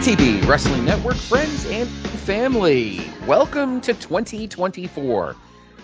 Wrestling 0.00 0.86
Network 0.86 1.16
friends 1.16 1.66
and 1.66 1.86
family. 1.86 3.02
Welcome 3.26 3.82
to 3.82 3.92
2024 3.92 5.36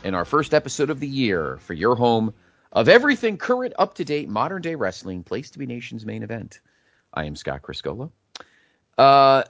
and 0.05 0.17
our 0.17 0.25
first 0.25 0.55
episode 0.55 0.89
of 0.89 1.01
the 1.01 1.07
year 1.07 1.59
for 1.59 1.75
your 1.75 1.95
home 1.95 2.33
of 2.73 2.89
everything 2.89 3.37
current, 3.37 3.75
up 3.79 3.93
to 3.97 4.07
date, 4.07 4.31
modern 4.31 4.63
day 4.63 4.75
wrestling, 4.75 5.23
place 5.23 5.51
to 5.51 5.59
be 5.59 5.67
nation's 5.67 6.07
main 6.07 6.23
event. 6.23 6.61
I 7.13 7.27
am 7.27 7.37
Scott 7.37 7.61
Criscuolo. 7.61 8.11
Uh, 8.97 9.45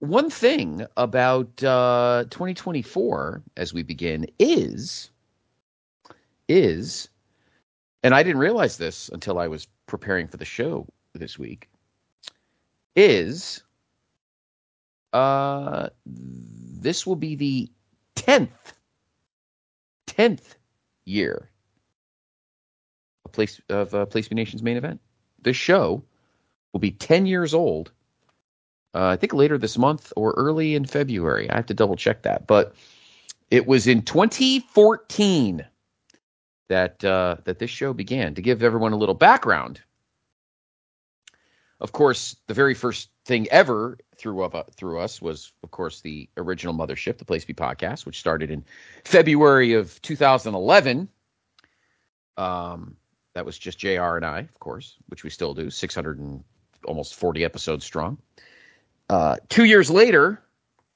one 0.00 0.28
thing 0.28 0.84
about 0.96 1.62
uh, 1.62 2.24
2024 2.30 3.44
as 3.56 3.72
we 3.72 3.84
begin 3.84 4.26
is 4.40 5.10
is 6.48 7.10
and 8.02 8.12
I 8.12 8.24
didn't 8.24 8.40
realize 8.40 8.76
this 8.76 9.08
until 9.08 9.38
I 9.38 9.46
was 9.46 9.68
preparing 9.86 10.26
for 10.26 10.36
the 10.36 10.44
show 10.44 10.88
this 11.14 11.38
week 11.38 11.68
is 12.96 13.62
uh 15.12 15.88
this 16.06 17.06
will 17.06 17.16
be 17.16 17.34
the 17.34 17.70
10th 18.16 18.48
10th 20.06 20.56
year 21.04 21.50
of 23.24 23.32
place 23.32 23.60
of 23.68 23.94
uh, 23.94 24.06
place 24.06 24.30
nation's 24.30 24.62
main 24.62 24.76
event. 24.76 25.00
This 25.42 25.56
show 25.56 26.02
will 26.72 26.80
be 26.80 26.90
10 26.90 27.26
years 27.26 27.54
old 27.54 27.92
uh, 28.94 29.06
i 29.06 29.16
think 29.16 29.32
later 29.32 29.58
this 29.58 29.78
month 29.78 30.12
or 30.16 30.32
early 30.36 30.74
in 30.74 30.84
february. 30.84 31.48
I 31.50 31.56
have 31.56 31.66
to 31.66 31.74
double 31.74 31.96
check 31.96 32.22
that. 32.22 32.46
But 32.46 32.74
it 33.50 33.66
was 33.66 33.86
in 33.86 34.02
2014 34.02 35.64
that 36.68 37.02
uh, 37.04 37.36
that 37.44 37.58
this 37.58 37.70
show 37.70 37.92
began. 37.92 38.34
To 38.34 38.42
give 38.42 38.62
everyone 38.62 38.92
a 38.92 38.96
little 38.96 39.14
background 39.14 39.80
of 41.80 41.92
course, 41.92 42.36
the 42.46 42.54
very 42.54 42.74
first 42.74 43.10
thing 43.24 43.46
ever 43.50 43.98
through 44.16 44.42
uh, 44.42 44.64
through 44.76 44.98
us 44.98 45.22
was, 45.22 45.52
of 45.62 45.70
course, 45.70 46.00
the 46.00 46.28
original 46.36 46.74
mothership, 46.74 47.18
the 47.18 47.24
Place 47.24 47.42
to 47.42 47.48
Be 47.48 47.54
podcast, 47.54 48.04
which 48.04 48.18
started 48.18 48.50
in 48.50 48.64
February 49.04 49.74
of 49.74 50.00
2011. 50.02 51.08
Um, 52.36 52.96
that 53.34 53.44
was 53.44 53.58
just 53.58 53.78
Jr. 53.78 54.16
and 54.16 54.24
I, 54.24 54.40
of 54.40 54.58
course, 54.58 54.96
which 55.08 55.22
we 55.22 55.30
still 55.30 55.54
do, 55.54 55.70
600 55.70 56.18
and 56.18 56.42
almost 56.84 57.14
40 57.14 57.44
episodes 57.44 57.84
strong. 57.84 58.18
Uh, 59.08 59.36
two 59.48 59.64
years 59.64 59.90
later, 59.90 60.42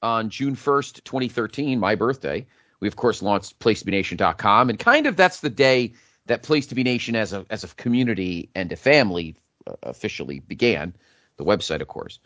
on 0.01 0.29
June 0.29 0.55
1st, 0.55 1.03
2013, 1.03 1.79
my 1.79 1.95
birthday, 1.95 2.45
we 2.81 2.87
of 2.89 2.97
course 2.97 3.21
launched 3.21 3.57
PlaceToBeNation.com, 3.59 4.69
and 4.69 4.77
kind 4.77 5.07
of 5.07 5.15
that's 5.15 5.39
the 5.39 5.49
day 5.49 5.93
that 6.25 6.43
Place 6.43 6.67
to 6.67 6.75
Be 6.75 6.83
Nation 6.83 7.15
as 7.15 7.31
a 7.31 7.45
as 7.49 7.63
a 7.63 7.67
community 7.69 8.49
and 8.55 8.71
a 8.71 8.75
family 8.75 9.37
officially 9.83 10.39
began, 10.39 10.95
the 11.37 11.45
website, 11.45 11.81
of 11.81 11.87
course. 11.87 12.19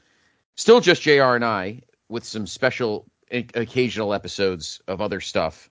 Still 0.56 0.82
just 0.82 1.02
JR 1.02 1.36
and 1.36 1.46
I 1.46 1.82
with 2.10 2.24
some 2.24 2.48
special 2.48 3.06
occasional 3.32 4.14
episodes 4.14 4.82
of 4.88 5.02
other 5.02 5.22
stuff 5.22 5.70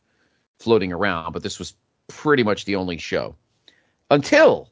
floating 0.58 0.92
around, 0.92 1.32
but 1.32 1.42
this 1.42 1.58
was 1.58 1.74
pretty 2.08 2.42
much 2.42 2.64
the 2.64 2.76
only 2.76 2.98
show 2.98 3.34
until 4.10 4.70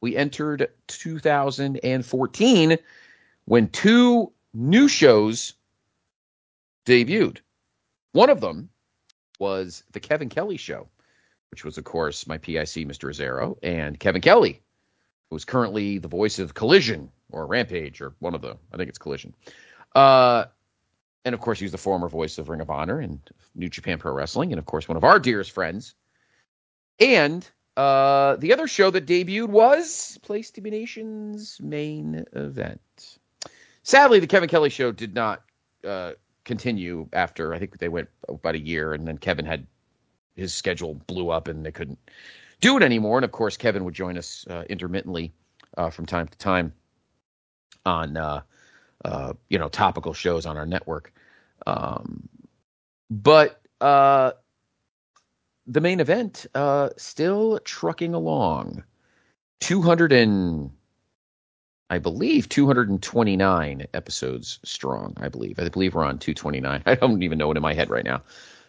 we 0.00 0.16
entered 0.16 0.68
2014 0.86 2.78
when 3.46 3.68
two 3.68 4.32
new 4.54 4.88
shows 4.88 5.54
debuted. 6.86 7.38
One 8.12 8.30
of 8.30 8.40
them 8.40 8.68
was 9.38 9.82
the 9.92 10.00
Kevin 10.00 10.28
Kelly 10.28 10.56
show, 10.56 10.88
which 11.50 11.64
was, 11.64 11.78
of 11.78 11.84
course, 11.84 12.26
my 12.26 12.38
PIC, 12.38 12.86
Mr. 12.86 13.10
Azero, 13.10 13.56
and 13.62 13.98
Kevin 13.98 14.22
Kelly 14.22 14.62
who's 15.30 15.44
currently 15.44 15.98
the 15.98 16.08
voice 16.08 16.38
of 16.38 16.54
Collision 16.54 17.10
or 17.30 17.46
Rampage 17.46 18.00
or 18.00 18.14
one 18.18 18.34
of 18.34 18.40
the, 18.40 18.56
I 18.72 18.76
think 18.76 18.88
it's 18.88 18.98
Collision. 18.98 19.34
Uh, 19.94 20.44
and 21.24 21.34
of 21.34 21.40
course, 21.40 21.58
he's 21.58 21.72
the 21.72 21.78
former 21.78 22.08
voice 22.08 22.38
of 22.38 22.48
Ring 22.48 22.60
of 22.60 22.70
Honor 22.70 23.00
and 23.00 23.20
New 23.54 23.68
Japan 23.68 23.98
Pro 23.98 24.12
Wrestling, 24.12 24.52
and 24.52 24.58
of 24.58 24.66
course, 24.66 24.88
one 24.88 24.96
of 24.96 25.04
our 25.04 25.18
dearest 25.18 25.50
friends. 25.50 25.94
And 27.00 27.48
uh, 27.76 28.36
the 28.36 28.52
other 28.52 28.66
show 28.66 28.90
that 28.90 29.06
debuted 29.06 29.48
was 29.48 30.18
Place 30.22 30.50
to 30.52 30.60
Be 30.60 30.70
Nation's 30.70 31.60
main 31.60 32.24
event. 32.32 33.18
Sadly, 33.82 34.20
the 34.20 34.26
Kevin 34.26 34.48
Kelly 34.48 34.70
show 34.70 34.90
did 34.90 35.14
not 35.14 35.42
uh, 35.84 36.12
continue 36.44 37.08
after 37.12 37.54
I 37.54 37.58
think 37.58 37.78
they 37.78 37.88
went 37.88 38.08
about 38.28 38.54
a 38.54 38.60
year, 38.60 38.94
and 38.94 39.06
then 39.06 39.18
Kevin 39.18 39.44
had 39.44 39.66
his 40.34 40.54
schedule 40.54 40.94
blew 40.94 41.30
up 41.30 41.48
and 41.48 41.66
they 41.66 41.72
couldn't 41.72 41.98
do 42.60 42.76
it 42.76 42.82
anymore. 42.82 43.18
And 43.18 43.24
of 43.24 43.32
course, 43.32 43.56
Kevin 43.56 43.84
would 43.84 43.94
join 43.94 44.18
us 44.18 44.46
uh, 44.48 44.64
intermittently 44.68 45.32
uh, 45.76 45.90
from 45.90 46.06
time 46.06 46.28
to 46.28 46.38
time 46.38 46.72
on 47.86 48.16
uh, 48.16 48.42
uh 49.04 49.32
you 49.48 49.58
know 49.58 49.68
topical 49.68 50.12
shows 50.12 50.46
on 50.46 50.56
our 50.56 50.66
network. 50.66 51.12
Um, 51.66 52.28
but 53.10 53.60
uh, 53.80 54.32
the 55.66 55.80
main 55.80 56.00
event 56.00 56.46
uh, 56.54 56.90
still 56.96 57.58
trucking 57.60 58.14
along, 58.14 58.84
two 59.60 59.82
hundred 59.82 60.12
and 60.12 60.70
I 61.90 61.98
believe 61.98 62.48
229 62.50 63.86
episodes 63.94 64.58
strong. 64.62 65.14
I 65.18 65.28
believe. 65.28 65.58
I 65.58 65.68
believe 65.68 65.94
we're 65.94 66.04
on 66.04 66.18
229. 66.18 66.82
I 66.86 66.94
don't 66.94 67.22
even 67.22 67.38
know 67.38 67.50
it 67.50 67.56
in 67.56 67.62
my 67.62 67.72
head 67.72 67.88
right 67.88 68.04
now. 68.04 68.22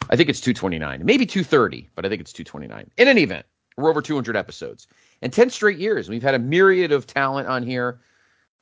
I 0.10 0.16
think 0.16 0.30
it's 0.30 0.40
229, 0.40 1.06
maybe 1.06 1.26
230, 1.26 1.90
but 1.96 2.06
I 2.06 2.10
think 2.10 2.22
it's 2.22 2.34
229. 2.34 2.90
In 2.98 3.08
any 3.08 3.24
event, 3.24 3.46
we're 3.80 3.90
over 3.90 4.02
200 4.02 4.36
episodes 4.36 4.88
and 5.22 5.34
10 5.34 5.50
straight 5.50 5.80
years. 5.80 6.10
We've 6.10 6.24
had 6.24 6.36
a 6.36 6.40
myriad 6.40 6.92
of 6.92 7.08
talent 7.08 7.48
on 7.48 7.64
here. 7.64 8.00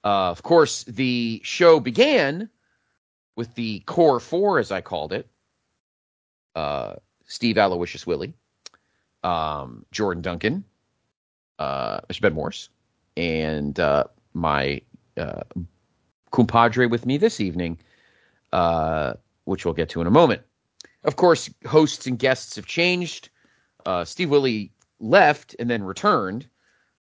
Uh, 0.03 0.29
of 0.29 0.43
course, 0.43 0.83
the 0.83 1.41
show 1.43 1.79
began 1.79 2.49
with 3.35 3.53
the 3.55 3.79
core 3.81 4.19
four, 4.19 4.59
as 4.59 4.71
I 4.71 4.81
called 4.81 5.13
it 5.13 5.29
uh, 6.57 6.95
Steve 7.27 7.57
Aloysius 7.57 8.07
Willie, 8.07 8.33
um, 9.23 9.85
Jordan 9.91 10.23
Duncan, 10.23 10.63
uh, 11.59 12.01
Mr. 12.09 12.21
Ben 12.21 12.33
Morse, 12.33 12.69
and 13.15 13.79
uh, 13.79 14.05
my 14.33 14.81
uh, 15.17 15.43
compadre 16.31 16.87
with 16.87 17.05
me 17.05 17.17
this 17.17 17.39
evening, 17.39 17.77
uh, 18.53 19.13
which 19.45 19.65
we'll 19.65 19.75
get 19.75 19.89
to 19.89 20.01
in 20.01 20.07
a 20.07 20.11
moment. 20.11 20.41
Of 21.03 21.15
course, 21.15 21.49
hosts 21.65 22.07
and 22.07 22.17
guests 22.17 22.55
have 22.55 22.65
changed. 22.65 23.29
Uh, 23.85 24.03
Steve 24.03 24.31
Willie 24.31 24.71
left 24.99 25.55
and 25.59 25.69
then 25.69 25.83
returned. 25.83 26.47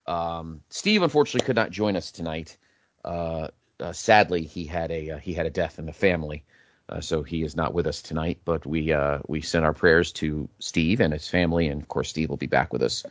Um, 0.06 0.60
Steve 0.69 1.03
unfortunately 1.03 1.47
could 1.47 1.56
not 1.56 1.71
join 1.71 1.97
us 1.97 2.10
tonight. 2.10 2.56
Uh, 3.05 3.49
uh, 3.81 3.93
sadly, 3.93 4.44
he 4.44 4.65
had 4.65 4.91
a 4.91 5.10
uh, 5.12 5.19
he 5.19 5.32
had 5.32 5.47
a 5.47 5.50
death 5.50 5.78
in 5.78 5.87
the 5.87 5.93
family, 5.93 6.44
uh, 6.88 7.00
so 7.00 7.22
he 7.22 7.43
is 7.43 7.56
not 7.56 7.75
with 7.75 7.87
us 7.87 8.03
tonight. 8.03 8.38
But 8.44 8.66
we 8.66 8.93
uh, 8.93 9.19
we 9.27 9.41
send 9.41 9.65
our 9.65 9.72
prayers 9.72 10.12
to 10.12 10.49
Steve 10.59 11.00
and 11.00 11.12
his 11.12 11.28
family, 11.28 11.69
and 11.69 11.81
of 11.81 11.88
course, 11.88 12.09
Steve 12.09 12.28
will 12.28 12.37
be 12.37 12.47
back 12.47 12.72
with 12.72 12.83
us 12.83 13.04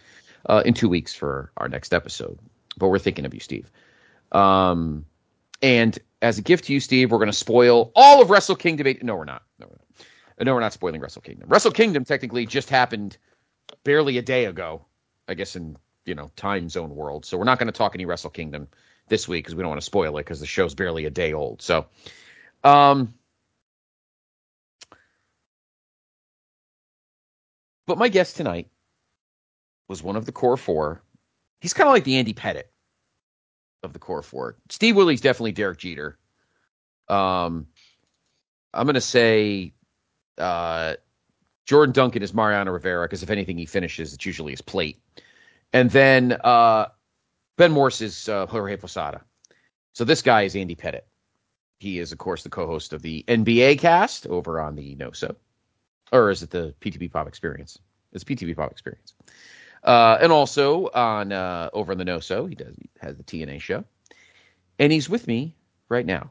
uh, 0.47 0.63
in 0.65 0.73
two 0.73 0.89
weeks 0.89 1.13
for 1.13 1.51
our 1.57 1.67
next 1.67 1.93
episode. 1.93 2.39
But 2.77 2.89
we're 2.89 2.99
thinking 2.99 3.25
of 3.25 3.33
you, 3.33 3.39
Steve. 3.39 3.69
Um, 4.31 5.05
and 5.61 5.97
as 6.21 6.37
a 6.37 6.41
gift 6.41 6.65
to 6.65 6.73
you, 6.73 6.79
Steve, 6.79 7.11
we're 7.11 7.19
going 7.19 7.27
to 7.27 7.33
spoil 7.33 7.91
all 7.95 8.21
of 8.21 8.29
Wrestle 8.29 8.55
Kingdom. 8.55 8.95
No, 9.01 9.15
we're 9.15 9.25
not. 9.25 9.43
No, 9.59 9.67
we're 9.67 9.77
not. 9.77 10.45
No, 10.45 10.53
we're 10.55 10.59
not 10.59 10.73
spoiling 10.73 10.99
Wrestle 10.99 11.21
Kingdom. 11.21 11.47
Wrestle 11.49 11.71
Kingdom 11.71 12.03
technically 12.03 12.45
just 12.45 12.69
happened 12.69 13.17
barely 13.83 14.17
a 14.17 14.21
day 14.21 14.45
ago, 14.45 14.85
I 15.27 15.33
guess 15.33 15.55
in 15.55 15.77
you 16.05 16.15
know 16.15 16.31
time 16.35 16.69
zone 16.69 16.95
world. 16.95 17.25
So 17.25 17.37
we're 17.37 17.43
not 17.43 17.59
going 17.59 17.67
to 17.67 17.77
talk 17.77 17.95
any 17.95 18.05
Wrestle 18.05 18.29
Kingdom 18.29 18.67
this 19.09 19.27
week 19.27 19.43
because 19.43 19.55
we 19.55 19.61
don't 19.61 19.69
want 19.69 19.81
to 19.81 19.85
spoil 19.85 20.17
it 20.17 20.21
because 20.21 20.39
the 20.39 20.45
show's 20.45 20.75
barely 20.75 21.05
a 21.05 21.09
day 21.09 21.33
old. 21.33 21.61
So, 21.61 21.85
um, 22.63 23.13
but 27.85 27.97
my 27.97 28.09
guest 28.09 28.37
tonight 28.37 28.69
was 29.87 30.01
one 30.01 30.15
of 30.15 30.25
the 30.25 30.31
core 30.31 30.57
four. 30.57 31.01
He's 31.59 31.73
kind 31.73 31.87
of 31.87 31.93
like 31.93 32.03
the 32.03 32.17
Andy 32.17 32.33
Pettitte 32.33 32.69
of 33.83 33.93
the 33.93 33.99
core 33.99 34.21
four. 34.23 34.57
Steve 34.69 34.95
Willie's 34.95 35.21
definitely 35.21 35.51
Derek 35.51 35.77
Jeter. 35.77 36.17
Um, 37.07 37.67
I'm 38.73 38.85
going 38.85 38.95
to 38.95 39.01
say 39.01 39.73
uh, 40.37 40.95
Jordan 41.65 41.93
Duncan 41.93 42.23
is 42.23 42.33
Mariano 42.33 42.71
Rivera 42.71 43.05
because 43.05 43.23
if 43.23 43.29
anything 43.29 43.57
he 43.57 43.65
finishes, 43.65 44.13
it's 44.13 44.25
usually 44.25 44.51
his 44.51 44.61
plate. 44.61 45.01
And 45.71 45.89
then 45.89 46.37
uh, 46.43 46.87
Ben 47.57 47.71
Morse 47.71 48.01
is 48.01 48.29
uh, 48.29 48.45
Jorge 48.47 48.77
Posada. 48.77 49.21
So 49.93 50.03
this 50.03 50.21
guy 50.21 50.43
is 50.43 50.55
Andy 50.55 50.75
Pettitte. 50.75 51.05
he 51.79 51.99
is, 51.99 52.11
of 52.11 52.17
course, 52.17 52.43
the 52.43 52.49
co-host 52.49 52.93
of 52.93 53.01
the 53.01 53.23
NBA 53.27 53.79
cast 53.79 54.25
over 54.27 54.59
on 54.59 54.75
the 54.75 54.95
NoSo, 54.95 55.35
or 56.11 56.29
is 56.31 56.41
it 56.43 56.49
the 56.49 56.73
PTB 56.81 57.11
Pop 57.11 57.27
Experience? 57.27 57.77
It's 58.11 58.23
PTB 58.23 58.55
Pop 58.55 58.71
Experience, 58.71 59.13
uh, 59.83 60.17
and 60.21 60.31
also 60.31 60.89
on 60.89 61.31
uh, 61.31 61.69
over 61.73 61.91
on 61.91 61.97
the 61.97 62.05
NoSo, 62.05 62.47
he 62.47 62.55
does 62.55 62.75
has 63.01 63.17
the 63.17 63.23
TNA 63.23 63.61
show, 63.61 63.83
and 64.79 64.91
he's 64.91 65.09
with 65.09 65.27
me 65.27 65.55
right 65.89 66.05
now, 66.05 66.29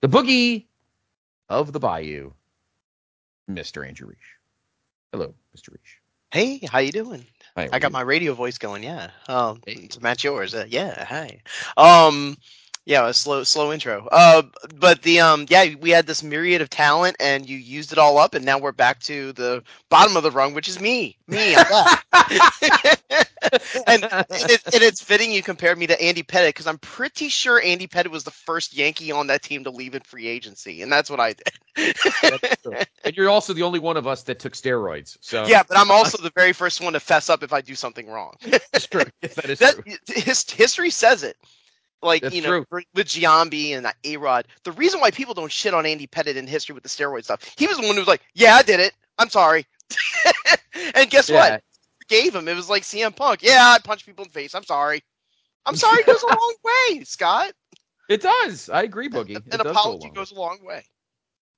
the 0.00 0.08
boogie 0.08 0.66
of 1.48 1.72
the 1.72 1.80
Bayou, 1.80 2.32
Mr. 3.50 3.86
Andrew 3.86 4.08
Riche. 4.08 4.41
Hello, 5.12 5.34
Mr. 5.56 5.72
Riche. 5.72 5.98
Hey, 6.30 6.60
how 6.70 6.78
you 6.78 6.92
doing? 6.92 7.26
Hi, 7.56 7.68
I 7.72 7.78
got 7.78 7.88
you? 7.88 7.92
my 7.92 8.00
radio 8.00 8.32
voice 8.34 8.58
going. 8.58 8.82
Yeah. 8.82 9.10
Um, 9.28 9.60
Hey. 9.66 9.86
to 9.88 10.00
match 10.00 10.24
yours. 10.24 10.54
Uh, 10.54 10.64
yeah. 10.68 11.04
Hi. 11.04 11.40
Um, 11.76 12.36
yeah, 12.84 13.06
a 13.08 13.14
slow, 13.14 13.44
slow 13.44 13.72
intro. 13.72 14.08
Uh, 14.10 14.42
but 14.76 15.02
the 15.02 15.20
um, 15.20 15.46
yeah, 15.48 15.74
we 15.80 15.90
had 15.90 16.06
this 16.06 16.22
myriad 16.22 16.60
of 16.60 16.68
talent, 16.68 17.16
and 17.20 17.48
you 17.48 17.56
used 17.56 17.92
it 17.92 17.98
all 17.98 18.18
up, 18.18 18.34
and 18.34 18.44
now 18.44 18.58
we're 18.58 18.72
back 18.72 18.98
to 19.00 19.32
the 19.32 19.62
bottom 19.88 20.16
of 20.16 20.24
the 20.24 20.30
rung, 20.30 20.52
which 20.52 20.68
is 20.68 20.80
me. 20.80 21.16
Me. 21.28 21.54
I'm 21.56 21.64
back. 21.68 22.04
and, 23.86 24.04
and, 24.04 24.26
it, 24.30 24.74
and 24.74 24.82
it's 24.82 25.00
fitting 25.00 25.30
you 25.30 25.42
compared 25.42 25.78
me 25.78 25.86
to 25.86 26.02
Andy 26.02 26.24
Pettitte 26.24 26.48
because 26.48 26.66
I'm 26.66 26.78
pretty 26.78 27.28
sure 27.28 27.60
Andy 27.62 27.86
Pettitte 27.86 28.10
was 28.10 28.24
the 28.24 28.30
first 28.32 28.74
Yankee 28.74 29.12
on 29.12 29.28
that 29.28 29.42
team 29.42 29.62
to 29.64 29.70
leave 29.70 29.94
in 29.94 30.02
free 30.02 30.26
agency, 30.26 30.82
and 30.82 30.90
that's 30.90 31.08
what 31.08 31.20
I 31.20 31.34
did. 31.34 31.96
That's 32.22 32.62
true. 32.62 32.76
and 33.04 33.16
you're 33.16 33.30
also 33.30 33.52
the 33.52 33.62
only 33.62 33.78
one 33.78 33.96
of 33.96 34.08
us 34.08 34.24
that 34.24 34.40
took 34.40 34.54
steroids. 34.54 35.16
So 35.20 35.46
yeah, 35.46 35.62
but 35.66 35.78
I'm 35.78 35.90
also 35.92 36.20
the 36.20 36.32
very 36.34 36.52
first 36.52 36.80
one 36.80 36.94
to 36.94 37.00
fess 37.00 37.30
up 37.30 37.44
if 37.44 37.52
I 37.52 37.60
do 37.60 37.76
something 37.76 38.08
wrong. 38.08 38.34
that's 38.72 38.86
true. 38.86 39.04
That 39.20 39.50
is 39.50 39.60
that 39.60 39.74
true. 39.74 39.94
his, 40.08 40.50
history 40.50 40.90
says 40.90 41.22
it. 41.22 41.36
Like 42.02 42.22
That's 42.22 42.34
you 42.34 42.42
know, 42.42 42.64
true. 42.64 42.82
with 42.94 43.06
Giambi 43.06 43.76
and 43.76 43.86
A 44.04 44.16
Rod, 44.16 44.48
the 44.64 44.72
reason 44.72 45.00
why 45.00 45.10
people 45.12 45.34
don't 45.34 45.52
shit 45.52 45.72
on 45.72 45.86
Andy 45.86 46.06
Pettitte 46.06 46.36
in 46.36 46.46
history 46.46 46.74
with 46.74 46.82
the 46.82 46.88
steroid 46.88 47.24
stuff, 47.24 47.40
he 47.56 47.66
was 47.66 47.76
the 47.78 47.86
one 47.86 47.94
who 47.94 48.00
was 48.00 48.08
like, 48.08 48.22
"Yeah, 48.34 48.56
I 48.56 48.62
did 48.62 48.80
it. 48.80 48.92
I'm 49.18 49.28
sorry." 49.30 49.66
and 50.94 51.08
guess 51.10 51.28
Yeah. 51.28 51.36
what? 51.50 51.62
Gave 52.08 52.34
him. 52.34 52.48
It 52.48 52.56
was 52.56 52.68
like 52.68 52.82
CM 52.82 53.14
Punk. 53.14 53.42
Yeah, 53.42 53.58
I 53.62 53.78
punch 53.78 54.04
people 54.04 54.24
in 54.24 54.28
the 54.28 54.34
face. 54.34 54.54
I'm 54.54 54.64
sorry. 54.64 55.02
I'm 55.64 55.76
sorry 55.76 56.00
it 56.00 56.06
goes 56.06 56.22
a 56.22 56.26
long 56.34 56.54
way, 56.64 57.04
Scott. 57.04 57.52
It 58.08 58.20
does. 58.20 58.68
I 58.68 58.82
agree, 58.82 59.08
Boogie. 59.08 59.36
An 59.36 59.42
does 59.48 59.62
go 59.62 59.70
apology 59.70 60.06
long 60.06 60.12
goes 60.14 60.32
a 60.32 60.34
long 60.34 60.58
way. 60.64 60.84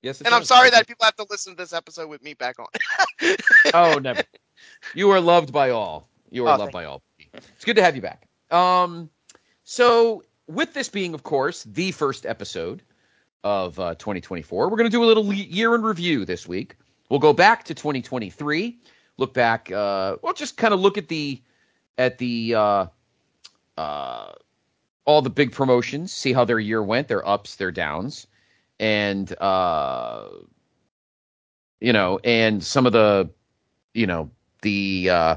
Yes, 0.02 0.20
it 0.20 0.26
And 0.26 0.34
I'm 0.34 0.44
sorry 0.44 0.68
that 0.70 0.86
people 0.86 1.06
have 1.06 1.16
to 1.16 1.26
listen 1.30 1.54
to 1.54 1.62
this 1.62 1.72
episode 1.72 2.08
with 2.10 2.22
me 2.22 2.34
back 2.34 2.56
on. 2.58 2.66
Oh, 3.72 3.98
never. 3.98 4.22
You 4.94 5.10
are 5.10 5.20
loved 5.20 5.52
by 5.52 5.70
all. 5.70 6.08
You 6.30 6.46
are 6.46 6.54
Oh, 6.54 6.58
loved 6.58 6.72
by 6.72 6.84
all. 6.84 7.02
It's 7.32 7.64
good 7.64 7.76
to 7.76 7.82
have 7.82 7.96
you 7.96 8.02
back. 8.02 8.28
Um, 8.50 9.08
so 9.64 10.22
with 10.46 10.74
this 10.74 10.88
being, 10.88 11.14
of 11.14 11.22
course, 11.22 11.64
the 11.64 11.92
first 11.92 12.26
episode 12.26 12.82
of 13.42 13.78
uh, 13.78 13.94
2024, 13.94 14.68
we're 14.68 14.76
going 14.76 14.90
to 14.90 14.90
do 14.90 15.04
a 15.04 15.06
little 15.06 15.32
year 15.32 15.74
in 15.74 15.82
review 15.82 16.24
this 16.24 16.46
week. 16.46 16.76
We'll 17.10 17.20
go 17.20 17.32
back 17.32 17.64
to 17.64 17.74
2023, 17.74 18.78
look 19.18 19.34
back. 19.34 19.70
Uh, 19.70 20.16
we'll 20.22 20.32
just 20.32 20.56
kind 20.56 20.74
of 20.74 20.80
look 20.80 20.98
at 20.98 21.08
the 21.08 21.40
at 21.96 22.18
the 22.18 22.54
uh, 22.54 22.86
uh, 23.76 24.32
all 25.04 25.22
the 25.22 25.30
big 25.30 25.52
promotions, 25.52 26.12
see 26.12 26.32
how 26.32 26.44
their 26.44 26.58
year 26.58 26.82
went, 26.82 27.08
their 27.08 27.26
ups, 27.26 27.56
their 27.56 27.70
downs, 27.70 28.26
and 28.80 29.34
uh, 29.40 30.28
you 31.80 31.92
know, 31.92 32.18
and 32.24 32.64
some 32.64 32.86
of 32.86 32.92
the 32.92 33.30
you 33.92 34.06
know 34.06 34.30
the 34.62 35.10
uh, 35.10 35.36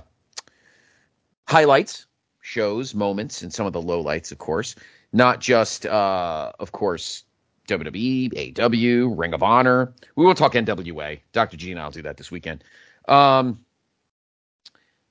highlights, 1.48 2.06
shows, 2.42 2.95
moments, 2.95 3.42
and 3.42 3.54
some 3.54 3.65
of 3.65 3.74
the 3.74 3.81
lowlights, 3.81 4.31
of 4.31 4.38
course. 4.38 4.75
Not 5.17 5.41
just, 5.41 5.87
uh, 5.87 6.51
of 6.59 6.71
course, 6.71 7.23
WWE, 7.67 8.53
AEW, 8.53 9.17
Ring 9.17 9.33
of 9.33 9.41
Honor. 9.41 9.95
We 10.15 10.23
will 10.23 10.35
talk 10.35 10.53
NWA. 10.53 11.19
Dr. 11.31 11.57
G 11.57 11.71
and 11.71 11.79
I'll 11.79 11.89
do 11.89 12.03
that 12.03 12.17
this 12.17 12.29
weekend. 12.29 12.63
Um, 13.07 13.65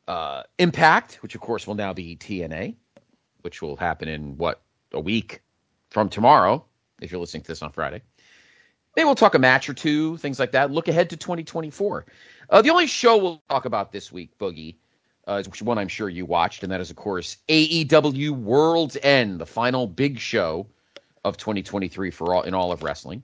uh, 0.06 0.44
Impact, 0.60 1.18
which 1.24 1.34
of 1.34 1.40
course 1.40 1.66
will 1.66 1.74
now 1.74 1.92
be 1.92 2.14
TNA, 2.14 2.76
which 3.40 3.60
will 3.60 3.74
happen 3.74 4.06
in 4.06 4.36
what 4.36 4.62
a 4.92 5.00
week 5.00 5.42
from 5.90 6.08
tomorrow. 6.08 6.64
If 7.02 7.10
you're 7.10 7.20
listening 7.20 7.42
to 7.42 7.48
this 7.48 7.62
on 7.62 7.72
Friday, 7.72 8.00
maybe 8.94 9.06
we'll 9.06 9.16
talk 9.16 9.34
a 9.34 9.40
match 9.40 9.68
or 9.68 9.74
two, 9.74 10.18
things 10.18 10.38
like 10.38 10.52
that. 10.52 10.70
Look 10.70 10.86
ahead 10.86 11.10
to 11.10 11.16
2024. 11.16 12.06
Uh, 12.48 12.62
the 12.62 12.70
only 12.70 12.86
show 12.86 13.16
we'll 13.16 13.42
talk 13.50 13.64
about 13.64 13.90
this 13.90 14.12
week, 14.12 14.38
Boogie, 14.38 14.76
uh, 15.26 15.42
is 15.44 15.62
one 15.62 15.78
I'm 15.78 15.88
sure 15.88 16.08
you 16.08 16.24
watched, 16.24 16.62
and 16.62 16.70
that 16.72 16.80
is, 16.80 16.90
of 16.90 16.96
course, 16.96 17.36
AEW 17.48 18.30
World's 18.30 18.96
End, 19.02 19.40
the 19.40 19.46
final 19.46 19.86
big 19.86 20.18
show 20.18 20.66
of 21.24 21.36
2023 21.36 22.10
for 22.10 22.34
all 22.34 22.42
in 22.42 22.54
all 22.54 22.72
of 22.72 22.82
wrestling. 22.82 23.22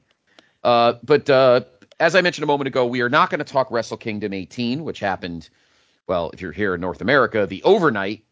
Uh, 0.64 0.94
but 1.02 1.30
uh, 1.30 1.60
as 2.00 2.14
I 2.14 2.20
mentioned 2.20 2.42
a 2.42 2.46
moment 2.46 2.66
ago, 2.66 2.86
we 2.86 3.00
are 3.00 3.08
not 3.08 3.30
going 3.30 3.38
to 3.38 3.44
talk 3.44 3.70
Wrestle 3.70 3.96
Kingdom 3.96 4.32
18, 4.32 4.82
which 4.82 4.98
happened, 4.98 5.48
well, 6.08 6.30
if 6.32 6.40
you're 6.40 6.52
here 6.52 6.74
in 6.74 6.80
North 6.80 7.00
America, 7.00 7.46
the 7.46 7.62
overnight, 7.62 8.24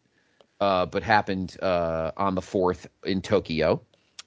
uh, 0.59 0.85
but 0.85 1.01
happened 1.01 1.57
uh, 1.61 2.11
on 2.17 2.35
the 2.35 2.41
4th 2.41 2.87
in 3.05 3.21
Tokyo. 3.21 3.81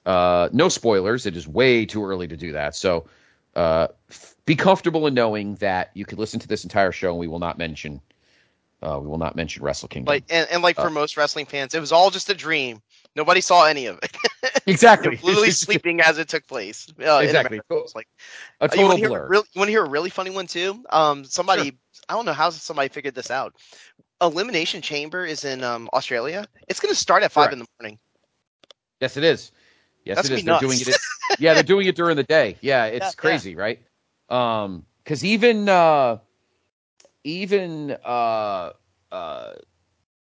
Uh, 0.05 0.49
no 0.51 0.69
spoilers. 0.69 1.25
It 1.25 1.37
is 1.37 1.47
way 1.47 1.85
too 1.85 2.03
early 2.03 2.27
to 2.27 2.35
do 2.37 2.51
that. 2.51 2.75
So 2.75 3.07
f- 3.55 4.35
be 4.45 4.55
comfortable 4.55 5.07
in 5.07 5.13
knowing 5.13 5.55
that 5.55 5.91
you 5.93 6.05
could 6.05 6.19
listen 6.19 6.39
to 6.41 6.47
this 6.47 6.63
entire 6.63 6.91
show 6.91 7.11
and 7.11 7.19
we 7.19 7.27
will 7.27 7.39
not 7.39 7.57
mention 7.57 8.01
uh, 8.81 8.99
we 9.01 9.07
will 9.07 9.17
not 9.17 9.35
mention 9.35 9.63
Wrestle 9.63 9.89
Kingdom. 9.89 10.07
Like 10.13 10.23
and, 10.29 10.47
and 10.51 10.63
like 10.63 10.77
for 10.77 10.87
Uh, 10.87 10.89
most 10.89 11.17
wrestling 11.17 11.45
fans, 11.45 11.73
it 11.73 11.79
was 11.79 11.91
all 11.91 12.09
just 12.11 12.29
a 12.29 12.33
dream. 12.35 12.81
Nobody 13.15 13.41
saw 13.41 13.65
any 13.65 13.85
of 13.87 13.99
it. 14.03 14.17
exactly. 14.67 15.19
Literally 15.21 15.51
sleeping 15.51 16.01
as 16.01 16.17
it 16.17 16.27
took 16.27 16.45
place. 16.47 16.87
Uh, 17.03 17.19
Exactly. 17.21 17.61
Like 17.95 18.07
a 18.61 18.67
Uh, 18.71 18.75
you 18.75 18.81
total 18.81 18.97
hear 18.97 19.09
blur. 19.09 19.27
a 19.27 19.29
really, 19.29 19.45
you 19.53 19.59
want 19.59 19.67
to 19.67 19.71
hear 19.71 19.85
a 19.85 19.89
really 19.89 20.09
funny 20.09 20.31
one 20.31 20.47
too? 20.47 20.83
Um, 20.89 21.23
somebody 21.25 21.77
I 22.09 22.13
don't 22.13 22.25
know 22.25 22.33
how 22.33 22.49
somebody 22.49 22.89
figured 22.89 23.15
this 23.15 23.31
out. 23.31 23.55
Elimination 24.21 24.81
Chamber 24.81 25.25
is 25.25 25.45
in 25.45 25.63
um, 25.63 25.89
Australia. 25.93 26.45
It's 26.67 26.79
going 26.79 26.93
to 26.93 26.99
start 26.99 27.23
at 27.23 27.31
five 27.31 27.51
Correct. 27.51 27.53
in 27.53 27.59
the 27.59 27.65
morning. 27.79 27.99
Yes, 28.99 29.17
it 29.17 29.23
is. 29.23 29.51
Yes, 30.05 30.17
That's 30.17 30.29
it 30.29 30.31
is. 30.33 30.43
They're 30.43 30.55
doing 30.55 30.79
it. 30.81 30.97
yeah, 31.37 31.53
they're 31.53 31.63
doing 31.63 31.87
it 31.87 31.95
during 31.95 32.15
the 32.15 32.23
day. 32.23 32.57
Yeah, 32.61 32.85
it's 32.85 33.15
Yeah, 33.23 33.23
yeah. 33.23 33.41
crazy, 33.41 33.55
right? 33.55 33.79
Um, 34.29 34.85
because 35.03 35.23
even 35.23 35.69
uh, 35.69 36.19
even 37.25 37.97
uh, 38.05 38.71
uh, 39.11 39.53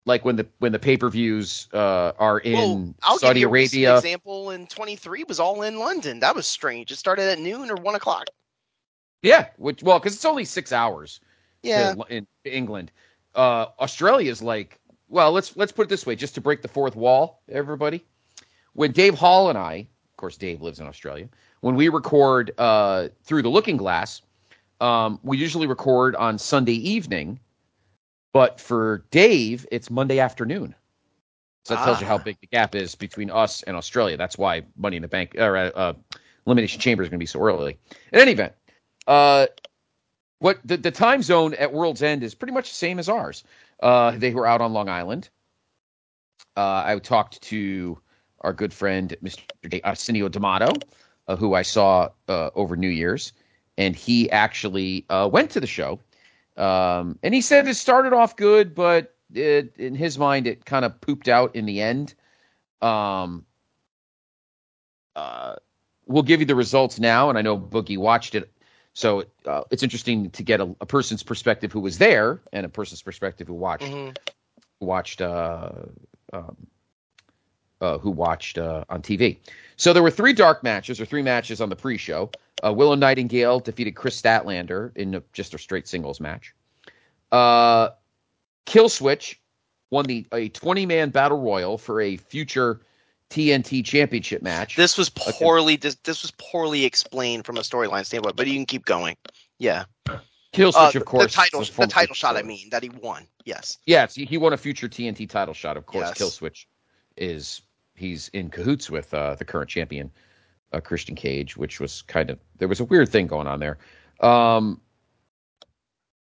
like 0.04 0.24
when 0.24 0.36
the 0.36 0.46
when 0.58 0.72
the 0.72 0.78
pay 0.78 0.96
per 0.98 1.08
views 1.08 1.68
uh 1.72 2.12
are 2.18 2.40
in 2.40 2.52
well, 2.52 2.94
I'll 3.02 3.18
Saudi 3.18 3.40
give 3.40 3.40
you 3.40 3.46
a 3.48 3.50
Arabia, 3.50 3.96
example 3.96 4.50
in 4.50 4.66
23 4.66 5.24
was 5.28 5.40
all 5.40 5.62
in 5.62 5.78
London. 5.78 6.20
That 6.20 6.34
was 6.34 6.46
strange. 6.46 6.90
It 6.90 6.96
started 6.96 7.30
at 7.30 7.38
noon 7.38 7.70
or 7.70 7.76
one 7.76 7.94
o'clock. 7.94 8.26
yeah, 9.22 9.46
which 9.56 9.82
well, 9.82 9.98
because 9.98 10.14
it's 10.14 10.24
only 10.24 10.44
six 10.44 10.72
hours. 10.72 11.20
Yeah. 11.62 11.94
Lo- 11.96 12.06
in 12.10 12.26
England. 12.44 12.90
Uh, 13.34 13.66
Australia 13.80 14.30
is 14.30 14.42
like, 14.42 14.78
well, 15.08 15.32
let's 15.32 15.56
let's 15.56 15.72
put 15.72 15.86
it 15.86 15.88
this 15.88 16.06
way, 16.06 16.16
just 16.16 16.34
to 16.34 16.40
break 16.40 16.62
the 16.62 16.68
fourth 16.68 16.96
wall, 16.96 17.42
everybody. 17.48 18.04
When 18.74 18.92
Dave 18.92 19.14
Hall 19.14 19.48
and 19.50 19.58
I, 19.58 19.86
of 20.10 20.16
course, 20.16 20.36
Dave 20.36 20.62
lives 20.62 20.80
in 20.80 20.86
Australia. 20.86 21.28
When 21.60 21.74
we 21.74 21.88
record 21.88 22.52
uh, 22.58 23.08
through 23.24 23.42
the 23.42 23.48
Looking 23.48 23.76
Glass, 23.76 24.22
um, 24.80 25.18
we 25.22 25.36
usually 25.38 25.66
record 25.66 26.14
on 26.16 26.38
Sunday 26.38 26.74
evening, 26.74 27.40
but 28.32 28.60
for 28.60 29.04
Dave, 29.10 29.66
it's 29.72 29.90
Monday 29.90 30.18
afternoon. 30.20 30.74
So 31.64 31.74
that 31.74 31.84
tells 31.84 32.00
you 32.00 32.06
Ah. 32.06 32.10
how 32.10 32.18
big 32.18 32.38
the 32.40 32.46
gap 32.46 32.74
is 32.74 32.94
between 32.94 33.30
us 33.30 33.62
and 33.64 33.76
Australia. 33.76 34.16
That's 34.16 34.38
why 34.38 34.62
Money 34.76 34.96
in 34.96 35.02
the 35.02 35.08
Bank 35.08 35.34
or 35.36 35.56
uh, 35.56 35.70
uh, 35.70 35.92
Elimination 36.46 36.80
Chamber 36.80 37.02
is 37.02 37.08
going 37.08 37.18
to 37.18 37.22
be 37.22 37.26
so 37.26 37.40
early. 37.40 37.78
In 38.12 38.20
any 38.20 38.32
event, 38.32 38.54
uh, 39.06 39.46
what 40.38 40.58
the, 40.64 40.76
the 40.76 40.90
time 40.90 41.22
zone 41.22 41.54
at 41.54 41.72
World's 41.72 42.02
End 42.02 42.22
is 42.22 42.34
pretty 42.34 42.52
much 42.54 42.68
the 42.70 42.74
same 42.74 42.98
as 42.98 43.08
ours. 43.08 43.44
Uh, 43.82 44.12
they 44.12 44.32
were 44.32 44.46
out 44.46 44.60
on 44.60 44.72
Long 44.72 44.88
Island. 44.88 45.28
Uh, 46.56 46.82
I 46.86 46.98
talked 47.00 47.42
to 47.42 47.98
our 48.40 48.52
good 48.52 48.72
friend 48.72 49.14
Mr. 49.22 49.80
Arsenio 49.84 50.28
D'Amato, 50.28 50.72
uh, 51.26 51.36
who 51.36 51.54
I 51.54 51.62
saw 51.62 52.08
uh, 52.28 52.50
over 52.54 52.76
New 52.76 52.88
Year's, 52.88 53.32
and 53.78 53.96
he 53.96 54.30
actually 54.30 55.06
uh, 55.08 55.30
went 55.32 55.50
to 55.52 55.60
the 55.60 55.66
show. 55.66 56.00
Um, 56.58 57.18
and 57.22 57.34
he 57.34 57.40
said 57.40 57.66
it 57.68 57.76
started 57.76 58.12
off 58.12 58.36
good, 58.36 58.74
but 58.74 59.14
it, 59.32 59.74
in 59.78 59.94
his 59.94 60.18
mind, 60.18 60.46
it 60.46 60.66
kind 60.66 60.84
of 60.84 61.00
pooped 61.00 61.28
out 61.28 61.56
in 61.56 61.64
the 61.64 61.80
end. 61.80 62.14
Um, 62.82 63.46
uh, 65.16 65.56
we'll 66.06 66.22
give 66.22 66.40
you 66.40 66.46
the 66.46 66.56
results 66.56 67.00
now, 67.00 67.30
and 67.30 67.38
I 67.38 67.42
know 67.42 67.58
Boogie 67.58 67.98
watched 67.98 68.34
it 68.34 68.52
so 68.98 69.24
uh, 69.46 69.62
it's 69.70 69.84
interesting 69.84 70.30
to 70.30 70.42
get 70.42 70.60
a, 70.60 70.74
a 70.80 70.86
person's 70.86 71.22
perspective 71.22 71.72
who 71.72 71.80
was 71.80 71.98
there 71.98 72.40
and 72.52 72.66
a 72.66 72.68
person's 72.68 73.00
perspective 73.00 73.46
who 73.46 73.54
watched 73.54 73.84
Mhm. 73.84 74.16
watched 74.80 75.20
uh, 75.22 75.70
um, 76.32 76.56
uh, 77.80 77.98
who 77.98 78.10
watched 78.10 78.58
uh, 78.58 78.84
on 78.88 79.02
TV. 79.02 79.38
So 79.76 79.92
there 79.92 80.02
were 80.02 80.10
three 80.10 80.32
dark 80.32 80.62
matches 80.62 81.00
or 81.00 81.04
three 81.06 81.22
matches 81.22 81.60
on 81.60 81.68
the 81.68 81.76
pre-show. 81.76 82.30
Uh, 82.64 82.72
Willow 82.72 82.96
Nightingale 82.96 83.60
defeated 83.60 83.92
Kris 83.92 84.20
Statlander 84.20 84.96
in 84.96 85.14
a, 85.14 85.22
just 85.32 85.54
a 85.54 85.58
straight 85.58 85.86
singles 85.86 86.18
match. 86.20 86.54
Uh, 87.30 87.90
Kill 88.66 88.88
Switch 88.88 89.40
won 89.90 90.04
the 90.04 90.26
a 90.32 90.48
20 90.48 90.86
man 90.86 91.10
battle 91.10 91.40
royal 91.40 91.78
for 91.78 92.00
a 92.00 92.16
future 92.16 92.80
TNT 93.30 93.84
Championship 93.84 94.42
match. 94.42 94.74
This 94.76 94.98
was 94.98 95.08
poorly 95.10 95.76
this, 95.76 95.94
this 95.96 96.22
was 96.22 96.32
poorly 96.38 96.84
explained 96.84 97.44
from 97.46 97.56
a 97.58 97.60
storyline 97.60 98.04
standpoint, 98.04 98.36
but 98.36 98.46
you 98.46 98.54
can 98.54 98.66
keep 98.66 98.84
going. 98.84 99.16
Yeah. 99.58 99.84
Kill 100.52 100.72
Uh, 100.74 100.90
switch, 100.90 100.96
of 101.00 101.04
course. 101.06 101.24
the 101.26 101.30
title 101.30 101.60
the 101.62 101.86
title 101.86 102.14
shot 102.14 102.36
I 102.36 102.42
mean 102.42 102.70
that 102.70 102.82
he 102.82 102.88
won. 102.88 103.26
Yes. 103.44 103.78
Yes, 103.86 104.14
he 104.14 104.24
he 104.24 104.36
won 104.38 104.52
a 104.52 104.56
future 104.56 104.88
TNT 104.88 105.28
title 105.28 105.54
shot. 105.54 105.76
Of 105.76 105.86
course, 105.86 106.08
Yes. 106.08 106.18
Kill 106.18 106.30
Switch 106.30 106.66
is 107.16 107.60
he's 107.98 108.28
in 108.28 108.50
cahoots 108.50 108.90
with 108.90 109.12
uh, 109.12 109.34
the 109.34 109.44
current 109.44 109.68
champion, 109.68 110.10
uh, 110.72 110.80
Christian 110.80 111.14
Cage, 111.14 111.56
which 111.56 111.80
was 111.80 112.02
kind 112.02 112.30
of 112.30 112.38
there 112.58 112.68
was 112.68 112.80
a 112.80 112.84
weird 112.84 113.08
thing 113.08 113.26
going 113.26 113.46
on 113.46 113.60
there. 113.60 113.78
Um, 114.20 114.80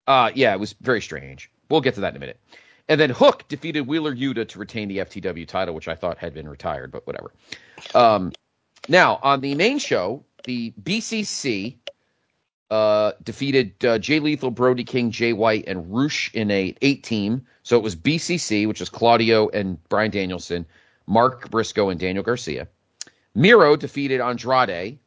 uh, 0.06 0.30
yeah, 0.34 0.52
it 0.54 0.60
was 0.60 0.74
very 0.80 1.00
strange. 1.00 1.50
We'll 1.68 1.80
get 1.80 1.94
to 1.94 2.00
that 2.00 2.10
in 2.10 2.16
a 2.16 2.20
minute. 2.20 2.40
And 2.88 2.98
then 2.98 3.10
Hook 3.10 3.46
defeated 3.48 3.82
Wheeler 3.86 4.14
Yuta 4.14 4.48
to 4.48 4.58
retain 4.58 4.88
the 4.88 4.98
FTW 4.98 5.46
title, 5.46 5.74
which 5.74 5.88
I 5.88 5.94
thought 5.94 6.16
had 6.16 6.32
been 6.32 6.48
retired, 6.48 6.90
but 6.90 7.06
whatever. 7.06 7.32
Um, 7.94 8.32
now 8.88 9.20
on 9.22 9.42
the 9.42 9.54
main 9.54 9.78
show, 9.78 10.24
the 10.44 10.72
BCC 10.82 11.76
uh, 12.70 13.12
defeated 13.22 13.84
uh, 13.84 13.98
Jay 13.98 14.20
Lethal, 14.20 14.50
Brody 14.50 14.84
King, 14.84 15.10
Jay 15.10 15.32
White, 15.32 15.64
and 15.66 15.92
Rush 15.94 16.30
in 16.34 16.50
a 16.50 16.74
eight 16.82 17.02
team. 17.02 17.46
So 17.62 17.76
it 17.76 17.82
was 17.82 17.94
BCC, 17.94 18.66
which 18.66 18.80
is 18.80 18.88
Claudio 18.88 19.48
and 19.50 19.82
Bryan 19.88 20.10
Danielson, 20.10 20.66
Mark 21.08 21.50
Briscoe, 21.50 21.88
and 21.88 21.98
Daniel 21.98 22.22
Garcia. 22.22 22.68
Miro 23.34 23.76
defeated 23.76 24.20
Andrade. 24.20 24.98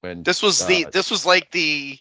When 0.00 0.22
This 0.22 0.40
was 0.42 0.64
the 0.66 0.86
uh, 0.86 0.90
this 0.90 1.10
was 1.10 1.26
like 1.26 1.50
the 1.50 1.98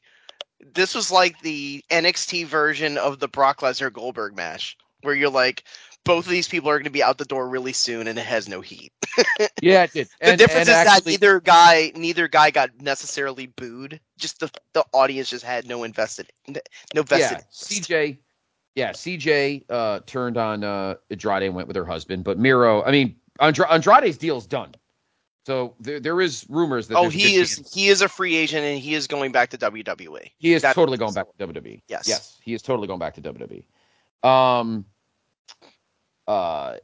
this 0.74 0.94
was 0.94 1.10
like 1.12 1.40
the 1.42 1.84
NXT 1.90 2.46
version 2.46 2.98
of 2.98 3.20
the 3.20 3.28
Brock 3.28 3.62
Lesnar 3.62 3.92
Goldberg 3.92 4.36
match, 4.36 4.78
where 5.02 5.16
you're 5.16 5.30
like, 5.30 5.64
both 6.04 6.26
of 6.26 6.32
these 6.32 6.48
people 6.48 6.70
are 6.70 6.78
going 6.78 6.84
to 6.86 6.90
be 6.92 7.02
out 7.02 7.18
the 7.18 7.26
door 7.26 7.50
really 7.50 7.74
soon, 7.74 8.08
and 8.08 8.20
it 8.20 8.26
has 8.26 8.48
no 8.48 8.62
heat. 8.62 8.92
yeah, 9.62 9.84
it 9.84 9.94
did. 9.94 10.08
The 10.08 10.28
And- 10.30 10.38
difference 10.38 10.70
and 10.70 10.70
is 10.70 10.76
actually- 10.76 11.14
that 11.14 11.22
neither 11.22 11.40
guy 11.40 11.92
neither 11.96 12.28
guy 12.28 12.52
got 12.52 12.70
necessarily 12.82 13.48
booed. 13.48 14.00
Just 14.20 14.40
the 14.42 14.52
the 14.74 14.86
audience 14.94 15.30
just 15.30 15.44
had 15.44 15.68
no 15.68 15.84
invested 15.84 16.30
no 16.94 17.02
vested. 17.02 17.40
yeah, 17.40 17.44
CJ, 17.52 18.18
yeah, 18.78 18.92
CJ 18.92 19.64
uh, 19.72 20.02
turned 20.06 20.38
on 20.38 20.64
uh, 20.64 20.94
Andrade 21.10 21.42
and 21.42 21.56
went 21.56 21.68
with 21.68 21.76
her 21.76 21.84
husband, 21.84 22.24
but 22.24 22.38
Miro, 22.38 22.84
I 22.84 22.92
mean, 22.92 23.16
Andra- 23.40 23.72
Andrade's 23.72 24.20
deal's 24.20 24.46
done. 24.46 24.76
So 25.48 25.74
there, 25.80 26.00
there 26.00 26.22
is 26.22 26.46
rumors 26.48 26.88
that 26.90 26.96
Oh, 26.98 27.10
he 27.10 27.38
is 27.38 27.56
chance- 27.56 27.74
he 27.74 27.88
is 27.88 28.04
a 28.04 28.08
free 28.08 28.36
agent 28.36 28.64
and 28.66 28.80
he 28.80 28.94
is 28.94 29.08
going 29.08 29.32
back 29.32 29.50
to. 29.50 29.58
WWE. 29.58 30.30
He 30.38 30.54
is 30.54 30.62
That- 30.62 30.76
totally 30.76 31.00
going 31.00 31.16
back 31.16 31.26
to 31.40 31.48
WWE. 31.48 31.82
Yes. 31.88 32.08
Yes, 32.08 32.38
he 32.44 32.54
is 32.54 32.62
totally 32.62 32.86
going 32.88 33.00
back 33.00 33.16
to 33.16 33.22
WWE. 33.22 33.64
Um, 34.30 34.86
uh, 36.28 36.76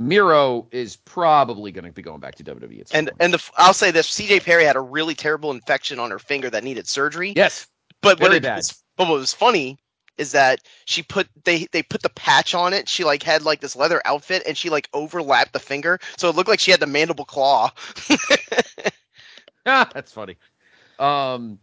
Miro 0.00 0.66
is 0.72 0.96
probably 0.96 1.70
going 1.70 1.84
to 1.84 1.92
be 1.92 2.02
going 2.02 2.18
back 2.18 2.34
to 2.36 2.42
WWE. 2.44 2.90
And 2.92 3.06
point. 3.06 3.16
and 3.20 3.34
the 3.34 3.50
I'll 3.56 3.74
say 3.74 3.92
this: 3.92 4.08
C.J. 4.08 4.40
Perry 4.40 4.64
had 4.64 4.74
a 4.74 4.80
really 4.80 5.14
terrible 5.14 5.52
infection 5.52 6.00
on 6.00 6.10
her 6.10 6.18
finger 6.18 6.50
that 6.50 6.64
needed 6.64 6.88
surgery. 6.88 7.34
yes, 7.36 7.68
but 8.00 8.18
what 8.18 8.28
very 8.30 8.38
it 8.38 8.42
bad. 8.42 8.64
but 8.96 9.08
what 9.08 9.18
was 9.20 9.32
funny 9.32 9.78
is 10.18 10.32
that 10.32 10.60
she 10.84 11.02
put 11.02 11.28
they 11.44 11.66
they 11.72 11.82
put 11.82 12.02
the 12.02 12.10
patch 12.10 12.54
on 12.54 12.72
it. 12.72 12.88
She 12.88 13.04
like 13.04 13.22
had 13.22 13.42
like 13.42 13.60
this 13.60 13.76
leather 13.76 14.00
outfit 14.04 14.42
and 14.46 14.56
she 14.56 14.70
like 14.70 14.88
overlapped 14.92 15.52
the 15.52 15.58
finger, 15.58 15.98
so 16.16 16.28
it 16.28 16.36
looked 16.36 16.48
like 16.48 16.60
she 16.60 16.70
had 16.70 16.80
the 16.80 16.86
mandible 16.86 17.24
claw. 17.24 17.70
Ah, 19.64 19.88
that's 19.94 20.12
funny. 20.12 20.36
Um, 20.98 21.58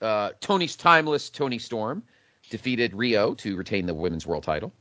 uh, 0.00 0.30
Tony's 0.40 0.76
timeless 0.76 1.28
Toni 1.30 1.58
Storm 1.58 2.02
defeated 2.50 2.92
Riho 2.92 3.36
to 3.38 3.56
retain 3.56 3.86
the 3.86 3.94
women's 3.94 4.26
world 4.26 4.44
title. 4.44 4.72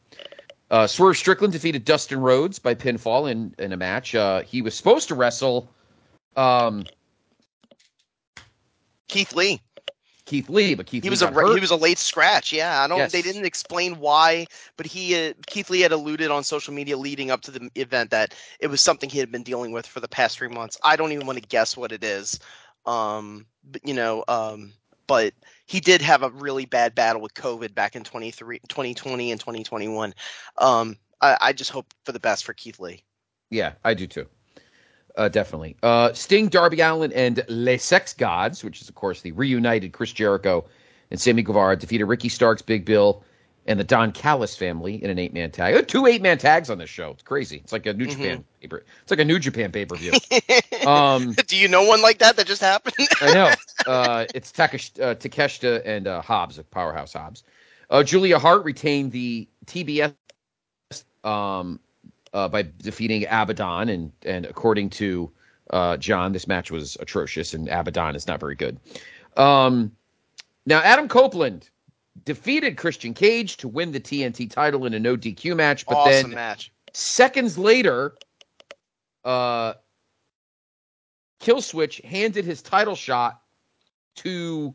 Uh, 0.69 0.87
Swerve 0.87 1.17
Strickland 1.17 1.53
defeated 1.53 1.85
Dustin 1.85 2.19
Rhodes 2.19 2.59
by 2.59 2.75
pinfall 2.75 3.31
in, 3.31 3.53
in 3.57 3.73
a 3.73 3.77
match. 3.77 4.15
Uh, 4.15 4.41
he 4.41 4.61
was 4.61 4.75
supposed 4.75 5.07
to 5.09 5.15
wrestle 5.15 5.69
um, 6.35 6.85
Keith 9.07 9.33
Lee. 9.33 9.61
Keith 10.27 10.49
Lee, 10.49 10.75
but 10.75 10.85
Keith 10.85 11.03
He 11.03 11.09
Lee 11.09 11.13
was 11.13 11.21
a 11.21 11.31
hurt. 11.31 11.55
he 11.55 11.61
was 11.61 11.71
a 11.71 11.75
late 11.75 11.97
scratch. 11.97 12.51
Yeah, 12.51 12.81
I 12.81 12.87
don't. 12.87 12.97
Yes. 12.97 13.13
They 13.13 13.21
didn't 13.21 13.45
explain 13.45 13.97
why, 13.97 14.45
but 14.75 14.85
he 14.85 15.29
uh, 15.29 15.33
Keith 15.47 15.69
Lee 15.69 15.79
had 15.79 15.93
alluded 15.93 16.29
on 16.29 16.43
social 16.43 16.73
media 16.73 16.97
leading 16.97 17.31
up 17.31 17.41
to 17.43 17.51
the 17.51 17.69
event 17.75 18.11
that 18.11 18.35
it 18.59 18.67
was 18.67 18.81
something 18.81 19.09
he 19.09 19.19
had 19.19 19.31
been 19.31 19.41
dealing 19.41 19.71
with 19.71 19.87
for 19.87 20.01
the 20.01 20.07
past 20.07 20.37
three 20.37 20.49
months. 20.49 20.77
I 20.83 20.97
don't 20.97 21.13
even 21.13 21.25
want 21.25 21.41
to 21.41 21.47
guess 21.47 21.77
what 21.77 21.93
it 21.93 22.03
is. 22.03 22.39
Um, 22.85 23.45
but, 23.63 23.87
you 23.87 23.93
know, 23.93 24.25
um, 24.27 24.73
but 25.07 25.33
he 25.65 25.79
did 25.79 26.01
have 26.01 26.23
a 26.23 26.29
really 26.29 26.65
bad 26.65 26.93
battle 26.93 27.21
with 27.21 27.33
COVID 27.33 27.73
back 27.73 27.95
in 27.95 28.03
23, 28.03 28.59
2020 28.67 29.31
and 29.31 29.39
2021. 29.39 30.13
Um, 30.57 30.97
I, 31.21 31.37
I 31.39 31.53
just 31.53 31.71
hope 31.71 31.93
for 32.03 32.11
the 32.11 32.19
best 32.19 32.43
for 32.43 32.53
Keith 32.53 32.79
Lee. 32.79 33.03
Yeah, 33.49 33.73
I 33.85 33.93
do 33.93 34.07
too. 34.07 34.27
Uh, 35.17 35.27
definitely. 35.27 35.75
Uh, 35.83 36.13
Sting, 36.13 36.47
Darby 36.47 36.79
Allin, 36.79 37.11
and 37.11 37.43
Le 37.49 37.77
Sex 37.79 38.13
Gods, 38.13 38.63
which 38.63 38.81
is, 38.81 38.87
of 38.87 38.95
course, 38.95 39.21
the 39.21 39.31
reunited 39.33 39.91
Chris 39.91 40.13
Jericho 40.13 40.65
and 41.09 41.19
Sammy 41.19 41.41
Guevara, 41.41 41.75
defeated 41.75 42.05
Ricky 42.05 42.29
Starks, 42.29 42.61
Big 42.61 42.85
Bill, 42.85 43.23
and 43.65 43.79
the 43.79 43.83
Don 43.83 44.11
Callis 44.11 44.55
family 44.55 45.03
in 45.03 45.09
an 45.09 45.17
eight 45.19 45.33
man 45.33 45.51
tag. 45.51 45.75
Uh, 45.75 45.81
Two 45.81 46.05
eight 46.05 46.21
man 46.21 46.37
tags 46.37 46.69
on 46.69 46.77
this 46.77 46.89
show. 46.89 47.11
It's 47.11 47.23
crazy. 47.23 47.57
It's 47.57 47.73
like 47.73 47.85
a 47.87 47.93
New 47.93 48.05
Mhm. 48.05 48.11
Japan 48.11 48.43
paper. 48.61 48.85
It's 49.01 49.11
like 49.11 49.19
a 49.19 49.25
New 49.25 49.39
Japan 49.39 49.71
pay 49.71 49.85
per 49.85 49.95
view. 49.97 50.13
um, 50.87 51.33
Do 51.33 51.57
you 51.57 51.67
know 51.67 51.83
one 51.83 52.01
like 52.01 52.19
that 52.19 52.37
that 52.37 52.47
just 52.47 52.61
happened? 52.61 52.95
I 53.21 53.33
know. 53.33 53.53
Uh, 53.91 54.25
it's 54.35 54.51
Takesh, 54.51 54.91
uh, 55.01 55.15
Takeshita 55.15 55.81
and 55.83 56.07
uh, 56.07 56.21
Hobbs, 56.21 56.57
of 56.59 56.69
Powerhouse 56.71 57.13
Hobbs. 57.13 57.43
Uh, 57.89 58.03
Julia 58.03 58.37
Hart 58.39 58.63
retained 58.63 59.11
the 59.11 59.47
TBS 59.65 60.13
um, 61.23 61.79
uh, 62.33 62.47
by 62.47 62.67
defeating 62.79 63.25
Abaddon, 63.29 63.89
and 63.89 64.11
and 64.23 64.45
according 64.45 64.89
to 64.91 65.31
uh, 65.71 65.97
John, 65.97 66.31
this 66.31 66.47
match 66.47 66.71
was 66.71 66.97
atrocious, 66.99 67.53
and 67.53 67.67
Abaddon 67.69 68.15
is 68.15 68.27
not 68.27 68.39
very 68.39 68.55
good. 68.55 68.79
Um, 69.35 69.91
now, 70.65 70.79
Adam 70.81 71.07
Copeland 71.07 71.69
defeated 72.25 72.77
Christian 72.77 73.13
Cage 73.13 73.57
to 73.57 73.67
win 73.67 73.91
the 73.91 73.99
TNT 73.99 74.49
title 74.49 74.85
in 74.85 74.93
a 74.93 74.99
no 74.99 75.15
DQ 75.15 75.55
match, 75.55 75.85
but 75.85 75.95
awesome 75.95 76.31
then 76.31 76.35
match. 76.35 76.71
seconds 76.93 77.57
later, 77.57 78.15
uh, 79.23 79.73
Killswitch 81.39 82.03
handed 82.03 82.45
his 82.45 82.61
title 82.61 82.95
shot 82.95 83.41
to 84.17 84.73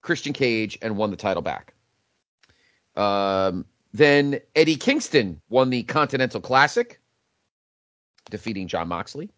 Christian 0.00 0.32
Cage 0.32 0.78
and 0.80 0.96
won 0.96 1.10
the 1.10 1.16
title 1.16 1.42
back. 1.42 1.74
Um, 2.96 3.66
then 3.92 4.40
Eddie 4.54 4.76
Kingston 4.76 5.40
won 5.48 5.70
the 5.70 5.82
Continental 5.84 6.40
Classic, 6.40 7.00
defeating 8.30 8.68
Jon 8.68 8.88
Moxley. 8.88 9.30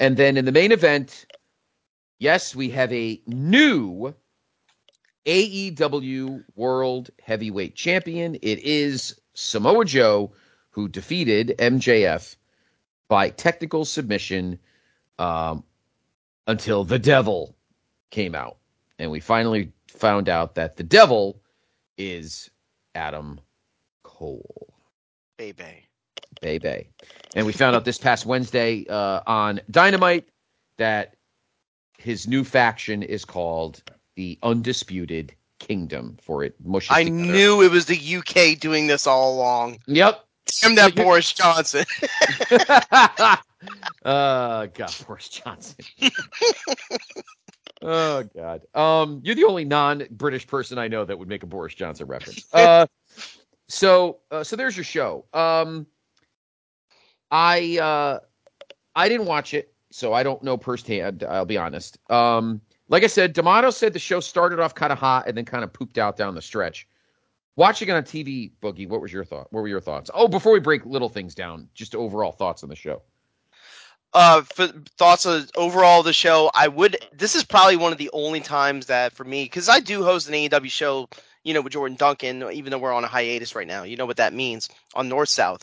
And 0.00 0.16
then 0.16 0.36
in 0.36 0.44
the 0.44 0.52
main 0.52 0.70
event, 0.70 1.26
yes, 2.18 2.54
we 2.54 2.70
have 2.70 2.92
a 2.92 3.20
new 3.26 4.14
AEW 5.26 6.44
World 6.54 7.10
Heavyweight 7.20 7.74
Champion. 7.74 8.36
It 8.36 8.60
is 8.60 9.20
Samoa 9.34 9.84
Joe, 9.84 10.32
who 10.70 10.88
defeated 10.88 11.54
MJF 11.58 12.36
by 13.08 13.30
technical 13.30 13.84
submission 13.84 14.58
um, 15.18 15.64
until 16.46 16.84
the 16.84 16.98
devil 16.98 17.56
came 18.10 18.34
out. 18.34 18.58
And 18.98 19.10
we 19.10 19.20
finally 19.20 19.72
found 19.88 20.28
out 20.28 20.54
that 20.54 20.76
the 20.76 20.84
devil 20.84 21.40
is 21.96 22.48
Adam 22.94 23.40
Cole. 24.18 24.74
Baby. 25.36 25.86
Baby. 26.40 26.88
And 27.36 27.46
we 27.46 27.52
found 27.52 27.76
out 27.76 27.84
this 27.84 27.98
past 27.98 28.26
Wednesday 28.26 28.84
uh, 28.88 29.20
on 29.28 29.60
Dynamite 29.70 30.28
that 30.76 31.14
his 31.98 32.26
new 32.26 32.42
faction 32.42 33.04
is 33.04 33.24
called 33.24 33.80
the 34.16 34.36
Undisputed 34.42 35.34
Kingdom 35.60 36.16
for 36.20 36.42
it 36.42 36.56
mushes 36.64 36.90
I 36.90 37.04
together. 37.04 37.32
knew 37.32 37.62
it 37.62 37.70
was 37.70 37.86
the 37.86 38.16
UK 38.16 38.58
doing 38.58 38.88
this 38.88 39.06
all 39.06 39.34
along. 39.36 39.78
Yep. 39.86 40.24
Damn 40.62 40.74
that 40.74 40.96
Boris 40.96 41.32
Johnson. 41.32 41.84
uh 44.04 44.66
God, 44.66 44.94
Boris 45.06 45.28
Johnson. 45.28 45.76
oh 47.82 48.24
God. 48.34 48.62
Um, 48.74 49.20
you're 49.22 49.36
the 49.36 49.44
only 49.44 49.64
non-British 49.64 50.48
person 50.48 50.78
I 50.78 50.88
know 50.88 51.04
that 51.04 51.16
would 51.18 51.28
make 51.28 51.44
a 51.44 51.46
Boris 51.46 51.74
Johnson 51.74 52.06
reference. 52.08 52.46
Uh, 52.52 52.86
so 53.68 54.18
uh, 54.30 54.44
so 54.44 54.56
there's 54.56 54.76
your 54.76 54.84
show. 54.84 55.24
Um, 55.34 55.86
I 57.30 57.78
uh, 57.78 58.20
I 58.96 59.08
didn't 59.08 59.26
watch 59.26 59.54
it, 59.54 59.72
so 59.90 60.12
I 60.12 60.22
don't 60.22 60.42
know 60.42 60.56
firsthand. 60.56 61.24
I'll 61.24 61.44
be 61.44 61.58
honest. 61.58 61.98
Um, 62.10 62.60
like 62.88 63.04
I 63.04 63.08
said, 63.08 63.34
D'Amato 63.34 63.70
said 63.70 63.92
the 63.92 63.98
show 63.98 64.20
started 64.20 64.60
off 64.60 64.74
kind 64.74 64.92
of 64.92 64.98
hot 64.98 65.26
and 65.28 65.36
then 65.36 65.44
kind 65.44 65.64
of 65.64 65.72
pooped 65.72 65.98
out 65.98 66.16
down 66.16 66.34
the 66.34 66.42
stretch. 66.42 66.88
Watching 67.56 67.88
it 67.88 67.92
on 67.92 68.04
TV, 68.04 68.52
Boogie, 68.62 68.88
what 68.88 69.00
was 69.00 69.12
your 69.12 69.24
thought? 69.24 69.52
What 69.52 69.62
were 69.62 69.68
your 69.68 69.80
thoughts? 69.80 70.10
Oh, 70.14 70.28
before 70.28 70.52
we 70.52 70.60
break 70.60 70.86
little 70.86 71.08
things 71.08 71.34
down, 71.34 71.68
just 71.74 71.94
overall 71.94 72.32
thoughts 72.32 72.62
on 72.62 72.68
the 72.70 72.76
show. 72.76 73.02
uh, 74.14 74.42
thoughts 74.98 75.26
of 75.26 75.50
overall 75.56 76.02
the 76.02 76.12
show, 76.12 76.50
I 76.54 76.68
would. 76.68 76.96
This 77.12 77.34
is 77.34 77.44
probably 77.44 77.76
one 77.76 77.92
of 77.92 77.98
the 77.98 78.10
only 78.12 78.40
times 78.40 78.86
that 78.86 79.12
for 79.12 79.24
me, 79.24 79.44
because 79.44 79.68
I 79.68 79.80
do 79.80 80.02
host 80.02 80.28
an 80.28 80.34
AEW 80.34 80.70
show, 80.70 81.08
you 81.44 81.54
know, 81.54 81.60
with 81.60 81.72
Jordan 81.72 81.96
Duncan, 81.96 82.44
even 82.52 82.70
though 82.70 82.78
we're 82.78 82.92
on 82.92 83.04
a 83.04 83.08
hiatus 83.08 83.54
right 83.54 83.66
now. 83.66 83.82
You 83.84 83.96
know 83.96 84.06
what 84.06 84.16
that 84.18 84.32
means 84.32 84.68
on 84.94 85.08
North 85.08 85.28
South. 85.28 85.62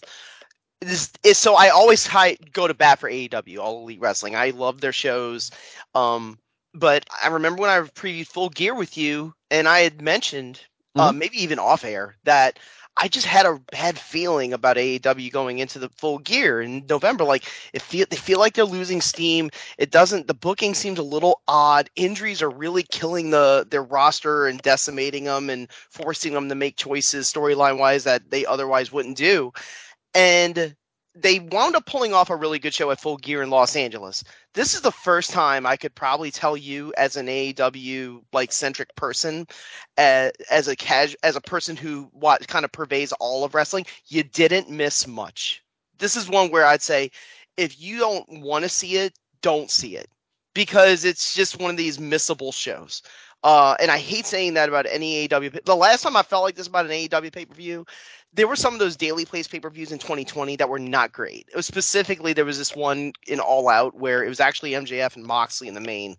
this 0.82 1.12
is 1.24 1.38
so 1.38 1.56
I 1.56 1.70
always 1.70 2.06
hi- 2.08 2.38
go 2.54 2.68
to 2.68 2.74
bat 2.74 3.00
for 3.00 3.10
AEW, 3.10 3.60
All 3.60 3.82
Elite 3.84 4.00
Wrestling. 4.02 4.36
I 4.36 4.50
love 4.52 4.82
their 4.82 4.92
shows. 4.94 5.52
Um, 5.94 6.38
but 6.74 7.06
I 7.24 7.28
remember 7.30 7.62
when 7.62 7.70
I 7.70 7.80
previewed 7.82 8.28
Full 8.28 8.50
Gear 8.50 8.74
with 8.76 8.98
you, 8.98 9.34
and 9.50 9.68
I 9.68 9.80
had 9.80 10.02
mentioned, 10.02 10.62
uh, 10.98 11.12
Mm-hmm. 11.12 11.14
maybe 11.14 11.42
even 11.44 11.60
off 11.60 11.84
air, 11.84 12.16
that 12.24 12.60
I 12.98 13.08
just 13.10 13.26
had 13.26 13.46
a 13.46 13.60
bad 13.72 14.00
feeling 14.00 14.54
about 14.54 14.78
AEW 14.78 15.32
going 15.32 15.60
into 15.60 15.80
the 15.80 15.90
Full 15.90 16.20
Gear 16.20 16.62
in 16.62 16.86
November. 16.90 17.26
Like 17.26 17.44
it 17.74 17.82
feel 17.82 18.06
they 18.10 18.16
feel 18.16 18.40
like 18.40 18.54
they're 18.54 18.66
losing 18.66 19.02
steam. 19.02 19.50
It 19.78 19.92
doesn't. 19.92 20.28
The 20.28 20.34
booking 20.34 20.74
seems 20.74 21.00
a 21.00 21.04
little 21.04 21.42
odd. 21.48 21.90
Injuries 21.96 22.42
are 22.42 22.50
really 22.50 22.84
killing 22.84 23.32
the 23.32 23.68
their 23.70 23.84
roster 23.84 24.48
and 24.48 24.62
decimating 24.62 25.26
them 25.26 25.50
and 25.50 25.70
forcing 25.90 26.34
them 26.34 26.50
to 26.50 26.56
make 26.56 26.78
choices 26.78 27.32
storyline 27.32 27.78
wise 27.78 28.06
that 28.06 28.30
they 28.32 28.46
otherwise 28.46 28.92
wouldn't 28.92 29.18
do 29.18 29.52
and 30.16 30.76
they 31.16 31.40
wound 31.40 31.76
up 31.76 31.86
pulling 31.86 32.14
off 32.14 32.30
a 32.30 32.36
really 32.36 32.60
good 32.60 32.74
show 32.74 32.92
at 32.92 33.00
Full 33.00 33.18
Gear 33.18 33.42
in 33.42 33.50
Los 33.50 33.76
Angeles. 33.76 34.24
This 34.54 34.74
is 34.76 34.82
the 34.82 34.92
first 34.92 35.32
time 35.32 35.66
I 35.66 35.78
could 35.78 35.96
probably 35.96 36.30
tell 36.30 36.58
you, 36.58 36.94
as 36.98 37.16
an 37.16 37.28
AEW 37.28 38.22
like 38.34 38.52
centric 38.52 38.94
person, 38.96 39.48
uh, 39.98 40.30
as 40.52 40.68
a 40.68 40.76
cas- 40.76 41.16
as 41.24 41.36
a 41.36 41.42
person 41.42 41.78
who 41.78 42.10
what 42.12 42.48
kind 42.48 42.66
of 42.66 42.72
pervades 42.72 43.14
all 43.14 43.44
of 43.46 43.56
wrestling, 43.56 43.86
you 44.08 44.24
didn't 44.24 44.70
miss 44.70 45.08
much. 45.08 45.64
This 45.98 46.16
is 46.18 46.28
one 46.30 46.52
where 46.52 46.66
I'd 46.66 46.82
say, 46.82 47.12
if 47.58 47.80
you 47.80 47.98
don't 48.00 48.42
want 48.42 48.64
to 48.64 48.70
see 48.70 48.98
it, 48.98 49.18
don't 49.42 49.72
see 49.72 49.96
it 49.96 50.10
because 50.54 51.06
it's 51.06 51.36
just 51.36 51.60
one 51.60 51.72
of 51.72 51.78
these 51.78 51.98
missable 51.98 52.54
shows. 52.54 53.04
Uh, 53.44 53.76
and 53.80 53.92
I 53.92 54.00
hate 54.00 54.26
saying 54.26 54.56
that 54.56 54.70
about 54.70 54.88
any 54.90 55.28
AEW. 55.28 55.64
The 55.66 55.76
last 55.76 56.02
time 56.02 56.16
I 56.16 56.24
felt 56.24 56.44
like 56.44 56.56
this 56.56 56.68
about 56.68 56.86
an 56.86 56.92
AEW 56.92 57.32
pay 57.32 57.46
per 57.46 57.54
view, 57.54 57.86
there 58.34 58.48
were 58.48 58.56
some 58.56 58.74
of 58.74 58.80
those 58.80 58.96
daily 58.96 59.26
place 59.26 59.48
pay 59.48 59.60
per 59.60 59.70
views 59.70 59.92
in 59.92 60.00
2020 60.00 60.56
that 60.56 60.70
were 60.70 60.80
not 60.80 61.12
great. 61.12 61.48
It 61.50 61.56
was 61.56 61.66
specifically 61.66 62.34
there 62.34 62.46
was 62.46 62.58
this 62.58 62.76
one 62.76 63.14
in 63.28 63.40
All 63.40 63.70
Out 63.70 63.96
where 63.96 64.24
it 64.24 64.30
was 64.30 64.40
actually 64.40 64.72
MJF 64.72 65.16
and 65.16 65.26
Moxley 65.26 65.68
in 65.68 65.74
the 65.76 65.82
main 65.82 66.18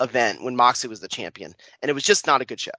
event 0.00 0.42
when 0.42 0.56
Moxley 0.56 0.88
was 0.88 1.00
the 1.00 1.08
champion, 1.08 1.54
and 1.80 1.90
it 1.90 1.94
was 1.94 2.04
just 2.04 2.26
not 2.26 2.42
a 2.42 2.46
good 2.46 2.60
show. 2.60 2.70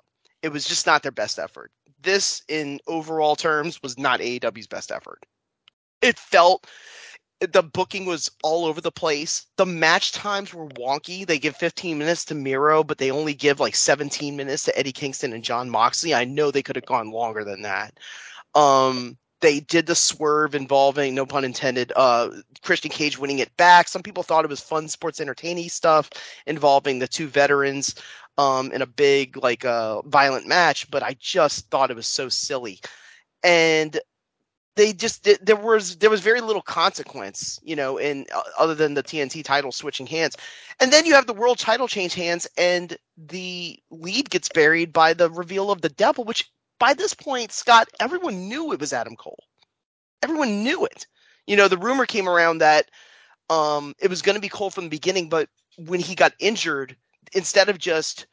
It 0.42 0.52
was 0.52 0.66
just 0.66 0.86
not 0.86 1.04
their 1.04 1.12
best 1.12 1.40
effort. 1.40 1.72
This, 2.02 2.44
in 2.50 2.80
overall 2.88 3.36
terms, 3.36 3.82
was 3.82 3.98
not 3.98 4.20
AEW's 4.20 4.68
best 4.68 4.92
effort. 4.92 5.26
It 6.02 6.20
felt 6.20 6.68
the 7.52 7.64
booking 7.64 8.06
was 8.06 8.32
all 8.44 8.66
over 8.66 8.80
the 8.82 8.92
place. 8.92 9.48
The 9.58 9.66
match 9.66 10.12
times 10.12 10.54
were 10.54 10.68
wonky. 10.70 11.26
They 11.26 11.40
give 11.40 11.56
15 11.58 11.98
minutes 11.98 12.26
to 12.26 12.36
Miro, 12.36 12.84
but 12.84 12.98
they 12.98 13.12
only 13.12 13.34
give 13.34 13.60
like 13.60 13.76
17 13.76 14.36
minutes 14.36 14.66
to 14.66 14.78
Eddie 14.78 14.92
Kingston 14.92 15.34
and 15.34 15.44
Jon 15.44 15.70
Moxley. 15.70 16.14
I 16.14 16.26
know 16.26 16.52
they 16.52 16.64
could 16.64 16.76
have 16.76 16.86
gone 16.86 17.12
longer 17.12 17.44
than 17.44 17.64
that. 17.64 18.00
Um, 18.56 19.18
they 19.42 19.60
did 19.60 19.88
the 19.88 19.96
swerve 19.96 20.56
involving, 20.56 21.14
no 21.16 21.26
pun 21.26 21.44
intended, 21.44 21.92
uh, 21.98 22.30
Christian 22.64 22.92
Cage 22.92 23.18
winning 23.18 23.40
it 23.40 23.56
back. 23.58 23.90
Some 23.90 24.02
people 24.02 24.24
thought 24.24 24.46
it 24.46 24.50
was 24.50 24.62
fun 24.62 24.88
sports 24.88 25.20
entertaining 25.20 25.68
stuff 25.68 26.10
involving 26.48 27.00
the 27.00 27.08
two 27.08 27.28
veterans 27.28 27.96
um, 28.38 28.72
in 28.72 28.82
a 28.82 28.88
big, 28.88 29.36
like, 29.36 29.66
uh, 29.66 30.02
violent 30.04 30.48
match, 30.48 30.90
but 30.90 31.04
I 31.04 31.16
just 31.20 31.70
thought 31.70 31.92
it 31.92 31.96
was 31.98 32.08
so 32.08 32.30
silly. 32.30 32.80
And 33.44 34.00
they 34.76 34.94
just 34.94 35.28
there 35.46 35.56
was 35.56 35.98
there 35.98 36.10
was 36.10 36.22
very 36.22 36.42
little 36.42 36.62
consequence, 36.62 37.60
you 37.64 37.76
know, 37.76 37.98
in 37.98 38.26
uh, 38.34 38.42
other 38.58 38.76
than 38.76 38.94
the 38.94 39.04
TNT 39.04 39.44
title 39.44 39.72
switching 39.72 40.08
hands, 40.08 40.36
and 40.80 40.92
then 40.92 41.06
you 41.06 41.14
have 41.14 41.28
the 41.28 41.34
world 41.34 41.60
title 41.60 41.88
change 41.88 42.14
hands, 42.14 42.48
and 42.58 42.98
the 43.18 43.80
lead 43.92 44.30
gets 44.30 44.50
buried 44.50 44.92
by 44.92 45.14
the 45.14 45.30
reveal 45.30 45.72
of 45.72 45.82
the 45.82 45.90
devil, 45.90 46.24
which 46.24 46.50
by 46.80 46.94
this 46.94 47.14
point, 47.14 47.52
Scott, 47.52 47.88
everyone 48.00 48.48
knew 48.50 48.74
it 48.74 48.80
was 48.80 48.94
Adam 48.94 49.16
Cole. 49.16 49.44
Everyone 50.24 50.64
knew 50.64 50.86
it. 50.86 51.08
You 51.46 51.56
know, 51.58 51.68
the 51.68 51.78
rumor 51.78 52.06
came 52.06 52.28
around 52.28 52.60
that 52.60 52.90
um, 53.50 53.94
it 54.00 54.10
was 54.10 54.22
going 54.22 54.36
to 54.36 54.42
be 54.42 54.50
Cole 54.50 54.70
from 54.70 54.86
the 54.86 54.90
beginning, 54.90 55.30
but 55.30 55.50
when 55.78 56.00
he 56.00 56.16
got 56.16 56.34
injured, 56.40 56.96
instead 57.34 57.70
of 57.70 57.78
just 57.78 58.26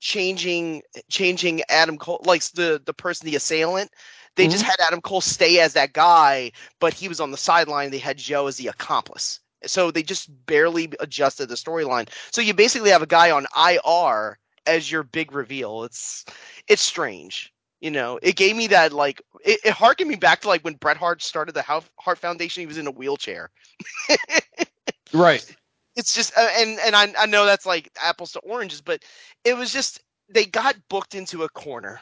changing 0.00 0.82
changing 1.10 1.62
Adam 1.68 1.98
Cole, 1.98 2.20
like 2.24 2.42
the 2.44 2.80
the 2.84 2.94
person, 2.94 3.26
the 3.26 3.36
assailant, 3.36 3.90
they 4.38 4.46
just 4.46 4.62
mm-hmm. 4.62 4.70
had 4.70 4.86
Adam 4.86 5.00
Cole 5.00 5.20
stay 5.20 5.58
as 5.58 5.72
that 5.72 5.92
guy, 5.92 6.52
but 6.78 6.94
he 6.94 7.08
was 7.08 7.18
on 7.18 7.32
the 7.32 7.36
sideline. 7.36 7.90
They 7.90 7.98
had 7.98 8.16
Joe 8.18 8.46
as 8.46 8.56
the 8.56 8.68
accomplice. 8.68 9.40
So 9.66 9.90
they 9.90 10.04
just 10.04 10.30
barely 10.46 10.92
adjusted 11.00 11.48
the 11.48 11.56
storyline. 11.56 12.08
So 12.30 12.40
you 12.40 12.54
basically 12.54 12.90
have 12.90 13.02
a 13.02 13.06
guy 13.06 13.32
on 13.32 13.46
IR 13.56 14.38
as 14.66 14.92
your 14.92 15.02
big 15.02 15.32
reveal. 15.32 15.82
It's 15.82 16.24
it's 16.68 16.82
strange. 16.82 17.52
You 17.80 17.90
know, 17.90 18.20
it 18.22 18.36
gave 18.36 18.54
me 18.54 18.68
that 18.68 18.92
like 18.92 19.20
it, 19.44 19.58
it 19.64 19.72
harkened 19.72 20.08
me 20.08 20.16
back 20.16 20.40
to 20.42 20.48
like 20.48 20.62
when 20.62 20.74
Bret 20.74 20.96
Hart 20.96 21.20
started 21.20 21.56
the 21.56 21.62
Hart 21.62 22.18
Foundation. 22.18 22.60
He 22.60 22.66
was 22.68 22.78
in 22.78 22.86
a 22.86 22.92
wheelchair. 22.92 23.50
right. 25.12 25.56
It's 25.98 26.14
just 26.14 26.32
uh, 26.38 26.48
and 26.56 26.80
and 26.80 26.96
I 26.96 27.12
I 27.18 27.26
know 27.26 27.46
that's 27.46 27.66
like 27.66 27.90
apples 28.02 28.32
to 28.34 28.40
oranges, 28.40 28.82
but 28.82 29.04
it 29.44 29.54
was 29.56 29.72
just 29.72 30.00
they 30.30 30.46
got 30.46 30.76
booked 30.90 31.14
into 31.16 31.44
a 31.44 31.50
corner 31.50 32.00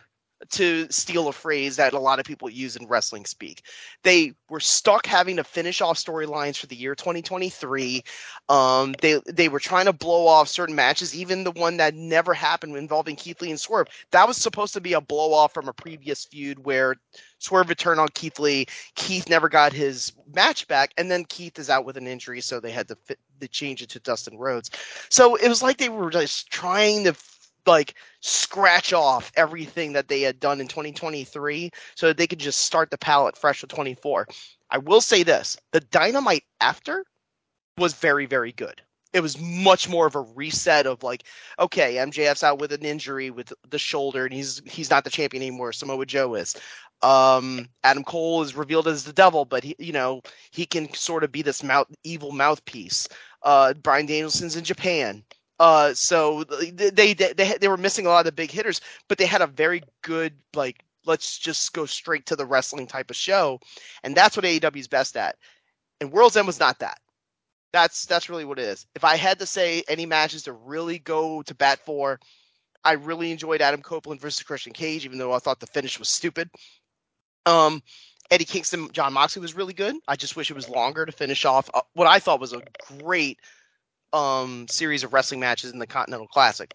to 0.51 0.87
steal 0.91 1.29
a 1.29 1.33
phrase 1.33 1.77
that 1.77 1.93
a 1.93 1.99
lot 1.99 2.19
of 2.19 2.27
people 2.27 2.49
use 2.51 2.77
in 2.77 2.87
wrestling 2.87 3.25
speak. 3.25 3.63
They 4.03 4.35
were 4.51 4.61
stuck 4.61 5.07
having 5.07 5.37
to 5.37 5.45
finish 5.45 5.81
off 5.81 5.97
storylines 5.97 6.57
for 6.59 6.67
the 6.67 6.77
year 6.77 6.95
2023. 6.95 8.03
Um, 8.49 8.95
they 9.01 9.21
they 9.27 9.49
were 9.49 9.61
trying 9.61 9.87
to 9.87 9.93
blow 9.93 10.27
off 10.27 10.49
certain 10.49 10.75
matches, 10.75 11.15
even 11.15 11.45
the 11.45 11.53
one 11.53 11.79
that 11.79 11.95
never 11.95 12.35
happened 12.35 12.77
involving 12.77 13.17
Keith 13.17 13.41
Lee 13.41 13.51
and 13.51 13.61
Swerve. 13.61 13.89
That 14.11 14.29
was 14.29 14.37
supposed 14.37 14.75
to 14.75 14.81
be 14.81 14.93
a 14.93 15.01
blow 15.01 15.33
off 15.33 15.55
from 15.55 15.69
a 15.69 15.73
previous 15.73 16.25
feud 16.25 16.65
where 16.65 16.97
Swerve 17.39 17.69
returned 17.69 18.01
on 18.01 18.09
Keith 18.09 18.39
Lee. 18.39 18.67
Keith 18.95 19.29
never 19.29 19.49
got 19.49 19.73
his 19.73 20.13
match 20.33 20.67
back, 20.69 20.93
and 20.97 21.11
then 21.11 21.25
Keith 21.25 21.59
is 21.59 21.71
out 21.71 21.85
with 21.85 21.97
an 21.97 22.07
injury, 22.07 22.41
so 22.41 22.61
they 22.61 22.71
had 22.71 22.89
to, 22.89 22.97
fit, 22.97 23.19
to 23.41 23.49
change 23.49 23.83
it 23.83 23.91
to 23.91 24.01
Dustin 24.01 24.39
Rhodes. 24.39 24.71
So 25.09 25.37
it 25.37 25.49
was 25.49 25.63
like 25.63 25.79
they 25.79 25.89
were 25.89 26.11
just 26.11 26.51
trying 26.51 27.05
to 27.05 27.15
like 27.67 27.95
scratch 28.21 28.93
off 28.93 29.33
everything 29.37 29.93
that 29.93 30.09
they 30.09 30.21
had 30.21 30.41
done 30.41 30.61
in 30.61 30.69
2023 30.69 31.71
so 31.95 32.07
that 32.07 32.17
they 32.17 32.27
could 32.27 32.39
just 32.39 32.63
start 32.63 32.91
the 32.91 32.99
palette 32.99 33.37
fresh 33.37 33.63
with 33.63 33.71
24. 33.71 34.27
I 34.71 34.79
will 34.79 35.01
say 35.01 35.23
this 35.23 35.57
the 35.73 35.81
Dynamite 35.81 36.45
after 36.61 37.05
was 37.79 37.95
very, 37.95 38.27
very 38.27 38.53
good. 38.53 38.83
It 39.13 39.21
was 39.21 39.41
much 39.41 39.89
more 39.89 40.07
of 40.07 40.15
a 40.15 40.21
reset 40.21 40.87
of 40.87 41.03
like, 41.03 41.25
okay, 41.59 41.95
MJF's 41.95 42.43
out 42.43 42.59
with 42.59 42.73
an 42.73 42.85
injury 42.85 43.31
with 43.31 43.53
the 43.71 43.79
shoulder 43.79 44.25
and 44.25 44.35
he's 44.35 44.61
he's 44.67 44.91
not 44.91 45.05
the 45.05 45.11
champion 45.11 45.43
anymore. 45.43 45.73
Samoa 45.73 46.05
Joe 46.07 46.35
is. 46.35 46.55
Um, 47.03 47.69
Adam 47.85 48.05
Cole 48.05 48.43
is 48.43 48.57
revealed 48.57 48.89
as 48.89 49.05
the 49.05 49.13
devil, 49.13 49.45
but 49.45 49.63
he, 49.63 49.77
you 49.79 49.93
know, 49.93 50.23
he 50.51 50.67
can 50.67 50.93
sort 50.95 51.25
of 51.25 51.33
be 51.33 51.43
this 51.43 51.63
mouth, 51.63 51.87
evil 52.05 52.33
mouthpiece. 52.33 53.07
Uh, 53.43 53.75
Bryan 53.75 54.07
Danielson's 54.07 54.57
in 54.57 54.65
Japan. 54.65 55.23
Uh, 55.59 55.95
so 55.95 56.45
they, 56.45 56.71
they 56.71 57.15
they 57.15 57.57
they 57.59 57.69
were 57.69 57.79
missing 57.79 58.07
a 58.07 58.09
lot 58.11 58.21
of 58.21 58.25
the 58.27 58.33
big 58.33 58.51
hitters, 58.51 58.81
but 59.09 59.17
they 59.19 59.27
had 59.27 59.41
a 59.41 59.47
very 59.47 59.83
good 60.03 60.35
like 60.55 60.85
let's 61.07 61.39
just 61.39 61.73
go 61.73 61.87
straight 61.87 62.27
to 62.27 62.37
the 62.37 62.45
wrestling 62.45 62.87
type 62.87 63.11
of 63.11 63.17
show, 63.17 63.59
and 64.03 64.15
that's 64.15 64.37
what 64.37 64.45
AEW 64.45 64.77
is 64.77 64.89
best 64.89 65.17
at. 65.17 65.37
And 66.01 66.13
World's 66.13 66.37
End 66.37 66.47
was 66.47 66.61
not 66.61 66.79
that. 66.81 66.99
That's 67.73 68.05
that's 68.05 68.29
really 68.29 68.45
what 68.45 68.59
it 68.59 68.67
is. 68.67 68.87
If 68.95 69.05
I 69.05 69.17
had 69.17 69.39
to 69.39 69.47
say 69.47 69.83
any 69.89 70.05
matches 70.05 70.43
to 70.45 70.53
really 70.53 70.99
go 70.99 71.43
to 71.43 71.55
bat 71.55 71.79
for, 71.87 72.21
I 72.85 72.93
really 72.93 73.31
enjoyed 73.31 73.63
Adam 73.63 73.83
Copeland 73.83 74.21
versus 74.21 74.43
Christian 74.43 74.73
Cage, 74.73 75.05
even 75.05 75.19
though 75.19 75.33
I 75.33 75.39
thought 75.39 75.61
the 75.61 75.67
finish 75.67 75.99
was 75.99 76.09
stupid. 76.09 76.51
Um, 77.47 77.83
Eddie 78.31 78.45
Kingston, 78.45 78.91
Jon 78.93 79.13
Moxley 79.13 79.41
was 79.41 79.55
really 79.55 79.73
good. 79.73 79.97
I 80.09 80.17
just 80.17 80.37
wish 80.37 80.51
it 80.51 80.55
was 80.55 80.69
longer 80.69 81.07
to 81.07 81.13
finish 81.13 81.45
off 81.45 81.71
uh, 81.75 81.81
what 81.95 82.09
I 82.09 82.19
thought 82.19 82.41
was 82.41 82.53
a 82.53 82.63
great 82.99 83.39
um 84.17 84.67
series 84.69 85.05
of 85.05 85.13
wrestling 85.13 85.41
matches 85.41 85.73
in 85.73 85.79
the 85.79 85.87
Continental 85.87 86.27
Classic. 86.27 86.75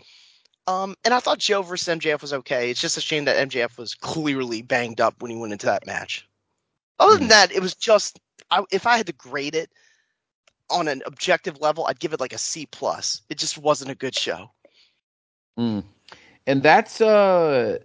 Um, 0.68 0.96
and 1.04 1.14
I 1.14 1.20
thought 1.20 1.40
Joe 1.40 1.64
versus 1.64 1.94
MJF 1.94 2.22
was 2.22 2.34
okay. 2.34 2.70
It's 2.70 2.80
just 2.80 2.96
a 2.98 3.02
shame 3.02 3.26
that 3.26 3.50
MJF 3.50 3.78
was 3.78 3.96
clearly 3.96 4.62
banged 4.62 5.02
up 5.02 5.16
when 5.20 5.32
he 5.32 5.38
went 5.38 5.52
into 5.52 5.66
that 5.66 5.88
match. 5.88 6.28
Other 7.00 7.18
than 7.18 7.30
that, 7.30 7.52
it 7.52 7.62
was 7.62 7.74
just 7.74 8.20
I, 8.52 8.64
if 8.72 8.86
I 8.86 8.96
had 8.96 9.08
to 9.08 9.14
grade 9.14 9.56
it 9.56 9.72
on 10.70 10.88
an 10.88 11.02
objective 11.06 11.60
level, 11.60 11.88
I'd 11.88 12.00
give 12.00 12.14
it 12.14 12.20
like 12.20 12.34
a 12.34 12.38
C 12.38 12.68
plus. 12.68 13.22
It 13.30 13.40
just 13.40 13.58
wasn't 13.58 13.92
a 13.92 13.96
good 13.96 14.16
show. 14.16 14.52
Mm. 15.58 15.84
And 16.46 16.62
that's 16.62 17.02
uh 17.02 17.80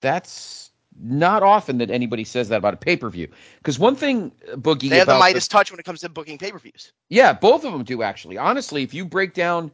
that's 0.00 0.71
not 1.00 1.42
often 1.42 1.78
that 1.78 1.90
anybody 1.90 2.24
says 2.24 2.48
that 2.48 2.56
about 2.56 2.74
a 2.74 2.76
pay 2.76 2.96
per 2.96 3.10
view. 3.10 3.28
Because 3.58 3.78
one 3.78 3.96
thing, 3.96 4.32
uh, 4.52 4.56
Boogie, 4.56 4.90
They 4.90 4.98
have 4.98 5.06
the 5.06 5.18
Midas 5.18 5.48
touch 5.48 5.70
when 5.70 5.80
it 5.80 5.84
comes 5.84 6.00
to 6.00 6.08
booking 6.08 6.38
pay 6.38 6.52
per 6.52 6.58
views. 6.58 6.92
Yeah, 7.08 7.32
both 7.32 7.64
of 7.64 7.72
them 7.72 7.84
do 7.84 8.02
actually. 8.02 8.38
Honestly, 8.38 8.82
if 8.82 8.94
you 8.94 9.04
break 9.04 9.34
down 9.34 9.70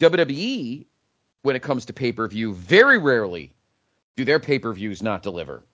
WWE 0.00 0.86
when 1.42 1.56
it 1.56 1.62
comes 1.62 1.84
to 1.86 1.92
pay 1.92 2.12
per 2.12 2.28
view, 2.28 2.54
very 2.54 2.98
rarely 2.98 3.52
do 4.16 4.24
their 4.24 4.40
pay 4.40 4.58
per 4.58 4.72
views 4.72 5.02
not 5.02 5.22
deliver. 5.22 5.64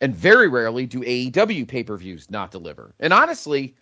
And 0.00 0.14
very 0.14 0.48
rarely 0.48 0.86
do 0.86 1.00
AEW 1.00 1.68
pay 1.68 1.84
per 1.84 1.96
views 1.96 2.30
not 2.30 2.50
deliver. 2.50 2.94
And 3.00 3.12
honestly, 3.12 3.74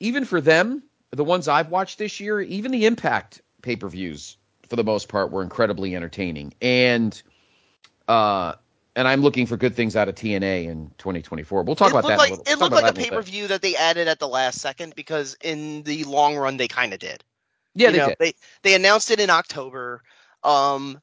even 0.00 0.24
for 0.24 0.40
them, 0.40 0.82
the 1.10 1.24
ones 1.24 1.48
I've 1.48 1.68
watched 1.68 1.98
this 1.98 2.20
year, 2.20 2.40
even 2.40 2.70
the 2.70 2.86
Impact 2.86 3.42
pay 3.62 3.76
per 3.76 3.88
views, 3.88 4.36
for 4.68 4.76
the 4.76 4.84
most 4.84 5.08
part, 5.08 5.30
were 5.30 5.42
incredibly 5.42 5.94
entertaining. 5.96 6.54
And 6.62 7.20
uh, 8.08 8.54
and 8.96 9.06
I'm 9.06 9.20
looking 9.20 9.46
for 9.46 9.56
good 9.56 9.76
things 9.76 9.94
out 9.94 10.08
of 10.08 10.16
TNA 10.16 10.66
in 10.66 10.90
2024. 10.98 11.62
We'll 11.62 11.76
talk 11.76 11.88
it 11.88 11.90
about 11.92 12.08
that. 12.08 12.18
like 12.18 12.30
a 12.30 12.34
little, 12.34 12.52
it 12.52 12.58
looked 12.58 12.74
like 12.74 12.90
a 12.90 12.92
pay 12.92 13.10
per 13.10 13.22
view 13.22 13.46
that 13.46 13.62
they 13.62 13.76
added 13.76 14.08
at 14.08 14.18
the 14.18 14.26
last 14.26 14.60
second 14.60 14.94
because 14.96 15.36
in 15.42 15.82
the 15.84 16.02
long 16.04 16.36
run 16.36 16.56
they 16.56 16.66
kind 16.66 16.92
of 16.92 16.98
did. 16.98 17.22
Yeah, 17.74 17.88
You 17.88 17.92
they 17.92 17.98
know, 17.98 18.08
did. 18.08 18.16
they 18.18 18.32
they 18.62 18.74
announced 18.74 19.10
it 19.10 19.20
in 19.20 19.30
October. 19.30 20.02
Um, 20.42 21.00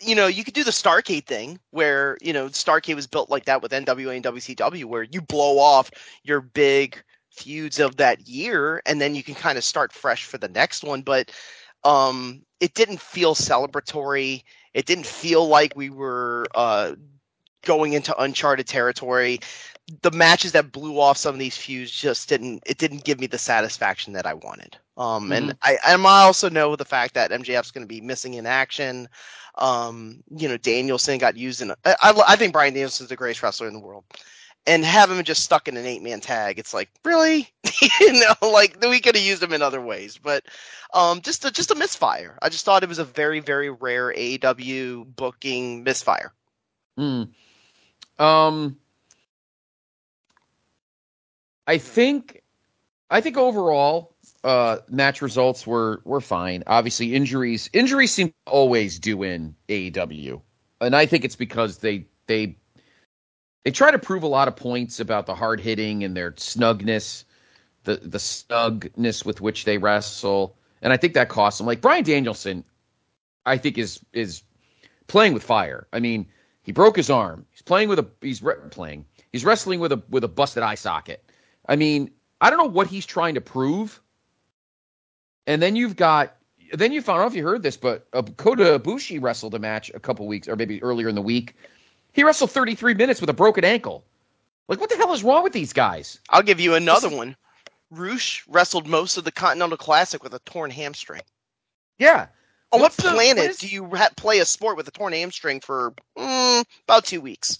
you 0.00 0.14
know, 0.14 0.26
you 0.26 0.44
could 0.44 0.54
do 0.54 0.64
the 0.64 0.70
Starcade 0.70 1.26
thing 1.26 1.58
where 1.70 2.16
you 2.22 2.32
know 2.32 2.46
Starcade 2.48 2.94
was 2.94 3.06
built 3.06 3.28
like 3.28 3.44
that 3.44 3.60
with 3.60 3.72
NWA 3.72 4.16
and 4.16 4.24
WCW, 4.24 4.84
where 4.86 5.02
you 5.02 5.20
blow 5.20 5.58
off 5.58 5.90
your 6.22 6.40
big 6.40 7.02
feuds 7.30 7.80
of 7.80 7.96
that 7.96 8.26
year, 8.26 8.80
and 8.86 9.00
then 9.00 9.14
you 9.14 9.22
can 9.22 9.34
kind 9.34 9.58
of 9.58 9.64
start 9.64 9.92
fresh 9.92 10.24
for 10.24 10.38
the 10.38 10.48
next 10.48 10.84
one. 10.84 11.02
But 11.02 11.32
um, 11.84 12.42
it 12.60 12.72
didn't 12.74 13.00
feel 13.00 13.34
celebratory. 13.34 14.42
It 14.74 14.86
didn't 14.86 15.06
feel 15.06 15.46
like 15.46 15.76
we 15.76 15.88
were 15.90 16.46
uh, 16.54 16.94
going 17.62 17.94
into 17.94 18.16
uncharted 18.20 18.66
territory. 18.66 19.40
The 20.02 20.10
matches 20.10 20.52
that 20.52 20.72
blew 20.72 20.98
off 20.98 21.16
some 21.16 21.34
of 21.34 21.38
these 21.38 21.56
feuds 21.56 21.90
just 21.90 22.28
didn't. 22.28 22.62
It 22.66 22.78
didn't 22.78 23.04
give 23.04 23.20
me 23.20 23.26
the 23.26 23.38
satisfaction 23.38 24.12
that 24.14 24.26
I 24.26 24.34
wanted. 24.34 24.76
Um, 24.96 25.32
and 25.32 25.56
I, 25.62 25.76
and 25.86 26.06
I 26.06 26.22
also 26.22 26.48
know 26.48 26.76
the 26.76 26.84
fact 26.84 27.14
that 27.14 27.30
MJF's 27.30 27.70
going 27.70 27.82
to 27.82 27.88
be 27.88 28.00
missing 28.00 28.34
in 28.34 28.46
action. 28.46 29.08
Um, 29.56 30.22
you 30.30 30.48
know, 30.48 30.56
Danielson 30.56 31.18
got 31.18 31.36
used 31.36 31.60
in. 31.62 31.70
I, 31.70 31.74
I, 32.02 32.22
I 32.28 32.36
think 32.36 32.52
Bryan 32.52 32.74
Danielson's 32.74 33.08
the 33.08 33.16
greatest 33.16 33.42
wrestler 33.42 33.68
in 33.68 33.74
the 33.74 33.80
world. 33.80 34.04
And 34.66 34.82
have 34.82 35.10
him 35.10 35.22
just 35.24 35.44
stuck 35.44 35.68
in 35.68 35.76
an 35.76 35.84
eight 35.84 36.02
man 36.02 36.20
tag, 36.20 36.58
it's 36.58 36.72
like 36.72 36.88
really, 37.04 37.50
you 38.00 38.12
know, 38.12 38.48
like 38.48 38.78
we 38.80 39.00
could 39.00 39.14
have 39.14 39.24
used 39.24 39.42
him 39.42 39.52
in 39.52 39.60
other 39.60 39.80
ways, 39.80 40.18
but 40.22 40.42
um, 40.94 41.20
just 41.20 41.44
a, 41.44 41.50
just 41.50 41.70
a 41.70 41.74
misfire. 41.74 42.38
I 42.40 42.48
just 42.48 42.64
thought 42.64 42.82
it 42.82 42.88
was 42.88 42.98
a 42.98 43.04
very 43.04 43.40
very 43.40 43.68
rare 43.68 44.12
AEW 44.12 45.14
booking 45.16 45.84
misfire. 45.84 46.32
Mm. 46.98 47.28
Um, 48.18 48.76
I 51.66 51.78
think, 51.78 52.42
I 53.10 53.20
think 53.20 53.36
overall, 53.36 54.14
uh, 54.42 54.78
match 54.88 55.22
results 55.22 55.66
were 55.66 56.00
were 56.04 56.20
fine. 56.20 56.62
Obviously, 56.66 57.14
injuries 57.14 57.70
injuries 57.72 58.12
seem 58.12 58.28
to 58.28 58.34
always 58.46 58.98
do 58.98 59.22
in 59.22 59.54
AEW, 59.68 60.40
and 60.80 60.94
I 60.94 61.06
think 61.06 61.24
it's 61.24 61.36
because 61.36 61.78
they 61.78 62.06
they 62.26 62.56
they 63.64 63.70
try 63.70 63.90
to 63.90 63.98
prove 63.98 64.22
a 64.22 64.28
lot 64.28 64.46
of 64.46 64.56
points 64.56 65.00
about 65.00 65.26
the 65.26 65.34
hard 65.34 65.60
hitting 65.60 66.04
and 66.04 66.16
their 66.16 66.32
snugness, 66.32 67.24
the 67.84 67.96
the 67.96 68.18
snugness 68.18 69.24
with 69.24 69.40
which 69.40 69.64
they 69.64 69.78
wrestle, 69.78 70.56
and 70.82 70.92
I 70.92 70.96
think 70.96 71.14
that 71.14 71.28
costs 71.28 71.58
them. 71.58 71.66
Like 71.66 71.80
Bryan 71.80 72.04
Danielson, 72.04 72.64
I 73.46 73.56
think 73.56 73.78
is 73.78 74.00
is 74.12 74.42
playing 75.06 75.32
with 75.32 75.42
fire. 75.42 75.86
I 75.92 76.00
mean, 76.00 76.26
he 76.62 76.72
broke 76.72 76.96
his 76.96 77.10
arm. 77.10 77.46
He's 77.50 77.62
playing 77.62 77.88
with 77.88 77.98
a 77.98 78.06
he's 78.20 78.42
re- 78.42 78.54
playing. 78.70 79.06
He's 79.32 79.44
wrestling 79.44 79.80
with 79.80 79.92
a 79.92 80.02
with 80.10 80.24
a 80.24 80.28
busted 80.28 80.62
eye 80.62 80.76
socket. 80.76 81.24
I 81.66 81.76
mean, 81.76 82.10
I 82.40 82.50
don't 82.50 82.58
know 82.58 82.70
what 82.70 82.86
he's 82.86 83.06
trying 83.06 83.34
to 83.34 83.40
prove. 83.40 84.00
And 85.46 85.60
then 85.60 85.76
you've 85.76 85.96
got 85.96 86.36
then 86.72 86.92
you 86.92 87.02
found 87.02 87.20
know 87.20 87.26
if 87.26 87.34
you 87.34 87.44
heard 87.44 87.62
this, 87.62 87.76
but 87.76 88.06
Kota 88.36 88.78
Ibushi 88.78 89.22
wrestled 89.22 89.54
a 89.54 89.58
match 89.58 89.90
a 89.94 90.00
couple 90.00 90.26
weeks 90.26 90.48
or 90.48 90.56
maybe 90.56 90.82
earlier 90.82 91.08
in 91.08 91.14
the 91.14 91.22
week. 91.22 91.54
He 92.14 92.24
wrestled 92.24 92.50
33 92.52 92.94
minutes 92.94 93.20
with 93.20 93.28
a 93.28 93.34
broken 93.34 93.64
ankle. 93.64 94.04
Like 94.68 94.80
what 94.80 94.88
the 94.88 94.96
hell 94.96 95.12
is 95.12 95.22
wrong 95.22 95.42
with 95.44 95.52
these 95.52 95.72
guys? 95.74 96.18
I'll 96.30 96.42
give 96.42 96.60
you 96.60 96.74
another 96.74 97.08
This 97.10 97.16
one. 97.18 97.36
Rush 97.90 98.44
wrestled 98.48 98.86
most 98.88 99.16
of 99.18 99.24
the 99.24 99.32
Continental 99.32 99.76
Classic 99.76 100.22
with 100.22 100.32
a 100.32 100.38
torn 100.40 100.70
hamstring. 100.70 101.20
Yeah. 101.98 102.28
On 102.72 102.80
What's 102.80 102.96
what 102.98 103.04
the- 103.10 103.10
planet 103.14 103.42
what 103.44 103.50
is- 103.50 103.58
do 103.58 103.68
you 103.68 103.84
ha- 103.94 104.08
play 104.16 104.38
a 104.38 104.44
sport 104.44 104.76
with 104.76 104.88
a 104.88 104.90
torn 104.90 105.12
hamstring 105.12 105.60
for 105.60 105.92
mm, 106.16 106.64
about 106.84 107.04
two 107.04 107.20
weeks? 107.20 107.58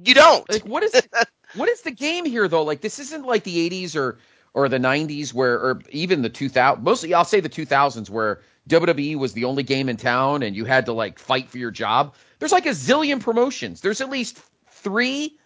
You 0.00 0.14
don't. 0.14 0.48
Like 0.50 0.62
what 0.64 0.82
is 0.84 0.94
what 1.54 1.68
is 1.68 1.82
the 1.82 1.90
game 1.90 2.24
here 2.24 2.46
though? 2.48 2.62
Like 2.62 2.82
this 2.82 2.98
isn't 2.98 3.24
like 3.26 3.42
the 3.44 3.68
80s 3.68 3.96
or 3.96 4.18
or 4.54 4.68
the 4.68 4.78
90s 4.78 5.32
where 5.34 5.54
or 5.58 5.80
even 5.90 6.22
the 6.22 6.28
2000 6.30 6.84
mostly 6.84 7.14
I'll 7.14 7.24
say 7.24 7.40
the 7.40 7.48
2000s 7.48 8.08
where 8.10 8.42
WWE 8.68 9.16
was 9.16 9.32
the 9.32 9.44
only 9.44 9.62
game 9.62 9.88
in 9.88 9.96
town 9.96 10.42
and 10.42 10.54
you 10.54 10.64
had 10.64 10.86
to 10.86 10.92
like 10.92 11.18
fight 11.18 11.50
for 11.50 11.58
your 11.58 11.70
job. 11.70 12.14
There's 12.38 12.52
like 12.52 12.66
a 12.66 12.70
zillion 12.70 13.20
promotions. 13.20 13.80
There's 13.80 14.00
at 14.00 14.10
least 14.10 14.40
3 14.70 15.36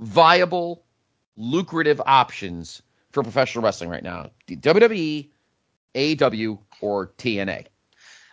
viable 0.00 0.84
lucrative 1.36 2.00
options 2.04 2.82
for 3.12 3.22
professional 3.22 3.64
wrestling 3.64 3.90
right 3.90 4.02
now. 4.02 4.30
WWE, 4.48 5.30
AEW 5.94 6.58
or 6.80 7.08
TNA. 7.18 7.66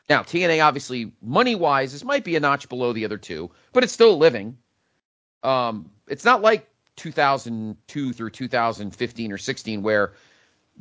Now, 0.10 0.24
TNA 0.24 0.64
obviously 0.64 1.14
money-wise 1.22 1.94
this 1.94 2.04
might 2.04 2.24
be 2.24 2.36
a 2.36 2.40
notch 2.40 2.68
below 2.70 2.94
the 2.94 3.06
other 3.06 3.18
two, 3.18 3.52
but 3.72 3.84
it's 3.84 3.94
still 3.94 4.18
living. 4.18 4.58
Um, 5.44 5.92
it's 6.08 6.26
not 6.26 6.42
like 6.42 6.70
2002 6.98 8.14
through 8.14 8.30
2015 8.30 9.32
or 9.32 9.38
16 9.38 9.82
where 9.82 10.14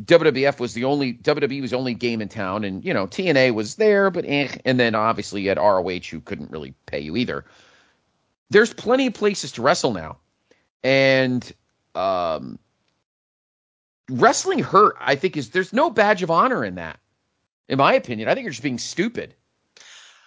WWF 0.00 0.58
was 0.58 0.74
the 0.74 0.84
only 0.84 1.14
WWE 1.14 1.60
was 1.60 1.70
the 1.70 1.76
only 1.76 1.94
game 1.94 2.22
in 2.22 2.28
town, 2.28 2.64
and 2.64 2.84
you 2.84 2.94
know 2.94 3.06
TNA 3.06 3.54
was 3.54 3.76
there, 3.76 4.10
but 4.10 4.24
eh, 4.26 4.48
and 4.64 4.80
then 4.80 4.94
obviously 4.94 5.42
you 5.42 5.48
had 5.50 5.58
ROH 5.58 6.00
who 6.10 6.20
couldn't 6.20 6.50
really 6.50 6.74
pay 6.86 7.00
you 7.00 7.16
either. 7.16 7.44
There's 8.50 8.72
plenty 8.72 9.06
of 9.06 9.14
places 9.14 9.52
to 9.52 9.62
wrestle 9.62 9.92
now, 9.92 10.18
and 10.82 11.52
um, 11.94 12.58
wrestling 14.10 14.60
hurt. 14.60 14.96
I 14.98 15.14
think 15.14 15.36
is 15.36 15.50
there's 15.50 15.72
no 15.72 15.90
badge 15.90 16.22
of 16.22 16.30
honor 16.30 16.64
in 16.64 16.76
that, 16.76 16.98
in 17.68 17.78
my 17.78 17.92
opinion. 17.92 18.28
I 18.28 18.34
think 18.34 18.44
you're 18.44 18.52
just 18.52 18.62
being 18.62 18.78
stupid, 18.78 19.34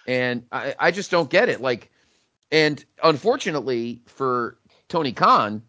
and 0.06 0.44
I, 0.52 0.74
I 0.78 0.90
just 0.92 1.10
don't 1.10 1.28
get 1.28 1.48
it. 1.48 1.60
Like, 1.60 1.90
and 2.52 2.84
unfortunately 3.02 4.00
for 4.06 4.58
Tony 4.88 5.12
Khan, 5.12 5.62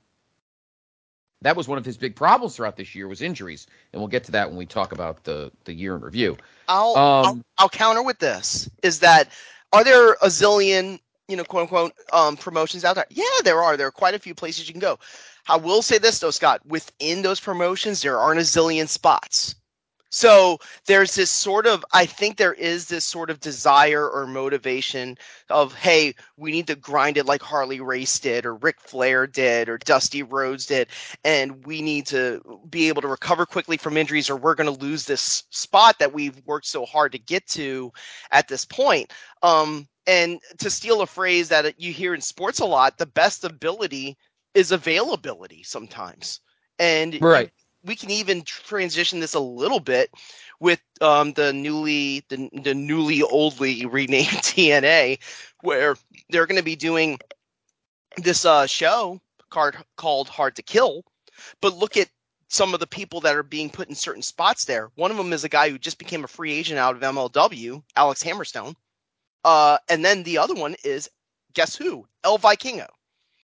that 1.41 1.56
was 1.56 1.67
one 1.67 1.78
of 1.78 1.86
his 1.86 1.97
big 1.97 2.15
problems 2.15 2.56
throughout 2.56 2.78
this 2.78 2.95
year 2.95 3.08
was 3.08 3.21
injuries, 3.21 3.67
and 3.93 4.02
we'll 4.02 4.08
get 4.08 4.23
to 4.26 4.32
that 4.32 4.47
when 4.50 4.58
we 4.58 4.65
talk 4.65 4.91
about 4.91 5.23
the 5.23 5.52
the 5.65 5.73
year 5.73 5.95
in 5.95 6.02
review. 6.02 6.38
I'll, 6.67 6.97
Um, 6.97 7.26
I'll 7.26 7.41
I'll 7.60 7.69
counter 7.69 8.04
with 8.04 8.19
this: 8.19 8.69
is 8.84 9.00
that 9.00 9.30
are 9.73 9.84
there 9.84 10.13
a 10.13 10.28
zillion 10.28 11.00
you 11.28 11.36
know 11.38 11.43
quote 11.43 11.63
unquote 11.63 11.93
um, 12.13 12.38
promotions 12.38 12.84
out 12.84 12.95
there? 12.95 13.06
Yeah, 13.10 13.23
there 13.43 13.62
are. 13.62 13.78
There 13.78 13.88
are 13.88 13.91
quite 13.91 14.15
a 14.15 14.19
few 14.19 14.34
places 14.34 14.67
you 14.67 14.73
can 14.73 14.82
go. 14.82 14.97
I 15.47 15.58
will 15.58 15.82
say 15.82 15.97
this 15.97 16.19
though, 16.19 16.32
Scott. 16.32 16.62
Within 16.65 17.21
those 17.21 17.39
promotions, 17.39 18.02
there 18.02 18.19
aren't 18.19 18.39
a 18.39 18.43
zillion 18.43 18.88
spots. 18.88 19.56
So 20.10 20.58
there's 20.86 21.15
this 21.15 21.30
sort 21.30 21.67
of, 21.67 21.84
I 21.93 22.06
think 22.06 22.38
there 22.38 22.54
is 22.54 22.88
this 22.88 23.04
sort 23.04 23.30
of 23.30 23.39
desire 23.39 24.10
or 24.10 24.26
motivation 24.26 25.17
of, 25.50 25.74
hey, 25.74 26.13
we 26.38 26.52
need 26.52 26.67
to 26.67 26.76
grind 26.76 27.17
it 27.17 27.26
like 27.26 27.41
Harley 27.41 27.82
Race 27.82 28.17
did, 28.20 28.46
or 28.46 28.56
Ric 28.56 28.80
Flair 28.80 29.28
did, 29.28 29.67
or 29.67 29.78
Dusty 29.78 30.24
Rhodes 30.24 30.65
did, 30.65 30.88
and 31.26 31.65
we 31.65 31.82
need 31.82 32.06
to 32.08 32.41
be 32.70 32.88
able 32.88 33.02
to 33.02 33.08
recover 33.08 33.46
quickly 33.46 33.78
from 33.78 33.98
injuries, 33.98 34.30
or 34.30 34.38
we're 34.38 34.56
going 34.56 34.74
to 34.74 34.82
lose 34.82 35.06
this 35.06 35.43
spot 35.50 36.00
that 36.00 36.13
we've 36.13 36.41
worked 36.46 36.67
so 36.67 36.86
hard 36.86 37.12
to 37.12 37.20
get 37.20 37.46
to 37.48 37.91
at 38.32 38.48
this 38.48 38.63
point. 38.65 39.12
Um, 39.43 39.88
and 40.06 40.39
to 40.60 40.70
steal 40.70 41.02
a 41.02 41.08
phrase 41.08 41.50
that 41.50 41.80
you 41.80 41.91
hear 41.91 42.13
in 42.13 42.22
sports 42.22 42.60
a 42.60 42.65
lot, 42.65 42.98
the 42.98 43.06
best 43.06 43.43
ability 43.43 44.17
is 44.54 44.72
availability 44.72 45.63
sometimes. 45.63 46.39
And 46.80 47.22
Right. 47.22 47.52
We 47.84 47.96
can 47.96 48.12
even 48.12 48.44
transition 48.44 49.20
this 49.20 49.34
a 49.34 49.40
little 49.40 49.80
bit 49.80 50.12
with 50.60 50.82
um, 51.02 51.34
the 51.34 51.54
newly 51.54 52.24
the, 52.30 52.50
the 52.63 52.74
newly 52.74 53.22
oldly 53.24 53.86
renamed 53.90 54.28
TNA, 54.28 55.20
where 55.62 55.96
they're 56.30 56.46
going 56.46 56.58
to 56.58 56.63
be 56.63 56.76
doing 56.76 57.20
this 58.18 58.46
uh, 58.46 58.66
show 58.66 59.20
card 59.50 59.78
called 59.96 60.28
Hard 60.28 60.56
to 60.56 60.62
Kill. 60.62 61.04
But 61.62 61.78
look 61.78 61.98
at 61.98 62.10
some 62.50 62.74
of 62.74 62.80
the 62.80 62.88
people 62.88 63.22
that 63.22 63.36
are 63.36 63.44
being 63.44 63.70
put 63.70 63.90
in 63.90 63.96
certain 63.96 64.22
spots 64.22 64.66
there. 64.66 64.90
One 64.96 65.12
of 65.12 65.18
them 65.18 65.34
is 65.34 65.44
a 65.44 65.50
guy 65.50 65.70
who 65.70 65.78
just 65.78 66.00
became 66.00 66.24
a 66.24 66.30
free 66.30 66.54
agent 66.54 66.80
out 66.80 66.96
of 66.96 67.02
MLW, 67.02 67.84
Alex 67.96 68.24
Hammerstone. 68.24 68.76
Uh, 69.44 69.78
and 69.90 70.04
then 70.04 70.24
the 70.24 70.38
other 70.38 70.56
one 70.56 70.76
is 70.84 71.10
guess 71.54 71.76
who? 71.76 72.08
El 72.24 72.40
Vikingo 72.40 72.88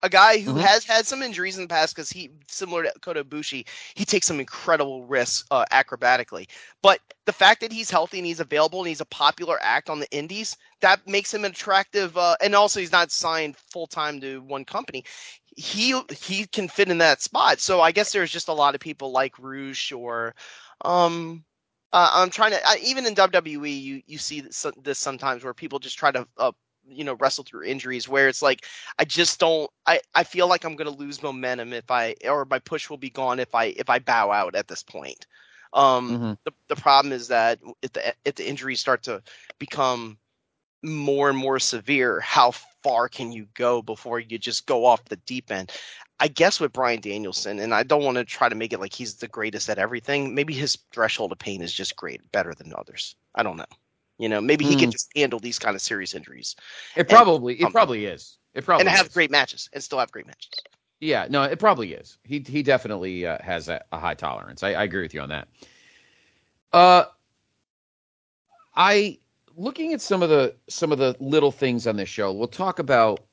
a 0.03 0.09
guy 0.09 0.39
who 0.39 0.55
Mhm. 0.55 0.57
has 0.57 0.83
had 0.85 1.05
some 1.05 1.21
injuries 1.21 1.57
in 1.57 1.63
the 1.63 1.67
past 1.67 1.95
because 1.95 2.09
he, 2.09 2.29
similar 2.47 2.83
to 2.83 2.93
Kota 3.01 3.23
Ibushi, 3.23 3.65
he 3.95 4.05
takes 4.05 4.27
some 4.27 4.39
incredible 4.39 5.05
risks 5.05 5.45
uh, 5.51 5.65
acrobatically. 5.71 6.47
But 6.81 6.99
the 7.25 7.33
fact 7.33 7.61
that 7.61 7.71
he's 7.71 7.89
healthy 7.89 8.17
and 8.19 8.25
he's 8.25 8.39
available 8.39 8.79
and 8.79 8.87
he's 8.87 9.01
a 9.01 9.05
popular 9.05 9.57
act 9.61 9.89
on 9.89 9.99
the 9.99 10.09
indies, 10.11 10.55
that 10.81 11.07
makes 11.07 11.33
him 11.33 11.45
an 11.45 11.51
attractive. 11.51 12.17
Uh, 12.17 12.35
and 12.41 12.55
also, 12.55 12.79
he's 12.79 12.91
not 12.91 13.11
signed 13.11 13.55
full 13.57 13.87
time 13.87 14.19
to 14.21 14.41
one 14.41 14.65
company. 14.65 15.03
He 15.55 15.99
he 16.11 16.45
can 16.47 16.67
fit 16.67 16.89
in 16.89 16.97
that 16.99 17.21
spot. 17.21 17.59
So 17.59 17.81
I 17.81 17.91
guess 17.91 18.11
there's 18.11 18.31
just 18.31 18.47
a 18.49 18.53
lot 18.53 18.75
of 18.75 18.81
people 18.81 19.11
like 19.11 19.37
Rouge 19.39 19.91
or. 19.91 20.35
Um, 20.83 21.43
uh, 21.91 22.11
I'm 22.13 22.29
trying 22.29 22.51
to 22.51 22.57
uh, 22.67 22.75
even 22.83 23.05
in 23.05 23.13
WWE, 23.13 23.71
you 23.71 24.01
you 24.05 24.17
see 24.17 24.41
this, 24.41 24.65
this 24.81 24.99
sometimes 24.99 25.43
where 25.43 25.53
people 25.53 25.79
just 25.79 25.97
try 25.97 26.11
to 26.11 26.27
uh, 26.37 26.51
you 26.87 27.03
know 27.03 27.13
wrestle 27.15 27.43
through 27.43 27.63
injuries 27.63 28.07
where 28.07 28.27
it's 28.27 28.41
like 28.41 28.65
I 28.97 29.05
just 29.05 29.39
don't 29.39 29.69
I, 29.85 29.99
I 30.15 30.23
feel 30.23 30.47
like 30.47 30.63
I'm 30.63 30.75
gonna 30.75 30.89
lose 30.89 31.21
momentum 31.21 31.73
if 31.73 31.89
I 31.91 32.15
or 32.25 32.45
my 32.45 32.59
push 32.59 32.89
will 32.89 32.97
be 32.97 33.09
gone 33.09 33.39
if 33.39 33.53
I 33.55 33.65
if 33.65 33.89
I 33.89 33.99
bow 33.99 34.31
out 34.31 34.55
at 34.55 34.67
this 34.67 34.83
point. 34.83 35.25
Um 35.73 36.21
Mhm. 36.21 36.37
the, 36.45 36.51
the 36.67 36.75
problem 36.75 37.11
is 37.13 37.27
that 37.29 37.59
if 37.81 37.93
the 37.93 38.13
if 38.25 38.35
the 38.35 38.47
injuries 38.47 38.79
start 38.79 39.03
to 39.03 39.21
become 39.59 40.17
more 40.83 41.29
and 41.29 41.37
more 41.37 41.59
severe, 41.59 42.19
how 42.21 42.51
far 42.83 43.07
can 43.09 43.31
you 43.31 43.47
go 43.53 43.81
before 43.81 44.19
you 44.19 44.37
just 44.37 44.65
go 44.65 44.85
off 44.85 45.03
the 45.05 45.15
deep 45.17 45.51
end? 45.51 45.71
I 46.19 46.27
guess 46.27 46.59
with 46.59 46.73
Bryan 46.73 47.01
Danielson, 47.01 47.59
and 47.59 47.73
I 47.73 47.83
don't 47.83 48.03
want 48.03 48.17
to 48.17 48.25
try 48.25 48.49
to 48.49 48.55
make 48.55 48.73
it 48.73 48.79
like 48.79 48.93
he's 48.93 49.15
the 49.15 49.27
greatest 49.27 49.69
at 49.69 49.77
everything. 49.79 50.33
Maybe 50.35 50.53
his 50.53 50.77
threshold 50.91 51.31
of 51.31 51.39
pain 51.39 51.61
is 51.61 51.73
just 51.73 51.95
great, 51.95 52.31
better 52.31 52.53
than 52.53 52.73
others. 52.75 53.15
I 53.35 53.43
don't 53.43 53.57
know. 53.57 53.65
You 54.19 54.29
know, 54.29 54.41
maybe 54.41 54.65
he 54.65 54.75
Hmm. 54.75 54.89
can 54.89 54.91
just 54.91 55.09
handle 55.15 55.39
these 55.39 55.59
kind 55.59 55.75
of 55.75 55.81
serious 55.83 56.15
injuries 56.15 56.55
It 56.95 57.07
probably 57.07 57.59
it 57.61 57.67
um, 57.67 57.71
probably 57.71 58.05
is. 58.05 58.37
It 58.53 58.63
probably 58.63 58.89
and 58.89 58.89
have 58.89 59.11
is. 59.11 59.13
great 59.13 59.31
matches 59.31 59.69
and 59.73 59.83
still 59.83 59.99
have 59.99 60.11
great 60.11 60.27
matches. 60.27 60.65
Yeah, 61.01 61.27
no, 61.29 61.43
it 61.43 61.59
probably 61.59 61.93
is. 61.93 62.17
He 62.23 62.39
he 62.39 62.63
definitely 62.63 63.25
uh, 63.25 63.37
has 63.41 63.69
a, 63.69 63.83
a 63.91 63.99
high 63.99 64.15
tolerance. 64.15 64.63
I, 64.63 64.73
I 64.73 64.83
agree 64.83 65.01
with 65.01 65.13
you 65.13 65.21
on 65.21 65.29
that. 65.29 65.47
Uh, 66.73 67.05
I 68.75 69.19
looking 69.55 69.93
at 69.93 70.01
some 70.01 70.23
of 70.23 70.29
the 70.29 70.55
some 70.69 70.91
of 70.91 70.97
the 70.99 71.15
little 71.19 71.51
things 71.51 71.87
on 71.87 71.97
this 71.97 72.09
show. 72.09 72.31
We'll 72.33 72.47
talk 72.47 72.79
about. 72.79 73.25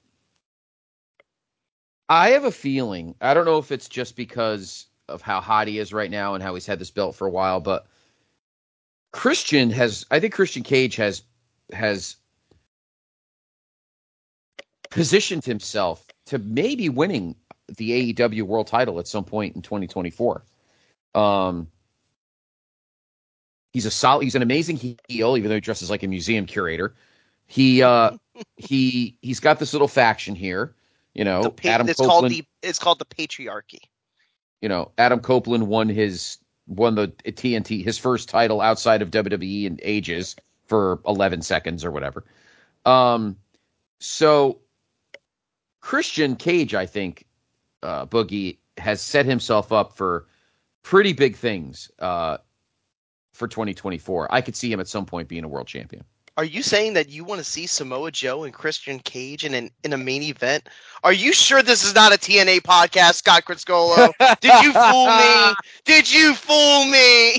I 2.08 2.30
have 2.30 2.44
a 2.44 2.50
feeling. 2.52 3.14
I 3.20 3.34
don't 3.34 3.44
know 3.44 3.58
if 3.58 3.70
it's 3.72 3.88
just 3.88 4.16
because 4.16 4.86
of 5.08 5.22
how 5.22 5.40
hot 5.40 5.68
he 5.68 5.78
is 5.78 5.92
right 5.92 6.10
now 6.10 6.34
and 6.34 6.42
how 6.42 6.54
he's 6.54 6.66
had 6.66 6.78
this 6.80 6.90
belt 6.90 7.14
for 7.16 7.26
a 7.26 7.30
while, 7.30 7.60
but 7.60 7.86
Christian 9.16 9.70
has. 9.70 10.04
I 10.10 10.20
think 10.20 10.34
Christian 10.34 10.62
Cage 10.62 10.96
has 10.96 11.22
has 11.72 12.16
positioned 14.90 15.44
himself 15.44 16.06
to 16.26 16.38
maybe 16.38 16.88
winning 16.88 17.34
the 17.76 18.12
AEW 18.12 18.42
World 18.42 18.66
Title 18.66 18.98
at 18.98 19.08
some 19.08 19.24
point 19.24 19.56
in 19.56 19.62
2024. 19.62 20.44
Um, 21.14 21.66
he's 23.72 23.86
a 23.86 23.90
solid. 23.90 24.24
He's 24.24 24.34
an 24.34 24.42
amazing 24.42 24.76
heel, 25.08 25.36
even 25.36 25.48
though 25.48 25.54
he 25.56 25.60
dresses 25.60 25.90
like 25.90 26.02
a 26.02 26.08
museum 26.08 26.44
curator. 26.44 26.94
He 27.46 27.82
uh, 27.82 28.10
he 28.56 29.16
he's 29.22 29.40
got 29.40 29.58
this 29.58 29.72
little 29.72 29.88
faction 29.88 30.34
here. 30.34 30.74
You 31.14 31.24
know, 31.24 31.50
pa- 31.50 31.70
Adam 31.70 31.88
it's 31.88 31.98
Copeland. 31.98 32.20
called 32.20 32.30
the 32.30 32.44
it's 32.62 32.78
called 32.78 32.98
the 32.98 33.06
patriarchy. 33.06 33.80
you 34.60 34.68
know, 34.68 34.92
Adam 34.98 35.20
Copeland 35.20 35.68
won 35.68 35.88
his 35.88 36.36
won 36.66 36.94
the 36.94 37.08
TNT 37.24 37.84
his 37.84 37.98
first 37.98 38.28
title 38.28 38.60
outside 38.60 39.02
of 39.02 39.10
WWE 39.10 39.64
in 39.64 39.78
ages 39.82 40.36
for 40.66 41.00
11 41.06 41.42
seconds 41.42 41.84
or 41.84 41.90
whatever. 41.90 42.24
Um, 42.84 43.36
so 44.00 44.60
Christian 45.80 46.36
Cage, 46.36 46.74
I 46.74 46.86
think, 46.86 47.26
uh, 47.82 48.06
Boogie 48.06 48.58
has 48.78 49.00
set 49.00 49.26
himself 49.26 49.72
up 49.72 49.96
for 49.96 50.26
pretty 50.82 51.12
big 51.12 51.36
things 51.36 51.90
uh, 51.98 52.38
for 53.32 53.48
2024. 53.48 54.32
I 54.32 54.40
could 54.40 54.56
see 54.56 54.70
him 54.72 54.80
at 54.80 54.88
some 54.88 55.06
point 55.06 55.28
being 55.28 55.44
a 55.44 55.48
world 55.48 55.66
champion. 55.66 56.04
Are 56.36 56.44
you 56.44 56.62
saying 56.62 56.94
that 56.94 57.08
you 57.08 57.24
want 57.24 57.38
to 57.38 57.44
see 57.44 57.66
Samoa 57.66 58.10
Joe 58.10 58.44
and 58.44 58.52
Christian 58.52 58.98
Cage 59.00 59.44
in 59.44 59.54
an 59.54 59.70
in 59.84 59.92
a 59.92 59.98
main 59.98 60.22
event? 60.22 60.68
Are 61.02 61.12
you 61.12 61.32
sure 61.32 61.62
this 61.62 61.84
is 61.84 61.94
not 61.94 62.12
a 62.14 62.18
TNA 62.18 62.60
podcast, 62.60 63.14
Scott 63.14 63.44
Criscuolo? 63.44 64.12
Did 64.40 64.58
you 64.60 64.72
fool 64.72 65.10
me? 65.10 65.56
Did 65.84 66.12
you 66.12 66.34
fool 66.34 66.84
me? 66.86 67.38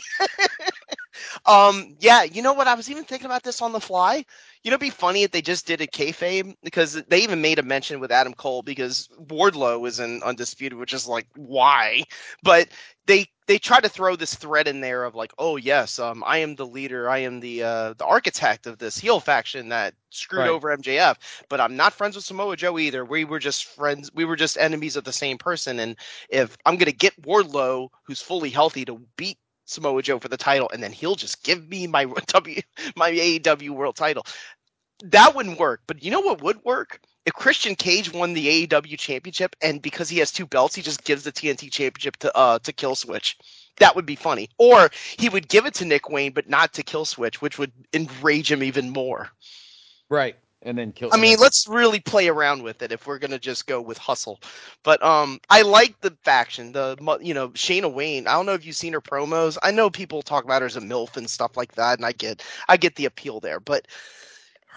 um, 1.45 1.95
yeah, 1.99 2.23
you 2.23 2.41
know 2.41 2.53
what? 2.53 2.67
I 2.67 2.75
was 2.75 2.89
even 2.89 3.03
thinking 3.03 3.25
about 3.25 3.43
this 3.43 3.61
on 3.61 3.71
the 3.71 3.79
fly. 3.79 4.25
You 4.63 4.71
know, 4.71 4.75
it'd 4.75 4.81
be 4.81 4.89
funny 4.89 5.23
if 5.23 5.31
they 5.31 5.41
just 5.41 5.67
did 5.67 5.81
a 5.81 5.87
kayfabe 5.87 6.55
because 6.63 6.93
they 7.07 7.21
even 7.23 7.41
made 7.41 7.59
a 7.59 7.63
mention 7.63 7.99
with 7.99 8.11
Adam 8.11 8.33
Cole 8.33 8.63
because 8.63 9.09
Wardlow 9.19 9.87
is 9.87 9.99
in 9.99 10.21
Undisputed, 10.23 10.77
which 10.77 10.93
is 10.93 11.07
like 11.07 11.27
why, 11.35 12.03
but 12.43 12.67
they 13.07 13.27
they 13.47 13.59
try 13.59 13.79
to 13.81 13.89
throw 13.89 14.15
this 14.15 14.35
thread 14.35 14.67
in 14.67 14.81
there 14.81 15.03
of 15.05 15.15
like, 15.15 15.33
oh 15.39 15.57
yes, 15.57 15.99
um, 15.99 16.23
I 16.25 16.39
am 16.39 16.55
the 16.55 16.65
leader, 16.67 17.09
I 17.09 17.19
am 17.19 17.39
the 17.41 17.63
uh, 17.63 17.93
the 17.93 18.05
architect 18.05 18.67
of 18.67 18.79
this 18.79 18.97
heel 18.99 19.19
faction 19.19 19.69
that 19.69 19.95
screwed 20.11 20.47
Right. 20.47 20.47
over 20.47 20.71
MJF, 20.71 21.17
but 21.49 21.61
I'm 21.61 21.75
not 21.77 21.93
friends 21.93 22.15
with 22.15 22.25
Samoa 22.25 22.57
Joe 22.57 22.77
either. 22.79 23.05
We 23.05 23.25
were 23.25 23.39
just 23.39 23.65
friends, 23.65 24.11
we 24.13 24.25
were 24.25 24.37
just 24.37 24.57
enemies 24.57 24.95
of 24.97 25.05
the 25.05 25.13
same 25.13 25.37
person, 25.37 25.79
and 25.79 25.95
if 26.29 26.57
I'm 26.65 26.77
gonna 26.77 26.91
get 26.91 27.21
Wardlow, 27.23 27.89
who's 28.03 28.21
fully 28.21 28.49
healthy, 28.49 28.85
to 28.85 29.01
beat 29.17 29.37
Samoa 29.65 30.01
Joe 30.03 30.19
for 30.19 30.29
the 30.29 30.37
title, 30.37 30.69
and 30.73 30.83
then 30.83 30.91
he'll 30.91 31.15
just 31.15 31.43
give 31.43 31.67
me 31.69 31.87
my 31.87 32.05
W 32.27 32.61
my 32.95 33.11
AEW 33.11 33.71
World 33.71 33.95
Title. 33.95 34.25
That 35.03 35.35
wouldn't 35.35 35.59
work. 35.59 35.81
But 35.87 36.03
you 36.03 36.11
know 36.11 36.21
what 36.21 36.41
would 36.41 36.63
work? 36.63 37.01
If 37.27 37.33
Christian 37.33 37.75
Cage 37.75 38.13
won 38.13 38.33
the 38.33 38.65
AEW 38.65 38.97
Championship, 38.97 39.53
and 39.61 39.81
because 39.81 40.07
he 40.07 40.17
has 40.19 40.31
two 40.31 40.45
belts, 40.45 40.75
he 40.75 40.81
just 40.81 41.03
gives 41.03 41.25
the 41.25 41.31
TNT 41.33 41.69
Championship 41.69 42.15
to 42.17 42.35
uh 42.37 42.57
to 42.59 42.71
Killswitch. 42.71 43.35
That 43.79 43.97
would 43.97 44.05
be 44.05 44.15
funny. 44.15 44.49
Or 44.57 44.89
he 45.19 45.27
would 45.27 45.49
give 45.49 45.65
it 45.65 45.73
to 45.75 45.85
Nick 45.85 46.09
Wayne, 46.09 46.31
but 46.31 46.47
not 46.47 46.73
to 46.75 46.83
Killswitch, 46.83 47.35
which 47.35 47.59
would 47.59 47.73
enrage 47.93 48.49
him 48.49 48.63
even 48.63 48.91
more. 48.91 49.29
Right. 50.09 50.37
And 50.61 50.77
then 50.77 50.93
kill. 50.93 51.09
I 51.11 51.17
mean, 51.17 51.37
let's 51.37 51.67
really 51.67 51.99
play 51.99 52.29
around 52.29 52.63
with 52.63 52.81
it 52.81 52.93
if 52.93 53.05
we're 53.05 53.19
gonna 53.19 53.39
just 53.39 53.67
go 53.67 53.81
with 53.81 53.97
hustle. 53.97 54.39
But 54.83 55.03
um, 55.03 55.41
I 55.49 55.63
like 55.63 55.99
the 55.99 56.15
faction. 56.23 56.71
The 56.71 56.95
you 57.21 57.33
know 57.33 57.49
Shayna 57.49 57.91
Wayne. 57.91 58.27
I 58.27 58.35
don't 58.35 58.45
know 58.45 58.53
if 58.53 58.65
you've 58.65 58.77
seen 58.77 58.93
her 58.93 59.01
promos. 59.01 59.57
I 59.61 59.71
know 59.71 59.89
people 59.89 60.21
talk 60.21 60.45
about 60.45 60.61
her 60.61 60.65
as 60.65 60.77
a 60.77 60.81
milf 60.81 61.17
and 61.17 61.29
stuff 61.29 61.57
like 61.57 61.73
that, 61.75 61.99
and 61.99 62.05
I 62.05 62.13
get 62.13 62.41
I 62.69 62.77
get 62.77 62.95
the 62.95 63.03
appeal 63.03 63.41
there. 63.41 63.59
But 63.59 63.85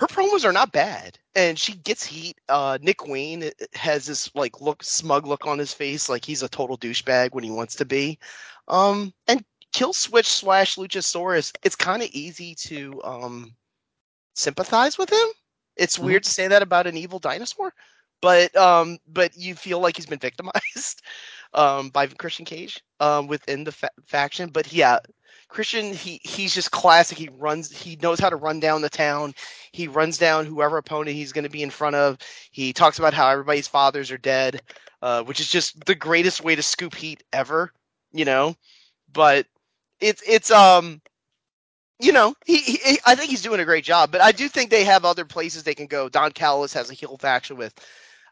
her 0.01 0.09
promos 0.09 0.45
are 0.45 0.53
not 0.53 0.73
bad, 0.73 1.19
and 1.37 1.59
she 1.59 1.75
gets 1.75 2.05
heat. 2.05 2.39
Uh, 2.49 2.79
Nick 2.83 3.07
Wayne 3.07 3.45
uh, 3.45 3.51
has 3.75 4.07
this 4.07 4.35
like 4.35 4.61
look 4.61 4.83
smug 4.85 5.27
look 5.27 5.47
on 5.47 5.59
his 5.59 5.75
face, 5.75 6.09
like 6.09 6.25
he's 6.25 6.43
a 6.43 6.49
total 6.49 6.79
douchebag 6.79 7.35
when 7.35 7.45
he 7.45 7.51
wants 7.51 7.77
to 7.77 7.87
be. 7.87 8.19
Um, 8.69 9.13
and 9.29 9.45
Kill 9.73 9.93
Switch 9.95 10.29
slash 10.29 10.77
Luchasaurus. 10.77 11.53
It's 11.63 11.77
kind 11.77 12.03
of 12.03 12.09
easy 12.13 12.55
to 12.57 13.01
um 13.05 13.53
sympathize 14.35 14.99
with 14.99 15.11
him. 15.11 15.29
It's 15.77 15.99
Mhm. 15.99 15.99
weird 15.99 16.25
to 16.25 16.31
say 16.31 16.49
that 16.49 16.63
about 16.63 16.87
an 16.87 16.97
evil 16.97 17.19
dinosaur, 17.21 17.73
but 18.23 18.55
um, 18.57 18.99
but 19.09 19.37
you 19.37 19.55
feel 19.55 19.81
like 19.81 19.97
he's 19.97 20.07
been 20.07 20.19
victimized 20.21 21.03
um 21.55 21.91
by 21.91 22.07
Christian 22.07 22.45
Cage 22.47 22.83
um 23.01 23.27
within 23.29 23.65
the 23.65 23.73
fa- 23.73 23.91
faction. 24.07 24.51
But 24.51 24.73
yeah, 24.73 24.99
Christian 25.51 25.93
he 25.93 26.21
he's 26.25 26.55
just 26.55 26.71
classic. 26.71 27.19
He 27.19 27.29
runs. 27.39 27.71
He 27.71 27.97
knows 27.97 28.21
how 28.21 28.31
to 28.31 28.37
run 28.37 28.61
down 28.61 28.83
the 28.83 28.91
town. 28.91 29.35
He 29.73 29.89
runs 29.89 30.19
down 30.19 30.47
whoever 30.47 30.79
opponent 30.79 31.17
he's 31.17 31.33
going 31.33 31.45
to 31.45 31.51
be 31.51 31.63
in 31.63 31.71
front 31.71 31.97
of. 31.97 32.19
He 32.53 32.73
talks 32.73 32.99
about 32.99 33.15
how 33.15 33.29
everybody's 33.29 33.69
fathers 33.69 34.11
are 34.13 34.19
dead, 34.19 34.63
uh, 35.03 35.25
which 35.25 35.41
is 35.41 35.51
just 35.51 35.85
the 35.87 35.97
greatest 35.97 36.43
way 36.43 36.57
to 36.57 36.63
scoop 36.63 36.95
heat 36.95 37.25
ever. 37.33 37.73
You 38.13 38.25
know, 38.25 38.57
but 39.13 39.47
it's 40.01 40.23
it's 40.27 40.51
um 40.51 41.03
you 42.01 42.13
know, 42.13 42.35
he, 42.47 42.59
he 42.59 42.99
I 43.07 43.15
think 43.15 43.31
he's 43.31 43.43
doing 43.43 43.61
a 43.61 43.65
great 43.65 43.85
job, 43.85 44.11
but 44.11 44.23
I 44.23 44.33
do 44.33 44.49
think 44.49 44.71
they 44.71 44.85
have 44.85 45.05
other 45.05 45.25
places 45.25 45.63
they 45.65 45.75
can 45.75 45.87
go. 45.87 46.09
Don 46.09 46.33
Callis 46.33 46.73
has 46.73 46.91
a 46.91 46.95
heel 46.95 47.19
faction 47.19 47.57
with, 47.57 47.75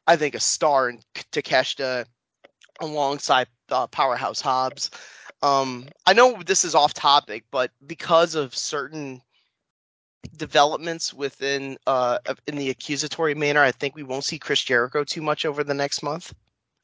I 0.06 0.16
think, 0.16 0.34
a 0.34 0.40
star 0.40 0.88
in 0.88 1.00
Takeshita 1.32 2.06
alongside 2.80 3.48
uh, 3.70 3.86
Powerhouse 3.88 4.40
Hobbs. 4.40 4.90
Um, 5.42 5.86
I 6.06 6.12
know 6.12 6.42
this 6.42 6.64
is 6.64 6.74
off 6.74 6.94
topic, 6.94 7.44
but 7.50 7.70
because 7.86 8.34
of 8.34 8.54
certain 8.54 9.22
developments 10.36 11.14
within 11.14 11.78
uh 11.86 12.18
in 12.46 12.56
the 12.56 12.70
accusatory 12.70 13.34
manner, 13.34 13.60
I 13.60 13.70
think 13.72 13.94
we 13.94 14.02
won't 14.02 14.24
see 14.24 14.38
Chris 14.38 14.62
Jericho 14.62 15.04
too 15.04 15.22
much 15.22 15.44
over 15.44 15.62
the 15.62 15.74
next 15.74 16.02
month. 16.02 16.34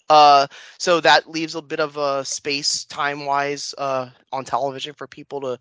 Uh, 0.09 0.47
so 0.79 1.01
that 1.01 1.31
leaves 1.31 1.55
a 1.55 1.62
bit 1.62 1.81
of 1.81 1.97
a 1.97 2.25
space 2.25 2.85
time 2.85 3.27
wise 3.27 3.75
uh 3.79 4.11
on 4.33 4.45
television 4.45 4.95
for 4.95 5.07
people 5.07 5.40
to 5.40 5.59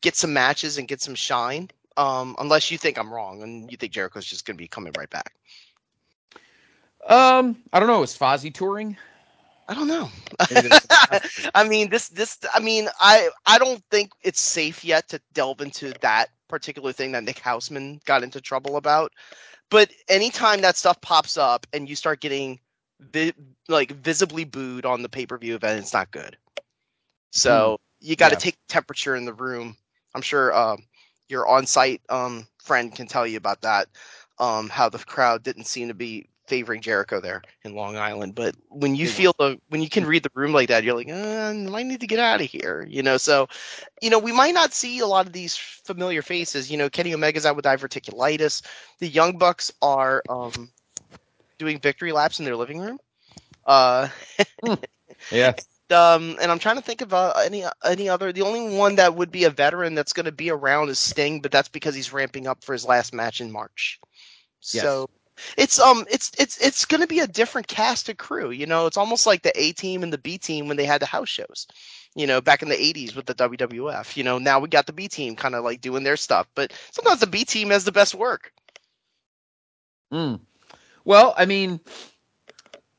get 0.00 0.16
some 0.16 0.32
matches 0.32 0.78
and 0.78 0.88
get 0.88 1.00
some 1.02 1.14
shine. 1.14 1.68
Um, 1.96 2.34
unless 2.38 2.70
you 2.70 2.78
think 2.78 2.98
I'm 2.98 3.12
wrong 3.12 3.42
and 3.42 3.70
you 3.70 3.76
think 3.76 3.92
Jericho's 3.92 4.24
just 4.24 4.46
going 4.46 4.56
to 4.56 4.62
be 4.62 4.68
coming 4.68 4.92
right 4.96 5.10
back. 5.10 5.34
Um, 7.06 7.62
I 7.72 7.80
don't 7.80 7.88
know. 7.88 8.02
Is 8.02 8.16
Fozzy 8.16 8.52
touring? 8.52 8.96
I 9.70 9.74
don't 9.74 9.88
know. 9.88 10.10
I 11.54 11.68
mean, 11.68 11.90
this, 11.90 12.08
this, 12.10 12.38
I 12.54 12.60
mean, 12.60 12.88
I, 13.00 13.30
I 13.46 13.58
don't 13.58 13.82
think 13.90 14.12
it's 14.22 14.40
safe 14.40 14.84
yet 14.84 15.08
to 15.10 15.20
delve 15.34 15.62
into 15.62 15.94
that 16.02 16.28
particular 16.48 16.92
thing 16.92 17.12
that 17.12 17.24
Nick 17.24 17.40
Houseman 17.40 18.00
got 18.06 18.24
into 18.24 18.40
trouble 18.40 18.76
about. 18.76 19.12
But 19.70 19.90
anytime 20.08 20.62
that 20.62 20.76
stuff 20.76 21.00
pops 21.02 21.38
up 21.38 21.66
and 21.72 21.88
you 21.88 21.96
start 21.96 22.20
getting 22.20 22.60
vi- 23.00 23.34
like 23.68 23.92
visibly 23.92 24.44
booed 24.44 24.86
on 24.86 25.02
the 25.02 25.08
pay 25.10 25.26
per 25.26 25.38
view 25.38 25.56
event, 25.56 25.80
it's 25.80 25.94
not 25.94 26.12
good. 26.12 26.36
So 27.32 27.78
you 28.00 28.16
got 28.16 28.30
to 28.30 28.36
Yeah. 28.36 28.38
take 28.38 28.56
temperature 28.68 29.16
in 29.16 29.26
the 29.26 29.34
room. 29.34 29.76
I'm 30.14 30.22
sure 30.22 30.54
um, 30.56 30.84
your 31.28 31.48
on 31.48 31.66
site 31.66 32.02
um, 32.10 32.46
friend 32.62 32.94
can 32.94 33.06
tell 33.08 33.26
you 33.26 33.38
about 33.38 33.62
that. 33.62 33.88
Um, 34.38 34.70
how 34.70 34.88
the 34.90 34.98
crowd 34.98 35.42
didn't 35.44 35.66
seem 35.66 35.88
to 35.88 35.94
be 35.94 36.29
favoring 36.50 36.82
Jericho 36.82 37.20
there 37.20 37.42
in 37.62 37.74
Long 37.74 37.96
Island. 37.96 38.34
But 38.34 38.56
when 38.68 38.96
you 38.96 39.06
feel 39.08 39.32
the 39.38 39.58
when 39.68 39.80
you 39.80 39.88
can 39.88 40.04
read 40.04 40.24
the 40.24 40.30
room 40.34 40.52
like 40.52 40.68
that, 40.68 40.82
you're 40.82 40.96
like, 40.96 41.08
uh, 41.08 41.12
I 41.12 41.52
might 41.52 41.86
need 41.86 42.00
to 42.00 42.08
get 42.08 42.18
out 42.18 42.40
of 42.40 42.46
here. 42.48 42.84
You 42.90 43.02
know, 43.02 43.16
so 43.16 43.48
you 44.02 44.10
know 44.10 44.18
we 44.18 44.32
might 44.32 44.52
not 44.52 44.74
see 44.74 44.98
a 44.98 45.06
lot 45.06 45.26
of 45.26 45.32
these 45.32 45.56
familiar 45.56 46.22
faces. 46.22 46.70
You 46.70 46.76
know, 46.76 46.90
Kenny 46.90 47.14
Omega's 47.14 47.46
out 47.46 47.56
with 47.56 47.64
diverticulitis. 47.64 48.62
The 48.98 49.08
Young 49.08 49.38
Bucks 49.38 49.72
are 49.80 50.22
um, 50.28 50.70
doing 51.58 51.78
victory 51.78 52.12
laps 52.12 52.40
in 52.40 52.44
their 52.44 52.56
living 52.56 52.80
room. 52.80 52.98
Uh, 53.64 54.08
yeah. 55.30 55.54
Um, 55.90 56.36
and 56.40 56.50
I'm 56.50 56.58
trying 56.58 56.76
to 56.76 56.82
think 56.82 57.00
of 57.00 57.14
uh, 57.14 57.32
any 57.44 57.64
any 57.84 58.08
other. 58.08 58.32
The 58.32 58.42
only 58.42 58.76
one 58.76 58.96
that 58.96 59.14
would 59.14 59.30
be 59.30 59.44
a 59.44 59.50
veteran 59.50 59.94
that's 59.94 60.12
going 60.12 60.26
to 60.26 60.32
be 60.32 60.50
around 60.50 60.88
is 60.88 60.98
Sting, 60.98 61.40
but 61.40 61.52
that's 61.52 61.68
because 61.68 61.94
he's 61.94 62.12
ramping 62.12 62.48
up 62.48 62.64
for 62.64 62.72
his 62.72 62.84
last 62.84 63.14
match 63.14 63.40
in 63.40 63.52
March. 63.52 64.00
Yes. 64.72 64.82
So 64.82 65.10
it's 65.56 65.78
um 65.78 66.04
it's 66.10 66.32
it's 66.38 66.58
it's 66.58 66.84
going 66.84 67.00
to 67.00 67.06
be 67.06 67.20
a 67.20 67.26
different 67.26 67.66
cast 67.66 68.08
of 68.08 68.16
crew. 68.16 68.50
You 68.50 68.66
know, 68.66 68.86
it's 68.86 68.96
almost 68.96 69.26
like 69.26 69.42
the 69.42 69.52
A 69.60 69.72
team 69.72 70.02
and 70.02 70.12
the 70.12 70.18
B 70.18 70.38
team 70.38 70.68
when 70.68 70.76
they 70.76 70.84
had 70.84 71.00
the 71.00 71.06
house 71.06 71.28
shows. 71.28 71.66
You 72.14 72.26
know, 72.26 72.40
back 72.40 72.62
in 72.62 72.68
the 72.68 72.76
'80s 72.76 73.14
with 73.14 73.26
the 73.26 73.34
WWF. 73.34 74.16
You 74.16 74.24
know, 74.24 74.38
now 74.38 74.58
we 74.60 74.68
got 74.68 74.86
the 74.86 74.92
B 74.92 75.08
team 75.08 75.36
kind 75.36 75.54
of 75.54 75.64
like 75.64 75.80
doing 75.80 76.02
their 76.02 76.16
stuff, 76.16 76.46
but 76.54 76.72
sometimes 76.90 77.20
the 77.20 77.26
B 77.26 77.44
team 77.44 77.70
has 77.70 77.84
the 77.84 77.92
best 77.92 78.14
work. 78.14 78.52
Mm. 80.12 80.40
Well, 81.04 81.34
I 81.36 81.46
mean, 81.46 81.80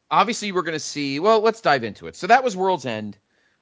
obviously 0.10 0.52
we're 0.52 0.62
going 0.62 0.74
to 0.74 0.80
see. 0.80 1.20
Well, 1.20 1.42
let's 1.42 1.62
dive 1.62 1.84
into 1.84 2.08
it. 2.08 2.16
So 2.16 2.28
that 2.28 2.44
was 2.44 2.56
World's 2.56 2.86
End. 2.86 3.18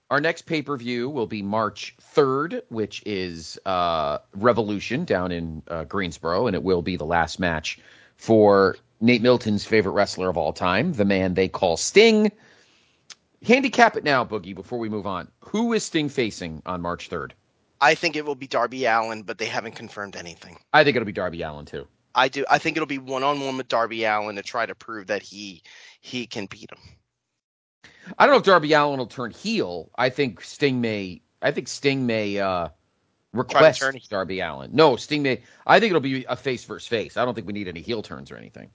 Our 0.10 0.20
next 0.20 0.44
pay 0.44 0.62
per 0.62 0.76
view 0.76 1.10
will 1.10 1.28
be 1.28 1.44
March 1.44 1.96
3rd, 2.16 2.64
which 2.70 3.04
is 3.06 3.60
uh, 3.66 4.20
Revolution 4.34 5.06
down 5.06 5.32
in 5.32 5.62
uh, 5.68 5.84
Greensboro, 5.84 6.48
and 6.48 6.56
it 6.56 6.64
will 6.64 6.82
be 6.82 6.96
the 6.96 7.06
last 7.06 7.40
match 7.40 7.80
for 8.20 8.76
Nate 9.00 9.22
Milton's 9.22 9.66
favorite 9.66 9.94
wrestler 9.94 10.30
of 10.30 10.38
all 10.38 10.52
time, 10.52 10.92
the 10.94 11.06
man 11.06 11.34
they 11.34 11.48
call 11.48 11.78
Sting. 11.78 12.32
Handicap 13.46 13.96
it 13.96 14.04
now, 14.04 14.26
Boogie, 14.26 14.54
before 14.54 14.78
we 14.78 14.90
move 14.90 15.08
on. 15.08 15.30
Who 15.40 15.72
is 15.72 15.86
Sting 15.86 16.10
facing 16.10 16.62
on 16.66 16.82
March 16.82 17.10
3rd? 17.10 17.32
I 17.80 17.96
think 17.96 18.18
it 18.18 18.26
will 18.26 18.36
be 18.36 18.46
Darby 18.46 18.84
Allin, 18.86 19.24
but 19.24 19.38
they 19.38 19.46
haven't 19.46 19.76
confirmed 19.76 20.18
anything. 20.18 20.60
I 20.74 20.84
think 20.84 20.98
it'll 20.98 21.06
be 21.06 21.14
Darby 21.14 21.42
Allin, 21.44 21.66
too. 21.66 21.88
I 22.14 22.28
do. 22.28 22.44
I 22.50 22.58
think 22.58 22.76
it'll 22.76 22.88
be 22.88 22.98
one 22.98 23.24
on 23.24 23.40
one 23.40 23.56
with 23.56 23.70
Darby 23.70 24.04
Allin 24.04 24.36
to 24.36 24.42
try 24.42 24.66
to 24.66 24.76
prove 24.76 25.08
that 25.08 25.22
he 25.22 25.64
he 26.02 26.28
can 26.28 26.48
beat 26.48 26.70
him. 26.72 28.12
I 28.18 28.26
don't 28.26 28.34
know 28.34 28.40
if 28.40 28.44
Darby 28.44 28.74
Allin 28.74 28.98
will 28.98 29.08
turn 29.08 29.32
heel. 29.32 29.92
I 29.96 30.10
think 30.10 30.42
Sting 30.42 30.82
may. 30.82 31.22
I 31.42 31.52
think 31.52 31.70
Sting 31.70 32.06
may 32.06 32.38
uh, 32.40 32.70
request 33.34 33.84
Darby 34.10 34.40
Allin. 34.40 34.72
No, 34.74 34.96
Sting 34.96 35.24
may. 35.24 35.42
I 35.68 35.80
think 35.80 35.92
it'll 35.92 36.02
be 36.02 36.26
a 36.26 36.36
face 36.36 36.64
versus 36.64 36.88
face. 36.88 37.18
I 37.18 37.26
don't 37.26 37.36
think 37.36 37.48
we 37.48 37.54
need 37.54 37.68
any 37.68 37.82
heel 37.82 38.02
turns 38.02 38.32
or 38.32 38.38
anything. 38.38 38.70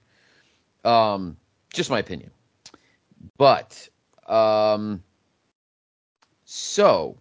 Um, 0.83 1.37
just 1.73 1.89
my 1.89 1.99
opinion. 1.99 2.31
But 3.37 3.89
um, 4.27 5.03
so 6.45 7.17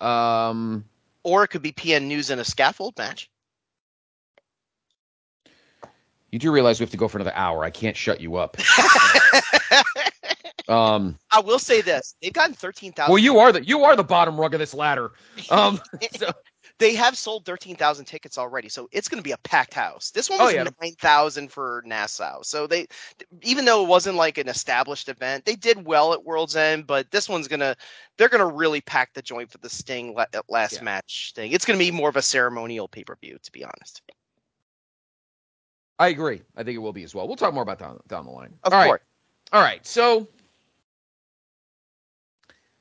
um, 0.00 0.84
Or 1.22 1.44
it 1.44 1.48
could 1.48 1.62
be 1.62 1.72
PN 1.72 2.04
News 2.04 2.30
in 2.30 2.38
a 2.38 2.44
scaffold 2.44 2.96
match. 2.98 3.30
you 6.30 6.38
do 6.38 6.52
realize 6.52 6.78
we 6.78 6.84
have 6.84 6.90
to 6.90 6.98
go 6.98 7.08
for 7.08 7.18
another 7.18 7.34
hour. 7.34 7.64
I 7.64 7.70
can't 7.70 7.96
shut 7.96 8.20
you 8.20 8.36
up. 8.36 8.56
Um, 10.68 11.18
I 11.32 11.40
will 11.40 11.58
say 11.58 11.80
this: 11.80 12.14
they've 12.20 12.32
gotten 12.32 12.54
thirteen 12.54 12.92
thousand. 12.92 13.12
well, 13.12 13.22
you 13.22 13.38
are 13.38 13.52
the 13.52 13.64
you 13.64 13.84
are 13.84 13.96
the 13.96 14.04
bottom 14.04 14.38
rung 14.38 14.52
of 14.52 14.60
this 14.60 14.74
ladder. 14.74 15.12
Um, 15.50 15.80
so, 16.16 16.30
they 16.78 16.94
have 16.94 17.16
sold 17.16 17.44
thirteen 17.44 17.76
thousand 17.76 18.04
tickets 18.04 18.38
already, 18.38 18.68
so 18.68 18.88
it's 18.92 19.08
going 19.08 19.18
to 19.18 19.24
be 19.24 19.32
a 19.32 19.38
packed 19.38 19.74
house. 19.74 20.10
This 20.10 20.30
one 20.30 20.38
was 20.38 20.54
yeah. 20.54 20.64
nine 20.80 20.94
thousand 21.00 21.50
for 21.50 21.82
Nassau, 21.84 22.42
so 22.42 22.66
they, 22.66 22.86
even 23.42 23.64
though 23.64 23.82
it 23.82 23.88
wasn't 23.88 24.16
like 24.16 24.38
an 24.38 24.48
established 24.48 25.08
event, 25.08 25.44
they 25.44 25.56
did 25.56 25.84
well 25.84 26.12
at 26.12 26.24
World's 26.24 26.56
End. 26.56 26.86
But 26.86 27.10
this 27.10 27.28
one's 27.28 27.48
gonna, 27.48 27.76
they're 28.16 28.28
gonna 28.28 28.46
really 28.46 28.80
pack 28.80 29.12
the 29.14 29.22
joint 29.22 29.50
for 29.50 29.58
the 29.58 29.68
Sting 29.68 30.16
last 30.48 30.74
Yeah. 30.74 30.82
match 30.82 31.32
thing. 31.34 31.52
It's 31.52 31.64
gonna 31.64 31.78
be 31.78 31.90
more 31.90 32.08
of 32.08 32.16
a 32.16 32.22
ceremonial 32.22 32.88
pay 32.88 33.04
per 33.04 33.16
view, 33.16 33.38
to 33.42 33.52
be 33.52 33.64
honest. 33.64 34.02
I 35.98 36.08
agree. 36.08 36.42
I 36.56 36.62
think 36.62 36.76
it 36.76 36.78
will 36.78 36.92
be 36.92 37.02
as 37.02 37.14
well. 37.14 37.26
We'll 37.26 37.36
talk 37.36 37.52
more 37.52 37.64
about 37.64 37.80
that 37.80 37.86
down, 37.86 38.00
down 38.06 38.24
the 38.24 38.30
line. 38.30 38.54
Of 38.62 38.72
All 38.72 38.78
right. 38.78 38.86
course. 38.86 39.02
All 39.52 39.62
right. 39.62 39.84
So 39.84 40.28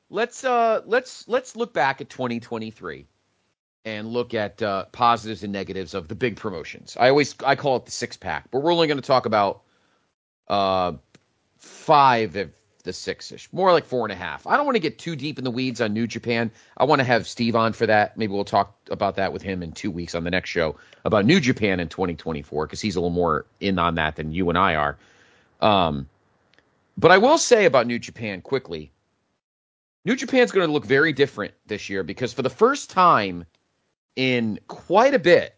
let's 0.09 0.43
uh 0.43 0.81
let's 0.85 1.27
let's 1.27 1.55
look 1.55 1.73
back 1.73 1.99
at 1.99 2.09
2023 2.09 3.07
and 3.87 4.09
look 4.09 4.33
at 4.33 4.61
uh, 4.61 4.83
positives 4.91 5.43
and 5.43 5.53
negatives 5.53 5.93
of 5.93 6.09
the 6.09 6.15
big 6.15 6.35
promotions. 6.35 6.97
I 6.99 7.07
always 7.07 7.33
I 7.45 7.55
call 7.55 7.77
it 7.77 7.85
the 7.85 7.91
six 7.91 8.17
pack, 8.17 8.51
but 8.51 8.59
we're 8.59 8.73
only 8.73 8.85
going 8.85 8.99
to 8.99 9.07
talk 9.07 9.25
about 9.25 9.61
uh 10.49 10.93
five 11.57 12.35
of 12.35 12.51
the 12.83 12.91
six 12.91 13.31
ish, 13.31 13.47
more 13.53 13.71
like 13.71 13.85
four 13.85 14.05
and 14.05 14.11
a 14.11 14.15
half. 14.15 14.45
I 14.45 14.57
don't 14.57 14.65
want 14.65 14.75
to 14.75 14.81
get 14.81 14.99
too 14.99 15.15
deep 15.15 15.37
in 15.37 15.45
the 15.45 15.51
weeds 15.51 15.79
on 15.79 15.93
New 15.93 16.05
Japan. 16.05 16.51
I 16.75 16.83
want 16.83 16.99
to 16.99 17.05
have 17.05 17.27
Steve 17.27 17.55
on 17.55 17.71
for 17.71 17.85
that. 17.85 18.17
Maybe 18.17 18.33
we'll 18.33 18.45
talk 18.45 18.75
about 18.91 19.15
that 19.15 19.31
with 19.31 19.41
him 19.41 19.63
in 19.63 19.71
two 19.71 19.89
weeks 19.89 20.15
on 20.15 20.25
the 20.25 20.31
next 20.31 20.49
show 20.49 20.75
about 21.05 21.25
New 21.25 21.39
Japan 21.39 21.79
in 21.79 21.87
2024 21.87 22.65
because 22.65 22.81
he's 22.81 22.97
a 22.97 22.99
little 22.99 23.09
more 23.09 23.45
in 23.61 23.79
on 23.79 23.95
that 23.95 24.17
than 24.17 24.33
you 24.33 24.49
and 24.49 24.57
I 24.57 24.75
are. 24.75 24.97
Um, 25.61 26.09
but 26.97 27.11
I 27.11 27.17
will 27.17 27.37
say 27.37 27.65
about 27.65 27.87
New 27.87 27.99
Japan 27.99 28.41
quickly. 28.41 28.91
New 30.03 30.15
Japan's 30.15 30.51
going 30.51 30.67
to 30.67 30.71
look 30.71 30.85
very 30.85 31.13
different 31.13 31.53
this 31.67 31.89
year 31.89 32.03
because 32.03 32.33
for 32.33 32.41
the 32.41 32.49
first 32.49 32.89
time 32.89 33.45
in 34.17 34.59
quite 34.67 35.13
a 35.13 35.19
bit, 35.19 35.55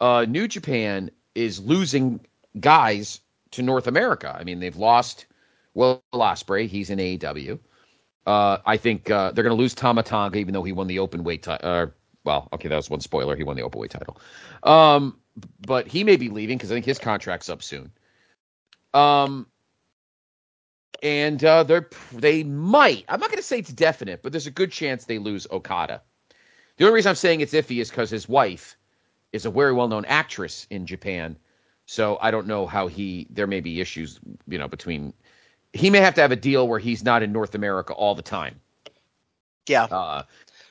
uh, 0.00 0.26
New 0.28 0.46
Japan 0.46 1.10
is 1.34 1.58
losing 1.58 2.20
guys 2.60 3.20
to 3.52 3.62
North 3.62 3.88
America. 3.88 4.36
I 4.38 4.44
mean, 4.44 4.60
they've 4.60 4.76
lost 4.76 5.26
Will 5.72 6.04
Ospreay. 6.12 6.68
He's 6.68 6.90
in 6.90 6.98
AEW. 6.98 7.58
Uh, 8.26 8.58
I 8.64 8.76
think 8.76 9.10
uh, 9.10 9.32
they're 9.32 9.42
going 9.42 9.56
to 9.56 9.60
lose 9.60 9.74
Tama 9.74 10.02
Tonga, 10.02 10.38
even 10.38 10.54
though 10.54 10.62
he 10.62 10.72
won 10.72 10.86
the 10.86 10.98
open 10.98 11.24
weight 11.24 11.42
title. 11.42 11.68
Uh, 11.68 11.86
well, 12.22 12.48
okay, 12.52 12.68
that 12.68 12.76
was 12.76 12.88
one 12.88 13.00
spoiler. 13.00 13.34
He 13.34 13.44
won 13.44 13.56
the 13.56 13.62
open 13.62 13.80
weight 13.80 13.90
title. 13.90 14.18
Um, 14.62 15.18
but 15.66 15.88
he 15.88 16.04
may 16.04 16.16
be 16.16 16.28
leaving 16.28 16.58
because 16.58 16.70
I 16.70 16.74
think 16.74 16.86
his 16.86 16.98
contract's 16.98 17.48
up 17.48 17.62
soon. 17.62 17.90
Um, 18.92 19.46
and 21.02 21.42
uh, 21.44 21.64
they're 21.64 21.88
they 22.12 22.44
might. 22.44 23.04
I'm 23.08 23.20
not 23.20 23.30
going 23.30 23.40
to 23.40 23.46
say 23.46 23.58
it's 23.58 23.72
definite, 23.72 24.22
but 24.22 24.32
there's 24.32 24.46
a 24.46 24.52
good 24.52 24.70
chance 24.70 25.04
they 25.04 25.18
lose 25.18 25.46
Okada. 25.50 26.02
The 26.76 26.84
only 26.84 26.94
reason 26.94 27.10
I'm 27.10 27.16
saying 27.16 27.40
it's 27.40 27.52
iffy 27.52 27.80
is 27.80 27.90
because 27.90 28.10
his 28.10 28.28
wife 28.28 28.76
is 29.32 29.46
a 29.46 29.50
very 29.50 29.72
well-known 29.72 30.04
actress 30.06 30.66
in 30.70 30.86
Japan. 30.86 31.36
So 31.86 32.18
I 32.20 32.30
don't 32.30 32.46
know 32.46 32.66
how 32.66 32.86
he. 32.88 33.26
There 33.30 33.46
may 33.46 33.60
be 33.60 33.80
issues, 33.80 34.18
you 34.48 34.58
know, 34.58 34.68
between. 34.68 35.12
He 35.72 35.90
may 35.90 35.98
have 35.98 36.14
to 36.14 36.20
have 36.20 36.32
a 36.32 36.36
deal 36.36 36.66
where 36.66 36.78
he's 36.78 37.04
not 37.04 37.22
in 37.22 37.32
North 37.32 37.54
America 37.54 37.92
all 37.92 38.14
the 38.14 38.22
time. 38.22 38.60
Yeah. 39.68 39.84
Uh, 39.84 40.22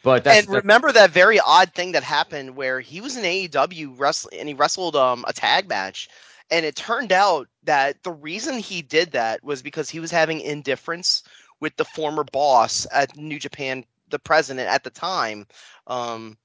but 0.03 0.23
that's, 0.25 0.45
and 0.45 0.55
remember 0.55 0.91
that 0.91 1.11
very 1.11 1.39
odd 1.39 1.73
thing 1.73 1.93
that 1.93 2.03
happened 2.03 2.55
where 2.55 2.79
he 2.81 2.99
was 2.99 3.15
in 3.15 3.23
AEW 3.23 3.97
wrestling 3.97 4.39
and 4.39 4.49
he 4.49 4.53
wrestled 4.53 4.95
um, 4.95 5.23
a 5.27 5.33
tag 5.33 5.69
match, 5.69 6.09
and 6.51 6.65
it 6.65 6.75
turned 6.75 7.11
out 7.11 7.47
that 7.63 8.03
the 8.03 8.11
reason 8.11 8.57
he 8.57 8.81
did 8.81 9.11
that 9.11 9.43
was 9.43 9.61
because 9.61 9.89
he 9.89 10.01
was 10.01 10.11
having 10.11 10.41
indifference 10.41 11.23
with 11.61 11.75
the 11.77 11.85
former 11.85 12.25
boss 12.25 12.85
at 12.91 13.15
New 13.15 13.39
Japan, 13.39 13.85
the 14.13 14.19
president 14.19 14.69
at 14.69 14.85
the 14.85 14.89
time, 14.89 15.45
um, 15.87 16.37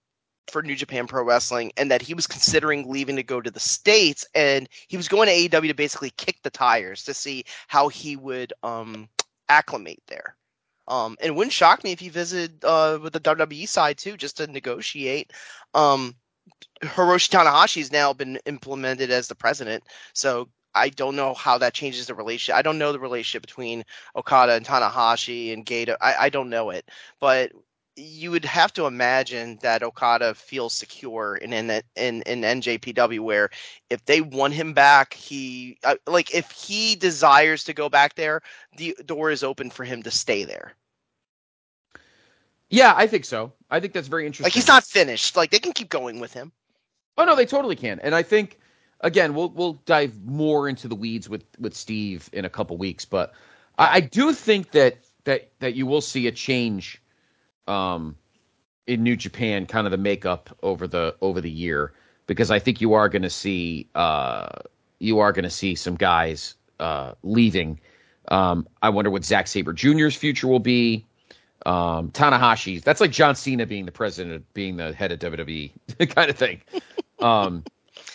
for 0.50 0.62
New 0.62 0.74
Japan 0.74 1.07
Pro 1.07 1.22
Wrestling, 1.22 1.70
and 1.76 1.90
that 1.90 2.02
he 2.02 2.14
was 2.14 2.26
considering 2.26 2.90
leaving 2.90 3.16
to 3.16 3.22
go 3.22 3.40
to 3.40 3.50
the 3.50 3.61
states, 3.61 4.26
and 4.35 4.68
he 4.88 4.96
was 4.96 5.07
going 5.07 5.28
to 5.28 5.35
AEW 5.35 5.68
to 5.68 5.74
basically 5.74 6.11
kick 6.11 6.42
the 6.42 6.50
tires 6.50 7.04
to 7.04 7.14
see 7.14 7.44
how 7.68 7.88
he 7.88 8.16
would 8.16 8.52
um, 8.62 9.09
acclimate 9.48 10.02
there. 10.09 10.37
Um, 10.88 11.16
and 11.20 11.28
it 11.28 11.35
wouldn't 11.35 11.52
shock 11.52 11.85
me 11.85 11.92
if 11.92 12.00
he 12.00 12.09
visited 12.09 12.64
uh, 12.64 12.98
with 13.02 13.12
the 13.12 13.20
WWE 13.20 13.68
side 13.68 13.98
too, 13.98 14.16
just 14.16 14.38
to 14.38 14.46
negotiate. 14.46 15.33
Um, 15.74 16.16
Hiroshi 16.83 17.78
has 17.78 17.92
now 17.92 18.14
been 18.14 18.38
implemented 18.46 19.11
as 19.11 19.28
the 19.28 19.35
president, 19.35 19.85
so 20.14 20.48
I 20.74 20.90
don't 20.90 21.16
know 21.16 21.35
how 21.35 21.59
that 21.59 21.74
changes 21.74 22.07
the 22.07 22.14
relationship. 22.14 22.57
I 22.57 22.62
don't 22.62 22.78
know 22.78 22.92
the 22.92 23.00
relationship 23.00 23.42
between 23.42 23.85
Okada 24.16 24.54
and 24.54 24.66
Tanahashi 24.66 25.52
and 25.52 25.64
Gedo. 25.66 25.96
I, 26.00 26.14
I 26.20 26.28
don't 26.28 26.50
know 26.50 26.70
it, 26.70 26.88
but 27.20 27.52
you 27.96 28.31
would 28.31 28.44
have 28.44 28.72
to 28.74 28.87
imagine 28.87 29.59
that 29.62 29.83
Okada 29.83 30.35
feels 30.35 30.74
secure 30.74 31.37
in 31.37 31.52
in 31.52 31.70
in, 31.96 32.22
in 32.22 32.42
NJPW, 32.42 33.20
where 33.20 33.50
if 33.90 34.04
they 34.04 34.20
want 34.20 34.54
him 34.54 34.72
back, 34.72 35.14
he 35.14 35.78
uh, 35.85 35.96
like 36.07 36.35
if 36.35 36.50
he 36.50 36.94
desires 36.96 37.64
to 37.64 37.74
go 37.74 37.88
back 37.88 38.14
there, 38.14 38.42
the 38.76 38.96
door 39.04 39.31
is 39.31 39.42
open 39.42 39.70
for 39.70 39.85
him 39.85 40.02
to 40.04 40.11
stay 40.11 40.44
there. 40.44 40.74
yeah, 42.70 42.92
I 42.96 43.07
think 43.07 43.24
so. 43.24 43.52
I 43.70 43.81
think 43.81 43.92
that's 43.92 44.09
very 44.09 44.26
interesting. 44.26 44.44
Like 44.44 44.52
he's 44.54 44.68
not 44.68 44.85
finished. 44.85 45.37
Like 45.37 45.50
they 45.50 45.59
can 45.59 45.72
keep 45.72 45.88
going 45.88 46.20
with 46.20 46.33
him. 46.33 46.52
Oh 47.16 47.24
no, 47.24 47.35
they 47.35 47.46
totally 47.46 47.76
can. 47.76 47.98
And 48.00 48.14
I 48.14 48.22
think 48.22 48.59
again, 49.00 49.34
we'll 49.34 49.50
we'll 49.50 49.74
dive 49.87 50.14
more 50.24 50.68
into 50.68 50.88
the 50.88 50.94
weeds 50.94 51.28
with 51.28 51.44
with 51.58 51.74
Steve 51.74 52.28
in 52.32 52.44
a 52.44 52.50
couple 52.50 52.76
weeks, 52.76 53.04
but 53.04 53.32
I, 53.78 53.96
I 53.96 54.00
do 54.00 54.32
think 54.32 54.72
that 54.72 54.99
that 55.24 55.51
that 55.61 55.74
you 55.74 55.86
will 55.86 56.01
see 56.01 56.26
a 56.26 56.32
change 56.32 57.01
um 57.66 58.16
in 58.86 59.03
New 59.03 59.16
Japan, 59.16 59.66
kind 59.66 59.86
of 59.86 59.90
the 59.90 59.99
makeup 59.99 60.57
over 60.62 60.86
the 60.86 61.14
over 61.20 61.40
the 61.40 61.51
year, 61.51 61.92
because 62.26 62.51
I 62.51 62.59
think 62.59 62.80
you 62.80 62.94
are 62.94 63.09
going 63.09 63.22
to 63.22 63.30
see 63.30 63.88
uh 63.94 64.49
you 64.99 65.18
are 65.20 65.32
going 65.32 65.44
to 65.44 65.51
see 65.51 65.74
some 65.74 65.94
guys 65.94 66.55
uh 66.80 67.12
leaving. 67.22 67.80
Um, 68.30 68.68
I 68.82 68.90
wonder 68.90 69.11
what 69.11 69.24
Zack 69.24 69.46
Sabre 69.46 69.72
Jr.'s 69.72 70.14
future 70.14 70.49
will 70.49 70.59
be. 70.59 71.07
Um, 71.66 72.11
Tanahashi's 72.12 72.82
that's 72.82 73.01
like 73.01 73.11
John 73.11 73.34
Cena 73.34 73.66
being 73.66 73.84
the 73.84 73.92
president, 73.92 74.44
being 74.55 74.76
the 74.76 74.92
head 74.92 75.12
of 75.12 75.18
WWE 75.18 75.72
kind 76.14 76.30
of 76.30 76.36
thing. 76.36 76.62
Um, 77.20 77.64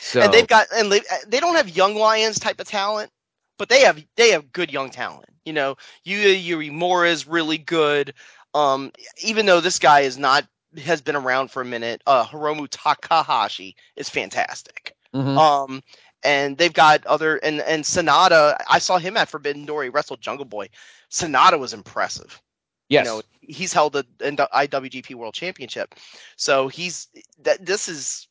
so 0.03 0.21
And 0.21 0.33
they've 0.33 0.47
got 0.47 0.67
and 0.75 0.91
they, 0.91 1.01
they 1.27 1.39
don't 1.39 1.55
have 1.55 1.69
young 1.75 1.95
lions 1.95 2.39
type 2.39 2.59
of 2.59 2.67
talent. 2.67 3.11
but 3.57 3.69
they 3.69 3.81
have 3.81 4.03
they 4.15 4.31
have 4.31 4.51
good 4.51 4.71
young 4.71 4.89
talent. 4.89 5.29
You 5.45 5.53
know, 5.53 5.75
Yuya 6.05 6.41
Uemura 6.71 7.09
is 7.09 7.27
really 7.27 7.57
good. 7.57 8.13
Um, 8.53 8.91
even 9.23 9.45
though 9.45 9.61
this 9.61 9.79
guy 9.79 10.01
is 10.01 10.17
not 10.17 10.45
has 10.83 11.01
been 11.01 11.15
around 11.15 11.51
for 11.51 11.61
a 11.61 11.65
minute, 11.65 12.01
uh, 12.07 12.25
Hiromu 12.25 12.67
Takahashi 12.69 13.75
is 13.95 14.09
fantastic. 14.09 14.95
Mhm. 15.15 15.37
Um, 15.37 15.83
and 16.23 16.57
they've 16.57 16.73
got 16.73 17.05
other 17.05 17.37
and 17.37 17.61
and 17.61 17.83
Sanada. 17.83 18.55
I 18.69 18.79
saw 18.79 18.97
him 18.97 19.17
at 19.17 19.29
Forbidden 19.29 19.65
Door. 19.65 19.83
He 19.83 19.89
wrestled 19.89 20.21
Jungle 20.21 20.45
Boy. 20.45 20.69
Sanada 21.11 21.59
was 21.59 21.73
impressive. 21.73 22.41
yes. 22.89 23.05
You 23.05 23.11
know, 23.11 23.21
he's 23.41 23.73
held 23.73 23.93
the 23.93 24.05
IWGP 24.21 25.15
World 25.15 25.33
Championship, 25.33 25.95
so 26.35 26.67
he's 26.67 27.07
that. 27.43 27.65
This 27.65 27.87
is, 27.89 28.27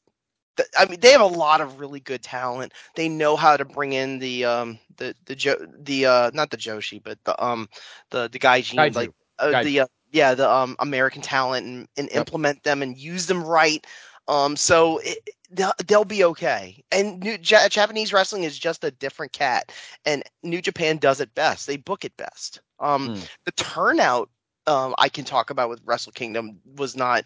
I 0.78 0.86
mean, 0.86 1.00
they 1.00 1.12
have 1.12 1.20
a 1.20 1.26
lot 1.26 1.61
of 1.61 1.80
really 1.80 2.00
good 2.00 2.22
talent. 2.22 2.72
They 2.94 3.09
know 3.09 3.36
how 3.36 3.57
to 3.57 3.64
bring 3.64 3.92
in 3.92 4.18
the 4.18 4.44
um 4.44 4.78
the 4.96 5.14
the 5.26 5.34
jo- 5.34 5.66
the 5.78 6.07
uh 6.07 6.30
not 6.34 6.50
the 6.50 6.57
Joshi, 6.57 7.03
but 7.03 7.18
the 7.24 7.42
um 7.42 7.68
the 8.11 8.28
the 8.30 8.38
Gaijin 8.38 8.94
Gaiju. 8.94 8.94
like 8.94 9.12
uh, 9.38 9.55
Gaiju. 9.55 9.62
the 9.62 9.80
uh, 9.80 9.86
yeah 10.12 10.34
the 10.34 10.48
um 10.50 10.76
American 10.78 11.22
talent 11.22 11.66
and, 11.66 11.88
and 11.96 12.11
Yep. 12.14 12.28
implement 12.28 12.62
them 12.64 12.82
and 12.82 12.96
use 12.96 13.26
them 13.26 13.44
right. 13.44 13.84
Um, 14.28 14.57
so 14.57 14.98
it, 14.98 15.18
they'll, 15.50 15.72
they'll 15.86 16.05
be 16.05 16.24
okay. 16.24 16.82
And 16.92 17.20
New, 17.20 17.38
ja- 17.42 17.68
Japanese 17.68 18.12
wrestling 18.12 18.44
is 18.44 18.59
just 18.59 18.84
a 18.84 18.90
different 18.90 19.32
cat, 19.32 19.72
and 20.05 20.22
New 20.42 20.61
Japan 20.61 20.98
does 20.98 21.20
it 21.20 21.34
best. 21.34 21.66
They 21.66 21.76
book 21.76 22.05
it 22.05 22.16
best. 22.16 22.61
Um, 22.78 23.11
Mm. 23.11 23.28
the 23.44 23.53
turnout 23.53 24.30
um, 24.66 24.94
I 24.98 25.09
can 25.09 25.24
talk 25.24 25.50
about 25.50 25.68
with 25.68 25.80
Wrestle 25.84 26.12
Kingdom 26.12 26.61
was 26.76 26.96
not 26.96 27.24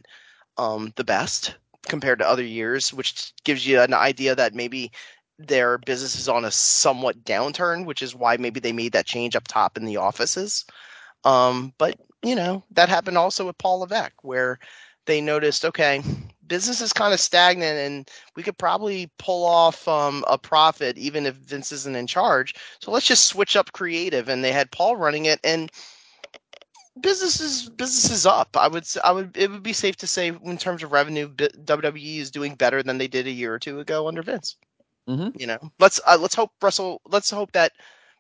um, 0.56 0.92
the 0.96 1.04
best 1.04 1.56
compared 1.88 2.18
to 2.18 2.28
other 2.28 2.44
years, 2.44 2.92
which 2.92 3.32
gives 3.44 3.66
you 3.66 3.80
an 3.80 3.94
idea 3.94 4.34
that 4.34 4.54
maybe 4.54 4.92
their 5.38 5.78
business 5.78 6.18
is 6.18 6.28
on 6.28 6.44
a 6.44 6.50
somewhat 6.50 7.24
downturn, 7.24 7.84
which 7.84 8.02
is 8.02 8.14
why 8.14 8.36
maybe 8.36 8.60
they 8.60 8.72
made 8.72 8.92
that 8.92 9.06
change 9.06 9.36
up 9.36 9.46
top 9.48 9.76
in 9.76 9.84
the 9.84 9.96
offices. 9.96 10.64
Um, 11.24 11.72
but 11.78 11.98
you 12.22 12.34
know 12.34 12.62
that 12.72 12.88
happened 12.88 13.18
also 13.18 13.46
with 13.46 13.58
Paul 13.58 13.80
Levesque, 13.80 14.22
where 14.22 14.58
they 15.06 15.20
noticed, 15.20 15.64
okay, 15.64 16.02
business 16.46 16.80
is 16.80 16.92
kind 16.92 17.14
of 17.14 17.20
stagnant, 17.20 17.78
and 17.78 18.10
we 18.34 18.42
could 18.42 18.58
probably 18.58 19.10
pull 19.18 19.44
off 19.44 19.86
um, 19.88 20.24
a 20.28 20.38
profit 20.38 20.96
even 20.98 21.26
if 21.26 21.34
Vince 21.36 21.72
isn't 21.72 21.96
in 21.96 22.06
charge. 22.06 22.54
So 22.80 22.90
let's 22.90 23.06
just 23.06 23.24
switch 23.24 23.56
up 23.56 23.72
creative, 23.72 24.28
and 24.28 24.42
they 24.42 24.52
had 24.52 24.70
Paul 24.70 24.96
running 24.96 25.26
it, 25.26 25.40
and 25.44 25.70
business 27.00 27.40
is 27.40 27.68
business 27.70 28.10
is 28.10 28.26
up. 28.26 28.56
I 28.56 28.68
would 28.68 28.86
I 29.04 29.12
would 29.12 29.36
it 29.36 29.50
would 29.50 29.62
be 29.62 29.72
safe 29.72 29.96
to 29.96 30.06
say 30.06 30.28
in 30.28 30.58
terms 30.58 30.82
of 30.82 30.92
revenue, 30.92 31.28
WWE 31.28 32.18
is 32.18 32.30
doing 32.30 32.54
better 32.54 32.82
than 32.82 32.98
they 32.98 33.08
did 33.08 33.26
a 33.26 33.30
year 33.30 33.54
or 33.54 33.58
two 33.58 33.80
ago 33.80 34.08
under 34.08 34.22
Vince. 34.22 34.56
Mhm. 35.08 35.38
You 35.38 35.46
know, 35.46 35.58
let's 35.78 36.00
uh, 36.06 36.18
let's 36.20 36.34
hope 36.34 36.52
Russell 36.62 37.00
let's 37.06 37.30
hope 37.30 37.52
that 37.52 37.72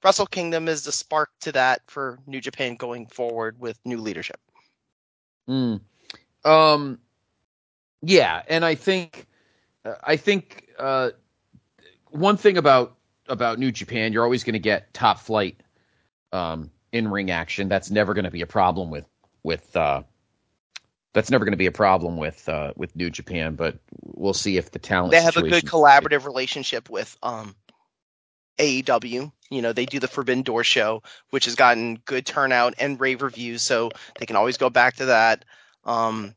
Wrestle 0.04 0.26
Kingdom 0.26 0.68
is 0.68 0.84
the 0.84 0.92
spark 0.92 1.30
to 1.40 1.52
that 1.52 1.82
for 1.88 2.18
New 2.26 2.40
Japan 2.40 2.76
going 2.76 3.06
forward 3.06 3.58
with 3.58 3.78
new 3.84 3.98
leadership. 3.98 4.40
Mm. 5.48 5.80
Um, 6.44 6.98
yeah, 8.02 8.42
and 8.48 8.64
I 8.64 8.74
think, 8.74 9.26
uh, 9.84 9.94
I 10.02 10.16
think 10.16 10.68
uh, 10.78 11.10
one 12.10 12.36
thing 12.36 12.56
about 12.56 12.96
about 13.28 13.58
New 13.58 13.72
Japan, 13.72 14.12
you're 14.12 14.24
always 14.24 14.44
going 14.44 14.54
to 14.54 14.60
get 14.60 14.92
top 14.94 15.18
flight 15.18 15.60
um, 16.32 16.70
in 16.96 17.08
ring 17.08 17.30
action. 17.30 17.68
That's 17.68 17.90
never 17.90 18.14
going 18.14 18.24
to 18.24 18.30
be 18.30 18.42
a 18.42 18.46
problem 18.46 18.90
with 18.90 19.06
with. 19.42 19.76
Uh, 19.76 20.02
that's 21.12 21.30
never 21.30 21.46
going 21.46 21.54
to 21.54 21.58
be 21.58 21.66
a 21.66 21.72
problem 21.72 22.18
with 22.18 22.48
uh, 22.48 22.72
with 22.76 22.94
New 22.94 23.10
Japan, 23.10 23.54
but 23.54 23.78
we'll 24.02 24.34
see 24.34 24.58
if 24.58 24.70
the 24.70 24.78
talent. 24.78 25.12
They 25.12 25.22
have 25.22 25.36
a 25.36 25.48
good 25.48 25.64
collaborative 25.64 26.26
relationship 26.26 26.90
with 26.90 27.16
um 27.22 27.56
AEW. 28.58 29.32
You 29.50 29.62
know, 29.62 29.72
they 29.72 29.86
do 29.86 30.00
the 30.00 30.08
Forbidden 30.08 30.42
Door 30.42 30.64
show, 30.64 31.02
which 31.30 31.46
has 31.46 31.54
gotten 31.54 31.96
good 32.04 32.26
turnout 32.26 32.74
and 32.78 33.00
rave 33.00 33.22
reviews, 33.22 33.62
so 33.62 33.90
they 34.18 34.26
can 34.26 34.36
always 34.36 34.56
go 34.56 34.70
back 34.70 34.96
to 34.96 35.06
that. 35.06 35.44
Um, 35.84 36.34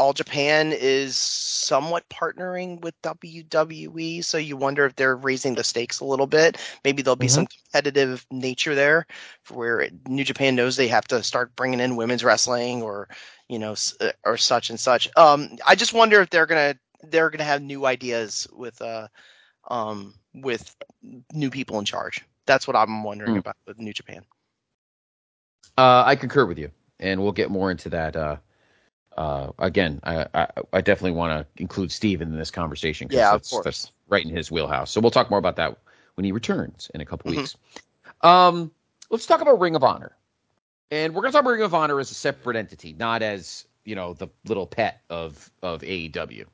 All 0.00 0.14
Japan 0.14 0.72
is 0.72 1.16
somewhat 1.16 2.08
partnering 2.10 2.80
with 2.82 3.00
WWE, 3.02 4.22
so 4.22 4.38
you 4.38 4.56
wonder 4.56 4.86
if 4.86 4.96
they're 4.96 5.16
raising 5.16 5.54
the 5.54 5.64
stakes 5.64 6.00
a 6.00 6.06
little 6.06 6.26
bit. 6.26 6.58
Maybe 6.84 7.02
there'll 7.02 7.16
be 7.16 7.28
some 7.28 7.46
competitive 7.46 8.26
nature 8.32 8.74
there, 8.74 9.06
where 9.50 9.88
New 10.08 10.24
Japan 10.24 10.56
knows 10.56 10.76
they 10.76 10.88
have 10.88 11.08
to 11.08 11.22
start 11.22 11.56
bringing 11.56 11.80
in 11.80 11.96
women's 11.96 12.24
wrestling 12.24 12.82
or 12.82 13.08
you 13.48 13.58
know 13.58 13.74
uh, 14.00 14.12
or 14.24 14.36
such 14.38 14.70
and 14.70 14.80
such. 14.80 15.08
Um, 15.16 15.50
I 15.66 15.76
just 15.76 15.94
wonder 15.94 16.20
if 16.22 16.30
they're 16.30 16.46
gonna 16.46 16.74
they're 17.02 17.30
gonna 17.30 17.44
have 17.44 17.62
new 17.62 17.86
ideas 17.86 18.48
with 18.52 18.80
uh 18.82 19.08
um 19.68 20.14
with 20.34 20.76
new 21.32 21.50
people 21.50 21.78
in 21.78 21.84
charge. 21.84 22.24
That's 22.46 22.66
what 22.66 22.76
I'm 22.76 23.04
wondering 23.04 23.36
Hmm. 23.36 23.38
about 23.38 23.56
with 23.66 23.78
New 23.78 23.92
Japan. 23.92 24.22
Uh, 25.76 26.02
I 26.06 26.16
concur 26.16 26.44
with 26.46 26.58
you, 26.58 26.70
and 26.98 27.22
we'll 27.22 27.32
get 27.32 27.50
more 27.50 27.70
into 27.70 27.88
that. 27.90 28.16
Uh, 28.16 28.36
uh, 29.16 29.50
again, 29.58 30.00
I, 30.04 30.26
I, 30.34 30.48
I 30.72 30.80
definitely 30.80 31.12
want 31.12 31.32
to 31.56 31.62
include 31.62 31.92
Steve 31.92 32.22
in 32.22 32.36
this 32.36 32.50
conversation. 32.50 33.08
'cause 33.08 33.16
Yeah, 33.16 33.32
that's, 33.32 33.60
that's 33.60 33.92
right 34.08 34.24
in 34.24 34.34
his 34.34 34.50
wheelhouse. 34.50 34.90
So 34.90 35.00
we'll 35.00 35.10
talk 35.10 35.30
more 35.30 35.38
about 35.38 35.56
that 35.56 35.78
when 36.14 36.24
he 36.24 36.32
returns 36.32 36.90
in 36.94 37.00
a 37.00 37.04
couple 37.04 37.30
Mhm. 37.30 37.36
weeks. 37.36 37.56
Um, 38.22 38.70
let's 39.10 39.26
talk 39.26 39.40
about 39.40 39.58
Ring 39.60 39.76
of 39.76 39.84
Honor, 39.84 40.16
and 40.90 41.14
we're 41.14 41.22
going 41.22 41.32
to 41.32 41.36
talk 41.36 41.42
about 41.42 41.52
Ring 41.52 41.62
of 41.62 41.74
Honor 41.74 41.98
as 42.00 42.10
a 42.10 42.14
separate 42.14 42.56
entity, 42.56 42.92
not 42.92 43.22
as 43.22 43.66
you 43.84 43.94
know 43.94 44.14
the 44.14 44.28
little 44.46 44.66
pet 44.66 45.00
of 45.10 45.50
of 45.62 45.82
AEW. 45.82 46.46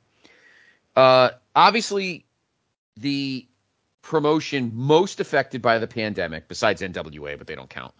Uh, 0.95 1.31
obviously, 1.55 2.25
the 2.97 3.47
promotion 4.03 4.71
most 4.75 5.21
affected 5.21 5.61
by 5.63 5.79
the 5.79 5.87
pandemic, 5.87 6.49
besides 6.49 6.81
NWA, 6.83 7.37
but 7.37 7.47
they 7.47 7.55
don't 7.57 7.69
count, 7.71 7.93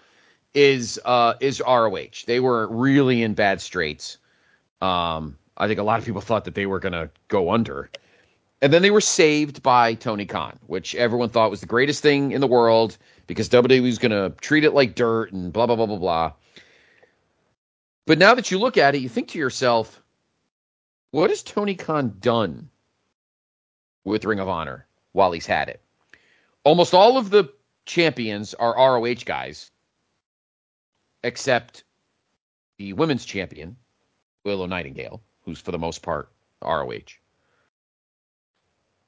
is 0.55 0.99
uh 1.05 1.35
is 1.41 1.61
ROH. 1.61 2.25
They 2.27 2.41
were 2.41 2.67
really 2.69 3.23
in 3.23 3.35
bad 3.35 3.61
straits. 3.61 4.19
Um, 4.81 5.39
I 5.57 5.69
think 5.69 5.79
a 5.79 5.83
lot 5.83 5.99
of 5.99 6.05
people 6.05 6.21
thought 6.21 6.45
that 6.45 6.55
they 6.55 6.67
were 6.67 6.81
gonna 6.81 7.11
go 7.29 7.51
under. 7.51 7.91
And 8.63 8.73
then 8.73 8.83
they 8.83 8.91
were 8.91 9.01
saved 9.01 9.63
by 9.63 9.95
Tony 9.95 10.27
Khan, 10.27 10.59
which 10.67 10.95
everyone 10.95 11.29
thought 11.29 11.51
was 11.51 11.61
the 11.61 11.67
greatest 11.67 12.03
thing 12.03 12.33
in 12.33 12.41
the 12.41 12.47
world 12.47 12.97
because 13.27 13.49
WWE 13.49 13.83
was 13.83 13.99
gonna 13.99 14.31
treat 14.41 14.65
it 14.65 14.73
like 14.73 14.95
dirt 14.95 15.33
and 15.33 15.53
blah 15.53 15.67
blah 15.67 15.77
blah 15.77 15.87
blah 15.87 15.99
blah. 15.99 16.33
But 18.07 18.19
now 18.19 18.35
that 18.35 18.51
you 18.51 18.59
look 18.59 18.79
at 18.79 18.95
it, 18.95 19.03
you 19.03 19.09
think 19.09 19.29
to 19.29 19.39
yourself, 19.39 20.01
what 21.11 21.31
has 21.31 21.43
Tony 21.43 21.75
Khan 21.75 22.17
done 22.21 22.71
with 24.05 24.25
Ring 24.25 24.41
of 24.41 24.49
Honor 24.49 24.87
while 25.13 25.33
he's 25.33 25.47
had 25.47 25.69
it? 25.69 25.81
Almost 26.65 26.95
all 26.95 27.19
of 27.19 27.31
the 27.31 27.53
champions 27.85 28.55
are 28.55 28.75
ROH 28.77 29.25
guys, 29.25 29.71
except 31.23 31.85
the 32.79 32.93
women's 32.93 33.25
champion, 33.25 33.77
Willow 34.47 34.67
Nightingale, 34.67 35.21
who's 35.43 35.61
for 35.61 35.73
the 35.73 35.79
most 35.79 36.01
part 36.01 36.31
ROH. 36.63 37.19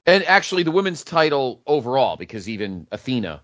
And 0.04 0.24
actually, 0.24 0.62
the 0.62 0.70
women's 0.70 1.04
title 1.04 1.62
overall, 1.66 2.16
because 2.16 2.48
even 2.48 2.86
Athena 2.92 3.42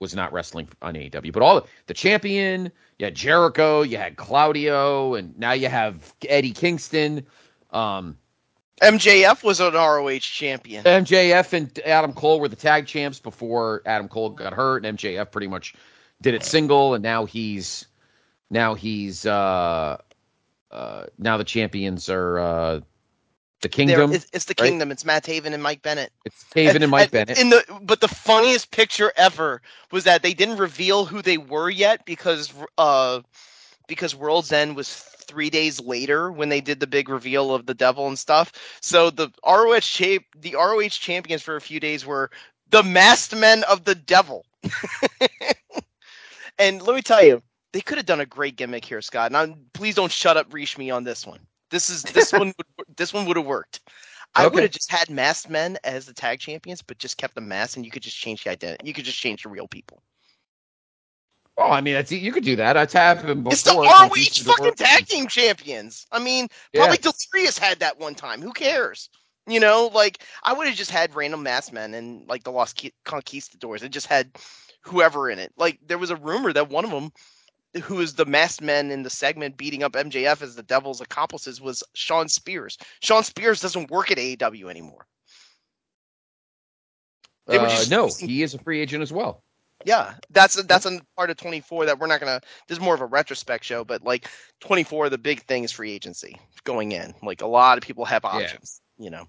was 0.00 0.14
not 0.14 0.32
wrestling 0.32 0.68
on 0.82 0.94
AEW. 0.94 1.32
But 1.32 1.42
all 1.42 1.66
the 1.86 1.94
champion, 1.94 2.70
you 2.98 3.06
had 3.06 3.14
Jericho, 3.14 3.82
you 3.82 3.96
had 3.96 4.16
Claudio, 4.16 5.14
and 5.14 5.36
now 5.38 5.52
you 5.52 5.68
have 5.68 6.12
Eddie 6.28 6.52
Kingston. 6.52 7.26
Um, 7.70 8.18
MJF 8.82 9.44
was 9.44 9.60
an 9.60 9.74
ROH 9.74 10.18
champion. 10.18 10.84
MJF 10.84 11.52
and 11.52 11.78
Adam 11.86 12.12
Cole 12.12 12.40
were 12.40 12.48
the 12.48 12.56
tag 12.56 12.86
champs 12.86 13.20
before 13.20 13.82
Adam 13.86 14.08
Cole 14.08 14.30
got 14.30 14.52
hurt, 14.52 14.84
and 14.84 14.98
MJF 14.98 15.30
pretty 15.30 15.46
much 15.46 15.74
did 16.20 16.34
it 16.34 16.44
single, 16.44 16.94
and 16.94 17.02
now 17.02 17.24
he's 17.24 17.86
now 18.50 18.74
he's 18.74 19.24
uh 19.24 19.98
uh 20.74 21.06
now 21.18 21.36
the 21.36 21.44
champions 21.44 22.08
are 22.08 22.38
uh 22.38 22.80
the 23.62 23.68
Kingdom. 23.68 24.12
it's, 24.12 24.26
it's 24.32 24.44
the 24.44 24.54
right? 24.58 24.68
Kingdom. 24.68 24.90
It's 24.92 25.04
Matt 25.04 25.24
Taven 25.24 25.54
and 25.54 25.62
Mike 25.62 25.82
Bennett. 25.82 26.12
it's 26.24 26.44
Taven 26.44 26.82
and 26.82 26.90
Mike 26.90 27.10
Bennett. 27.10 27.38
In 27.38 27.50
the 27.50 27.64
but 27.82 28.00
the 28.00 28.08
funniest 28.08 28.70
picture 28.70 29.12
ever 29.16 29.62
was 29.90 30.04
that 30.04 30.22
they 30.22 30.34
didn't 30.34 30.58
reveal 30.58 31.06
who 31.06 31.22
they 31.22 31.38
were 31.38 31.70
yet 31.70 32.04
because 32.04 32.52
uh 32.76 33.20
because 33.86 34.14
World's 34.14 34.52
End 34.52 34.76
was 34.76 34.92
three 34.92 35.50
days 35.50 35.80
later 35.80 36.30
when 36.30 36.48
they 36.48 36.60
did 36.60 36.80
the 36.80 36.86
big 36.86 37.08
reveal 37.08 37.54
of 37.54 37.66
the 37.66 37.74
devil 37.74 38.06
and 38.06 38.18
stuff. 38.18 38.52
So 38.80 39.10
the 39.10 39.30
ROH 39.46 39.80
cha- 39.80 40.24
the 40.36 40.56
ROH 40.56 40.88
champions 40.88 41.42
for 41.42 41.56
a 41.56 41.60
few 41.60 41.80
days 41.80 42.04
were 42.04 42.30
the 42.70 42.82
masked 42.82 43.34
men 43.34 43.64
of 43.64 43.84
the 43.84 43.94
devil. 43.94 44.44
and 46.58 46.82
let 46.82 46.96
me 46.96 47.02
tell 47.02 47.24
you, 47.24 47.42
they 47.74 47.80
could 47.80 47.98
have 47.98 48.06
done 48.06 48.20
a 48.20 48.26
great 48.26 48.54
gimmick 48.54 48.84
here, 48.84 49.02
Scott. 49.02 49.26
And 49.32 49.36
I'm, 49.36 49.66
please 49.74 49.96
don't 49.96 50.10
shut 50.12 50.36
up, 50.36 50.54
reach 50.54 50.78
me 50.78 50.90
on 50.90 51.02
this 51.02 51.26
one. 51.26 51.40
This 51.70 51.90
is 51.90 52.04
this 52.04 52.32
one. 52.32 52.54
Would, 52.56 52.86
this 52.96 53.12
one 53.12 53.26
would 53.26 53.36
have 53.36 53.44
worked. 53.46 53.80
I 54.36 54.46
Okay. 54.46 54.54
would 54.54 54.62
have 54.62 54.70
just 54.72 54.92
had 54.92 55.10
masked 55.10 55.50
men 55.50 55.76
as 55.82 56.06
the 56.06 56.14
tag 56.14 56.38
champions, 56.38 56.82
but 56.82 56.98
just 56.98 57.18
kept 57.18 57.34
the 57.34 57.40
mask, 57.40 57.76
and 57.76 57.84
you 57.84 57.90
could 57.90 58.02
just 58.02 58.16
change 58.16 58.44
the 58.44 58.50
identity. 58.50 58.86
You 58.86 58.94
could 58.94 59.04
just 59.04 59.18
change 59.18 59.42
the 59.42 59.48
real 59.48 59.66
people. 59.66 60.02
oh, 61.58 61.70
I 61.70 61.80
mean, 61.80 62.02
you 62.08 62.30
could 62.32 62.44
do 62.44 62.54
that. 62.56 62.74
That's 62.74 62.92
happened 62.92 63.42
before. 63.42 63.52
it's 63.52 63.62
the 63.62 63.72
ROH 63.72 64.52
fucking 64.52 64.74
tag 64.74 65.06
team 65.06 65.26
champions. 65.26 66.06
I 66.12 66.20
mean, 66.20 66.46
Yeah. 66.72 66.80
probably 66.80 66.98
Delirious 66.98 67.58
had 67.58 67.80
that 67.80 67.98
one 67.98 68.14
time. 68.14 68.40
Who 68.40 68.52
cares? 68.52 69.10
You 69.48 69.58
know, 69.60 69.90
like 69.92 70.22
I 70.44 70.52
would 70.52 70.68
have 70.68 70.76
just 70.76 70.92
had 70.92 71.14
random 71.14 71.42
masked 71.42 71.72
men 71.72 71.94
and 71.94 72.26
like 72.28 72.44
the 72.44 72.52
Los 72.52 72.72
Conquistadores 73.04 73.82
and 73.82 73.92
just 73.92 74.06
had 74.06 74.30
whoever 74.82 75.28
in 75.28 75.38
it. 75.38 75.52
Like 75.56 75.78
there 75.86 75.98
was 75.98 76.10
a 76.10 76.16
rumor 76.16 76.52
that 76.52 76.70
one 76.70 76.84
of 76.84 76.90
them, 76.90 77.12
who 77.82 78.00
is 78.00 78.14
the 78.14 78.24
masked 78.24 78.62
men 78.62 78.90
in 78.90 79.02
the 79.02 79.10
segment 79.10 79.56
beating 79.56 79.82
up 79.82 79.92
MJF 79.92 80.42
as 80.42 80.54
the 80.54 80.62
Devil's 80.62 81.00
accomplices, 81.00 81.60
was 81.60 81.82
Shawn 81.94 82.28
Spears. 82.28 82.78
Shawn 83.00 83.24
Spears 83.24 83.60
doesn't 83.60 83.90
work 83.90 84.10
at 84.10 84.18
AEW 84.18 84.70
anymore. 84.70 85.06
Were 87.46 87.58
just, 87.58 87.92
uh, 87.92 87.96
no, 87.96 88.10
he 88.18 88.42
is 88.42 88.54
a 88.54 88.58
free 88.58 88.80
agent 88.80 89.02
as 89.02 89.12
well. 89.12 89.42
Yeah, 89.84 90.14
that's 90.30 90.58
a, 90.58 90.62
that's 90.62 90.86
a 90.86 91.00
part 91.16 91.30
of 91.30 91.36
24 91.36 91.86
that 91.86 91.98
we're 91.98 92.06
not 92.06 92.20
gonna. 92.20 92.40
This 92.68 92.78
is 92.78 92.84
more 92.84 92.94
of 92.94 93.02
a 93.02 93.06
retrospect 93.06 93.64
show, 93.64 93.84
but 93.84 94.02
like 94.02 94.28
24, 94.60 95.10
the 95.10 95.18
big 95.18 95.42
thing 95.42 95.64
is 95.64 95.72
free 95.72 95.92
agency 95.92 96.40
going 96.64 96.92
in. 96.92 97.14
Like 97.22 97.42
a 97.42 97.46
lot 97.46 97.76
of 97.76 97.84
people 97.84 98.06
have 98.06 98.24
options, 98.24 98.80
yeah. 98.96 99.04
you 99.04 99.10
know. 99.10 99.26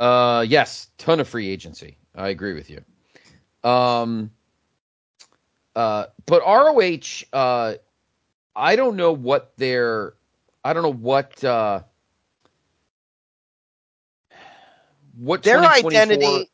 Uh, 0.00 0.42
yes, 0.42 0.88
ton 0.98 1.20
of 1.20 1.28
free 1.28 1.48
agency. 1.48 1.98
I 2.16 2.28
agree 2.28 2.54
with 2.54 2.68
you. 2.68 2.82
Um, 3.68 4.30
uh, 5.76 6.06
but 6.26 6.42
ROH, 6.42 7.24
uh, 7.32 7.74
I 8.56 8.76
don't 8.76 8.96
know 8.96 9.12
what 9.12 9.56
their, 9.58 10.14
I 10.64 10.72
don't 10.74 10.82
know 10.82 10.92
what, 10.92 11.44
uh, 11.44 11.82
what 15.18 15.44
their 15.44 15.64
identity, 15.66 16.50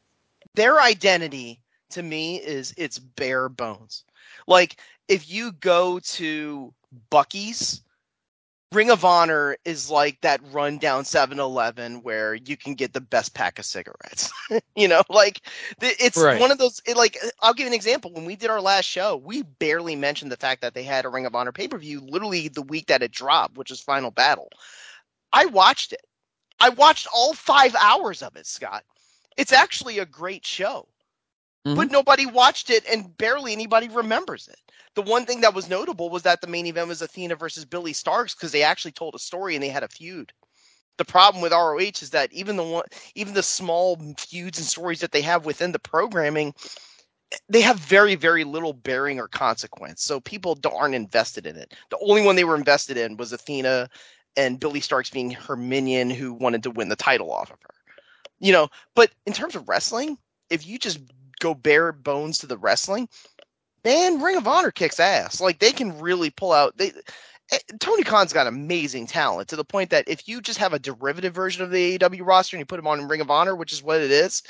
their 0.55 0.81
identity 0.81 1.61
to 1.91 2.03
me 2.03 2.37
is 2.37 2.75
it's 2.77 2.99
bare 2.99 3.49
bones. 3.49 4.05
Like 4.47 4.77
if 5.09 5.31
you 5.31 5.53
go 5.53 6.01
to 6.01 6.75
Buc-ee's, 7.11 7.83
Ring 8.73 8.91
of 8.91 9.05
Honor 9.05 9.57
is 9.65 9.91
like 9.91 10.21
that 10.23 10.41
rundown 10.51 11.05
7-Eleven 11.05 12.03
where 12.03 12.35
you 12.35 12.57
can 12.57 12.75
get 12.75 12.95
the 12.95 13.01
best 13.01 13.35
pack 13.35 13.59
of 13.59 13.67
cigarettes. 13.67 14.33
you 14.77 14.89
know, 14.89 15.03
like 15.11 15.43
it's 15.81 16.17
right. 16.17 16.41
one 16.41 16.51
of 16.51 16.59
those. 16.59 16.81
It, 16.87 16.97
like 16.97 17.19
I'll 17.41 17.53
give 17.53 17.65
you 17.65 17.71
an 17.71 17.75
example. 17.75 18.13
When 18.13 18.25
we 18.25 18.35
did 18.35 18.51
our 18.51 18.61
last 18.61 18.87
show, 18.87 19.17
we 19.17 19.43
barely 19.43 19.95
mentioned 19.95 20.33
the 20.33 20.37
fact 20.37 20.63
that 20.63 20.75
they 20.75 20.83
had 20.83 21.05
a 21.05 21.11
Ring 21.11 21.27
of 21.27 21.35
Honor 21.35 21.53
pay 21.53 21.69
per 21.69 21.79
view 21.79 22.01
literally 22.01 22.49
the 22.49 22.63
week 22.63 22.87
that 22.87 23.03
it 23.03 23.13
dropped, 23.13 23.57
which 23.57 23.71
is 23.71 23.81
Final 23.81 24.11
Battle. 24.11 24.49
I 25.33 25.47
watched 25.47 25.93
it. 25.93 26.05
I 26.61 26.71
watched 26.71 27.07
all 27.13 27.35
five 27.35 27.75
hours 27.75 28.23
of 28.23 28.37
it, 28.37 28.47
Scott. 28.47 28.85
It's 29.37 29.53
actually 29.53 29.99
a 29.99 30.07
great 30.07 30.47
show. 30.47 30.89
Mm-hmm. 31.67 31.77
But 31.77 31.91
nobody 31.93 32.27
watched 32.27 32.71
it 32.71 32.85
and 32.91 33.17
barely 33.17 33.53
anybody 33.53 33.89
remembers 33.89 34.49
it. 34.49 34.59
The 34.95 35.03
one 35.03 35.25
thing 35.25 35.41
that 35.43 35.55
was 35.55 35.69
notable 35.69 36.11
was 36.11 36.23
that 36.23 36.41
the 36.41 36.47
main 36.49 36.67
event 36.67 36.89
was 36.89 37.01
Athena 37.01 37.37
versus 37.37 37.65
Billie 37.65 37.93
Starkz 37.93 38.37
because 38.37 38.53
they 38.53 38.63
actually 38.63 38.93
told 38.93 39.15
a 39.15 39.21
story 39.21 39.55
and 39.55 39.63
they 39.63 39.69
had 39.69 39.85
a 39.85 39.89
feud. 39.89 40.33
The 40.99 41.05
problem 41.05 41.41
with 41.41 41.53
ROH 41.53 42.03
is 42.03 42.11
that 42.11 42.33
even 42.33 42.57
the 42.57 42.65
one, 42.65 42.85
even 43.15 43.33
the 43.33 43.43
small 43.43 43.97
feuds 44.19 44.59
and 44.59 44.67
stories 44.67 45.01
that 45.01 45.13
they 45.13 45.23
have 45.23 45.47
within 45.47 45.73
the 45.73 45.79
programming, 45.79 46.53
they 47.49 47.63
have 47.63 47.79
very 47.79 48.15
very 48.15 48.45
little 48.45 48.75
bearing 48.75 49.19
or 49.19 49.29
consequence. 49.29 50.03
So 50.03 50.21
people 50.21 50.59
aren't 50.71 50.95
invested 50.95 51.47
in 51.47 51.57
it. 51.57 51.75
The 51.91 51.99
only 52.03 52.23
one 52.23 52.37
they 52.37 52.45
were 52.45 52.57
invested 52.57 52.99
in 52.99 53.17
was 53.17 53.33
Athena 53.33 53.89
and 54.37 54.61
Billie 54.61 54.81
Starkz 54.81 55.13
being 55.13 55.31
her 55.31 55.57
minion 55.57 56.11
who 56.11 56.35
wanted 56.35 56.63
to 56.65 56.71
win 56.71 56.89
the 56.89 56.97
title 56.97 57.33
off 57.33 57.51
of 57.51 57.59
her. 57.63 57.75
You 58.41 58.53
know, 58.53 58.69
but 58.95 59.11
in 59.27 59.33
terms 59.33 59.55
of 59.55 59.69
wrestling, 59.69 60.19
if 60.51 60.67
you 60.67 60.79
just 60.79 61.01
go 61.43 61.55
bare 61.55 61.93
bones 61.93 62.39
to 62.39 62.47
the 62.47 62.57
wrestling, 62.57 63.09
man, 63.85 64.23
Ring 64.23 64.37
of 64.37 64.47
Honor 64.47 64.71
kicks 64.71 65.01
ass. 65.01 65.41
Like 65.41 65.59
they 65.59 65.73
can 65.73 65.99
really 65.99 66.31
pull 66.31 66.53
out 66.53 66.77
they 66.79 66.93
eh, 67.51 67.59
Tony 67.81 68.05
Khan's 68.05 68.33
got 68.33 68.47
amazing 68.47 69.07
talent 69.07 69.49
to 69.49 69.57
the 69.57 69.65
point 69.65 69.91
that 69.91 70.09
if 70.09 70.29
you 70.29 70.41
just 70.41 70.59
have 70.59 70.73
a 70.73 70.79
derivative 70.79 71.35
version 71.35 71.63
of 71.63 71.71
the 71.71 71.99
AEW 71.99 72.27
roster 72.27 72.57
and 72.57 72.61
you 72.61 72.67
put 72.67 72.79
him 72.79 72.87
on 72.87 73.01
in 73.01 73.09
Ring 73.09 73.21
of 73.21 73.31
Honor, 73.31 73.57
which 73.57 73.73
is 73.73 73.83
what 73.83 74.01
it 74.01 74.11
is, 74.11 74.43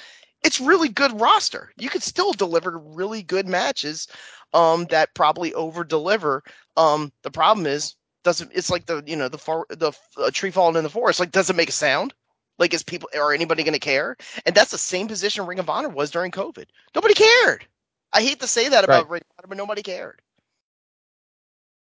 it's 0.44 0.60
really 0.60 0.88
good 0.88 1.18
roster. 1.20 1.72
You 1.78 1.88
could 1.88 2.02
still 2.02 2.32
deliver 2.32 2.78
really 2.78 3.22
good 3.22 3.46
matches 3.46 4.08
um, 4.52 4.86
that 4.86 5.14
probably 5.14 5.54
over 5.54 5.84
deliver. 5.84 6.42
Um, 6.76 7.12
the 7.22 7.30
problem 7.30 7.66
is 7.66 7.96
doesn't 8.24 8.52
it's 8.54 8.70
like 8.70 8.86
the 8.86 9.02
you 9.06 9.16
know 9.16 9.28
the 9.28 9.38
far, 9.38 9.66
the 9.68 9.92
uh, 10.16 10.30
tree 10.30 10.50
falling 10.50 10.76
in 10.76 10.84
the 10.84 10.90
forest 10.90 11.18
like 11.18 11.32
doesn't 11.32 11.56
make 11.56 11.68
a 11.68 11.72
sound 11.72 12.14
like, 12.62 12.72
is 12.72 12.82
people 12.82 13.10
or 13.14 13.34
anybody 13.34 13.62
going 13.62 13.74
to 13.74 13.78
care? 13.78 14.16
And 14.46 14.54
that's 14.54 14.70
the 14.70 14.78
same 14.78 15.08
position 15.08 15.44
Ring 15.44 15.58
of 15.58 15.68
Honor 15.68 15.90
was 15.90 16.10
during 16.10 16.30
COVID. 16.30 16.64
Nobody 16.94 17.14
cared. 17.14 17.66
I 18.12 18.22
hate 18.22 18.40
to 18.40 18.46
say 18.46 18.68
that 18.68 18.84
about 18.84 19.04
right. 19.04 19.10
Ring 19.10 19.22
of 19.22 19.36
Honor, 19.38 19.48
but 19.48 19.58
nobody 19.58 19.82
cared. 19.82 20.22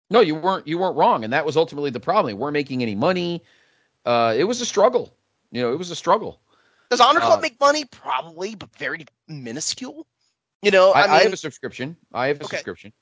No, 0.09 0.21
you 0.21 0.35
weren't. 0.35 0.67
You 0.67 0.79
weren't 0.79 0.97
wrong, 0.97 1.25
and 1.25 1.33
that 1.33 1.47
was 1.47 1.57
ultimately 1.57 1.91
the 1.91 2.01
problem. 2.01 2.35
They 2.35 2.39
weren't 2.39 2.53
making 2.53 2.83
any 2.83 2.95
money. 2.95 3.43
Uh, 4.05 4.35
it 4.37 4.45
was 4.45 4.61
a 4.61 4.67
struggle. 4.67 5.15
You 5.51 5.63
know, 5.63 5.73
it 5.73 5.79
was 5.79 5.91
a 5.91 5.97
struggle. 5.97 6.41
Does 6.91 7.01
Honor 7.01 7.21
Club 7.21 7.39
uh, 7.39 7.43
make 7.43 7.59
money? 7.59 7.87
Probably, 7.87 8.55
but 8.55 8.75
very 8.77 9.07
minuscule. 9.27 10.07
You 10.61 10.71
know, 10.71 10.93
I, 10.93 11.01
I, 11.01 11.03
mean, 11.03 11.11
I 11.13 11.23
have 11.23 11.33
a 11.33 11.37
subscription. 11.39 11.97
I 12.13 12.27
have 12.29 12.41
a 12.41 12.45
okay. 12.45 12.57
subscription. 12.57 12.93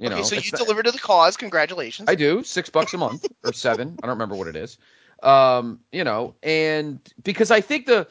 You 0.00 0.06
okay, 0.06 0.16
know, 0.16 0.22
so 0.22 0.34
you 0.34 0.50
deliver 0.50 0.82
to 0.82 0.90
the 0.90 0.98
cause. 0.98 1.36
Congratulations. 1.36 2.08
I 2.08 2.14
do. 2.14 2.42
Six 2.42 2.68
bucks 2.68 2.94
a 2.94 2.98
month 2.98 3.26
or 3.44 3.52
seven. 3.52 3.98
I 4.02 4.06
don't 4.06 4.16
remember 4.16 4.34
what 4.34 4.48
it 4.48 4.56
is. 4.56 4.78
Um, 5.22 5.80
you 5.92 6.04
know, 6.04 6.34
and 6.42 6.98
because 7.22 7.50
I 7.50 7.60
think 7.60 7.86
the 7.86 8.06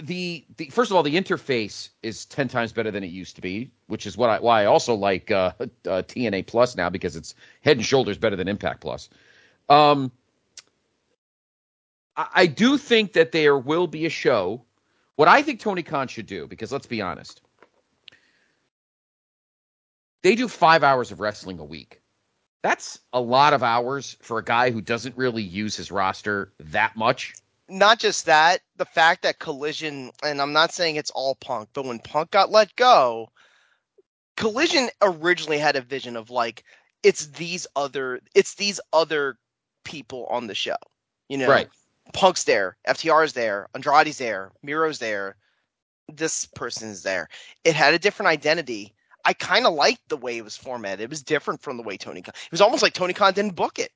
the 0.00 0.44
the 0.56 0.66
first 0.66 0.90
of 0.90 0.96
all, 0.96 1.02
the 1.02 1.14
interface 1.14 1.90
is 2.02 2.24
ten 2.24 2.48
times 2.48 2.72
better 2.72 2.90
than 2.90 3.04
it 3.04 3.08
used 3.08 3.36
to 3.36 3.42
be, 3.42 3.70
which 3.86 4.06
is 4.06 4.16
what 4.16 4.30
I 4.30 4.40
why 4.40 4.62
I 4.62 4.64
also 4.66 4.94
like 4.94 5.30
uh, 5.30 5.52
uh, 5.60 5.64
TNA 6.02 6.46
Plus 6.46 6.76
now 6.76 6.90
because 6.90 7.16
it's 7.16 7.34
head 7.62 7.76
and 7.76 7.86
shoulders 7.86 8.18
better 8.18 8.36
than 8.36 8.48
Impact 8.48 8.80
Plus. 8.80 9.08
Um, 9.68 10.10
I, 12.16 12.28
I 12.34 12.46
do 12.46 12.78
think 12.78 13.12
that 13.14 13.32
there 13.32 13.58
will 13.58 13.86
be 13.86 14.06
a 14.06 14.10
show. 14.10 14.62
What 15.16 15.28
I 15.28 15.42
think 15.42 15.60
Tony 15.60 15.82
Khan 15.82 16.08
should 16.08 16.26
do, 16.26 16.46
because 16.46 16.72
let's 16.72 16.86
be 16.86 17.00
honest, 17.00 17.40
they 20.22 20.34
do 20.34 20.48
five 20.48 20.82
hours 20.82 21.12
of 21.12 21.20
wrestling 21.20 21.58
a 21.58 21.64
week. 21.64 22.00
That's 22.66 22.98
a 23.12 23.20
lot 23.20 23.52
of 23.52 23.62
hours 23.62 24.16
for 24.20 24.38
a 24.40 24.44
guy 24.44 24.72
who 24.72 24.80
doesn't 24.80 25.16
really 25.16 25.42
use 25.44 25.76
his 25.76 25.92
roster 25.92 26.52
that 26.58 26.96
much. 26.96 27.32
Not 27.68 28.00
just 28.00 28.26
that, 28.26 28.60
the 28.76 28.84
fact 28.84 29.22
that 29.22 29.38
Collision, 29.38 30.10
and 30.24 30.42
I'm 30.42 30.52
not 30.52 30.72
saying 30.72 30.96
it's 30.96 31.12
all 31.12 31.36
Punk, 31.36 31.68
but 31.74 31.84
when 31.84 32.00
Punk 32.00 32.32
got 32.32 32.50
let 32.50 32.74
go, 32.74 33.30
Collision 34.36 34.88
originally 35.00 35.58
had 35.58 35.76
a 35.76 35.80
vision 35.80 36.16
of 36.16 36.28
like 36.28 36.64
it's 37.04 37.26
these 37.28 37.68
other 37.76 38.18
it's 38.34 38.54
these 38.54 38.80
other 38.92 39.38
people 39.84 40.26
on 40.28 40.48
the 40.48 40.54
show. 40.56 40.74
You 41.28 41.38
know, 41.38 41.48
right. 41.48 41.68
Punk's 42.14 42.42
there, 42.42 42.76
FTR's 42.88 43.32
there, 43.32 43.68
Andrade's 43.76 44.18
there, 44.18 44.50
Miro's 44.64 44.98
there, 44.98 45.36
this 46.12 46.46
person's 46.46 47.04
there. 47.04 47.28
It 47.62 47.76
had 47.76 47.94
a 47.94 47.98
different 48.00 48.26
identity 48.26 48.92
I 49.26 49.32
kind 49.32 49.66
of 49.66 49.74
liked 49.74 50.08
the 50.08 50.16
way 50.16 50.38
it 50.38 50.44
was 50.44 50.56
formatted. 50.56 51.00
It 51.00 51.10
was 51.10 51.24
different 51.24 51.60
from 51.60 51.76
the 51.76 51.82
way 51.82 51.96
Tony 51.96 52.22
Khan. 52.22 52.32
It 52.44 52.52
was 52.52 52.60
almost 52.60 52.82
like 52.82 52.92
Tony 52.92 53.12
Khan 53.12 53.34
didn't 53.34 53.56
book 53.56 53.80
it. 53.80 53.90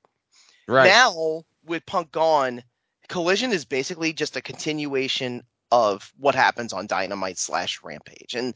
Right 0.67 0.87
now 0.87 1.43
with 1.65 1.85
Punk 1.85 2.11
gone, 2.11 2.61
Collision 3.07 3.53
is 3.53 3.63
basically 3.63 4.11
just 4.11 4.35
a 4.35 4.41
continuation 4.41 5.43
of 5.71 6.11
what 6.17 6.35
happens 6.35 6.73
on 6.73 6.85
Dynamite 6.85 7.37
slash 7.37 7.79
Rampage, 7.81 8.35
and 8.35 8.53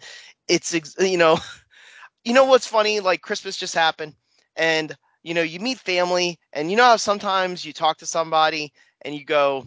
it's 0.49 0.75
you 0.99 1.17
know, 1.17 1.39
you 2.25 2.33
know 2.33 2.43
what's 2.43 2.67
funny? 2.67 2.99
Like 2.99 3.21
Christmas 3.21 3.55
just 3.55 3.73
happened, 3.73 4.13
and 4.57 4.93
you 5.23 5.33
know 5.33 5.43
you 5.43 5.61
meet 5.61 5.79
family, 5.79 6.37
and 6.51 6.69
you 6.69 6.75
know 6.75 6.83
how 6.83 6.97
sometimes 6.97 7.63
you 7.63 7.71
talk 7.71 7.99
to 7.99 8.05
somebody 8.05 8.73
and 9.03 9.15
you 9.15 9.23
go, 9.23 9.65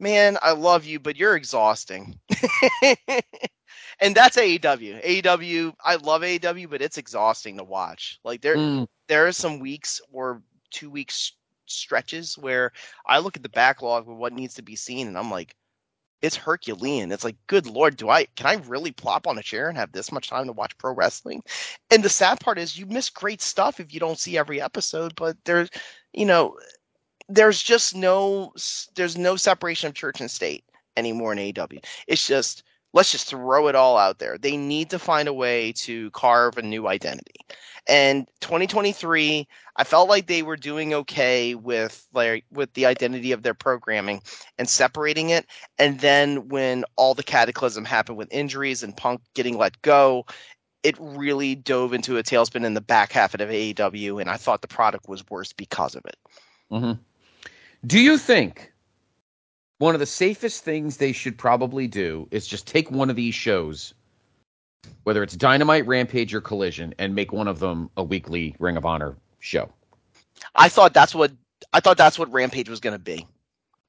"Man, 0.00 0.38
I 0.42 0.52
love 0.52 0.84
you, 0.86 0.98
but 0.98 1.16
you're 1.16 1.36
exhausting." 1.36 2.18
and 4.02 4.14
that's 4.14 4.36
AEW. 4.36 5.22
AEW, 5.22 5.74
I 5.82 5.94
love 5.94 6.22
AEW, 6.22 6.68
but 6.68 6.82
it's 6.82 6.98
exhausting 6.98 7.56
to 7.56 7.64
watch. 7.64 8.18
Like 8.24 8.42
there, 8.42 8.56
mm. 8.56 8.86
there 9.06 9.26
are 9.26 9.32
some 9.32 9.60
weeks 9.60 10.00
or 10.12 10.42
two 10.70 10.90
weeks 10.90 11.32
stretches 11.66 12.36
where 12.36 12.72
I 13.06 13.20
look 13.20 13.36
at 13.36 13.44
the 13.44 13.48
backlog 13.48 14.08
of 14.08 14.16
what 14.16 14.32
needs 14.32 14.54
to 14.54 14.62
be 14.62 14.76
seen, 14.76 15.06
and 15.06 15.16
I'm 15.16 15.30
like, 15.30 15.54
it's 16.20 16.36
Herculean. 16.36 17.10
It's 17.10 17.24
like, 17.24 17.36
good 17.46 17.66
lord, 17.66 17.96
do 17.96 18.08
I 18.08 18.26
can 18.36 18.46
I 18.46 18.54
really 18.66 18.92
plop 18.92 19.26
on 19.26 19.38
a 19.38 19.42
chair 19.42 19.68
and 19.68 19.78
have 19.78 19.92
this 19.92 20.12
much 20.12 20.28
time 20.28 20.46
to 20.46 20.52
watch 20.52 20.76
pro 20.78 20.92
wrestling? 20.92 21.42
And 21.90 22.02
the 22.02 22.08
sad 22.08 22.40
part 22.40 22.58
is, 22.58 22.78
you 22.78 22.86
miss 22.86 23.08
great 23.08 23.40
stuff 23.40 23.80
if 23.80 23.94
you 23.94 24.00
don't 24.00 24.18
see 24.18 24.36
every 24.36 24.60
episode. 24.60 25.14
But 25.16 25.36
there's, 25.44 25.68
you 26.12 26.26
know, 26.26 26.56
there's 27.28 27.62
just 27.62 27.94
no 27.94 28.52
there's 28.94 29.16
no 29.16 29.36
separation 29.36 29.88
of 29.88 29.94
church 29.94 30.20
and 30.20 30.30
state 30.30 30.64
anymore 30.96 31.32
in 31.32 31.38
AEW. 31.38 31.84
It's 32.06 32.26
just 32.26 32.64
let's 32.92 33.10
just 33.10 33.28
throw 33.28 33.68
it 33.68 33.74
all 33.74 33.96
out 33.96 34.18
there. 34.18 34.38
They 34.38 34.56
need 34.56 34.90
to 34.90 34.98
find 34.98 35.28
a 35.28 35.32
way 35.32 35.72
to 35.72 36.10
carve 36.10 36.58
a 36.58 36.62
new 36.62 36.86
identity. 36.88 37.40
And 37.88 38.28
2023, 38.40 39.48
I 39.74 39.84
felt 39.84 40.08
like 40.08 40.26
they 40.26 40.42
were 40.42 40.56
doing 40.56 40.94
okay 40.94 41.54
with 41.54 42.06
like 42.12 42.44
with 42.52 42.72
the 42.74 42.86
identity 42.86 43.32
of 43.32 43.42
their 43.42 43.54
programming 43.54 44.22
and 44.58 44.68
separating 44.68 45.30
it. 45.30 45.46
And 45.78 45.98
then 45.98 46.48
when 46.48 46.84
all 46.96 47.14
the 47.14 47.24
cataclysm 47.24 47.84
happened 47.84 48.18
with 48.18 48.32
injuries 48.32 48.82
and 48.82 48.96
Punk 48.96 49.20
getting 49.34 49.58
let 49.58 49.80
go, 49.82 50.26
it 50.82 50.96
really 51.00 51.54
dove 51.54 51.92
into 51.92 52.18
a 52.18 52.22
tailspin 52.22 52.64
in 52.64 52.74
the 52.74 52.80
back 52.80 53.12
half 53.12 53.34
of 53.34 53.40
AEW, 53.40 54.20
and 54.20 54.28
I 54.28 54.36
thought 54.36 54.62
the 54.62 54.68
product 54.68 55.08
was 55.08 55.24
worse 55.28 55.52
because 55.52 55.94
of 55.94 56.04
it. 56.04 56.16
Mm-hmm. 56.70 57.00
Do 57.86 58.00
you 58.00 58.18
think 58.18 58.71
one 59.82 59.96
of 59.96 59.98
the 59.98 60.06
safest 60.06 60.62
things 60.62 60.96
they 60.96 61.10
should 61.10 61.36
probably 61.36 61.88
do 61.88 62.28
is 62.30 62.46
just 62.46 62.68
take 62.68 62.88
one 62.92 63.10
of 63.10 63.16
these 63.16 63.34
shows, 63.34 63.94
whether 65.02 65.24
it's 65.24 65.36
Dynamite, 65.36 65.88
Rampage, 65.88 66.32
or 66.32 66.40
Collision, 66.40 66.94
and 67.00 67.16
make 67.16 67.32
one 67.32 67.48
of 67.48 67.58
them 67.58 67.90
a 67.96 68.04
weekly 68.04 68.54
Ring 68.60 68.76
of 68.76 68.86
Honor 68.86 69.16
show. 69.40 69.68
I 70.54 70.68
thought 70.68 70.94
that's 70.94 71.16
what 71.16 71.32
I 71.72 71.80
thought 71.80 71.96
that's 71.96 72.16
what 72.16 72.32
Rampage 72.32 72.68
was 72.68 72.78
going 72.78 72.92
to 72.92 72.98
be. 73.00 73.26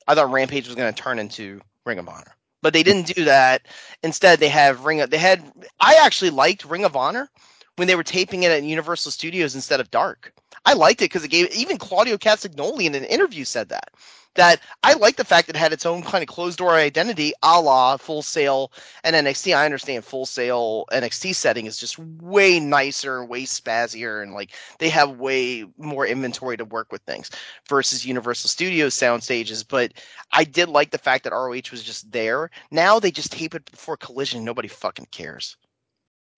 I 0.08 0.16
thought 0.16 0.32
Rampage 0.32 0.66
was 0.66 0.76
going 0.76 0.91
to 0.91 1.00
turn 1.00 1.20
into 1.20 1.62
Ring 1.86 2.00
of 2.00 2.10
Honor, 2.10 2.36
but 2.64 2.74
they 2.74 2.82
didn't 2.82 3.16
do 3.16 3.26
that. 3.26 3.68
Instead, 4.02 4.39
they 4.39 4.50
have 4.50 4.86
Ring. 4.86 5.02
Of, 5.02 5.12
they 5.12 5.20
had. 5.20 5.44
I 5.80 6.00
actually 6.02 6.32
liked 6.32 6.66
Ring 6.66 6.86
of 6.86 6.96
Honor 6.96 7.30
when 7.76 7.88
they 7.88 7.96
were 7.96 8.04
taping 8.04 8.41
it 8.41 8.52
at 8.52 8.64
Universal 8.64 9.12
Studios 9.12 9.54
instead 9.54 9.80
of 9.80 9.91
Dark. 9.91 10.34
I 10.66 10.74
liked 10.74 11.01
it 11.01 11.05
because 11.05 11.24
it 11.24 11.32
gave 11.32 11.53
even 11.53 11.78
Claudio 11.78 12.18
Castagnoli 12.18 12.86
in 12.86 12.95
an 12.95 13.03
interview 13.03 13.43
said 13.43 13.70
that 13.70 13.93
that 14.36 14.61
I 14.82 14.93
like 14.93 15.16
the 15.16 15.26
fact 15.26 15.47
that 15.47 15.55
it 15.55 15.59
had 15.59 15.74
its 15.74 15.86
own 15.86 16.01
kind 16.01 16.24
of 16.24 16.28
closed 16.28 16.57
door 16.57 16.74
identity, 16.74 17.34
a 17.43 17.59
la 17.61 17.97
Full 17.97 18.22
Sail 18.22 18.72
and 19.03 19.16
NXT. 19.16 19.55
I 19.55 19.66
understand 19.66 20.03
Full 20.05 20.26
Sail 20.26 20.86
NXT 20.91 21.36
setting 21.36 21.66
is 21.66 21.78
just 21.78 21.99
way 21.99 22.59
nicer 22.59 23.20
and 23.20 23.30
way 23.30 23.43
spazzier, 23.43 24.24
and 24.24 24.34
like 24.34 24.51
they 24.80 24.89
have 24.89 25.20
way 25.20 25.66
more 25.78 26.05
inventory 26.07 26.57
to 26.57 26.66
work 26.66 26.91
with 26.91 27.01
things 27.03 27.30
versus 27.68 28.05
Universal 28.05 28.49
Studios 28.49 28.93
sound 28.93 29.24
stages. 29.24 29.64
But 29.64 29.93
I 30.32 30.43
did 30.43 30.70
like 30.70 30.91
the 30.91 30.97
fact 30.97 31.24
that 31.24 31.34
ROH 31.34 31.72
was 31.72 31.84
just 31.84 32.11
there. 32.11 32.49
Now 32.72 32.99
they 32.99 33.11
just 33.11 33.32
tape 33.32 33.55
it 33.55 33.70
before 33.70 33.97
Collision. 33.97 34.43
Nobody 34.43 34.68
fucking 34.68 35.07
cares, 35.11 35.57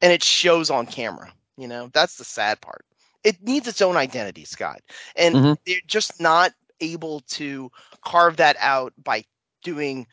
and 0.01 0.11
it 0.11 0.23
shows 0.23 0.69
on 0.69 0.85
camera. 0.85 1.31
You 1.57 1.67
know 1.67 1.89
that's 1.93 2.17
the 2.17 2.25
sad 2.25 2.59
part 2.59 2.85
it 3.25 3.41
needs 3.41 3.67
its 3.67 3.81
own 3.81 3.97
identity, 3.97 4.45
Scott. 4.45 4.81
And 5.17 5.35
mm-hmm. 5.35 5.53
they're 5.65 5.77
just 5.87 6.21
not 6.21 6.53
able 6.79 7.21
to 7.21 7.71
carve 8.05 8.37
that 8.37 8.55
out 8.59 8.93
by 9.03 9.25
doing 9.63 10.07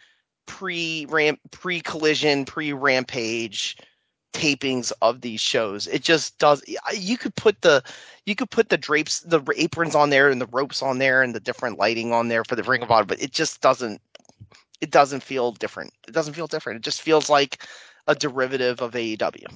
pre 0.46 1.06
ramp 1.08 1.38
pre 1.50 1.80
collision 1.80 2.44
pre 2.44 2.72
rampage 2.72 3.76
tapings 4.32 4.92
of 5.02 5.20
these 5.20 5.40
shows 5.40 5.86
it 5.88 6.02
just 6.02 6.38
does 6.38 6.64
you 6.94 7.18
could 7.18 7.34
put 7.36 7.60
the 7.60 7.82
you 8.24 8.34
could 8.34 8.50
put 8.50 8.70
the 8.70 8.78
drapes 8.78 9.20
the 9.20 9.42
aprons 9.56 9.94
on 9.94 10.08
there 10.08 10.30
and 10.30 10.40
the 10.40 10.46
ropes 10.46 10.82
on 10.82 10.98
there 10.98 11.22
and 11.22 11.34
the 11.34 11.40
different 11.40 11.78
lighting 11.78 12.12
on 12.12 12.28
there 12.28 12.42
for 12.42 12.56
the 12.56 12.62
ring 12.62 12.82
of 12.82 12.90
honor 12.90 13.04
but 13.04 13.22
it 13.22 13.30
just 13.30 13.60
doesn't 13.60 14.00
it 14.80 14.90
doesn't 14.90 15.22
feel 15.22 15.52
different 15.52 15.92
it 16.08 16.12
doesn't 16.14 16.34
feel 16.34 16.46
different 16.46 16.78
it 16.78 16.82
just 16.82 17.02
feels 17.02 17.28
like 17.28 17.62
a 18.08 18.14
derivative 18.14 18.80
of 18.80 18.92
AEW 18.92 19.46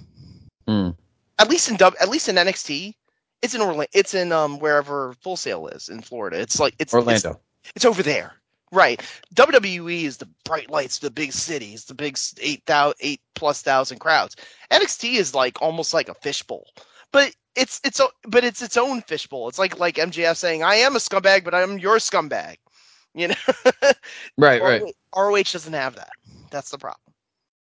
mm. 0.68 0.96
at 1.38 1.48
least 1.48 1.70
in 1.70 1.78
at 1.82 2.08
least 2.10 2.28
in 2.28 2.36
NXT 2.36 2.94
it's 3.42 3.54
in 3.54 3.60
Orlando. 3.60 3.86
It's 3.92 4.14
in 4.14 4.32
um 4.32 4.58
wherever 4.58 5.14
Full 5.20 5.36
Sail 5.36 5.66
is 5.68 5.88
in 5.88 6.02
Florida. 6.02 6.40
It's 6.40 6.58
like 6.58 6.74
it's 6.78 6.94
Orlando. 6.94 7.30
It's, 7.30 7.72
it's 7.76 7.84
over 7.84 8.02
there, 8.02 8.34
right? 8.72 9.00
WWE 9.34 10.04
is 10.04 10.16
the 10.16 10.28
bright 10.44 10.70
lights, 10.70 10.98
the 10.98 11.10
big 11.10 11.32
cities, 11.32 11.84
the 11.84 11.94
big 11.94 12.18
eight 12.40 12.62
thousand, 12.66 12.96
eight 13.00 13.20
plus 13.34 13.62
thousand 13.62 13.98
crowds. 13.98 14.36
NXT 14.70 15.14
is 15.14 15.34
like 15.34 15.60
almost 15.60 15.94
like 15.94 16.08
a 16.08 16.14
fishbowl, 16.14 16.66
but 17.12 17.34
it's 17.54 17.80
it's 17.84 18.00
but 18.26 18.44
it's 18.44 18.62
its 18.62 18.76
own 18.76 19.02
fishbowl. 19.02 19.48
It's 19.48 19.58
like 19.58 19.78
like 19.78 19.96
MJF 19.96 20.36
saying, 20.36 20.62
"I 20.62 20.76
am 20.76 20.96
a 20.96 21.00
scumbag, 21.00 21.44
but 21.44 21.54
I'm 21.54 21.78
your 21.78 21.96
scumbag." 21.96 22.56
You 23.16 23.28
know, 23.28 23.34
right, 24.36 24.60
right. 24.60 24.82
ROH 25.16 25.44
doesn't 25.50 25.72
have 25.72 25.96
that. 25.96 26.10
That's 26.50 26.68
the 26.68 26.76
problem. 26.76 27.14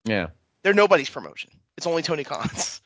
Yeah, 0.05 0.29
they're 0.63 0.73
nobody's 0.73 1.11
promotion. 1.11 1.51
It's 1.77 1.89
only 1.89 2.03
Tony 2.03 2.23
Khan's. 2.23 2.81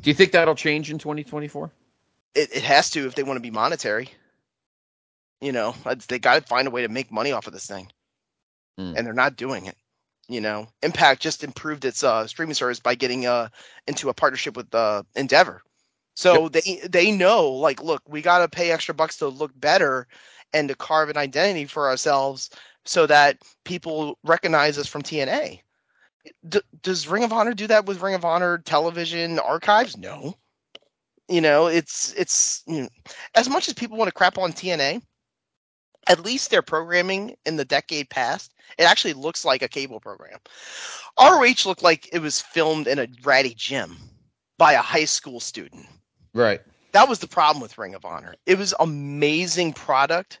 Do 0.00 0.10
you 0.10 0.14
think 0.14 0.32
that'll 0.32 0.54
change 0.54 0.90
in 0.90 0.98
2024? 0.98 1.70
It, 2.34 2.56
it 2.56 2.62
has 2.62 2.90
to 2.90 3.06
if 3.06 3.14
they 3.14 3.22
want 3.22 3.36
to 3.36 3.42
be 3.42 3.50
monetary. 3.50 4.10
You 5.40 5.52
know, 5.52 5.74
they 6.08 6.18
got 6.18 6.40
to 6.40 6.48
find 6.48 6.66
a 6.66 6.70
way 6.70 6.82
to 6.82 6.88
make 6.88 7.12
money 7.12 7.32
off 7.32 7.46
of 7.46 7.52
this 7.52 7.66
thing, 7.66 7.88
mm. 8.78 8.96
and 8.96 9.06
they're 9.06 9.14
not 9.14 9.36
doing 9.36 9.66
it. 9.66 9.76
You 10.28 10.40
know, 10.40 10.68
Impact 10.82 11.22
just 11.22 11.44
improved 11.44 11.84
its 11.84 12.04
uh, 12.04 12.26
streaming 12.26 12.54
service 12.54 12.80
by 12.80 12.96
getting 12.96 13.26
uh, 13.26 13.48
into 13.86 14.08
a 14.08 14.14
partnership 14.14 14.56
with 14.56 14.74
uh, 14.74 15.04
Endeavor. 15.14 15.62
So 16.14 16.44
yep. 16.44 16.52
they 16.52 16.80
they 16.88 17.12
know, 17.12 17.50
like, 17.50 17.82
look, 17.82 18.02
we 18.08 18.20
got 18.20 18.40
to 18.40 18.48
pay 18.48 18.72
extra 18.72 18.94
bucks 18.94 19.18
to 19.18 19.28
look 19.28 19.52
better 19.54 20.08
and 20.52 20.68
to 20.68 20.74
carve 20.74 21.08
an 21.08 21.16
identity 21.16 21.66
for 21.66 21.88
ourselves 21.88 22.50
so 22.84 23.06
that 23.06 23.38
people 23.64 24.18
recognize 24.24 24.78
us 24.78 24.88
from 24.88 25.02
TNA. 25.02 25.60
D- 26.48 26.60
does 26.82 27.08
Ring 27.08 27.24
of 27.24 27.32
Honor 27.32 27.54
do 27.54 27.66
that 27.66 27.86
with 27.86 28.00
Ring 28.00 28.14
of 28.14 28.24
Honor 28.24 28.58
television 28.58 29.38
archives? 29.38 29.96
No. 29.96 30.34
You 31.28 31.40
know, 31.40 31.66
it's 31.66 32.14
it's 32.14 32.62
you 32.66 32.82
know, 32.82 32.88
as 33.34 33.48
much 33.48 33.68
as 33.68 33.74
people 33.74 33.98
want 33.98 34.08
to 34.08 34.14
crap 34.14 34.38
on 34.38 34.52
TNA, 34.52 35.02
at 36.06 36.24
least 36.24 36.50
their 36.50 36.62
programming 36.62 37.36
in 37.44 37.56
the 37.56 37.64
decade 37.64 38.08
past, 38.08 38.54
it 38.78 38.84
actually 38.84 39.12
looks 39.12 39.44
like 39.44 39.62
a 39.62 39.68
cable 39.68 40.00
program. 40.00 40.38
ROH 41.20 41.66
looked 41.66 41.82
like 41.82 42.08
it 42.12 42.20
was 42.20 42.40
filmed 42.40 42.86
in 42.86 42.98
a 42.98 43.08
ratty 43.24 43.54
gym 43.54 43.96
by 44.56 44.72
a 44.72 44.82
high 44.82 45.04
school 45.04 45.38
student. 45.38 45.86
Right. 46.34 46.60
That 46.92 47.08
was 47.08 47.18
the 47.18 47.28
problem 47.28 47.60
with 47.60 47.76
Ring 47.76 47.94
of 47.94 48.04
Honor. 48.04 48.34
It 48.46 48.56
was 48.56 48.74
amazing 48.80 49.74
product 49.74 50.40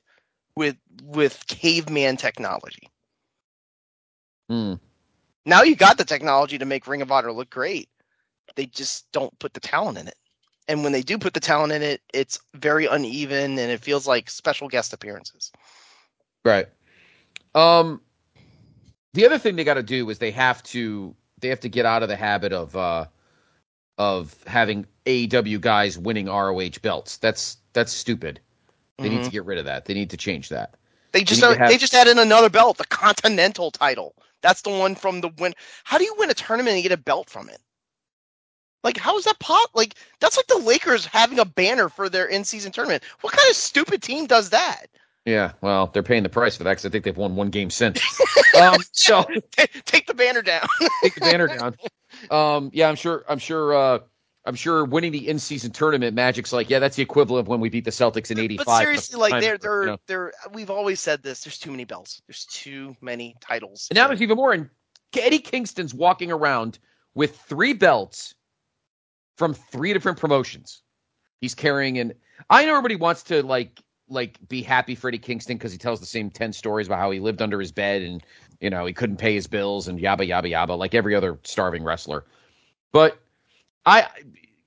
with 0.56 0.76
with 1.02 1.44
caveman 1.48 2.16
technology. 2.16 2.88
Hmm. 4.48 4.74
Now 5.48 5.62
you 5.62 5.76
got 5.76 5.96
the 5.96 6.04
technology 6.04 6.58
to 6.58 6.66
make 6.66 6.86
Ring 6.86 7.00
of 7.00 7.10
Honor 7.10 7.32
look 7.32 7.48
great. 7.48 7.88
They 8.54 8.66
just 8.66 9.10
don't 9.12 9.36
put 9.38 9.54
the 9.54 9.60
talent 9.60 9.96
in 9.96 10.06
it. 10.06 10.16
And 10.68 10.82
when 10.82 10.92
they 10.92 11.00
do 11.00 11.16
put 11.16 11.32
the 11.32 11.40
talent 11.40 11.72
in 11.72 11.80
it, 11.80 12.02
it's 12.12 12.38
very 12.52 12.84
uneven 12.84 13.58
and 13.58 13.72
it 13.72 13.80
feels 13.80 14.06
like 14.06 14.28
special 14.28 14.68
guest 14.68 14.92
appearances. 14.92 15.50
Right. 16.44 16.68
Um 17.54 18.02
the 19.14 19.24
other 19.24 19.38
thing 19.38 19.56
they 19.56 19.64
got 19.64 19.74
to 19.74 19.82
do 19.82 20.10
is 20.10 20.18
they 20.18 20.30
have 20.32 20.62
to 20.64 21.16
they 21.40 21.48
have 21.48 21.60
to 21.60 21.68
get 21.70 21.86
out 21.86 22.02
of 22.02 22.10
the 22.10 22.16
habit 22.16 22.52
of 22.52 22.76
uh 22.76 23.06
of 23.96 24.36
having 24.46 24.86
AEW 25.06 25.62
guys 25.62 25.98
winning 25.98 26.26
ROH 26.26 26.80
belts. 26.82 27.16
That's 27.16 27.56
that's 27.72 27.92
stupid. 27.92 28.38
They 28.98 29.04
mm-hmm. 29.04 29.16
need 29.16 29.24
to 29.24 29.30
get 29.30 29.46
rid 29.46 29.56
of 29.56 29.64
that. 29.64 29.86
They 29.86 29.94
need 29.94 30.10
to 30.10 30.18
change 30.18 30.50
that. 30.50 30.74
They 31.12 31.24
just 31.24 31.40
they, 31.40 31.56
have... 31.56 31.70
they 31.70 31.78
just 31.78 31.94
added 31.94 32.18
another 32.18 32.50
belt, 32.50 32.76
the 32.76 32.84
Continental 32.84 33.70
title. 33.70 34.14
That's 34.42 34.62
the 34.62 34.70
one 34.70 34.94
from 34.94 35.20
the 35.20 35.28
win. 35.38 35.54
How 35.84 35.98
do 35.98 36.04
you 36.04 36.14
win 36.18 36.30
a 36.30 36.34
tournament 36.34 36.74
and 36.74 36.82
get 36.82 36.92
a 36.92 36.96
belt 36.96 37.28
from 37.28 37.48
it? 37.48 37.60
Like, 38.84 38.96
how 38.96 39.18
is 39.18 39.24
that 39.24 39.38
pot? 39.40 39.68
Like, 39.74 39.94
that's 40.20 40.36
like 40.36 40.46
the 40.46 40.58
Lakers 40.58 41.04
having 41.04 41.38
a 41.38 41.44
banner 41.44 41.88
for 41.88 42.08
their 42.08 42.26
in-season 42.26 42.72
tournament. 42.72 43.02
What 43.22 43.32
kind 43.32 43.50
of 43.50 43.56
stupid 43.56 44.02
team 44.02 44.26
does 44.26 44.50
that? 44.50 44.86
Yeah, 45.24 45.52
well, 45.60 45.88
they're 45.88 46.02
paying 46.02 46.22
the 46.22 46.28
price 46.28 46.56
for 46.56 46.64
that 46.64 46.70
because 46.70 46.86
I 46.86 46.88
think 46.88 47.04
they've 47.04 47.16
won 47.16 47.36
one 47.36 47.50
game 47.50 47.70
since. 47.70 48.00
um, 48.60 48.80
so 48.92 49.26
take 49.84 50.06
the 50.06 50.14
banner 50.14 50.42
down. 50.42 50.66
take 51.02 51.14
the 51.14 51.20
banner 51.20 51.48
down. 51.48 51.76
Um, 52.30 52.70
yeah, 52.72 52.88
I'm 52.88 52.96
sure. 52.96 53.22
I'm 53.28 53.38
sure. 53.38 53.74
Uh, 53.74 53.98
I'm 54.48 54.54
sure 54.54 54.86
winning 54.86 55.12
the 55.12 55.28
in-season 55.28 55.72
tournament, 55.72 56.16
Magic's 56.16 56.54
like, 56.54 56.70
yeah, 56.70 56.78
that's 56.78 56.96
the 56.96 57.02
equivalent 57.02 57.44
of 57.44 57.48
when 57.48 57.60
we 57.60 57.68
beat 57.68 57.84
the 57.84 57.90
Celtics 57.90 58.30
in 58.30 58.38
'85. 58.38 58.66
But 58.66 58.78
seriously, 58.78 59.20
like 59.20 59.42
they're 59.42 59.58
they're 59.58 59.80
you 59.82 59.86
know? 59.88 59.98
they're 60.06 60.32
we've 60.54 60.70
always 60.70 61.00
said 61.00 61.22
this. 61.22 61.44
There's 61.44 61.58
too 61.58 61.70
many 61.70 61.84
belts. 61.84 62.22
There's 62.26 62.46
too 62.46 62.96
many 63.02 63.36
titles. 63.42 63.88
And 63.90 63.96
now 63.96 64.08
there's 64.08 64.22
even 64.22 64.38
more. 64.38 64.54
And 64.54 64.70
Eddie 65.14 65.40
Kingston's 65.40 65.92
walking 65.92 66.32
around 66.32 66.78
with 67.14 67.38
three 67.42 67.74
belts 67.74 68.34
from 69.36 69.52
three 69.52 69.92
different 69.92 70.18
promotions. 70.18 70.82
He's 71.42 71.54
carrying 71.54 71.98
an. 71.98 72.14
I 72.48 72.64
know 72.64 72.70
everybody 72.70 72.96
wants 72.96 73.24
to 73.24 73.42
like 73.42 73.78
like 74.08 74.38
be 74.48 74.62
happy 74.62 74.94
for 74.94 75.08
Eddie 75.08 75.18
Kingston 75.18 75.58
because 75.58 75.72
he 75.72 75.78
tells 75.78 76.00
the 76.00 76.06
same 76.06 76.30
ten 76.30 76.54
stories 76.54 76.86
about 76.86 77.00
how 77.00 77.10
he 77.10 77.20
lived 77.20 77.42
under 77.42 77.60
his 77.60 77.70
bed 77.70 78.00
and 78.00 78.24
you 78.60 78.70
know 78.70 78.86
he 78.86 78.94
couldn't 78.94 79.18
pay 79.18 79.34
his 79.34 79.46
bills 79.46 79.88
and 79.88 79.98
yabba 79.98 80.26
yabba 80.26 80.50
yabba 80.50 80.78
like 80.78 80.94
every 80.94 81.14
other 81.14 81.38
starving 81.44 81.84
wrestler. 81.84 82.24
But 82.92 83.20
I 83.86 84.06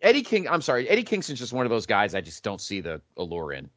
Eddie 0.02 0.24
King. 0.24 0.48
I'm 0.48 0.62
sorry, 0.62 0.90
Eddie 0.90 1.04
Kingston's 1.04 1.40
just 1.40 1.54
one 1.54 1.66
of 1.66 1.70
those 1.70 1.86
guys. 1.86 2.16
I 2.16 2.22
just 2.22 2.44
don't 2.44 2.62
see 2.62 2.82
the 2.82 3.02
allure 3.18 3.54
in. 3.54 3.70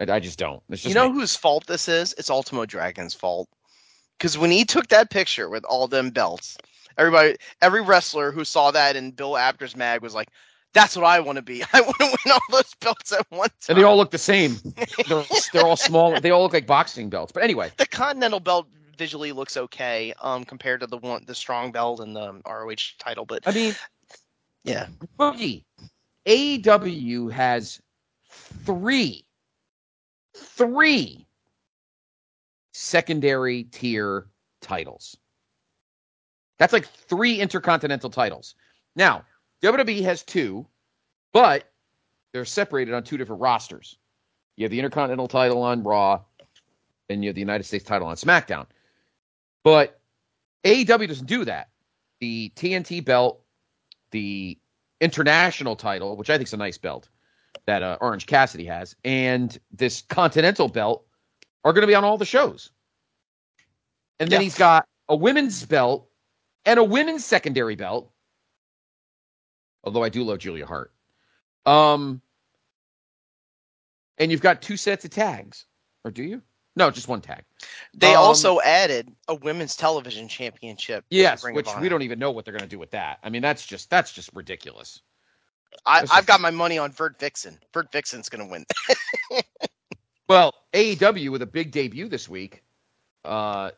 I, 0.00 0.14
I 0.14 0.20
just 0.20 0.38
don't. 0.38 0.62
Just 0.70 0.84
you 0.84 0.94
know 0.94 1.08
me. 1.08 1.20
whose 1.20 1.36
fault 1.36 1.66
this 1.66 1.88
is? 1.88 2.14
It's 2.18 2.30
Ultimo 2.30 2.66
Dragon's 2.66 3.14
fault. 3.14 3.48
Because 4.18 4.36
when 4.36 4.50
he 4.50 4.64
took 4.64 4.88
that 4.88 5.10
picture 5.10 5.48
with 5.48 5.64
all 5.64 5.88
them 5.88 6.10
belts, 6.10 6.58
everybody, 6.98 7.36
every 7.62 7.80
wrestler 7.80 8.32
who 8.32 8.44
saw 8.44 8.70
that 8.70 8.96
in 8.96 9.12
Bill 9.12 9.36
Apter's 9.36 9.74
mag 9.74 10.02
was 10.02 10.14
like, 10.14 10.28
"That's 10.74 10.94
what 10.94 11.06
I 11.06 11.20
want 11.20 11.36
to 11.36 11.42
be. 11.42 11.64
I 11.72 11.80
want 11.80 11.98
to 11.98 12.04
win 12.04 12.32
all 12.32 12.40
those 12.50 12.74
belts 12.80 13.12
at 13.12 13.26
once." 13.30 13.52
And 13.68 13.78
they 13.78 13.82
all 13.82 13.96
look 13.96 14.10
the 14.10 14.18
same. 14.18 14.58
they're, 15.08 15.24
they're 15.52 15.64
all 15.64 15.76
small. 15.76 16.20
They 16.20 16.30
all 16.30 16.42
look 16.42 16.52
like 16.52 16.66
boxing 16.66 17.08
belts. 17.08 17.32
But 17.32 17.42
anyway, 17.42 17.70
the 17.78 17.86
Continental 17.86 18.40
belt 18.40 18.68
visually 18.98 19.32
looks 19.32 19.56
okay 19.56 20.12
um, 20.20 20.44
compared 20.44 20.80
to 20.80 20.86
the 20.86 20.98
one 20.98 21.24
the 21.26 21.34
strong 21.34 21.72
belt 21.72 22.00
and 22.00 22.14
the 22.14 22.42
ROH 22.46 22.98
title. 22.98 23.24
But 23.24 23.48
I 23.48 23.52
mean, 23.52 23.74
yeah. 24.64 24.86
Boogie. 25.18 25.64
AEW 26.26 27.30
has 27.32 27.80
three, 28.64 29.24
three 30.36 31.26
secondary 32.72 33.64
tier 33.64 34.26
titles. 34.60 35.16
That's 36.58 36.72
like 36.72 36.86
three 36.86 37.40
intercontinental 37.40 38.10
titles. 38.10 38.54
Now, 38.94 39.24
WWE 39.62 40.02
has 40.02 40.22
two, 40.22 40.66
but 41.32 41.70
they're 42.32 42.44
separated 42.44 42.94
on 42.94 43.02
two 43.02 43.16
different 43.16 43.40
rosters. 43.40 43.96
You 44.56 44.64
have 44.64 44.70
the 44.70 44.78
Intercontinental 44.78 45.28
title 45.28 45.62
on 45.62 45.82
Raw, 45.82 46.20
and 47.08 47.24
you 47.24 47.28
have 47.28 47.34
the 47.34 47.40
United 47.40 47.64
States 47.64 47.84
title 47.84 48.08
on 48.08 48.16
SmackDown. 48.16 48.66
But 49.64 49.98
AEW 50.64 51.08
doesn't 51.08 51.26
do 51.26 51.44
that. 51.46 51.70
The 52.20 52.52
TNT 52.56 53.02
belt, 53.04 53.42
the 54.10 54.58
international 55.00 55.76
title, 55.76 56.16
which 56.16 56.30
I 56.30 56.36
think 56.36 56.48
is 56.48 56.52
a 56.52 56.58
nice 56.58 56.78
belt 56.78 57.08
that 57.66 57.82
uh, 57.82 57.98
Orange 58.00 58.26
Cassidy 58.26 58.64
has, 58.66 58.94
and 59.04 59.58
this 59.72 60.02
Continental 60.02 60.68
belt 60.68 61.06
are 61.64 61.72
going 61.72 61.82
to 61.82 61.86
be 61.86 61.94
on 61.94 62.04
all 62.04 62.18
the 62.18 62.24
shows. 62.24 62.70
And 64.18 64.30
then 64.30 64.40
Yeah. 64.40 64.44
he's 64.44 64.58
got 64.58 64.86
a 65.08 65.16
women's 65.16 65.64
belt 65.64 66.08
and 66.64 66.78
a 66.78 66.84
women's 66.84 67.24
secondary 67.24 67.76
belt. 67.76 68.12
Although 69.82 70.04
I 70.04 70.10
do 70.10 70.22
love 70.24 70.38
Julia 70.38 70.66
Hart. 70.66 70.92
Um, 71.64 72.20
and 74.18 74.30
you've 74.30 74.42
got 74.42 74.60
two 74.60 74.76
sets 74.76 75.04
of 75.04 75.10
tags, 75.10 75.66
or 76.04 76.10
do 76.10 76.22
you? 76.22 76.42
No, 76.80 76.90
just 76.90 77.08
one 77.08 77.20
tag. 77.20 77.44
They 77.94 78.14
Um, 78.14 78.22
also 78.22 78.60
added 78.62 79.14
a 79.28 79.34
women's 79.34 79.76
television 79.76 80.28
championship. 80.28 81.04
Yes, 81.10 81.44
which 81.44 81.68
we 81.78 81.88
don't 81.90 82.02
even 82.02 82.18
know 82.18 82.30
what 82.30 82.44
they're 82.46 82.54
going 82.54 82.62
to 82.64 82.68
do 82.68 82.78
with 82.78 82.90
that. 82.92 83.18
I 83.22 83.28
mean, 83.28 83.42
that's 83.42 83.66
just 83.66 83.90
that's 83.90 84.12
just 84.12 84.30
ridiculous. 84.34 85.02
I, 85.84 86.04
I've 86.10 86.26
got 86.26 86.40
my 86.40 86.50
money 86.50 86.78
on 86.78 86.90
Vert 86.90 87.18
Vixen. 87.20 87.58
Vert 87.74 87.92
Vixen's 87.92 88.28
going 88.30 88.44
to 88.44 88.50
win. 88.50 88.64
Well, 90.28 90.54
AEW 90.72 91.32
with 91.32 91.42
a 91.42 91.46
big 91.46 91.72
debut 91.72 92.08
this 92.08 92.28
week. 92.28 92.62
Uh, 93.24 93.72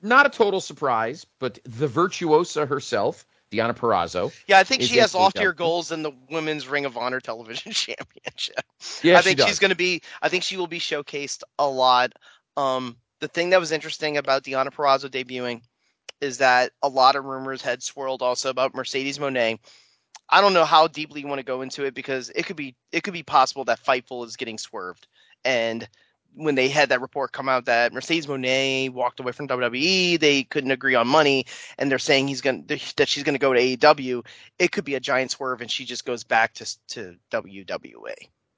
not 0.00 0.24
a 0.24 0.30
total 0.30 0.58
surprise, 0.62 1.26
but 1.38 1.58
the 1.64 1.86
virtuosa 1.86 2.64
herself, 2.64 3.26
Deonna 3.50 3.76
Purrazzo. 3.76 4.32
yeah, 4.46 4.58
I 4.58 4.64
think 4.64 4.80
she 4.80 4.96
has 4.96 5.14
loftier 5.14 5.52
goals 5.52 5.88
than 5.88 6.02
the 6.02 6.12
Women's 6.30 6.66
Ring 6.66 6.86
of 6.86 6.96
Honor 6.96 7.20
television 7.20 7.72
championship. 7.74 8.60
Yeah, 9.02 9.18
I 9.18 9.20
she 9.20 9.24
think 9.24 9.38
does. 9.38 9.48
she's 9.48 9.58
going 9.58 9.68
to 9.70 9.76
be. 9.76 10.00
I 10.22 10.30
think 10.30 10.44
she 10.44 10.56
will 10.56 10.66
be 10.66 10.78
showcased 10.78 11.42
a 11.58 11.68
lot. 11.68 12.14
Um, 12.58 12.96
the 13.20 13.28
thing 13.28 13.50
that 13.50 13.60
was 13.60 13.70
interesting 13.70 14.16
about 14.16 14.42
Deonna 14.42 14.72
Purrazzo 14.72 15.08
debuting 15.08 15.62
is 16.20 16.38
that 16.38 16.72
a 16.82 16.88
lot 16.88 17.14
of 17.14 17.24
rumors 17.24 17.62
had 17.62 17.84
swirled 17.84 18.20
also 18.20 18.50
about 18.50 18.74
Mercedes 18.74 19.18
Moné. 19.18 19.60
I 20.28 20.40
don't 20.40 20.54
know 20.54 20.64
how 20.64 20.88
deeply 20.88 21.20
you 21.20 21.28
want 21.28 21.38
to 21.38 21.44
go 21.44 21.62
into 21.62 21.84
it 21.84 21.94
because 21.94 22.30
it 22.30 22.46
could 22.46 22.56
be 22.56 22.74
it 22.90 23.04
could 23.04 23.14
be 23.14 23.22
possible 23.22 23.64
that 23.66 23.82
Fightful 23.82 24.26
is 24.26 24.36
getting 24.36 24.58
swerved. 24.58 25.06
And 25.44 25.88
when 26.34 26.56
they 26.56 26.68
had 26.68 26.88
that 26.88 27.00
report 27.00 27.32
come 27.32 27.48
out 27.48 27.66
that 27.66 27.92
Mercedes 27.92 28.26
Moné 28.26 28.90
walked 28.92 29.20
away 29.20 29.30
from 29.30 29.46
WWE, 29.46 30.18
they 30.18 30.42
couldn't 30.42 30.72
agree 30.72 30.96
on 30.96 31.06
money, 31.06 31.46
and 31.78 31.88
they're 31.88 32.00
saying 32.00 32.26
he's 32.26 32.40
going 32.40 32.64
that 32.66 33.08
she's 33.08 33.22
to 33.22 33.38
go 33.38 33.54
to 33.54 33.60
AEW. 33.60 34.26
It 34.58 34.72
could 34.72 34.84
be 34.84 34.96
a 34.96 35.00
giant 35.00 35.30
swerve, 35.30 35.60
and 35.60 35.70
she 35.70 35.84
just 35.84 36.04
goes 36.04 36.24
back 36.24 36.54
to 36.54 36.78
to 36.88 37.14
WWE. 37.30 38.14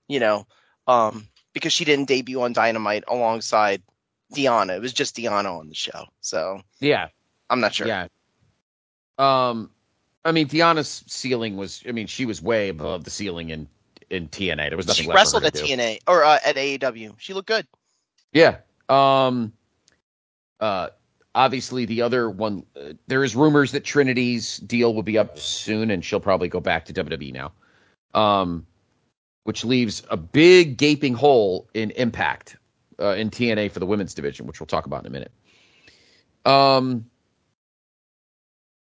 You 0.08 0.20
know, 0.20 0.46
um, 0.86 1.28
because 1.52 1.72
she 1.72 1.84
didn't 1.84 2.08
debut 2.08 2.40
on 2.40 2.52
Dynamite 2.52 3.04
alongside 3.06 3.82
Deonna. 4.34 4.76
It 4.76 4.80
was 4.80 4.92
just 4.92 5.16
Deonna 5.16 5.58
on 5.58 5.68
the 5.68 5.74
show. 5.74 6.06
So 6.20 6.62
Yeah, 6.80 7.08
I'm 7.48 7.60
not 7.60 7.74
sure. 7.74 7.86
yeah. 7.86 8.08
Um, 9.18 9.70
I 10.24 10.32
mean, 10.32 10.48
Deonna's 10.48 11.04
ceiling 11.06 11.56
was. 11.56 11.82
I 11.88 11.92
mean, 11.92 12.06
she 12.06 12.26
was 12.26 12.42
way 12.42 12.68
above 12.68 13.04
the 13.04 13.10
ceiling 13.10 13.50
in 13.50 13.68
in 14.10 14.28
TNA. 14.28 14.68
There 14.68 14.76
was 14.76 14.86
nothing 14.86 15.04
She 15.04 15.10
wrestled 15.10 15.44
at 15.44 15.54
her 15.56 15.60
to 15.62 15.66
do. 15.66 15.76
TNA 15.76 15.98
or 16.06 16.24
uh, 16.24 16.38
at 16.44 16.56
AEW. 16.56 17.14
She 17.18 17.34
looked 17.34 17.48
good. 17.48 17.66
Yeah. 18.32 18.56
Um. 18.88 19.52
Uh. 20.58 20.88
Obviously, 21.34 21.84
the 21.84 22.02
other 22.02 22.28
one. 22.28 22.64
Uh, 22.76 22.94
there 23.06 23.22
is 23.22 23.36
rumors 23.36 23.72
that 23.72 23.84
Trinity's 23.84 24.58
deal 24.58 24.94
will 24.94 25.02
be 25.04 25.16
up 25.16 25.38
soon, 25.38 25.90
and 25.90 26.04
she'll 26.04 26.20
probably 26.20 26.48
go 26.48 26.60
back 26.60 26.86
to 26.86 26.92
WWE 26.92 27.32
now. 27.32 27.52
Um, 28.14 28.66
which 29.44 29.64
leaves 29.64 30.02
a 30.10 30.16
big 30.16 30.76
gaping 30.76 31.14
hole 31.14 31.68
in 31.72 31.92
Impact 31.92 32.56
uh, 33.00 33.14
in 33.14 33.30
TNA 33.30 33.70
for 33.72 33.80
the 33.80 33.86
women's 33.86 34.14
division, 34.14 34.46
which 34.46 34.60
we'll 34.60 34.66
talk 34.66 34.86
about 34.86 35.00
in 35.00 35.06
a 35.06 35.10
minute. 35.10 35.32
Um. 36.44 37.06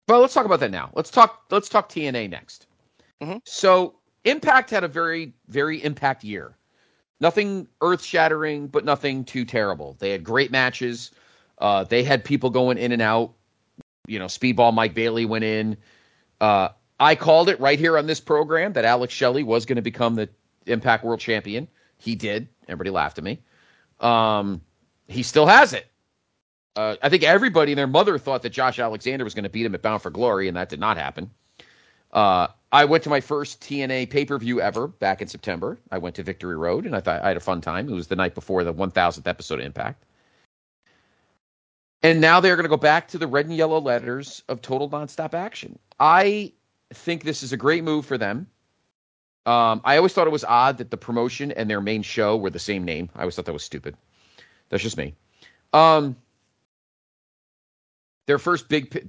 Well, 0.09 0.21
let's 0.21 0.35
talk 0.35 0.47
about 0.47 0.61
that 0.61 0.71
now. 0.71 0.91
Let's 0.95 1.11
talk. 1.11 1.45
Let's 1.51 1.69
talk 1.69 1.89
TNA 1.89 2.31
next. 2.31 2.67
Mhm. 3.21 3.41
So, 3.45 3.97
Impact 4.25 4.71
had 4.71 4.85
a 4.85 4.89
very, 4.89 5.33
very 5.49 5.83
Impact 5.83 6.23
year 6.23 6.57
nothing 7.21 7.69
earth 7.81 8.03
shattering, 8.03 8.69
but 8.69 8.85
nothing 8.85 9.25
too 9.25 9.45
terrible. 9.45 9.97
They 9.99 10.11
had 10.11 10.25
great 10.25 10.51
matches. 10.51 11.11
Uh, 11.59 11.85
they 11.85 12.03
had 12.03 12.25
people 12.25 12.51
going 12.51 12.79
in 12.79 12.93
and 12.93 13.03
out. 13.03 13.33
You 14.07 14.19
know, 14.19 14.27
Speedball 14.27 14.75
Mike 14.75 14.95
Bailey 14.95 15.25
went 15.25 15.45
in. 15.45 15.77
Uh, 16.41 16.69
I 17.01 17.15
called 17.15 17.49
it 17.49 17.61
right 17.61 17.79
here 17.79 17.99
on 17.99 18.07
this 18.07 18.21
program 18.21 18.75
that 18.75 18.85
Alex 18.85 19.13
Shelley 19.13 19.43
was 19.43 19.67
going 19.67 19.77
to 19.77 19.83
become 19.83 20.15
the 20.15 20.29
Impact 20.67 21.05
World 21.05 21.21
Champion. 21.21 21.69
He 21.99 22.15
did. 22.15 22.49
Everybody 22.69 22.91
laughed 22.91 23.19
at 23.19 23.25
me. 23.25 23.41
Um, 24.01 24.61
he 25.09 25.23
still 25.23 25.47
has 25.47 25.73
it. 25.73 25.87
Uh, 26.75 26.97
I 27.03 27.09
think 27.09 27.23
everybody 27.23 27.73
and 27.73 27.79
their 27.79 27.87
mother 27.87 28.19
thought 28.19 28.43
that 28.43 28.51
Josh 28.51 28.79
Alexander 28.79 29.25
was 29.25 29.35
going 29.35 29.45
to 29.45 29.51
beat 29.51 29.65
him 29.65 29.75
at 29.75 29.83
Bound 29.83 30.03
for 30.03 30.11
Glory, 30.11 30.49
and 30.49 30.57
that 30.57 30.69
did 30.69 30.81
not 30.81 30.99
happen. 30.99 31.31
Uh, 32.13 32.49
I 32.71 32.85
went 32.85 33.05
to 33.05 33.11
my 33.11 33.21
first 33.21 33.61
TNA 33.63 34.11
pay 34.11 34.25
per 34.25 34.39
view 34.39 34.61
ever 34.61 34.87
back 34.87 35.23
in 35.23 35.29
September. 35.29 35.79
I 35.91 35.99
went 35.99 36.17
to 36.17 36.23
Victory 36.23 36.57
Road, 36.57 36.85
and 36.85 36.95
I 36.95 37.01
thought 37.01 37.23
I 37.23 37.29
had 37.29 37.37
a 37.37 37.41
fun 37.41 37.61
time. 37.61 37.89
It 37.89 37.95
was 37.95 38.09
the 38.09 38.17
night 38.17 38.35
before 38.35 38.65
the 38.65 38.75
1000th 38.75 39.27
episode 39.27 39.61
of 39.61 39.67
Impact. 39.67 40.05
And 42.03 42.21
now 42.21 42.41
they're 42.41 42.57
going 42.57 42.65
to 42.65 42.71
go 42.71 42.77
back 42.77 43.09
to 43.09 43.19
the 43.19 43.27
red 43.27 43.47
and 43.47 43.57
yellow 43.57 43.81
letters 43.81 44.43
of 44.49 44.61
total 44.61 44.89
nonstop 44.89 45.35
action. 45.35 45.79
I 45.99 46.53
think 46.93 47.25
this 47.25 47.43
is 47.43 47.53
a 47.53 47.57
great 47.57 47.85
move 47.85 48.07
for 48.07 48.19
them. 48.19 48.47
Um, 49.47 49.81
I 49.85 49.97
always 49.97 50.13
thought 50.13 50.27
it 50.27 50.31
was 50.31 50.45
odd 50.45 50.79
that 50.79 50.91
the 50.91 50.97
promotion 50.97 51.53
and 51.53 51.71
their 51.71 51.81
main 51.81 52.03
show 52.03 52.37
were 52.37 52.51
the 52.51 52.59
same 52.59 52.85
name. 52.85 53.11
I 53.15 53.21
always 53.21 53.37
thought 53.37 53.45
that 53.45 53.53
was 53.53 53.63
stupid. 53.63 53.97
That's 54.69 54.83
just 54.83 54.97
me. 54.97 55.15
Um, 55.73 56.17
their 58.27 58.39
first 58.39 58.69
big 58.69 59.09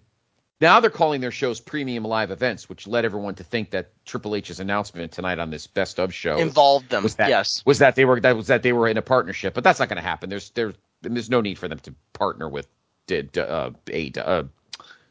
now 0.60 0.80
they're 0.80 0.90
calling 0.90 1.22
their 1.22 1.32
shows 1.32 1.60
premium 1.60 2.04
live 2.04 2.32
events, 2.32 2.68
which 2.68 2.88
led 2.88 3.06
everyone 3.06 3.36
to 3.36 3.44
think 3.44 3.72
that 3.72 3.92
Triple 4.06 4.36
H's 4.36 4.60
announcement 4.60 5.12
tonight 5.12 5.40
on 5.40 5.50
this 5.52 5.68
best 5.68 6.00
of 6.00 6.14
show 6.14 6.38
Involved 6.38 6.90
them. 6.90 7.04
was 7.04 7.16
that 7.16 7.30
yes. 7.30 7.64
was 7.66 7.80
that 7.80 7.96
they 7.96 8.06
were 8.06 8.20
that 8.20 8.36
was 8.36 8.48
that 8.48 8.64
they 8.64 8.74
were 8.74 8.88
in 8.88 8.98
a 8.98 9.02
partnership, 9.02 9.54
but 9.54 9.64
that's 9.64 9.80
not 9.80 9.90
going 9.90 9.98
to 9.98 10.08
happen. 10.08 10.30
There's 10.30 10.52
there's 10.52 10.76
there's 11.02 11.30
no 11.30 11.42
need 11.42 11.58
for 11.58 11.68
them 11.68 11.80
to 11.80 11.94
partner 12.14 12.50
with 12.50 12.68
did 13.08 13.38
uh, 13.38 13.72
a 13.90 14.12
uh, 14.18 14.44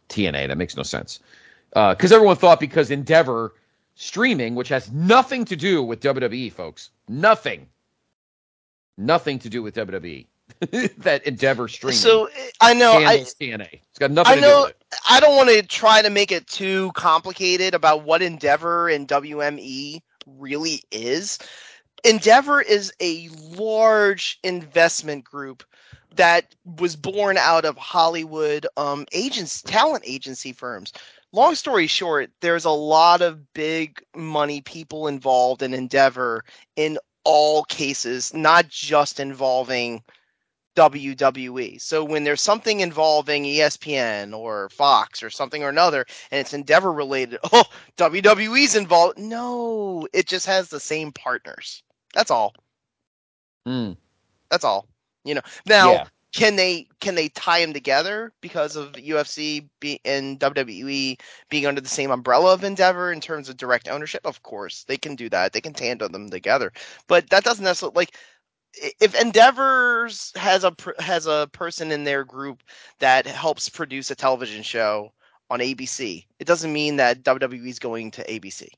TNA. 0.08 0.48
That 0.48 0.58
makes 0.58 0.76
no 0.76 0.82
sense 0.82 1.20
because 1.72 2.12
everyone 2.12 2.36
thought 2.36 2.60
because 2.60 2.90
Endeavor 2.90 3.54
streaming, 3.96 4.54
which 4.54 4.68
has 4.68 4.92
nothing 4.92 5.44
to 5.46 5.56
do 5.56 5.82
with 5.82 6.00
WWE, 6.00 6.52
folks, 6.52 6.90
nothing, 7.08 7.66
nothing 8.96 9.38
to 9.40 9.48
do 9.48 9.62
with 9.62 9.74
WWE, 9.74 10.26
that 10.98 11.26
Endeavor 11.26 11.66
streaming. 11.66 11.96
So 11.96 12.28
I 12.60 12.74
know 12.74 12.92
I, 12.92 13.18
TNA. 13.18 13.68
It's 13.72 13.98
got 13.98 14.12
nothing 14.12 14.32
I 14.32 14.34
to 14.36 14.40
do 14.40 14.46
know 14.46 14.60
with 14.62 14.70
it. 14.70 14.98
I 15.08 15.18
don't 15.18 15.36
want 15.36 15.48
to 15.48 15.62
try 15.62 16.02
to 16.02 16.10
make 16.10 16.30
it 16.30 16.46
too 16.46 16.92
complicated 16.92 17.74
about 17.74 18.04
what 18.04 18.22
Endeavor 18.22 18.88
and 18.88 19.08
WME 19.08 20.00
really 20.38 20.84
is. 20.92 21.38
Endeavor 22.04 22.60
is 22.60 22.92
a 23.00 23.28
large 23.56 24.38
investment 24.44 25.24
group 25.24 25.64
that 26.14 26.54
was 26.78 26.96
born 26.96 27.36
out 27.36 27.64
of 27.64 27.76
Hollywood 27.76 28.66
um, 28.76 29.06
agents, 29.12 29.62
talent 29.62 30.04
agency 30.06 30.52
firms. 30.52 30.92
Long 31.32 31.54
story 31.54 31.86
short, 31.86 32.30
there's 32.40 32.64
a 32.64 32.70
lot 32.70 33.20
of 33.20 33.52
big 33.52 34.02
money 34.14 34.60
people 34.60 35.08
involved 35.08 35.62
in 35.62 35.74
Endeavor 35.74 36.44
in 36.76 36.98
all 37.24 37.64
cases, 37.64 38.32
not 38.32 38.68
just 38.68 39.20
involving 39.20 40.02
WWE. 40.76 41.80
So 41.80 42.04
when 42.04 42.24
there's 42.24 42.40
something 42.40 42.80
involving 42.80 43.44
ESPN 43.44 44.36
or 44.36 44.68
Fox 44.68 45.22
or 45.22 45.30
something 45.30 45.62
or 45.62 45.68
another, 45.68 46.06
and 46.30 46.40
it's 46.40 46.54
Endeavor 46.54 46.92
related, 46.92 47.40
oh, 47.52 47.64
WWE's 47.96 48.76
involved. 48.76 49.18
No, 49.18 50.06
it 50.12 50.26
just 50.26 50.46
has 50.46 50.68
the 50.68 50.80
same 50.80 51.12
partners. 51.12 51.82
That's 52.14 52.30
all. 52.30 52.54
Mm, 53.66 53.96
That's 54.50 54.64
all. 54.64 54.86
You 55.24 55.34
know. 55.34 55.42
Now, 55.66 55.92
Yeah. 55.92 56.04
Can 56.36 56.56
they 56.56 56.88
can 57.00 57.16
they 57.16 57.30
tie 57.30 57.60
them 57.62 57.72
together 57.74 58.32
because 58.42 58.76
of 58.76 58.92
UFC 58.94 59.68
be, 59.80 60.00
and 60.04 60.38
WWE 60.40 61.18
being 61.50 61.66
under 61.66 61.80
the 61.80 61.88
same 61.88 62.10
umbrella 62.12 62.52
of 62.54 62.64
Endeavor 62.64 63.12
in 63.12 63.20
terms 63.20 63.48
of 63.48 63.56
direct 63.56 63.88
ownership? 63.88 64.26
Of 64.26 64.42
course, 64.42 64.84
they 64.84 64.98
can 64.98 65.16
do 65.16 65.30
that. 65.30 65.52
They 65.52 65.62
can 65.62 65.74
tandem 65.74 66.12
them 66.12 66.30
together. 66.30 66.72
But 67.08 67.30
that 67.30 67.44
doesn't 67.44 67.64
necessarily 67.64 67.94
like 67.96 68.16
if 69.00 69.14
Endeavors 69.20 70.32
has 70.36 70.64
a 70.64 70.74
has 71.00 71.26
a 71.26 71.48
person 71.52 71.92
in 71.92 72.04
their 72.04 72.24
group 72.24 72.62
that 73.00 73.26
helps 73.26 73.68
produce 73.70 74.10
a 74.10 74.16
television 74.16 74.62
show 74.62 75.12
on 75.50 75.60
ABC, 75.60 76.26
it 76.38 76.46
doesn't 76.46 76.72
mean 76.72 76.96
that 76.96 77.24
WWE 77.24 77.68
is 77.70 77.78
going 77.80 78.12
to 78.12 78.24
ABC. 78.30 78.68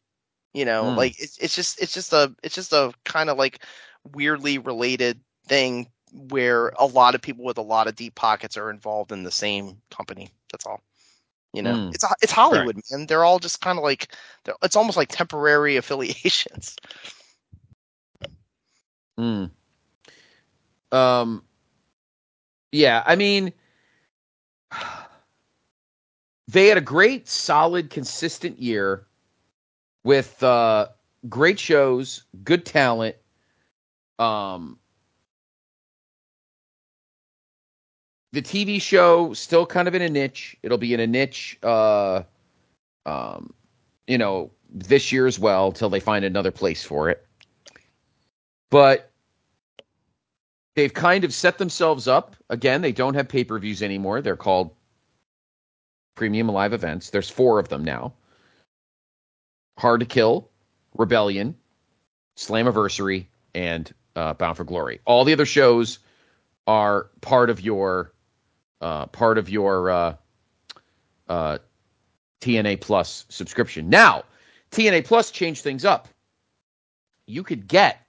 You 0.54 0.64
know, 0.66 0.90
Hmm. 0.90 0.96
like 0.96 1.20
it's 1.20 1.38
it's 1.38 1.54
just 1.54 1.82
it's 1.82 1.94
just 1.94 2.12
a 2.12 2.34
it's 2.42 2.54
just 2.54 2.72
a 2.72 2.92
kind 3.04 3.30
of 3.30 3.38
like 3.38 3.64
weirdly 4.14 4.58
related 4.58 5.20
thing 5.48 5.88
where 6.12 6.68
a 6.78 6.86
lot 6.86 7.14
of 7.14 7.22
people 7.22 7.44
with 7.44 7.58
a 7.58 7.62
lot 7.62 7.88
of 7.88 7.96
deep 7.96 8.14
pockets 8.14 8.56
are 8.56 8.70
involved 8.70 9.12
in 9.12 9.22
the 9.22 9.30
same 9.30 9.80
company. 9.90 10.30
That's 10.52 10.66
all. 10.66 10.82
You 11.52 11.62
know, 11.62 11.76
Hmm. 11.76 11.90
it's 11.92 12.04
it's 12.22 12.32
Hollywood, 12.32 12.80
man. 12.90 13.06
They're 13.06 13.24
all 13.24 13.38
just 13.38 13.60
kind 13.60 13.78
of 13.78 13.84
like 13.84 14.14
it's 14.62 14.76
almost 14.76 14.96
like 14.96 15.08
temporary 15.10 15.76
affiliations. 15.78 16.76
mm. 19.18 19.50
Um, 20.92 21.42
Yeah, 22.72 23.02
I 23.04 23.16
mean, 23.16 23.52
they 26.48 26.68
had 26.68 26.78
a 26.78 26.82
great, 26.82 27.28
solid, 27.28 27.90
consistent 27.90 28.58
year 28.58 29.06
with 30.04 30.42
uh, 30.42 30.88
great 31.28 31.58
shows, 31.58 32.24
good 32.44 32.64
talent. 32.66 33.16
Um, 34.18 34.78
the 38.32 38.42
TV 38.42 38.80
show 38.80 39.32
still 39.32 39.66
kind 39.66 39.88
of 39.88 39.94
in 39.94 40.02
a 40.02 40.08
niche. 40.08 40.56
It'll 40.62 40.78
be 40.78 40.94
in 40.94 41.00
a 41.00 41.06
niche, 41.06 41.58
uh, 41.62 42.22
um, 43.06 43.54
you 44.06 44.18
know, 44.18 44.50
this 44.70 45.12
year 45.12 45.26
as 45.26 45.38
well 45.38 45.72
till 45.72 45.88
they 45.88 46.00
find 46.00 46.24
another 46.24 46.50
place 46.50 46.84
for 46.84 47.08
it. 47.08 47.26
But 48.70 49.10
they've 50.76 50.92
kind 50.92 51.24
of 51.24 51.32
set 51.32 51.58
themselves 51.58 52.06
up. 52.06 52.36
Again, 52.50 52.82
they 52.82 52.92
don't 52.92 53.14
have 53.14 53.28
pay 53.28 53.44
per 53.44 53.58
views 53.58 53.82
anymore. 53.82 54.20
They're 54.20 54.36
called 54.36 54.74
premium 56.14 56.48
live 56.48 56.72
events. 56.72 57.10
There's 57.10 57.30
four 57.30 57.58
of 57.58 57.68
them 57.68 57.82
now. 57.82 58.12
Hard 59.78 60.00
to 60.00 60.06
Kill, 60.06 60.50
Rebellion, 60.96 61.56
Slammiversary, 62.36 63.26
and 63.54 63.92
uh, 64.16 64.34
Bound 64.34 64.56
for 64.56 64.64
Glory. 64.64 65.00
All 65.06 65.24
the 65.24 65.32
other 65.32 65.46
shows 65.46 66.00
are 66.66 67.08
part 67.22 67.48
of 67.48 67.60
your 67.60 68.12
uh, 68.80 69.06
part 69.06 69.38
of 69.38 69.48
your 69.48 69.90
uh, 69.90 70.14
uh, 71.28 71.58
TNA 72.40 72.80
Plus 72.80 73.24
subscription. 73.28 73.88
Now, 73.88 74.24
TNA 74.70 75.04
Plus 75.04 75.30
changed 75.30 75.62
things 75.62 75.84
up. 75.84 76.08
You 77.26 77.42
could 77.42 77.68
get, 77.68 78.06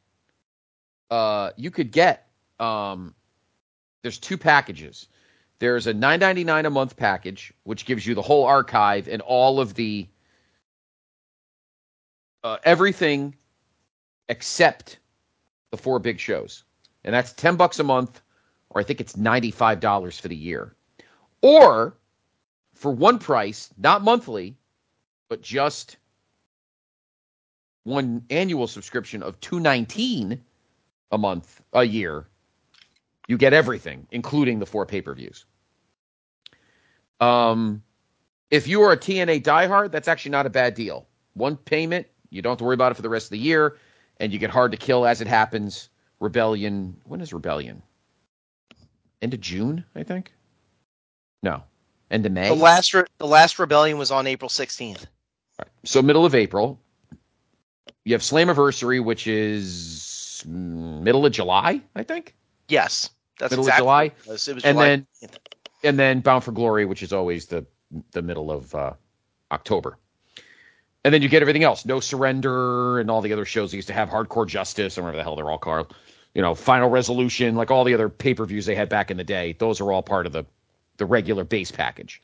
uh, 1.09 1.51
you 1.57 1.71
could 1.71 1.91
get. 1.91 2.27
Um, 2.59 3.13
there's 4.01 4.17
two 4.17 4.37
packages. 4.37 5.07
There's 5.59 5.87
a 5.87 5.93
9.99 5.93 6.65
a 6.65 6.69
month 6.69 6.95
package, 6.95 7.53
which 7.63 7.85
gives 7.85 8.07
you 8.07 8.15
the 8.15 8.21
whole 8.21 8.45
archive 8.45 9.09
and 9.09 9.21
all 9.21 9.59
of 9.59 9.73
the 9.73 10.07
uh, 12.43 12.57
everything 12.63 13.35
except 14.29 14.99
the 15.71 15.77
four 15.77 15.99
big 15.99 16.19
shows, 16.19 16.63
and 17.03 17.13
that's 17.13 17.33
ten 17.33 17.55
bucks 17.55 17.79
a 17.79 17.83
month, 17.83 18.21
or 18.69 18.81
I 18.81 18.83
think 18.83 19.01
it's 19.01 19.17
ninety 19.17 19.51
five 19.51 19.79
dollars 19.79 20.19
for 20.19 20.27
the 20.27 20.35
year, 20.35 20.75
or 21.41 21.97
for 22.73 22.91
one 22.91 23.19
price, 23.19 23.69
not 23.77 24.03
monthly, 24.03 24.55
but 25.27 25.41
just 25.41 25.97
one 27.83 28.23
annual 28.29 28.67
subscription 28.67 29.23
of 29.23 29.39
two 29.39 29.59
nineteen 29.59 30.41
a 31.11 31.17
month 31.17 31.61
a 31.73 31.83
year, 31.83 32.27
you 33.27 33.37
get 33.37 33.53
everything, 33.53 34.07
including 34.11 34.59
the 34.59 34.65
four 34.65 34.85
pay 34.85 35.01
per 35.01 35.13
views. 35.13 35.45
Um, 37.19 37.83
if 38.51 38.67
you 38.67 38.81
are 38.83 38.93
a 38.93 38.97
TNA 38.97 39.43
diehard, 39.43 39.91
that's 39.91 40.07
actually 40.07 40.31
not 40.31 40.45
a 40.45 40.49
bad 40.49 40.73
deal. 40.73 41.07
One 41.33 41.57
payment, 41.57 42.07
you 42.29 42.41
don't 42.41 42.51
have 42.51 42.57
to 42.59 42.63
worry 42.63 42.73
about 42.73 42.91
it 42.91 42.95
for 42.95 43.01
the 43.01 43.09
rest 43.09 43.27
of 43.27 43.31
the 43.31 43.39
year, 43.39 43.77
and 44.17 44.31
you 44.31 44.39
get 44.39 44.49
hard 44.49 44.71
to 44.71 44.77
kill 44.77 45.05
as 45.05 45.21
it 45.21 45.27
happens. 45.27 45.89
Rebellion. 46.19 46.95
When 47.05 47.21
is 47.21 47.33
Rebellion? 47.33 47.81
End 49.21 49.33
of 49.33 49.41
June, 49.41 49.83
I 49.95 50.03
think. 50.03 50.31
No, 51.43 51.63
end 52.11 52.25
of 52.25 52.31
May. 52.31 52.47
The 52.49 52.55
last 52.55 52.93
re- 52.93 53.03
the 53.17 53.27
last 53.27 53.59
rebellion 53.59 53.97
was 53.97 54.11
on 54.11 54.27
April 54.27 54.49
16th. 54.49 55.05
Right. 55.57 55.67
So 55.83 56.01
middle 56.01 56.25
of 56.25 56.35
April. 56.35 56.79
You 58.05 58.13
have 58.13 58.21
Slammiversary, 58.21 59.03
which 59.03 59.27
is 59.27 60.43
middle 60.47 61.25
of 61.25 61.31
July, 61.33 61.81
I 61.95 62.03
think. 62.03 62.33
Yes, 62.69 63.09
that's 63.39 63.51
Middle 63.51 63.67
of 63.67 63.75
July? 63.75 64.03
It 64.05 64.13
was, 64.27 64.47
It 64.47 64.55
was 64.55 64.63
And 64.63 64.75
July 64.75 64.87
then- 64.87 65.07
15th. 65.21 65.37
and 65.83 65.99
then 65.99 66.19
Bound 66.21 66.43
for 66.43 66.51
Glory, 66.51 66.85
which 66.85 67.03
is 67.03 67.11
always 67.13 67.45
the 67.45 67.65
the 68.11 68.21
middle 68.21 68.51
of 68.51 68.73
uh, 68.75 68.93
October. 69.51 69.97
And 71.03 71.13
then 71.13 71.21
you 71.21 71.29
get 71.29 71.41
everything 71.41 71.63
else, 71.63 71.85
No 71.85 71.99
Surrender, 71.99 72.99
and 72.99 73.09
all 73.09 73.21
the 73.21 73.33
other 73.33 73.45
shows 73.45 73.71
they 73.71 73.77
used 73.77 73.87
to 73.87 73.93
have, 73.95 74.09
Hardcore 74.09 74.45
Justice, 74.47 74.97
or 74.97 75.01
whatever 75.01 75.17
the 75.17 75.23
hell 75.23 75.35
they're 75.35 75.49
all 75.49 75.57
called. 75.57 75.95
You 76.33 76.41
know, 76.41 76.55
Final 76.55 76.89
Resolution, 76.89 77.55
like 77.55 77.71
all 77.71 77.83
the 77.83 77.93
other 77.93 78.09
pay 78.09 78.33
per 78.33 78.45
views 78.45 78.65
they 78.65 78.75
had 78.75 78.89
back 78.89 79.09
in 79.11 79.17
the 79.17 79.23
day. 79.23 79.55
Those 79.57 79.81
are 79.81 79.91
all 79.91 80.03
part 80.03 80.25
of 80.25 80.31
the 80.31 80.45
the 80.97 81.05
regular 81.05 81.43
base 81.43 81.71
package. 81.71 82.21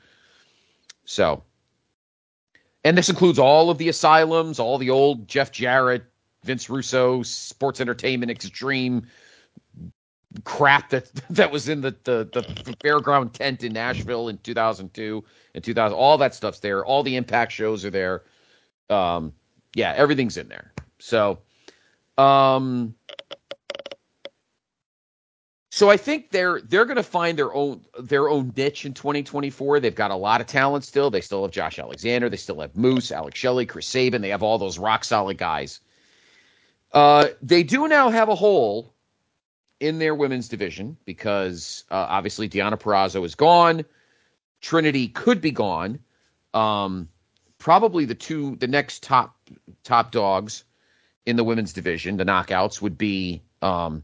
So, 1.05 1.43
and 2.83 2.97
this 2.97 3.09
includes 3.09 3.39
all 3.39 3.69
of 3.69 3.77
the 3.77 3.89
asylums, 3.89 4.59
all 4.59 4.77
the 4.77 4.89
old 4.89 5.27
Jeff 5.27 5.51
Jarrett, 5.51 6.03
Vince 6.43 6.69
Russo, 6.69 7.23
Sports 7.23 7.81
Entertainment 7.81 8.31
Extreme 8.31 9.07
crap 10.43 10.89
that 10.89 11.09
that 11.29 11.51
was 11.51 11.69
in 11.69 11.81
the, 11.81 11.95
the 12.03 12.29
the 12.33 12.41
fairground 12.83 13.33
tent 13.33 13.63
in 13.63 13.73
Nashville 13.73 14.27
in 14.27 14.37
2002 14.39 15.23
and 15.53 15.63
2000 15.63 15.97
all 15.97 16.17
that 16.17 16.35
stuff's 16.35 16.59
there 16.59 16.85
all 16.85 17.03
the 17.03 17.15
impact 17.15 17.51
shows 17.51 17.85
are 17.85 17.89
there 17.89 18.23
um 18.89 19.31
yeah 19.75 19.93
everything's 19.95 20.37
in 20.37 20.47
there 20.49 20.73
so 20.99 21.39
um 22.17 22.93
so 25.75 25.89
I 25.89 25.97
think 25.97 26.31
they're 26.31 26.61
they're 26.61 26.85
going 26.85 26.95
to 26.95 27.03
find 27.03 27.37
their 27.37 27.53
own 27.53 27.81
their 27.99 28.29
own 28.29 28.53
niche 28.55 28.85
in 28.85 28.93
2024. 28.93 29.81
They've 29.81 29.93
got 29.93 30.09
a 30.09 30.15
lot 30.15 30.39
of 30.39 30.47
talent 30.47 30.85
still. 30.85 31.09
They 31.09 31.19
still 31.19 31.41
have 31.41 31.51
Josh 31.51 31.79
Alexander. 31.79 32.29
They 32.29 32.37
still 32.37 32.61
have 32.61 32.77
Moose, 32.77 33.11
Alex 33.11 33.37
Shelley, 33.37 33.65
Chris 33.65 33.85
Sabin. 33.85 34.21
They 34.21 34.29
have 34.29 34.41
all 34.41 34.57
those 34.57 34.79
rock 34.79 35.03
solid 35.03 35.37
guys. 35.37 35.81
Uh, 36.93 37.27
they 37.41 37.63
do 37.63 37.89
now 37.89 38.09
have 38.09 38.29
a 38.29 38.35
hole 38.35 38.93
in 39.81 39.99
their 39.99 40.15
women's 40.15 40.47
division 40.47 40.95
because 41.03 41.83
uh, 41.91 42.07
obviously 42.07 42.47
Deonna 42.47 42.79
Purrazzo 42.79 43.25
is 43.25 43.35
gone. 43.35 43.83
Trinity 44.61 45.09
could 45.09 45.41
be 45.41 45.51
gone. 45.51 45.99
Um, 46.53 47.09
probably 47.57 48.05
the 48.05 48.15
two, 48.15 48.55
the 48.55 48.67
next 48.67 49.03
top 49.03 49.35
top 49.83 50.13
dogs 50.13 50.63
in 51.25 51.35
the 51.35 51.43
women's 51.43 51.73
division, 51.73 52.15
the 52.15 52.23
knockouts 52.23 52.81
would 52.81 52.97
be 52.97 53.41
um, 53.61 54.03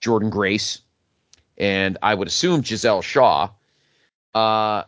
Jordynne 0.00 0.30
Grace 0.30 0.82
and 1.58 1.98
I 2.02 2.14
would 2.14 2.28
assume 2.28 2.62
Giselle 2.62 3.02
Shaw. 3.02 3.50
Uh, 4.34 4.84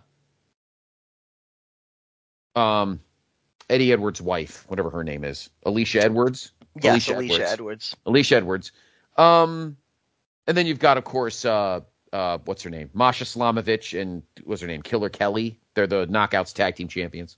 um, 2.55 3.01
Eddie 3.69 3.93
Edwards' 3.93 4.23
wife, 4.23 4.65
whatever 4.69 4.91
her 4.91 5.05
name 5.05 5.25
is, 5.25 5.51
Alisha 5.67 6.01
Edwards. 6.01 6.53
Yes, 6.81 7.09
Alisha, 7.09 7.41
Edwards. 7.41 7.97
Alisha 8.07 8.37
Edwards. 8.37 8.73
Um, 9.17 9.77
and 10.47 10.57
then 10.57 10.67
you've 10.67 10.79
got, 10.79 10.97
of 10.97 11.05
course, 11.05 11.45
uh, 11.45 11.81
uh, 12.13 12.39
what's 12.45 12.63
her 12.63 12.71
name? 12.71 12.91
Masha 12.95 13.25
Slamovich 13.25 14.01
and 14.01 14.23
what's 14.45 14.61
her 14.63 14.67
name? 14.67 14.83
Killer 14.83 15.09
Kelly. 15.09 15.59
They're 15.75 15.87
the 15.87 16.07
Knockouts 16.07 16.53
Tag 16.53 16.77
Team 16.77 16.89
Champions. 16.89 17.37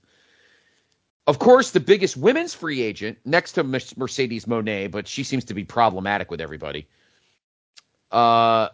Of 1.25 1.39
course, 1.39 1.71
the 1.71 1.79
biggest 1.79 2.17
women's 2.17 2.53
free 2.53 2.81
agent 2.81 3.17
next 3.23 3.53
to 3.53 3.63
Mercedes 3.63 4.45
Moné, 4.45 4.91
but 4.91 5.07
she 5.07 5.23
seems 5.23 5.45
to 5.45 5.53
be 5.53 5.63
problematic 5.63 6.29
with 6.29 6.41
everybody. 6.41 6.87
Uh, 8.11 8.69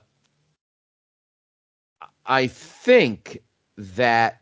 I 2.30 2.46
think 2.48 3.40
that 3.76 4.42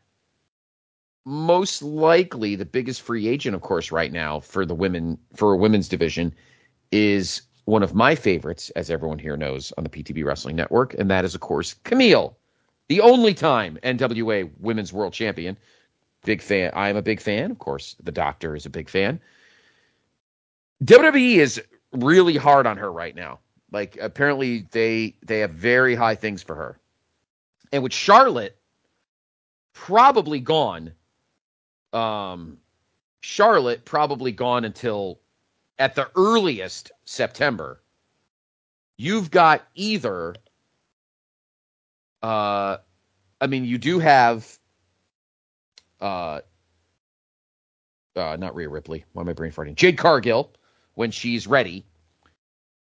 most 1.25 1.81
likely 1.81 2.55
the 2.55 2.65
biggest 2.65 3.01
free 3.01 3.27
agent, 3.27 3.55
of 3.55 3.61
course, 3.61 3.91
right 3.91 4.11
now 4.11 4.41
for 4.41 4.65
the 4.65 4.75
women 4.75 5.17
for 5.35 5.53
a 5.53 5.57
women's 5.57 5.87
division 5.87 6.33
is 6.91 7.41
one 7.65 7.83
of 7.83 7.95
my 7.95 8.13
favorites, 8.15 8.69
as 8.71 8.89
everyone 8.89 9.19
here 9.19 9.37
knows 9.37 9.73
on 9.77 9.83
the 9.83 9.89
PTB 9.89 10.23
Wrestling 10.23 10.55
Network, 10.55 10.93
and 10.95 11.09
that 11.09 11.25
is, 11.25 11.33
of 11.35 11.41
course, 11.41 11.75
Kamille, 11.83 12.35
the 12.87 13.01
only 13.01 13.33
time 13.33 13.77
NWA 13.83 14.49
Women's 14.59 14.93
World 14.93 15.13
Champion. 15.13 15.57
Big 16.23 16.41
fan. 16.41 16.71
I 16.73 16.89
am 16.89 16.97
a 16.97 17.01
big 17.01 17.21
fan. 17.21 17.51
Of 17.51 17.59
course, 17.59 17.95
the 18.03 18.11
Doctor 18.11 18.55
is 18.55 18.65
a 18.65 18.69
big 18.69 18.89
fan. 18.89 19.19
WWE 20.83 21.37
is 21.37 21.61
really 21.93 22.35
hard 22.35 22.67
on 22.67 22.77
her 22.77 22.91
right 22.91 23.15
now. 23.15 23.39
Like 23.71 23.97
apparently 24.01 24.67
they 24.71 25.15
they 25.25 25.39
have 25.39 25.51
very 25.51 25.95
high 25.95 26.15
things 26.15 26.43
for 26.43 26.55
her. 26.55 26.79
And 27.71 27.83
with 27.83 27.93
Charlotte 27.93 28.57
probably 29.73 30.39
gone, 30.39 30.93
um, 31.93 32.57
Charlotte 33.21 33.85
probably 33.85 34.31
gone 34.31 34.65
until 34.65 35.19
at 35.79 35.95
the 35.95 36.09
earliest 36.15 36.91
September. 37.05 37.81
You've 38.97 39.29
got 39.29 39.67
either, 39.75 40.35
uh, 42.23 42.77
I 43.39 43.47
mean, 43.47 43.65
you 43.65 43.77
do 43.77 43.99
have, 43.99 44.57
uh, 46.01 46.41
uh, 48.15 48.37
not 48.39 48.55
Rhea 48.55 48.69
Ripley. 48.69 49.05
Why 49.13 49.21
am 49.21 49.29
I 49.29 49.33
brain 49.33 49.51
farting? 49.51 49.75
Jade 49.75 49.97
Cargill, 49.97 50.51
when 50.95 51.11
she's 51.11 51.45
ready. 51.45 51.85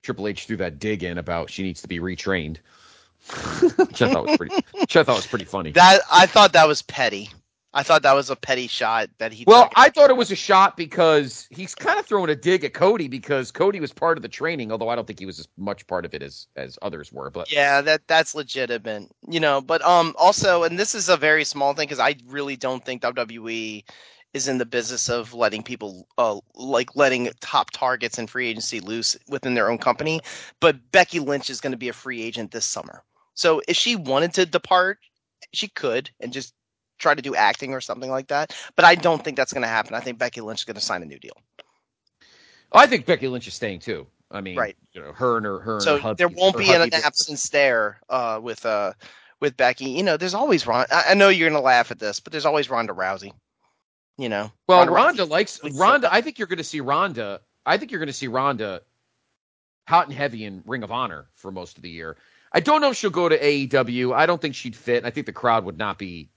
Triple 0.03 0.27
H 0.27 0.45
threw 0.45 0.57
that 0.57 0.79
dig 0.79 1.03
in 1.03 1.17
about 1.17 1.49
she 1.49 1.63
needs 1.63 1.81
to 1.83 1.87
be 1.87 1.99
retrained, 1.99 2.57
which 3.75 4.01
I 4.01 4.11
thought 4.11 4.27
was 4.27 4.37
pretty, 4.37 4.55
which 4.73 4.95
I 4.95 5.03
thought 5.03 5.15
was 5.15 5.27
pretty 5.27 5.45
funny. 5.45 5.71
That 5.71 6.01
I 6.11 6.25
thought 6.25 6.53
that 6.53 6.67
was 6.67 6.81
petty. 6.81 7.29
I 7.73 7.83
thought 7.83 8.01
that 8.01 8.13
was 8.13 8.29
a 8.29 8.35
petty 8.35 8.67
shot 8.67 9.09
that 9.19 9.31
he. 9.31 9.45
Well, 9.47 9.63
took. 9.63 9.73
I 9.77 9.89
thought 9.89 10.09
it 10.09 10.17
was 10.17 10.31
a 10.31 10.35
shot 10.35 10.75
because 10.75 11.47
he's 11.51 11.73
kind 11.73 11.99
of 11.99 12.05
throwing 12.05 12.29
a 12.29 12.35
dig 12.35 12.65
at 12.65 12.73
Cody 12.73 13.07
because 13.07 13.49
Cody 13.51 13.79
was 13.79 13.93
part 13.93 14.17
of 14.17 14.23
the 14.23 14.27
training, 14.27 14.71
although 14.71 14.89
I 14.89 14.95
don't 14.95 15.07
think 15.07 15.19
he 15.19 15.25
was 15.25 15.39
as 15.39 15.47
much 15.57 15.87
part 15.87 16.03
of 16.03 16.13
it 16.13 16.21
as 16.21 16.47
as 16.57 16.77
others 16.81 17.13
were. 17.13 17.29
But 17.29 17.51
yeah, 17.51 17.79
that 17.81 18.07
that's 18.07 18.35
legitimate, 18.35 19.09
you 19.27 19.39
know. 19.39 19.61
But 19.61 19.81
um, 19.83 20.13
also, 20.17 20.63
and 20.63 20.77
this 20.77 20.93
is 20.93 21.07
a 21.07 21.15
very 21.15 21.45
small 21.45 21.73
thing 21.73 21.87
because 21.87 21.99
I 21.99 22.15
really 22.27 22.57
don't 22.57 22.83
think 22.83 23.03
WWE 23.03 23.83
is 24.33 24.47
in 24.47 24.57
the 24.57 24.65
business 24.65 25.09
of 25.09 25.33
letting 25.33 25.61
people 25.63 26.07
uh 26.17 26.39
like 26.55 26.95
letting 26.95 27.29
top 27.41 27.71
targets 27.71 28.17
and 28.17 28.29
free 28.29 28.47
agency 28.47 28.79
loose 28.79 29.17
within 29.29 29.53
their 29.53 29.69
own 29.69 29.77
company. 29.77 30.19
But 30.59 30.91
Becky 30.91 31.19
Lynch 31.19 31.49
is 31.49 31.61
going 31.61 31.71
to 31.71 31.77
be 31.77 31.89
a 31.89 31.93
free 31.93 32.21
agent 32.21 32.51
this 32.51 32.65
summer, 32.65 33.03
so 33.33 33.61
if 33.67 33.75
she 33.77 33.95
wanted 33.95 34.33
to 34.35 34.45
depart, 34.45 34.99
she 35.53 35.67
could 35.67 36.09
and 36.19 36.31
just 36.33 36.53
try 36.99 37.13
to 37.15 37.21
do 37.21 37.35
acting 37.35 37.73
or 37.73 37.81
something 37.81 38.09
like 38.11 38.27
that. 38.27 38.55
But 38.75 38.85
I 38.85 38.95
don't 38.95 39.23
think 39.23 39.37
that's 39.37 39.53
going 39.53 39.63
to 39.63 39.67
happen. 39.67 39.95
I 39.95 39.99
think 39.99 40.17
Becky 40.19 40.41
Lynch 40.41 40.59
is 40.61 40.65
going 40.65 40.75
to 40.75 40.81
sign 40.81 41.01
a 41.01 41.05
new 41.05 41.19
deal. 41.19 41.35
I 42.71 42.85
think 42.85 43.05
Becky 43.05 43.27
Lynch 43.27 43.47
is 43.47 43.53
staying 43.53 43.79
too. 43.79 44.07
I 44.29 44.39
mean, 44.39 44.55
Right. 44.57 44.77
you 44.93 45.01
know, 45.01 45.11
her 45.11 45.35
and 45.37 45.45
her, 45.45 45.59
her 45.59 45.73
and 45.75 45.81
so 45.83 45.97
hubby, 45.97 46.17
there 46.17 46.29
won't 46.29 46.57
be 46.57 46.71
an 46.71 46.79
hubby- 46.81 46.93
absence 47.03 47.49
there 47.49 47.99
uh, 48.09 48.39
with 48.41 48.65
uh, 48.65 48.93
with 49.41 49.57
Becky. 49.57 49.89
You 49.89 50.03
know, 50.03 50.15
there's 50.15 50.33
always 50.33 50.65
Ron. 50.65 50.85
I, 50.91 51.05
I 51.09 51.13
know 51.15 51.27
you're 51.29 51.49
going 51.49 51.59
to 51.59 51.65
laugh 51.65 51.91
at 51.91 51.99
this, 51.99 52.19
but 52.21 52.31
there's 52.31 52.45
always 52.45 52.69
Ronda 52.69 52.93
Rousey. 52.93 53.31
You 54.17 54.29
know, 54.29 54.51
Well, 54.67 54.79
Ronda 54.79 54.93
Ronda 54.93 55.25
likes 55.25 55.59
Ronda. 55.73 56.13
I 56.13 56.21
think 56.21 56.37
you're 56.37 56.47
going 56.47 56.59
to 56.59 56.63
see 56.63 56.79
Ronda. 56.79 57.41
I 57.65 57.77
think 57.77 57.91
you're 57.91 57.99
going 57.99 58.07
to 58.07 58.13
see 58.13 58.27
Ronda 58.27 58.81
hot 59.87 60.07
and 60.07 60.15
heavy 60.15 60.45
in 60.45 60.63
Ring 60.65 60.83
of 60.83 60.91
Honor 60.91 61.27
for 61.35 61.51
most 61.51 61.75
of 61.77 61.83
the 61.83 61.89
year. 61.89 62.17
I 62.53 62.59
don't 62.59 62.81
know 62.81 62.91
if 62.91 62.97
she'll 62.97 63.09
go 63.09 63.29
to 63.29 63.39
AEW. 63.39 64.13
I 64.13 64.25
don't 64.25 64.41
think 64.41 64.55
she'd 64.55 64.75
fit. 64.75 65.05
I 65.05 65.09
think 65.09 65.25
the 65.25 65.33
crowd 65.33 65.63
would 65.65 65.77
not 65.77 65.97
be. 65.97 66.29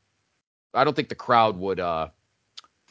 I 0.72 0.84
don't 0.84 0.94
think 0.94 1.08
the 1.08 1.14
crowd 1.14 1.56
would 1.56 1.80
uh, 1.80 2.08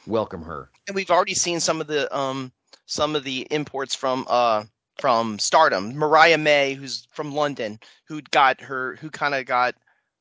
welcome 0.06 0.42
her. 0.42 0.70
and 0.86 0.94
we've 0.94 1.10
already 1.10 1.34
seen 1.34 1.60
some 1.60 1.80
of 1.80 1.86
the 1.86 2.14
um 2.16 2.52
some 2.86 3.16
of 3.16 3.24
the 3.24 3.46
imports 3.50 3.94
from 3.94 4.26
uh 4.28 4.64
from 4.98 5.38
Stardom. 5.38 5.96
Mariah 5.96 6.38
May, 6.38 6.74
who's 6.74 7.08
from 7.10 7.34
London, 7.34 7.80
who 8.06 8.20
got 8.30 8.60
her, 8.60 8.96
who 8.96 9.10
kind 9.10 9.34
of 9.34 9.44
got 9.46 9.74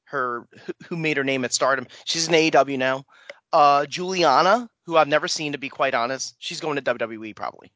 her, 0.06 0.48
who, 0.88 0.96
made 0.96 1.18
her 1.18 1.24
name 1.24 1.46
at 1.46 1.54
Stardom. 1.54 1.88
She's 2.06 2.28
in 2.28 2.34
AEW 2.34 2.78
now. 2.78 3.04
Uh, 3.52 3.86
Juliana, 3.86 4.70
who 4.86 4.98
I've 4.98 5.08
never 5.08 5.28
seen 5.28 5.52
to 5.52 5.58
be 5.60 5.70
quite 5.70 5.94
honest, 5.94 6.36
she's 6.40 6.60
going 6.60 6.76
to 6.76 6.82
WWE 6.82 7.36
probably. 7.36 7.72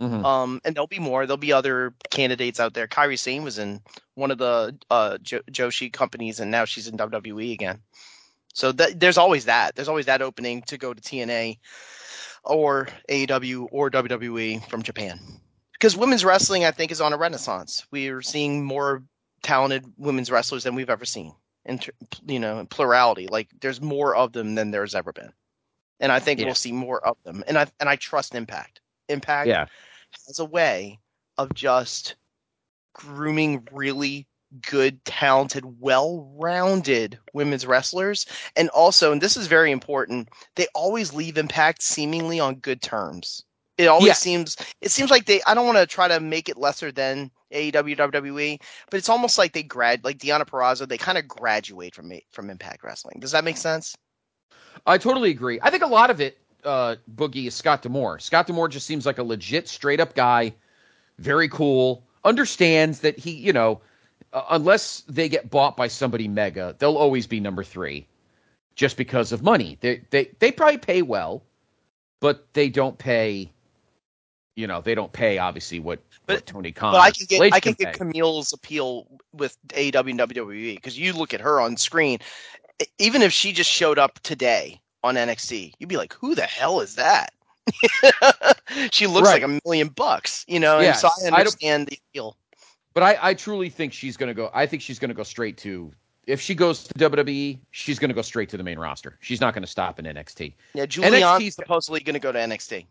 Mhm. 0.00 0.24
Um, 0.24 0.60
and 0.64 0.74
there'll 0.74 0.86
be 0.86 0.98
more. 0.98 1.26
There'll 1.26 1.36
be 1.36 1.52
other 1.52 1.92
candidates 2.10 2.58
out 2.58 2.72
there. 2.74 2.88
Kairi 2.88 3.18
Sane 3.18 3.44
was 3.44 3.58
in 3.58 3.82
one 4.14 4.30
of 4.30 4.38
the 4.38 4.74
uh, 4.90 5.18
jo- 5.18 5.42
Joshi 5.50 5.92
companies, 5.92 6.40
and 6.40 6.50
now 6.50 6.64
she's 6.64 6.88
in 6.88 6.96
WWE 6.96 7.52
again. 7.52 7.80
So 8.54 8.72
th- 8.72 8.94
there's 8.96 9.18
always 9.18 9.44
that. 9.44 9.76
There's 9.76 9.88
always 9.88 10.06
that 10.06 10.22
opening 10.22 10.62
to 10.62 10.78
go 10.78 10.94
to 10.94 11.00
TNA 11.02 11.58
or 12.44 12.88
AEW 13.10 13.68
or 13.70 13.90
WWE 13.90 14.66
from 14.68 14.82
Japan. 14.82 15.20
Because 15.72 15.96
women's 15.96 16.24
wrestling, 16.24 16.64
I 16.64 16.70
think, 16.70 16.90
is 16.90 17.00
on 17.00 17.12
a 17.12 17.16
renaissance. 17.16 17.86
We're 17.90 18.22
seeing 18.22 18.64
more 18.64 19.02
talented 19.42 19.84
women's 19.98 20.30
wrestlers 20.30 20.64
than 20.64 20.74
we've 20.74 20.90
ever 20.90 21.04
seen. 21.04 21.32
In 21.66 21.78
you 22.26 22.40
know, 22.40 22.58
in 22.58 22.66
plurality, 22.66 23.26
like 23.28 23.48
there's 23.60 23.82
more 23.82 24.16
of 24.16 24.32
them 24.32 24.54
than 24.54 24.70
there's 24.70 24.94
ever 24.94 25.12
been, 25.12 25.30
and 26.00 26.10
I 26.10 26.18
think 26.18 26.40
Yeah. 26.40 26.46
we'll 26.46 26.54
see 26.54 26.72
more 26.72 27.06
of 27.06 27.18
them. 27.22 27.44
And 27.46 27.58
I 27.58 27.66
and 27.78 27.88
I 27.88 27.96
trust 27.96 28.34
Impact. 28.34 28.80
Impact 29.10 29.46
Yeah. 29.46 29.66
Has 30.26 30.38
a 30.38 30.44
way 30.44 30.98
of 31.38 31.54
just 31.54 32.16
grooming 32.94 33.66
really 33.72 34.26
good, 34.68 35.04
talented, 35.04 35.64
well-rounded 35.80 37.18
women's 37.32 37.66
wrestlers. 37.66 38.26
And 38.56 38.68
also, 38.70 39.12
and 39.12 39.20
this 39.20 39.36
is 39.36 39.46
very 39.46 39.70
important, 39.70 40.28
they 40.56 40.66
always 40.74 41.12
leave 41.12 41.38
Impact 41.38 41.82
seemingly 41.82 42.40
on 42.40 42.56
good 42.56 42.82
terms. 42.82 43.44
It 43.78 43.86
always 43.86 44.18
seems 44.18 44.58
it 44.82 44.90
seems 44.90 45.10
like 45.10 45.24
they 45.24 45.40
I 45.46 45.54
don't 45.54 45.64
want 45.64 45.78
to 45.78 45.86
try 45.86 46.06
to 46.06 46.20
make 46.20 46.50
it 46.50 46.58
lesser 46.58 46.92
than 46.92 47.30
AEW 47.50 47.96
WWE, 47.96 48.60
but 48.90 48.98
it's 48.98 49.08
almost 49.08 49.38
like 49.38 49.54
they 49.54 49.62
grad 49.62 50.04
like 50.04 50.18
Deonna 50.18 50.44
Purrazzo, 50.44 50.86
they 50.86 50.98
kind 50.98 51.16
of 51.16 51.26
graduate 51.26 51.94
from 51.94 52.12
from 52.30 52.50
Impact 52.50 52.84
Wrestling. 52.84 53.20
Does 53.20 53.32
that 53.32 53.42
make 53.42 53.56
sense? 53.56 53.96
I 54.84 54.98
totally 54.98 55.30
agree. 55.30 55.60
I 55.62 55.70
think 55.70 55.82
a 55.82 55.86
lot 55.86 56.10
of 56.10 56.20
it, 56.20 56.36
uh, 56.64 56.96
Boogie, 57.14 57.46
is 57.46 57.54
Scott 57.54 57.82
D'Amore. 57.82 58.18
Scott 58.18 58.46
D'Amore 58.46 58.68
just 58.68 58.86
seems 58.86 59.06
like 59.06 59.18
a 59.18 59.22
legit, 59.22 59.68
straight 59.68 60.00
up 60.00 60.14
guy, 60.14 60.54
very 61.18 61.48
cool, 61.48 62.02
understands 62.24 63.00
that 63.00 63.18
he, 63.18 63.32
you 63.32 63.52
know, 63.52 63.80
uh, 64.32 64.42
unless 64.50 65.02
they 65.08 65.28
get 65.28 65.50
bought 65.50 65.76
by 65.76 65.88
somebody 65.88 66.28
mega, 66.28 66.74
they'll 66.78 66.96
always 66.96 67.26
be 67.26 67.40
number 67.40 67.64
three 67.64 68.06
just 68.74 68.96
because 68.96 69.32
of 69.32 69.42
money. 69.42 69.76
They, 69.80 70.02
they, 70.10 70.30
they 70.38 70.52
probably 70.52 70.78
pay 70.78 71.02
well, 71.02 71.42
but 72.20 72.46
they 72.52 72.68
don't 72.68 72.96
pay, 72.96 73.50
you 74.56 74.66
know, 74.66 74.80
they 74.80 74.94
don't 74.94 75.12
pay 75.12 75.38
obviously 75.38 75.80
what, 75.80 76.00
But- 76.26 76.36
what 76.36 76.46
Tony 76.46 76.72
Khan. 76.72 76.92
But 76.92 77.00
I 77.00 77.10
can 77.10 77.26
get 77.26 77.52
I 77.52 77.60
can 77.60 77.72
get. 77.74 77.98
Kamille's 77.98 78.52
appeal 78.52 79.06
with 79.32 79.56
AEW 79.68 80.10
and 80.10 80.20
WWE 80.20 80.76
because 80.76 80.98
you 80.98 81.12
look 81.12 81.34
at 81.34 81.40
her 81.40 81.60
on 81.60 81.76
screen, 81.76 82.18
e- 82.80 82.86
even 82.98 83.22
if 83.22 83.32
she 83.32 83.52
just 83.52 83.70
showed 83.70 83.98
up 83.98 84.20
today 84.20 84.80
on 85.02 85.14
NXT, 85.16 85.74
you'd 85.78 85.88
be 85.88 85.96
like, 85.96 86.12
"Who 86.14 86.34
the 86.34 86.42
hell 86.42 86.80
is 86.80 86.94
that?" 86.96 87.32
she 88.90 89.06
looks 89.06 89.28
Right. 89.28 89.42
like 89.42 89.42
a 89.42 89.60
million 89.64 89.88
bucks, 89.88 90.44
you 90.48 90.58
know. 90.60 90.80
Yes, 90.80 91.02
and 91.04 91.12
so 91.12 91.26
I 91.26 91.36
I 91.36 91.38
understand 91.40 91.86
the 91.88 91.98
appeal. 92.10 92.36
But 92.94 93.02
I, 93.04 93.18
I 93.20 93.34
truly 93.34 93.70
think 93.70 93.92
she's 93.92 94.16
going 94.16 94.28
to 94.28 94.34
go. 94.34 94.50
I 94.52 94.66
think 94.66 94.82
she's 94.82 94.98
going 94.98 95.10
to 95.10 95.14
go 95.14 95.22
straight 95.22 95.56
to. 95.58 95.92
If 96.26 96.40
she 96.40 96.54
goes 96.54 96.84
to 96.84 96.94
WWE, 96.94 97.58
she's 97.70 97.98
going 97.98 98.08
to 98.10 98.14
go 98.14 98.22
straight 98.22 98.48
to 98.50 98.56
the 98.56 98.62
main 98.62 98.78
roster. 98.78 99.16
She's 99.20 99.40
not 99.40 99.54
going 99.54 99.62
to 99.62 99.70
stop 99.70 99.98
in 99.98 100.04
NXT. 100.04 100.54
Yeah, 100.74 100.86
Julian's 100.86 101.16
NXT's 101.24 101.54
supposedly 101.54 102.00
going 102.00 102.14
to 102.14 102.20
go 102.20 102.30
to 102.32 102.38
NXT. 102.38 102.86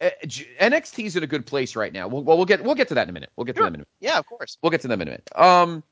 Uh, 0.00 0.10
J- 0.26 0.48
NXT's 0.60 1.16
in 1.16 1.22
a 1.22 1.26
good 1.26 1.46
place 1.46 1.76
right 1.76 1.92
now. 1.92 2.08
We'll, 2.08 2.24
well, 2.24 2.36
we'll 2.36 2.46
get 2.46 2.62
we'll 2.64 2.74
get 2.74 2.88
to 2.88 2.94
that 2.94 3.04
in 3.04 3.10
a 3.10 3.12
minute. 3.12 3.30
We'll 3.36 3.44
get 3.44 3.54
to 3.54 3.58
Sure. 3.60 3.64
that 3.66 3.68
in 3.68 3.74
a 3.74 3.78
minute. 3.78 3.88
Yeah, 4.00 4.18
of 4.18 4.26
course. 4.26 4.58
We'll 4.62 4.70
get 4.70 4.80
to 4.82 4.88
them 4.88 5.00
in 5.02 5.08
a 5.08 5.10
minute. 5.10 5.30
Um. 5.36 5.82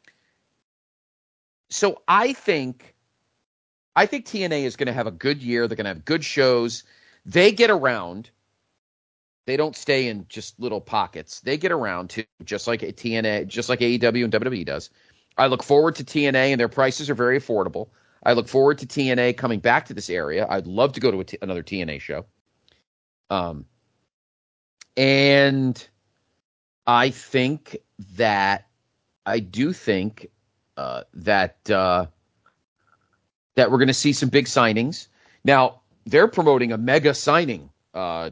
So 1.69 2.03
I 2.09 2.33
think, 2.33 2.95
I 4.01 4.07
think 4.07 4.25
TNA 4.25 4.63
is 4.63 4.77
going 4.77 4.87
to 4.87 4.95
have 4.95 5.07
a 5.07 5.11
good 5.11 5.43
year. 5.43 5.69
They're 5.69 5.77
going 5.77 5.85
to 5.85 5.91
have 5.91 6.07
good 6.07 6.25
shows. 6.25 6.85
They 7.27 7.53
get 7.53 7.69
around. 7.69 8.31
They 9.47 9.59
don't 9.59 9.77
stay 9.77 10.09
in 10.09 10.25
just 10.27 10.59
little 10.59 10.81
pockets. 10.81 11.41
They 11.41 11.59
get 11.59 11.71
around 11.71 12.09
too, 12.09 12.25
just 12.43 12.67
like 12.67 12.81
TNA, 12.81 13.47
just 13.47 13.69
like 13.69 13.81
AEW 13.81 14.25
and 14.25 14.33
WWE 14.33 14.65
does. 14.65 14.89
I 15.37 15.49
look 15.49 15.63
forward 15.63 15.97
to 15.97 16.05
TNA, 16.05 16.53
and 16.53 16.59
their 16.59 16.67
prices 16.67 17.11
are 17.11 17.15
very 17.15 17.39
affordable. 17.39 17.91
I 18.23 18.33
look 18.33 18.49
forward 18.49 18.79
to 18.79 18.87
TNA 18.87 19.37
coming 19.37 19.61
back 19.61 19.85
to 19.87 19.93
this 19.93 20.09
area. 20.09 20.47
I'd 20.49 20.67
love 20.67 20.95
to 20.95 21.01
go 21.01 21.11
to 21.11 21.21
a 21.21 21.25
another 21.43 21.63
TNA 21.63 22.01
show. 22.01 22.25
Um, 23.29 23.67
and 24.97 25.87
I 26.87 27.11
think 27.11 27.77
that 28.17 28.67
I 29.27 29.41
do 29.41 29.75
think 29.75 30.31
uh, 30.79 31.03
that 31.13 31.71
uh, 31.71 32.07
that 33.61 33.71
we're 33.71 33.77
going 33.77 33.89
to 33.89 33.93
see 33.93 34.15
some 34.15 34.31
big 34.31 34.47
signings. 34.47 35.09
Now 35.45 35.83
they're 36.07 36.29
promoting 36.29 36.73
a 36.73 36.79
mega 36.79 37.13
signing. 37.13 37.69
Uh, 37.93 38.31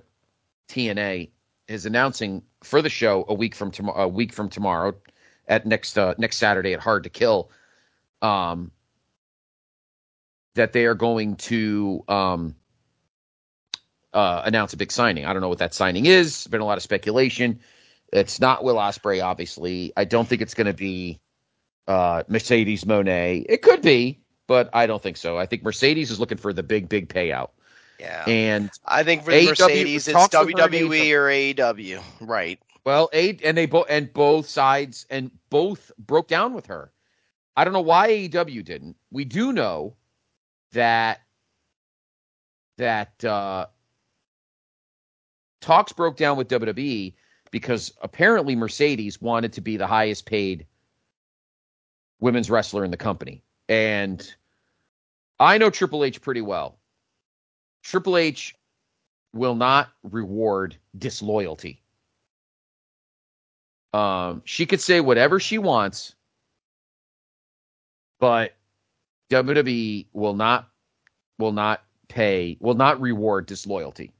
TNA 0.70 1.28
is 1.68 1.84
announcing 1.84 2.42
for 2.62 2.80
the 2.80 2.88
show 2.88 3.26
a 3.28 3.34
week 3.34 3.54
from 3.54 3.70
tomorrow. 3.70 4.04
A 4.04 4.08
week 4.08 4.32
from 4.32 4.48
tomorrow, 4.48 4.94
at 5.46 5.66
next 5.66 5.98
uh, 5.98 6.14
next 6.16 6.38
Saturday 6.38 6.72
at 6.72 6.80
Hard 6.80 7.04
to 7.04 7.10
Kill. 7.10 7.50
Um, 8.22 8.70
that 10.54 10.72
they 10.72 10.86
are 10.86 10.94
going 10.94 11.36
to 11.36 12.02
um, 12.08 12.56
uh, 14.14 14.40
announce 14.46 14.72
a 14.72 14.78
big 14.78 14.90
signing. 14.90 15.26
I 15.26 15.34
don't 15.34 15.42
know 15.42 15.50
what 15.50 15.58
that 15.58 15.74
signing 15.74 16.06
is. 16.06 16.46
Been 16.46 16.62
a 16.62 16.64
lot 16.64 16.78
of 16.78 16.82
speculation. 16.82 17.60
It's 18.14 18.40
not 18.40 18.64
Will 18.64 18.76
Ospreay, 18.76 19.22
obviously. 19.22 19.92
I 19.94 20.06
don't 20.06 20.26
think 20.26 20.40
it's 20.40 20.54
going 20.54 20.68
to 20.68 20.72
be 20.72 21.20
uh, 21.86 22.22
Mercedes 22.28 22.84
Moné. 22.84 23.44
It 23.46 23.60
could 23.60 23.82
be, 23.82 24.20
but 24.48 24.70
I 24.72 24.86
don't 24.88 25.00
think 25.00 25.16
so. 25.16 25.38
I 25.38 25.46
think 25.46 25.62
Mercedes 25.62 26.10
is 26.10 26.18
looking 26.18 26.38
for 26.38 26.52
the 26.52 26.64
big, 26.64 26.88
big 26.88 27.08
payout. 27.08 27.50
Yeah, 28.00 28.24
And 28.26 28.70
I 28.84 29.02
think 29.02 29.24
for 29.24 29.32
the 29.32 29.46
Mercedes, 29.46 30.08
it's 30.08 30.12
talks 30.12 30.36
with 30.36 30.56
her 30.56 30.68
WWE 30.68 31.12
or 31.12 31.26
AEW. 31.26 32.00
Right. 32.20 32.60
well, 32.84 33.10
eight 33.12 33.40
and 33.44 33.56
they 33.56 33.66
both 33.66 33.86
and 33.88 34.12
both 34.12 34.48
sides 34.48 35.04
and 35.10 35.30
both 35.50 35.92
broke 35.98 36.28
down 36.28 36.54
with 36.54 36.66
her. 36.66 36.92
I 37.56 37.64
don't 37.64 37.72
know 37.72 37.80
why 37.80 38.08
AEW 38.08 38.64
didn't. 38.64 38.96
We 39.10 39.24
do 39.24 39.52
know 39.52 39.96
that 40.72 41.20
that 42.76 43.24
uh, 43.24 43.66
talks 45.60 45.92
broke 45.92 46.16
down 46.16 46.36
with 46.36 46.48
WWE 46.48 47.14
because 47.50 47.92
apparently 48.00 48.54
Mercedes 48.54 49.20
wanted 49.20 49.54
to 49.54 49.60
be 49.60 49.76
the 49.76 49.88
highest 49.88 50.24
paid 50.24 50.66
women's 52.20 52.48
wrestler 52.48 52.84
in 52.84 52.92
the 52.92 52.96
company. 52.96 53.42
And 53.68 54.34
I 55.38 55.58
know 55.58 55.70
Triple 55.70 56.04
H 56.04 56.20
pretty 56.20 56.40
well. 56.40 56.78
Triple 57.82 58.16
H 58.16 58.54
will 59.32 59.54
not 59.54 59.90
reward 60.02 60.76
disloyalty. 60.96 61.82
Um, 63.92 64.42
she 64.44 64.66
could 64.66 64.80
say 64.80 65.00
whatever 65.00 65.40
she 65.40 65.58
wants, 65.58 66.14
but 68.20 68.54
WWE 69.30 70.06
will 70.12 70.34
not 70.34 70.68
will 71.38 71.52
not 71.52 71.82
pay, 72.08 72.56
will 72.60 72.74
not 72.74 73.00
reward 73.00 73.46
disloyalty. 73.46 74.12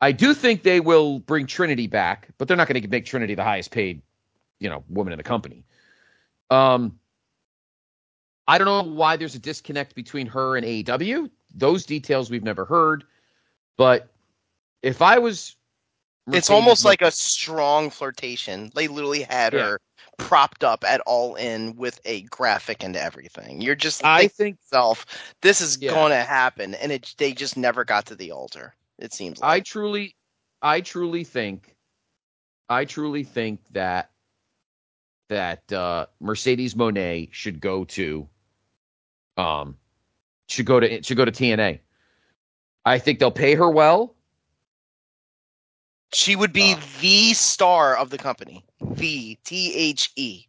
I 0.00 0.12
do 0.12 0.32
think 0.32 0.62
they 0.62 0.80
will 0.80 1.18
bring 1.18 1.46
Trinity 1.46 1.88
back, 1.88 2.28
but 2.38 2.48
they're 2.48 2.56
not 2.56 2.68
going 2.68 2.80
to 2.80 2.88
make 2.88 3.04
Trinity 3.04 3.34
the 3.34 3.44
highest 3.44 3.70
paid, 3.70 4.00
you 4.60 4.70
know, 4.70 4.84
woman 4.88 5.12
in 5.12 5.16
the 5.16 5.24
company. 5.24 5.64
Um, 6.50 6.98
I 8.48 8.56
don't 8.58 8.66
know 8.66 8.92
why 8.94 9.16
there's 9.16 9.34
a 9.34 9.38
disconnect 9.38 9.94
between 9.94 10.26
her 10.28 10.56
and 10.56 10.64
AEW. 10.66 11.30
Those 11.54 11.84
details 11.84 12.30
we've 12.30 12.42
never 12.42 12.64
heard. 12.64 13.04
But 13.76 14.08
if 14.82 15.02
I 15.02 15.18
was, 15.18 15.56
it's 16.32 16.50
almost 16.50 16.84
like 16.84 17.02
a 17.02 17.10
strong 17.10 17.90
flirtation. 17.90 18.70
They 18.74 18.88
literally 18.88 19.22
had 19.22 19.52
Yeah. 19.52 19.60
her 19.60 19.80
propped 20.16 20.64
up 20.64 20.82
at 20.84 21.00
all 21.02 21.34
in 21.36 21.76
with 21.76 22.00
a 22.06 22.22
graphic 22.22 22.82
and 22.82 22.96
everything. 22.96 23.60
You're 23.60 23.74
just 23.74 24.04
I 24.04 24.28
think 24.28 24.58
self 24.62 25.06
this 25.42 25.60
is 25.60 25.76
Yeah. 25.80 25.90
going 25.90 26.10
to 26.10 26.24
happen, 26.24 26.74
and 26.74 26.90
it 26.90 27.14
they 27.18 27.32
just 27.32 27.56
never 27.56 27.84
got 27.84 28.06
to 28.06 28.16
the 28.16 28.32
altar. 28.32 28.74
It 28.98 29.12
seems 29.12 29.40
I 29.42 29.60
truly, 29.60 30.16
I 30.62 30.80
truly 30.80 31.22
think, 31.24 31.76
I 32.68 32.86
truly 32.86 33.24
think 33.24 33.60
that 33.72 34.10
that 35.28 35.70
uh, 35.72 36.06
Mercedes 36.20 36.74
Moné 36.74 37.28
should 37.32 37.60
go 37.60 37.84
to, 37.84 38.26
um, 39.38 39.76
should 40.48 40.66
go 40.66 40.80
to 40.80 41.02
should 41.02 41.16
go 41.16 41.24
to 41.24 41.32
TNA. 41.32 41.80
I 42.84 42.98
think 42.98 43.18
they'll 43.18 43.30
pay 43.30 43.54
her 43.54 43.70
well. 43.70 44.14
she 46.12 46.36
would 46.36 46.52
be 46.52 46.72
Uh. 46.74 46.80
the 47.00 47.34
star 47.34 47.96
of 47.96 48.10
the 48.10 48.18
company. 48.18 48.64
The 48.80 49.36
T 49.44 49.74
H 49.74 50.10
E. 50.16 50.44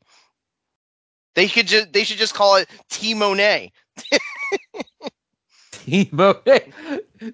They 1.36 1.48
could 1.48 1.68
just 1.68 1.94
they 1.94 2.04
should 2.04 2.18
just 2.18 2.34
call 2.34 2.56
it 2.58 2.70
T 2.90 3.14
Moné. 3.14 3.72
Moné. 5.88 6.72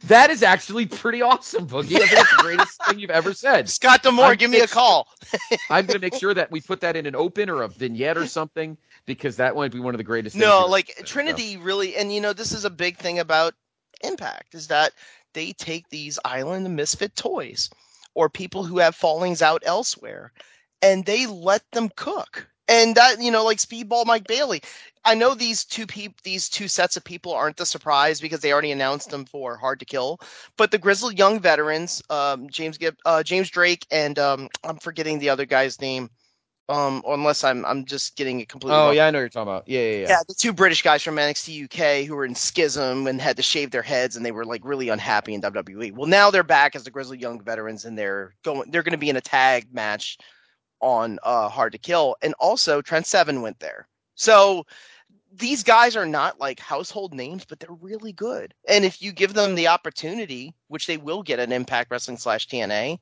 That 0.03 0.29
is 0.31 0.41
actually 0.43 0.85
pretty 0.85 1.21
awesome, 1.21 1.67
Boogie. 1.67 1.95
I 1.95 2.07
think 2.07 2.11
it's 2.13 2.37
the 2.37 2.43
greatest 2.43 2.85
thing 2.85 2.99
you've 2.99 3.09
ever 3.09 3.33
said. 3.33 3.69
Scott 3.77 4.01
D'Amore, 4.03 4.25
I'm 4.31 4.37
give 4.37 4.49
me 4.49 4.59
a 4.61 4.67
call. 4.67 5.07
I'm 5.69 5.85
going 5.85 5.99
to 5.99 6.05
make 6.05 6.15
sure 6.15 6.33
that 6.33 6.51
we 6.51 6.61
put 6.61 6.79
that 6.81 6.95
in 6.95 7.05
an 7.05 7.15
open 7.15 7.49
or 7.49 7.63
a 7.63 7.67
vignette 7.67 8.17
or 8.17 8.25
something 8.27 8.77
because 9.05 9.37
that 9.37 9.55
might 9.55 9.71
be 9.71 9.79
one 9.79 9.93
of 9.93 9.97
the 9.97 10.03
greatest. 10.03 10.35
things 10.35 10.45
No, 10.45 10.65
like 10.65 10.89
ever 10.89 10.97
said, 10.97 11.07
so. 11.07 11.13
Trinity 11.13 11.57
really, 11.57 11.95
and 11.95 12.13
you 12.13 12.21
know, 12.21 12.33
this 12.33 12.51
is 12.51 12.65
a 12.65 12.69
big 12.69 12.97
thing 12.97 13.19
about 13.19 13.53
Impact 14.03 14.55
is 14.55 14.67
that 14.67 14.93
they 15.33 15.53
take 15.53 15.89
these 15.89 16.19
island 16.25 16.75
misfit 16.75 17.15
toys 17.15 17.69
or 18.13 18.29
people 18.29 18.63
who 18.63 18.79
have 18.79 18.95
fallings 18.95 19.41
out 19.41 19.63
elsewhere, 19.65 20.31
and 20.81 21.05
they 21.05 21.27
let 21.27 21.63
them 21.71 21.89
cook. 21.95 22.47
And 22.67 22.95
that, 22.95 23.21
you 23.21 23.29
know, 23.29 23.43
like 23.43 23.59
Speedball 23.59 24.05
Mike 24.05 24.25
Bailey. 24.27 24.61
I 25.03 25.13
know 25.13 25.35
these 25.35 25.65
two 25.65 25.85
peop- 25.85 26.21
these 26.23 26.49
two 26.49 26.67
sets 26.67 26.97
of 26.97 27.03
people 27.03 27.31
aren't 27.33 27.57
the 27.57 27.65
surprise 27.65 28.19
because 28.19 28.39
they 28.39 28.51
already 28.51 28.71
announced 28.71 29.11
them 29.11 29.25
for 29.25 29.55
Hard 29.55 29.79
to 29.79 29.85
Kill. 29.85 30.19
But 30.57 30.71
the 30.71 30.79
Grizzled 30.79 31.19
Young 31.19 31.39
veterans, 31.39 32.01
um, 32.09 32.49
James 32.49 32.79
Gibb, 32.79 32.95
uh, 33.05 33.21
James 33.21 33.51
Drake, 33.51 33.85
and 33.91 34.17
um, 34.17 34.49
I'm 34.63 34.77
forgetting 34.77 35.19
the 35.19 35.29
other 35.29 35.45
guy's 35.45 35.79
name. 35.79 36.09
Um, 36.67 37.03
unless 37.07 37.43
I'm 37.43 37.63
I'm 37.65 37.85
just 37.85 38.15
getting 38.15 38.39
it 38.39 38.49
completely. 38.49 38.75
Oh 38.75 38.87
wrong. 38.87 38.95
yeah, 38.95 39.05
I 39.05 39.11
know 39.11 39.19
what 39.19 39.21
you're 39.21 39.29
talking 39.29 39.51
about. 39.51 39.67
Yeah, 39.67 39.81
yeah, 39.81 39.97
yeah. 39.97 40.07
Yeah, 40.09 40.19
the 40.27 40.33
two 40.33 40.51
British 40.51 40.81
guys 40.81 41.03
from 41.03 41.15
NXT 41.15 41.65
UK 41.65 42.07
who 42.07 42.15
were 42.15 42.25
in 42.25 42.33
schism 42.33 43.05
and 43.05 43.21
had 43.21 43.37
to 43.37 43.43
shave 43.43 43.69
their 43.69 43.83
heads 43.83 44.15
and 44.15 44.25
they 44.25 44.31
were 44.31 44.45
like 44.45 44.65
really 44.65 44.89
unhappy 44.89 45.35
in 45.35 45.41
WWE. 45.41 45.93
Well, 45.93 46.07
now 46.07 46.31
they're 46.31 46.43
back 46.43 46.75
as 46.75 46.83
the 46.83 46.89
Grizzly 46.89 47.19
Young 47.19 47.39
veterans 47.39 47.85
and 47.85 47.95
they're 47.95 48.33
going 48.43 48.71
they're 48.71 48.81
going 48.81 48.93
to 48.93 48.97
be 48.97 49.09
in 49.11 49.15
a 49.15 49.21
tag 49.21 49.67
match 49.71 50.17
on 50.81 51.19
uh 51.21 51.49
Hard 51.49 51.73
to 51.73 51.77
Kill 51.77 52.15
and 52.23 52.33
also 52.39 52.81
Trent 52.81 53.05
Seven 53.05 53.43
went 53.43 53.59
there. 53.59 53.87
So 54.15 54.65
these 55.37 55.63
guys 55.63 55.95
are 55.95 56.05
not 56.05 56.39
like 56.39 56.59
household 56.59 57.13
names, 57.13 57.45
but 57.45 57.59
they're 57.59 57.69
really 57.81 58.13
good. 58.13 58.53
And 58.67 58.85
if 58.85 59.01
you 59.01 59.11
give 59.11 59.33
them 59.33 59.55
the 59.55 59.67
opportunity, 59.67 60.53
which 60.67 60.87
they 60.87 60.97
will 60.97 61.23
get 61.23 61.39
at 61.39 61.51
Impact 61.51 61.91
Wrestling 61.91 62.17
slash 62.17 62.47
TNA, 62.47 62.99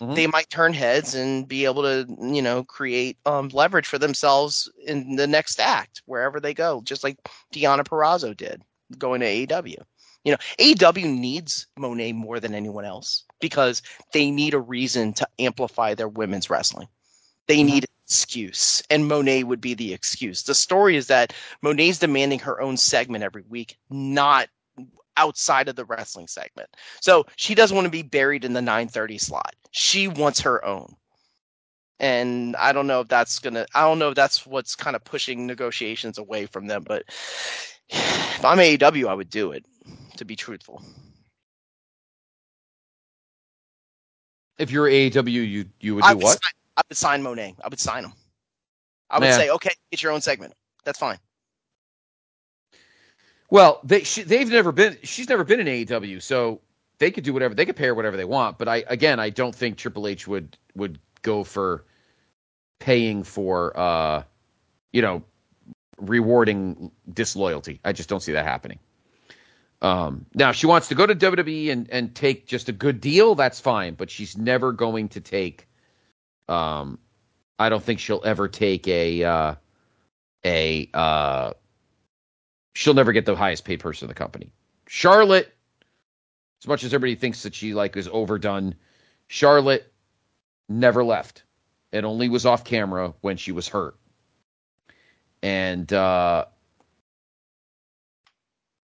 Mhm. 0.00 0.14
they 0.16 0.26
might 0.26 0.50
turn 0.50 0.72
heads 0.72 1.14
and 1.14 1.46
be 1.46 1.64
able 1.64 1.82
to, 1.82 2.06
you 2.20 2.42
know, 2.42 2.64
create 2.64 3.18
um, 3.26 3.48
leverage 3.48 3.86
for 3.86 3.98
themselves 3.98 4.70
in 4.86 5.16
the 5.16 5.26
next 5.26 5.60
act 5.60 6.02
wherever 6.06 6.40
they 6.40 6.54
go, 6.54 6.80
just 6.82 7.04
like 7.04 7.18
Deonna 7.52 7.84
Purrazzo 7.84 8.36
did 8.36 8.62
going 8.98 9.20
to 9.20 9.26
AEW. 9.26 9.84
You 10.24 10.32
know, 10.32 10.38
AEW 10.58 11.06
needs 11.06 11.66
Moné 11.78 12.14
more 12.14 12.40
than 12.40 12.54
anyone 12.54 12.84
else 12.86 13.24
because 13.40 13.82
they 14.12 14.30
need 14.30 14.54
a 14.54 14.60
reason 14.60 15.12
to 15.14 15.28
amplify 15.38 15.94
their 15.94 16.08
women's 16.08 16.48
wrestling. 16.48 16.88
They 17.46 17.58
Mhm. 17.58 17.66
need 17.66 17.84
an 17.84 17.90
excuse, 18.06 18.82
and 18.90 19.04
Moné 19.10 19.44
would 19.44 19.60
be 19.60 19.74
the 19.74 19.92
excuse. 19.92 20.42
The 20.42 20.54
story 20.54 20.96
is 20.96 21.06
that 21.08 21.32
Moné's 21.62 21.98
demanding 21.98 22.38
her 22.40 22.60
own 22.60 22.76
segment 22.76 23.24
every 23.24 23.42
week, 23.48 23.76
not 23.90 24.48
outside 25.16 25.68
of 25.68 25.76
the 25.76 25.84
wrestling 25.84 26.26
segment. 26.26 26.68
So 27.00 27.26
she 27.36 27.54
doesn't 27.54 27.74
want 27.74 27.86
to 27.86 27.90
be 27.90 28.02
buried 28.02 28.44
in 28.44 28.52
the 28.52 28.62
930 28.62 29.18
slot. 29.18 29.54
She 29.70 30.08
wants 30.08 30.40
her 30.40 30.64
own. 30.64 30.96
And 32.00 32.56
I 32.56 32.72
don't 32.72 32.86
know 32.88 33.00
if 33.00 33.08
that's 33.08 33.38
gonna 33.38 33.66
I 33.74 33.82
don't 33.82 33.98
know 33.98 34.08
if 34.08 34.14
that's 34.16 34.44
what's 34.46 34.74
kind 34.74 34.96
of 34.96 35.04
pushing 35.04 35.46
negotiations 35.46 36.18
away 36.18 36.46
from 36.46 36.66
them, 36.66 36.82
but 36.84 37.04
if 37.88 38.44
I'm 38.44 38.58
AEW, 38.58 39.06
I 39.08 39.14
would 39.14 39.30
do 39.30 39.52
it, 39.52 39.64
to 40.16 40.24
be 40.24 40.34
truthful. 40.36 40.82
If 44.58 44.70
you're 44.70 44.88
AEW, 44.88 45.48
you 45.48 45.66
you 45.80 45.94
would 45.94 46.02
do 46.02 46.08
I 46.08 46.14
would, 46.14 46.22
what? 46.24 46.32
Sign, 46.42 46.52
I 46.76 46.82
would 46.88 46.96
sign 46.96 47.22
Moné. 47.22 47.54
I 47.64 47.68
would 47.68 47.80
sign 47.80 48.04
him. 48.04 48.12
I 49.10 49.20
would 49.20 49.30
Yeah. 49.30 49.36
say, 49.36 49.50
okay, 49.50 49.70
get 49.90 50.02
your 50.02 50.12
own 50.12 50.20
segment. 50.20 50.54
That's 50.84 50.98
fine. 50.98 51.18
Well, 53.50 53.80
they 53.84 54.02
she, 54.04 54.22
they've 54.22 54.50
never 54.50 54.72
been. 54.72 54.98
She's 55.04 55.28
never 55.28 55.44
been 55.44 55.60
in 55.60 55.68
AEW, 55.68 56.22
so 56.22 56.60
they 56.98 57.10
could 57.10 57.24
do 57.24 57.32
whatever. 57.32 57.54
They 57.54 57.66
could 57.66 57.76
pay 57.76 57.86
her 57.86 57.94
whatever 57.94 58.16
they 58.16 58.24
want. 58.24 58.58
But 58.58 58.68
I 58.68 58.84
again, 58.88 59.20
I 59.20 59.30
don't 59.30 59.54
think 59.54 59.76
Triple 59.78 60.08
H 60.08 60.26
would 60.26 60.58
would 60.74 60.98
go 61.22 61.44
for 61.44 61.84
paying 62.80 63.22
for 63.22 63.78
uh, 63.78 64.24
you 64.92 65.02
know, 65.02 65.22
rewarding 66.00 66.90
disloyalty. 67.12 67.80
I 67.84 67.92
just 67.92 68.08
don't 68.08 68.20
see 68.20 68.32
that 68.32 68.46
happening. 68.46 68.78
Um, 69.82 70.26
now, 70.34 70.50
if 70.50 70.56
she 70.56 70.66
wants 70.66 70.88
to 70.88 70.94
go 70.94 71.06
to 71.06 71.14
WWE 71.14 71.70
and 71.70 71.90
and 71.90 72.14
take 72.14 72.46
just 72.46 72.68
a 72.68 72.72
good 72.72 73.00
deal, 73.00 73.34
that's 73.34 73.60
fine. 73.60 73.94
But 73.94 74.10
she's 74.10 74.36
never 74.38 74.72
going 74.72 75.10
to 75.10 75.20
take. 75.20 75.68
Um, 76.48 76.98
I 77.58 77.68
don't 77.68 77.82
think 77.82 78.00
she'll 78.00 78.22
ever 78.24 78.48
take 78.48 78.86
a 78.88 79.24
uh, 79.24 79.54
a 80.44 80.90
uh 80.92 81.52
she'll 82.74 82.94
never 82.94 83.12
get 83.12 83.24
the 83.24 83.36
highest 83.36 83.64
paid 83.64 83.80
person 83.80 84.06
in 84.06 84.08
the 84.08 84.14
company. 84.14 84.50
Charlotte, 84.86 85.52
as 86.62 86.68
much 86.68 86.84
as 86.84 86.92
everybody 86.92 87.14
thinks 87.14 87.42
that 87.44 87.54
she 87.54 87.74
like 87.74 87.96
is 87.96 88.08
overdone, 88.08 88.74
Charlotte 89.28 89.90
never 90.68 91.04
left 91.04 91.42
It 91.92 92.04
only 92.04 92.28
was 92.28 92.46
off 92.46 92.64
camera 92.64 93.14
when 93.20 93.36
she 93.36 93.52
was 93.52 93.68
hurt. 93.68 93.96
And 95.42 95.90
uh 95.92 96.46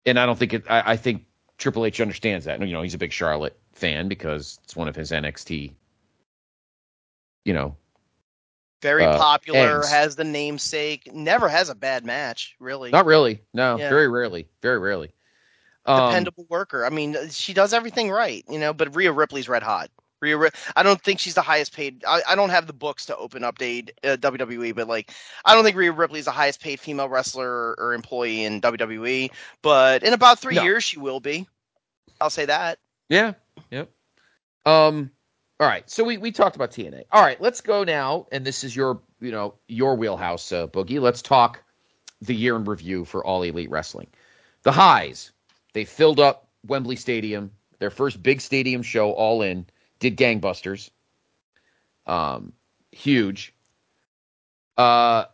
and 0.07 0.19
I 0.19 0.27
don't 0.27 0.39
think 0.39 0.55
it 0.55 0.65
I, 0.71 0.93
I 0.93 0.97
think 0.97 1.25
Triple 1.59 1.87
H 1.87 2.01
understands 2.01 2.47
that. 2.47 2.61
You 2.61 2.73
know, 2.73 2.83
he's 2.83 2.95
a 2.95 2.99
big 2.99 3.13
Charlotte 3.13 3.59
fan 3.73 4.09
because 4.09 4.59
it's 4.65 4.77
one 4.77 4.89
of 4.89 4.97
his 4.97 5.11
NXT, 5.11 5.73
you 7.45 7.53
know, 7.53 7.77
Very 8.83 9.05
Uh, 9.05 9.17
popular, 9.17 9.77
ends. 9.77 9.89
has 9.91 10.15
the 10.17 10.25
namesake, 10.25 11.11
never 11.15 11.49
has 11.49 11.71
a 11.71 11.75
bad 11.75 12.05
match, 12.05 12.55
really. 12.59 12.91
not 12.91 13.07
really. 13.07 13.41
No, 13.55 13.79
Yeah. 13.79 13.89
very 13.89 14.09
rarely. 14.09 14.47
Very 14.61 14.79
rarely. 14.79 15.15
Um, 15.87 16.09
dependable 16.11 16.45
worker. 16.51 16.85
I 16.85 16.91
mean, 16.91 17.17
she 17.31 17.55
does 17.55 17.73
everything 17.73 18.11
right, 18.11 18.45
you 18.49 18.59
know. 18.59 18.75
But 18.75 18.95
Rhea 18.95 19.11
Ripley's 19.13 19.49
red 19.49 19.63
hot. 19.63 19.91
Rhea, 20.21 20.37
Ri- 20.37 20.51
I 20.77 20.83
don't 20.83 21.01
think 21.01 21.19
she's 21.19 21.35
the 21.35 21.43
highest 21.43 21.75
paid. 21.75 22.05
I, 22.07 22.23
I 22.29 22.35
don't 22.35 22.51
have 22.51 22.67
the 22.67 22.73
books 22.75 23.07
to 23.07 23.17
open 23.17 23.43
up 23.45 23.57
to 23.59 23.83
uh, 24.05 24.17
WWE, 24.17 24.75
but 24.75 24.87
like, 24.89 25.11
I 25.47 25.55
don't 25.55 25.65
think 25.65 25.77
Rhea 25.77 25.93
Ripley's 25.93 26.25
the 26.27 26.31
highest 26.31 26.61
paid 26.63 26.79
female 26.81 27.09
wrestler 27.09 27.49
or, 27.51 27.75
or 27.79 27.95
employee 27.95 28.45
in 28.45 28.61
WWE. 28.61 29.31
But 29.63 30.03
in 30.03 30.13
about 30.15 30.39
three 30.39 30.55
No. 30.57 30.63
years, 30.63 30.85
she 30.85 30.99
will 30.99 31.21
be. 31.21 31.47
I'll 32.21 32.31
say 32.31 32.47
that. 32.47 32.79
Yeah. 33.09 33.33
Yep. 33.71 33.91
Um. 34.67 35.11
All 35.61 35.69
right. 35.69 35.89
So 35.89 36.05
we 36.05 36.17
we 36.17 36.33
talked 36.33 36.57
about 36.57 36.73
TNA. 36.73 37.05
All 37.13 37.23
right. 37.23 37.41
Let's 37.41 37.61
go 37.61 37.85
now, 37.85 38.27
and 38.33 38.45
this 38.45 38.65
is 38.65 38.75
your 38.75 39.01
you 39.21 39.31
know 39.31 39.55
your 39.69 39.95
wheelhouse, 39.97 40.51
uh, 40.53 40.67
Boogie. 40.67 41.01
Let's 41.01 41.23
talk 41.23 41.63
the 42.21 42.35
year 42.35 42.57
in 42.57 42.65
review 42.65 43.05
for 43.05 43.25
All 43.25 43.43
Elite 43.43 43.71
Wrestling. 43.71 44.09
The 44.63 44.73
highs. 44.73 45.31
They 45.73 45.85
filled 45.85 46.21
up 46.21 46.49
Wembley 46.67 46.97
Stadium. 46.97 47.53
Their 47.79 47.91
first 47.91 48.23
big 48.23 48.41
stadium 48.41 48.83
show, 48.83 49.13
all 49.13 49.43
in, 49.43 49.67
did 49.99 50.17
gangbusters. 50.17 50.91
Um, 52.07 52.53
huge. 52.93 53.55
Uh, 54.77 55.25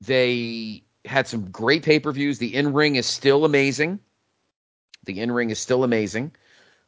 they 0.00 0.84
had 1.04 1.26
some 1.26 1.50
great 1.50 1.82
pay 1.84 2.00
per 2.00 2.12
views. 2.12 2.38
The 2.38 2.54
in 2.54 2.72
ring 2.72 2.96
is 2.96 3.06
still 3.06 3.44
amazing. 3.44 4.00
The 5.04 5.20
in 5.20 5.30
ring 5.30 5.50
is 5.50 5.58
still 5.58 5.84
amazing. 5.84 6.32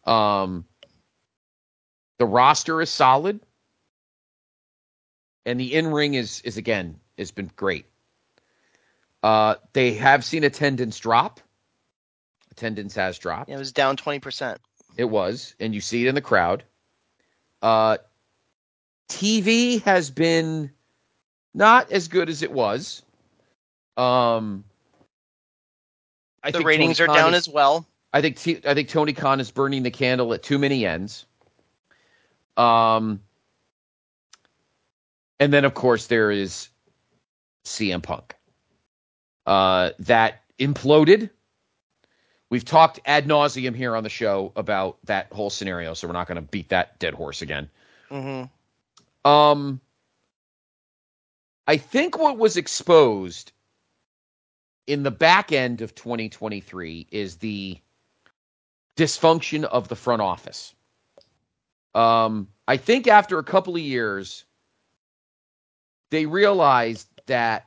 Um, 0.05 0.65
the 2.19 2.27
roster 2.27 2.81
is 2.83 2.91
solid, 2.91 3.41
and 5.47 5.59
the 5.59 5.75
in 5.75 5.89
ring 5.89 6.15
is 6.15 6.41
is 6.43 6.57
again 6.57 6.99
has 7.17 7.31
been 7.31 7.51
great. 7.57 7.87
Uh, 9.23 9.57
they 9.73 9.95
have 9.95 10.25
seen 10.25 10.45
attendance 10.45 10.99
drop 10.99 11.41
Attendance 12.53 12.95
has 12.97 13.19
dropped. 13.19 13.51
It 13.51 13.57
was 13.57 13.71
down 13.73 13.97
twenty 13.97 14.19
percent. 14.19 14.61
It 14.97 15.05
was, 15.05 15.55
and 15.61 15.73
you 15.75 15.81
see 15.81 16.05
it 16.05 16.09
in 16.09 16.15
the 16.17 16.21
crowd. 16.21 16.65
Uh, 17.63 17.99
TV 19.09 19.81
has 19.83 20.11
been 20.11 20.71
not 21.55 21.93
as 21.93 22.09
good 22.09 22.29
as 22.29 22.43
it 22.43 22.51
was. 22.51 23.03
Um, 23.97 24.65
I 26.43 26.51
The 26.51 26.59
think 26.59 26.67
ratings 26.67 26.99
Tony 26.99 27.05
are 27.05 27.07
Khan 27.07 27.17
down 27.17 27.35
is- 27.35 27.47
as 27.49 27.55
well. 27.55 27.87
I 28.13 28.23
think 28.23 28.39
T- 28.39 28.61
I 28.67 28.75
think 28.75 28.89
Tony 28.89 29.13
Khan 29.13 29.39
is 29.39 29.51
burning 29.53 29.85
the 29.85 29.91
candle 29.93 30.33
at 30.35 30.43
too 30.43 30.59
many 30.59 30.85
ends. 30.85 31.27
Um, 32.59 33.23
and 35.41 35.53
then 35.53 35.65
of 35.65 35.75
course 35.75 36.07
there 36.09 36.31
is 36.31 36.69
CM 37.65 38.03
Punk. 38.03 38.35
Uh, 39.47 39.91
that 40.01 40.43
imploded. 40.59 41.31
We've 42.51 42.65
talked 42.65 43.01
ad 43.07 43.27
nauseum 43.27 43.75
here 43.75 43.97
on 43.97 44.03
the 44.05 44.11
show 44.11 44.53
about 44.57 44.99
that 45.05 45.33
whole 45.33 45.51
scenario, 45.51 45.95
so 45.95 46.07
we're 46.07 46.15
not 46.15 46.27
going 46.29 46.37
to 46.37 46.43
beat 46.43 46.71
that 46.71 46.99
dead 46.99 47.15
horse 47.15 47.43
again. 47.43 47.71
hmm 48.11 48.45
Um, 49.25 49.81
I 51.67 51.77
think 51.77 52.19
what 52.19 52.39
was 52.39 52.57
exposed 52.57 53.53
in 54.87 55.03
the 55.03 55.11
back 55.11 55.53
end 55.53 55.83
of 55.83 55.95
2023 55.95 57.07
is 57.11 57.37
the 57.37 57.79
dysfunction 58.97 59.65
of 59.65 59.89
the 59.89 59.97
front 59.97 60.23
office. 60.23 60.75
Um, 61.99 62.47
I 62.69 62.77
think 62.77 63.09
after 63.09 63.41
a 63.41 63.43
couple 63.43 63.75
of 63.75 63.83
years, 63.83 64.45
they 66.11 66.27
realized 66.27 67.09
that 67.27 67.67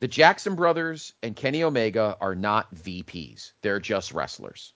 the 0.00 0.08
Jackson 0.08 0.56
brothers 0.56 1.12
and 1.22 1.36
Kenny 1.36 1.62
Omega 1.62 2.16
are 2.20 2.34
not 2.34 2.74
VPs; 2.74 3.52
they're 3.62 3.78
just 3.78 4.12
wrestlers. 4.12 4.72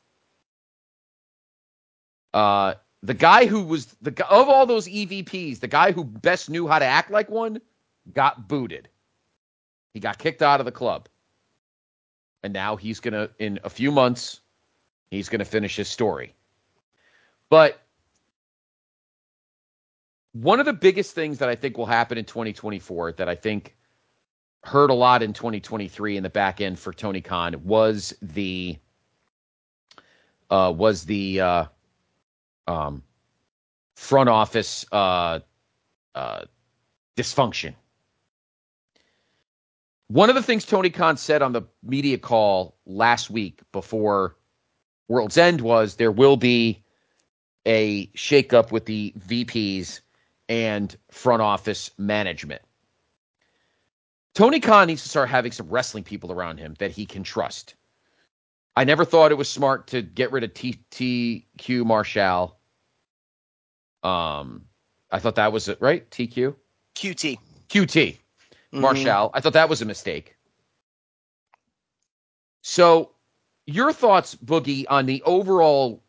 Uh, 2.32 2.74
the 3.02 3.14
guy 3.14 3.46
who 3.46 3.64
was 3.64 3.86
the 4.02 4.10
of 4.30 4.48
all 4.48 4.66
those 4.66 4.86
EVPs, 4.86 5.58
the 5.58 5.66
guy 5.66 5.90
who 5.90 6.04
best 6.04 6.48
knew 6.48 6.68
how 6.68 6.78
to 6.78 6.84
act 6.84 7.10
like 7.10 7.28
one 7.28 7.60
got 8.14 8.46
booted. 8.46 8.88
He 9.94 9.98
got 9.98 10.18
kicked 10.18 10.42
out 10.42 10.60
of 10.60 10.64
the 10.64 10.70
club. 10.70 11.08
And 12.44 12.52
now 12.52 12.76
he's 12.76 13.00
going 13.00 13.14
to 13.14 13.30
in 13.40 13.58
a 13.64 13.70
few 13.70 13.90
months 13.90 14.40
he's 15.10 15.28
going 15.28 15.40
to 15.40 15.44
finish 15.44 15.74
his 15.74 15.88
story. 15.88 16.34
But 17.50 17.82
one 20.42 20.60
of 20.60 20.66
the 20.66 20.72
biggest 20.72 21.14
things 21.14 21.38
that 21.38 21.48
I 21.48 21.54
think 21.56 21.76
will 21.76 21.86
happen 21.86 22.16
in 22.16 22.24
2024 22.24 23.12
that 23.12 23.28
I 23.28 23.34
think 23.34 23.76
hurt 24.62 24.90
a 24.90 24.94
lot 24.94 25.22
in 25.22 25.32
2023 25.32 26.16
in 26.16 26.22
the 26.22 26.30
back 26.30 26.60
end 26.60 26.78
for 26.78 26.92
Tony 26.92 27.20
Khan 27.20 27.56
was 27.64 28.14
the 28.22 28.76
uh 30.50 30.72
was 30.74 31.04
the 31.04 31.40
uh 31.40 31.64
um, 32.68 33.02
front 33.96 34.28
office 34.28 34.84
uh, 34.92 35.40
uh, 36.14 36.42
dysfunction. 37.16 37.74
One 40.08 40.28
of 40.28 40.34
the 40.34 40.42
things 40.42 40.64
Tony 40.64 40.90
Khan 40.90 41.16
said 41.16 41.42
on 41.42 41.52
the 41.52 41.62
media 41.82 42.18
call 42.18 42.76
last 42.86 43.30
week 43.30 43.60
before 43.72 44.36
World's 45.08 45.38
End 45.38 45.62
was 45.62 45.96
there 45.96 46.12
will 46.12 46.36
be 46.36 46.82
a 47.66 48.06
shakeup 48.08 48.70
with 48.70 48.84
the 48.84 49.14
VPs 49.18 50.00
and 50.48 50.96
front 51.10 51.42
office 51.42 51.90
management. 51.98 52.62
Tony 54.34 54.60
Khan 54.60 54.86
needs 54.86 55.02
to 55.02 55.08
start 55.08 55.28
having 55.28 55.52
some 55.52 55.68
wrestling 55.68 56.04
people 56.04 56.32
around 56.32 56.58
him 56.58 56.74
that 56.78 56.90
he 56.92 57.06
can 57.06 57.22
trust. 57.22 57.74
I 58.76 58.84
never 58.84 59.04
thought 59.04 59.32
it 59.32 59.36
was 59.36 59.48
smart 59.48 59.88
to 59.88 60.02
get 60.02 60.30
rid 60.30 60.44
of 60.44 60.54
T- 60.54 60.84
TQ 60.92 61.84
Marshall. 61.84 62.56
Um, 64.04 64.66
I 65.10 65.18
thought 65.18 65.34
that 65.34 65.52
was 65.52 65.68
it, 65.68 65.78
right? 65.80 66.08
TQ, 66.10 66.54
QT. 66.94 67.38
QT, 67.68 68.18
Mhm. 68.72 68.80
Marshall. 68.80 69.30
I 69.34 69.40
thought 69.40 69.54
that 69.54 69.68
was 69.68 69.82
a 69.82 69.86
mistake. 69.86 70.36
So, 72.62 73.12
your 73.66 73.92
thoughts, 73.92 74.36
Boogie, 74.36 74.84
on 74.88 75.06
the 75.06 75.22
overall 75.24 76.04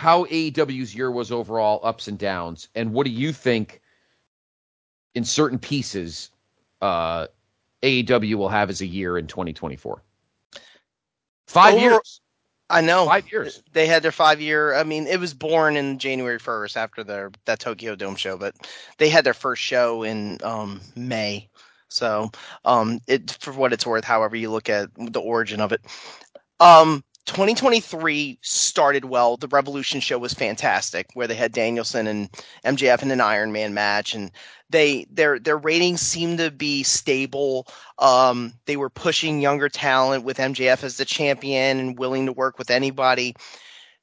how 0.00 0.24
AEW's 0.24 0.94
year 0.94 1.10
was 1.10 1.30
overall 1.30 1.78
ups 1.82 2.08
and 2.08 2.18
downs, 2.18 2.68
and 2.74 2.94
what 2.94 3.04
do 3.04 3.12
you 3.12 3.34
think 3.34 3.82
in 5.14 5.24
certain 5.24 5.58
pieces 5.58 6.30
uh, 6.80 7.26
AEW 7.82 8.34
will 8.36 8.48
have 8.48 8.70
as 8.70 8.80
a 8.80 8.86
year 8.86 9.18
in 9.18 9.26
2024? 9.26 10.02
Five 11.48 11.74
Over- 11.74 11.82
years. 11.82 12.20
I 12.70 12.80
know. 12.80 13.04
Five 13.04 13.30
years. 13.30 13.62
They 13.72 13.86
had 13.86 14.02
their 14.02 14.12
five 14.12 14.40
year. 14.40 14.74
I 14.74 14.84
mean, 14.84 15.06
it 15.06 15.20
was 15.20 15.34
born 15.34 15.76
in 15.76 15.98
January 15.98 16.38
first 16.38 16.78
after 16.78 17.04
their 17.04 17.30
that 17.44 17.58
Tokyo 17.58 17.94
Dome 17.94 18.14
show, 18.14 18.38
but 18.38 18.54
they 18.96 19.10
had 19.10 19.24
their 19.24 19.34
first 19.34 19.60
show 19.60 20.02
in 20.04 20.38
um, 20.42 20.80
May. 20.96 21.48
So, 21.88 22.30
um, 22.64 23.00
it 23.06 23.36
for 23.40 23.52
what 23.52 23.72
it's 23.74 23.84
worth, 23.84 24.04
however 24.04 24.36
you 24.36 24.50
look 24.50 24.70
at 24.70 24.88
the 24.96 25.20
origin 25.20 25.60
of 25.60 25.72
it, 25.72 25.82
um, 26.60 27.02
2023 27.26 28.38
started 28.42 29.04
well. 29.04 29.36
The 29.36 29.48
Revolution 29.48 30.00
show 30.00 30.18
was 30.18 30.34
fantastic, 30.34 31.08
where 31.14 31.26
they 31.26 31.34
had 31.34 31.52
Danielson 31.52 32.06
and 32.06 32.30
MJF 32.64 33.02
in 33.02 33.10
an 33.10 33.20
Iron 33.20 33.52
Man 33.52 33.74
match, 33.74 34.14
and 34.14 34.30
they 34.70 35.06
their 35.10 35.38
their 35.38 35.58
ratings 35.58 36.00
seemed 36.00 36.38
to 36.38 36.50
be 36.50 36.82
stable. 36.82 37.66
Um, 37.98 38.54
they 38.66 38.76
were 38.76 38.90
pushing 38.90 39.40
younger 39.40 39.68
talent 39.68 40.24
with 40.24 40.38
MJF 40.38 40.82
as 40.82 40.96
the 40.96 41.04
champion 41.04 41.78
and 41.78 41.98
willing 41.98 42.26
to 42.26 42.32
work 42.32 42.58
with 42.58 42.70
anybody. 42.70 43.36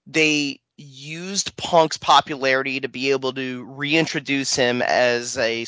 They 0.05 0.61
used 0.77 1.57
Punk's 1.57 1.97
popularity 1.97 2.79
to 2.79 2.87
be 2.87 3.11
able 3.11 3.33
to 3.33 3.65
reintroduce 3.65 4.55
him 4.55 4.81
as 4.83 5.37
a 5.37 5.65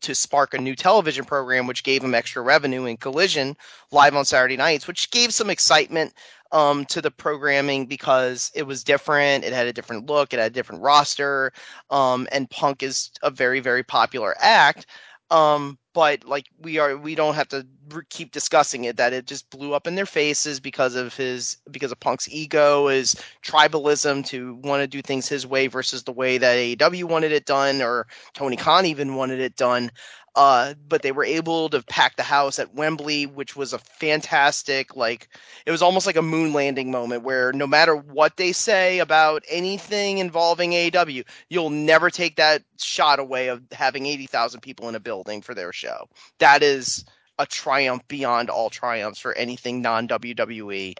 to 0.00 0.14
spark 0.14 0.54
a 0.54 0.58
new 0.58 0.76
television 0.76 1.24
program, 1.24 1.66
which 1.66 1.82
gave 1.82 2.04
him 2.04 2.14
extra 2.14 2.42
revenue 2.42 2.84
in 2.84 2.96
Collision 2.96 3.56
live 3.90 4.14
on 4.14 4.24
Saturday 4.24 4.56
nights, 4.56 4.86
which 4.86 5.10
gave 5.10 5.34
some 5.34 5.50
excitement 5.50 6.14
um, 6.52 6.84
to 6.86 7.00
the 7.00 7.10
programming 7.10 7.86
because 7.86 8.50
it 8.54 8.64
was 8.64 8.84
different. 8.84 9.44
It 9.44 9.52
had 9.52 9.66
a 9.66 9.72
different 9.72 10.06
look. 10.06 10.32
It 10.32 10.38
had 10.38 10.50
a 10.52 10.54
different 10.54 10.82
roster. 10.82 11.52
Um, 11.90 12.28
and 12.32 12.50
Punk 12.50 12.82
is 12.82 13.10
a 13.22 13.30
very, 13.30 13.60
very 13.60 13.82
popular 13.82 14.34
act. 14.40 14.86
Um, 15.30 15.78
but 15.92 16.24
like 16.24 16.46
we 16.60 16.78
are, 16.78 16.96
we 16.96 17.14
don't 17.14 17.34
have 17.34 17.48
to 17.48 17.66
keep 18.08 18.32
discussing 18.32 18.84
it. 18.84 18.96
That 18.96 19.12
it 19.12 19.26
just 19.26 19.50
blew 19.50 19.74
up 19.74 19.86
in 19.86 19.94
their 19.94 20.06
faces 20.06 20.60
because 20.60 20.94
of 20.94 21.14
his, 21.14 21.56
because 21.70 21.92
of 21.92 22.00
Punk's 22.00 22.28
ego, 22.28 22.88
his 22.88 23.16
tribalism 23.42 24.24
to 24.26 24.54
want 24.56 24.82
to 24.82 24.86
do 24.86 25.02
things 25.02 25.28
his 25.28 25.46
way 25.46 25.66
versus 25.66 26.04
the 26.04 26.12
way 26.12 26.38
that 26.38 26.56
AEW 26.56 27.04
wanted 27.04 27.32
it 27.32 27.46
done, 27.46 27.82
or 27.82 28.06
Tony 28.34 28.56
Khan 28.56 28.86
even 28.86 29.14
wanted 29.16 29.40
it 29.40 29.56
done. 29.56 29.90
Uh, 30.36 30.74
but 30.88 31.02
they 31.02 31.10
were 31.10 31.24
able 31.24 31.68
to 31.68 31.82
pack 31.82 32.14
the 32.16 32.22
house 32.22 32.60
at 32.60 32.72
Wembley, 32.74 33.26
which 33.26 33.56
was 33.56 33.72
a 33.72 33.78
fantastic, 33.78 34.94
like 34.94 35.28
it 35.66 35.72
was 35.72 35.82
almost 35.82 36.06
like 36.06 36.16
a 36.16 36.22
moon 36.22 36.52
landing 36.52 36.90
moment 36.90 37.24
where 37.24 37.52
no 37.52 37.66
matter 37.66 37.96
what 37.96 38.36
they 38.36 38.52
say 38.52 39.00
about 39.00 39.42
anything 39.48 40.18
involving 40.18 40.70
AEW, 40.70 41.24
you'll 41.48 41.70
never 41.70 42.10
take 42.10 42.36
that 42.36 42.62
shot 42.78 43.18
away 43.18 43.48
of 43.48 43.62
having 43.72 44.06
80,000 44.06 44.60
people 44.60 44.88
in 44.88 44.94
a 44.94 45.00
building 45.00 45.42
for 45.42 45.52
their 45.52 45.72
show. 45.80 46.08
That 46.38 46.62
is 46.62 47.04
a 47.38 47.46
triumph 47.46 48.02
beyond 48.06 48.50
all 48.50 48.70
triumphs 48.70 49.18
for 49.18 49.32
anything 49.34 49.80
non 49.82 50.06
WWE 50.06 50.94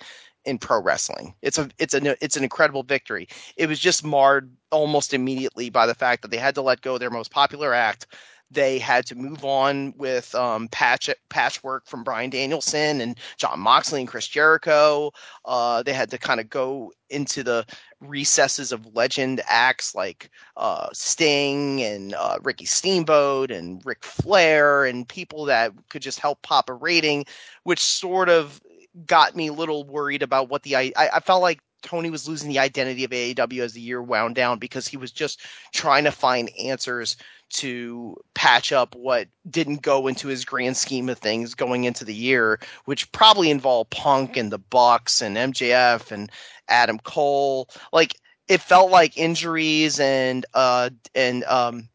in 0.47 0.59
pro 0.59 0.81
wrestling. 0.82 1.35
It's 1.43 1.59
a 1.59 1.69
it's 1.78 1.94
an 1.94 2.07
it's 2.20 2.36
an 2.36 2.43
incredible 2.43 2.82
victory. 2.82 3.28
It 3.57 3.69
was 3.69 3.78
just 3.78 4.05
marred 4.05 4.51
almost 4.70 5.12
immediately 5.12 5.70
by 5.70 5.86
the 5.86 5.94
fact 5.94 6.23
that 6.23 6.31
they 6.31 6.39
had 6.39 6.55
to 6.55 6.62
let 6.62 6.81
go 6.81 6.98
their 6.98 7.11
most 7.11 7.31
popular 7.31 7.74
act. 7.74 8.07
They 8.51 8.79
had 8.79 9.07
to 9.07 9.15
move 9.15 9.45
on 9.45 9.95
with 9.97 10.35
um, 10.35 10.69
patch 10.69 11.09
patchwork 11.29 11.87
from 11.87 12.03
Bryan 12.03 12.31
Danielson 12.31 13.01
and 13.01 13.17
Jon 13.37 13.61
Moxley 13.61 14.01
and 14.01 14.09
Chris 14.09 14.27
Jericho. 14.27 15.13
Uh, 15.45 15.83
they 15.83 15.93
had 15.93 16.11
to 16.11 16.19
kind 16.19 16.41
of 16.41 16.51
go 16.51 16.93
into 17.11 17.43
the 17.43 17.65
recesses 18.01 18.73
of 18.73 18.95
legend 18.95 19.41
acts 19.47 19.95
like 19.95 20.31
uh, 20.57 20.89
Sting 20.93 21.83
and 21.83 22.15
uh, 22.15 22.39
Ricky 22.43 22.65
Steamboat 22.65 23.51
and 23.51 23.83
Ric 23.85 24.03
Flair 24.05 24.85
and 24.85 25.09
people 25.09 25.45
that 25.45 25.73
could 25.89 26.03
just 26.03 26.19
help 26.19 26.43
pop 26.43 26.69
a 26.71 26.75
rating, 26.75 27.25
which 27.65 27.81
sort 27.81 28.29
of 28.29 28.61
got 29.07 29.37
me 29.37 29.49
a 29.49 29.53
little 29.53 29.85
worried 29.85 30.23
about 30.23 30.49
what 30.49 30.63
the 30.63 30.77
I, 30.77 30.93
I 30.97 31.21
felt 31.21 31.43
like 31.43 31.61
Tony 31.83 32.11
was 32.11 32.29
losing 32.29 32.49
the 32.49 32.59
identity 32.59 33.05
of 33.05 33.11
AEW 33.11 33.63
as 33.63 33.73
the 33.73 33.81
year 33.81 34.03
wound 34.03 34.35
down 34.35 34.59
because 34.59 34.87
he 34.87 34.97
was 34.97 35.13
just 35.13 35.41
trying 35.73 36.05
to 36.05 36.13
find 36.13 36.51
answers 36.59 37.17
to 37.51 38.17
patch 38.35 38.73
up 38.73 38.95
what 38.95 39.29
didn't 39.49 39.83
go 39.83 40.07
into 40.07 40.29
his 40.29 40.45
grand 40.45 40.77
scheme 40.77 41.09
of 41.09 41.19
things 41.19 41.55
going 41.55 41.85
into 41.85 42.05
the 42.05 42.15
year, 42.15 42.61
which 42.85 43.11
probably 43.13 43.51
involved 43.51 43.91
Punk 43.91 44.37
and 44.37 44.53
the 44.53 44.59
Bucks 44.59 45.21
and 45.21 45.37
MJF 45.37 46.11
and 46.11 46.31
Adam 46.69 46.99
Cole. 47.01 47.69
Like 47.93 48.15
it 48.49 48.61
felt 48.61 48.91
like 48.91 49.17
injuries 49.17 50.01
and 50.01 50.47
uh 50.55 50.91
and 51.15 51.45
um 51.45 51.89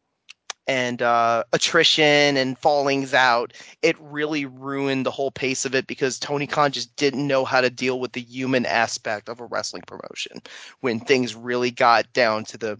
and 0.66 1.00
uh, 1.00 1.44
attrition 1.52 2.36
and 2.36 2.58
fallings 2.58 3.14
out, 3.14 3.52
it 3.82 3.96
really 4.00 4.46
ruined 4.46 5.06
the 5.06 5.10
whole 5.10 5.30
pace 5.30 5.64
of 5.64 5.74
it 5.74 5.86
because 5.86 6.18
Tony 6.18 6.46
Khan 6.46 6.72
just 6.72 6.94
didn't 6.96 7.26
know 7.26 7.44
how 7.44 7.60
to 7.60 7.70
deal 7.70 8.00
with 8.00 8.12
the 8.12 8.20
human 8.20 8.66
aspect 8.66 9.28
of 9.28 9.40
a 9.40 9.44
wrestling 9.44 9.84
promotion 9.86 10.42
when 10.80 10.98
things 10.98 11.34
really 11.34 11.70
got 11.70 12.12
down 12.12 12.44
to 12.46 12.58
the 12.58 12.78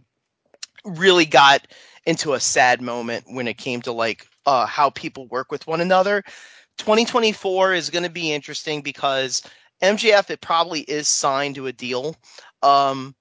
really 0.84 1.26
got 1.26 1.66
into 2.06 2.34
a 2.34 2.40
sad 2.40 2.80
moment 2.80 3.24
when 3.28 3.48
it 3.48 3.58
came 3.58 3.82
to 3.82 3.92
like 3.92 4.26
uh, 4.46 4.64
how 4.66 4.90
people 4.90 5.26
work 5.26 5.50
with 5.50 5.66
one 5.66 5.80
another. 5.80 6.22
2024 6.78 7.74
is 7.74 7.90
going 7.90 8.04
to 8.04 8.10
be 8.10 8.32
interesting 8.32 8.80
because 8.80 9.42
MJF 9.82 10.30
it 10.30 10.40
probably 10.40 10.80
is 10.82 11.08
signed 11.08 11.56
to 11.56 11.66
a 11.66 11.72
deal. 11.72 12.16
Um, 12.62 13.14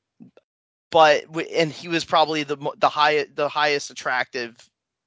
but 0.91 1.25
and 1.53 1.71
he 1.71 1.87
was 1.87 2.05
probably 2.05 2.43
the 2.43 2.57
the 2.77 2.87
high 2.89 3.25
the 3.33 3.49
highest 3.49 3.89
attractive 3.89 4.55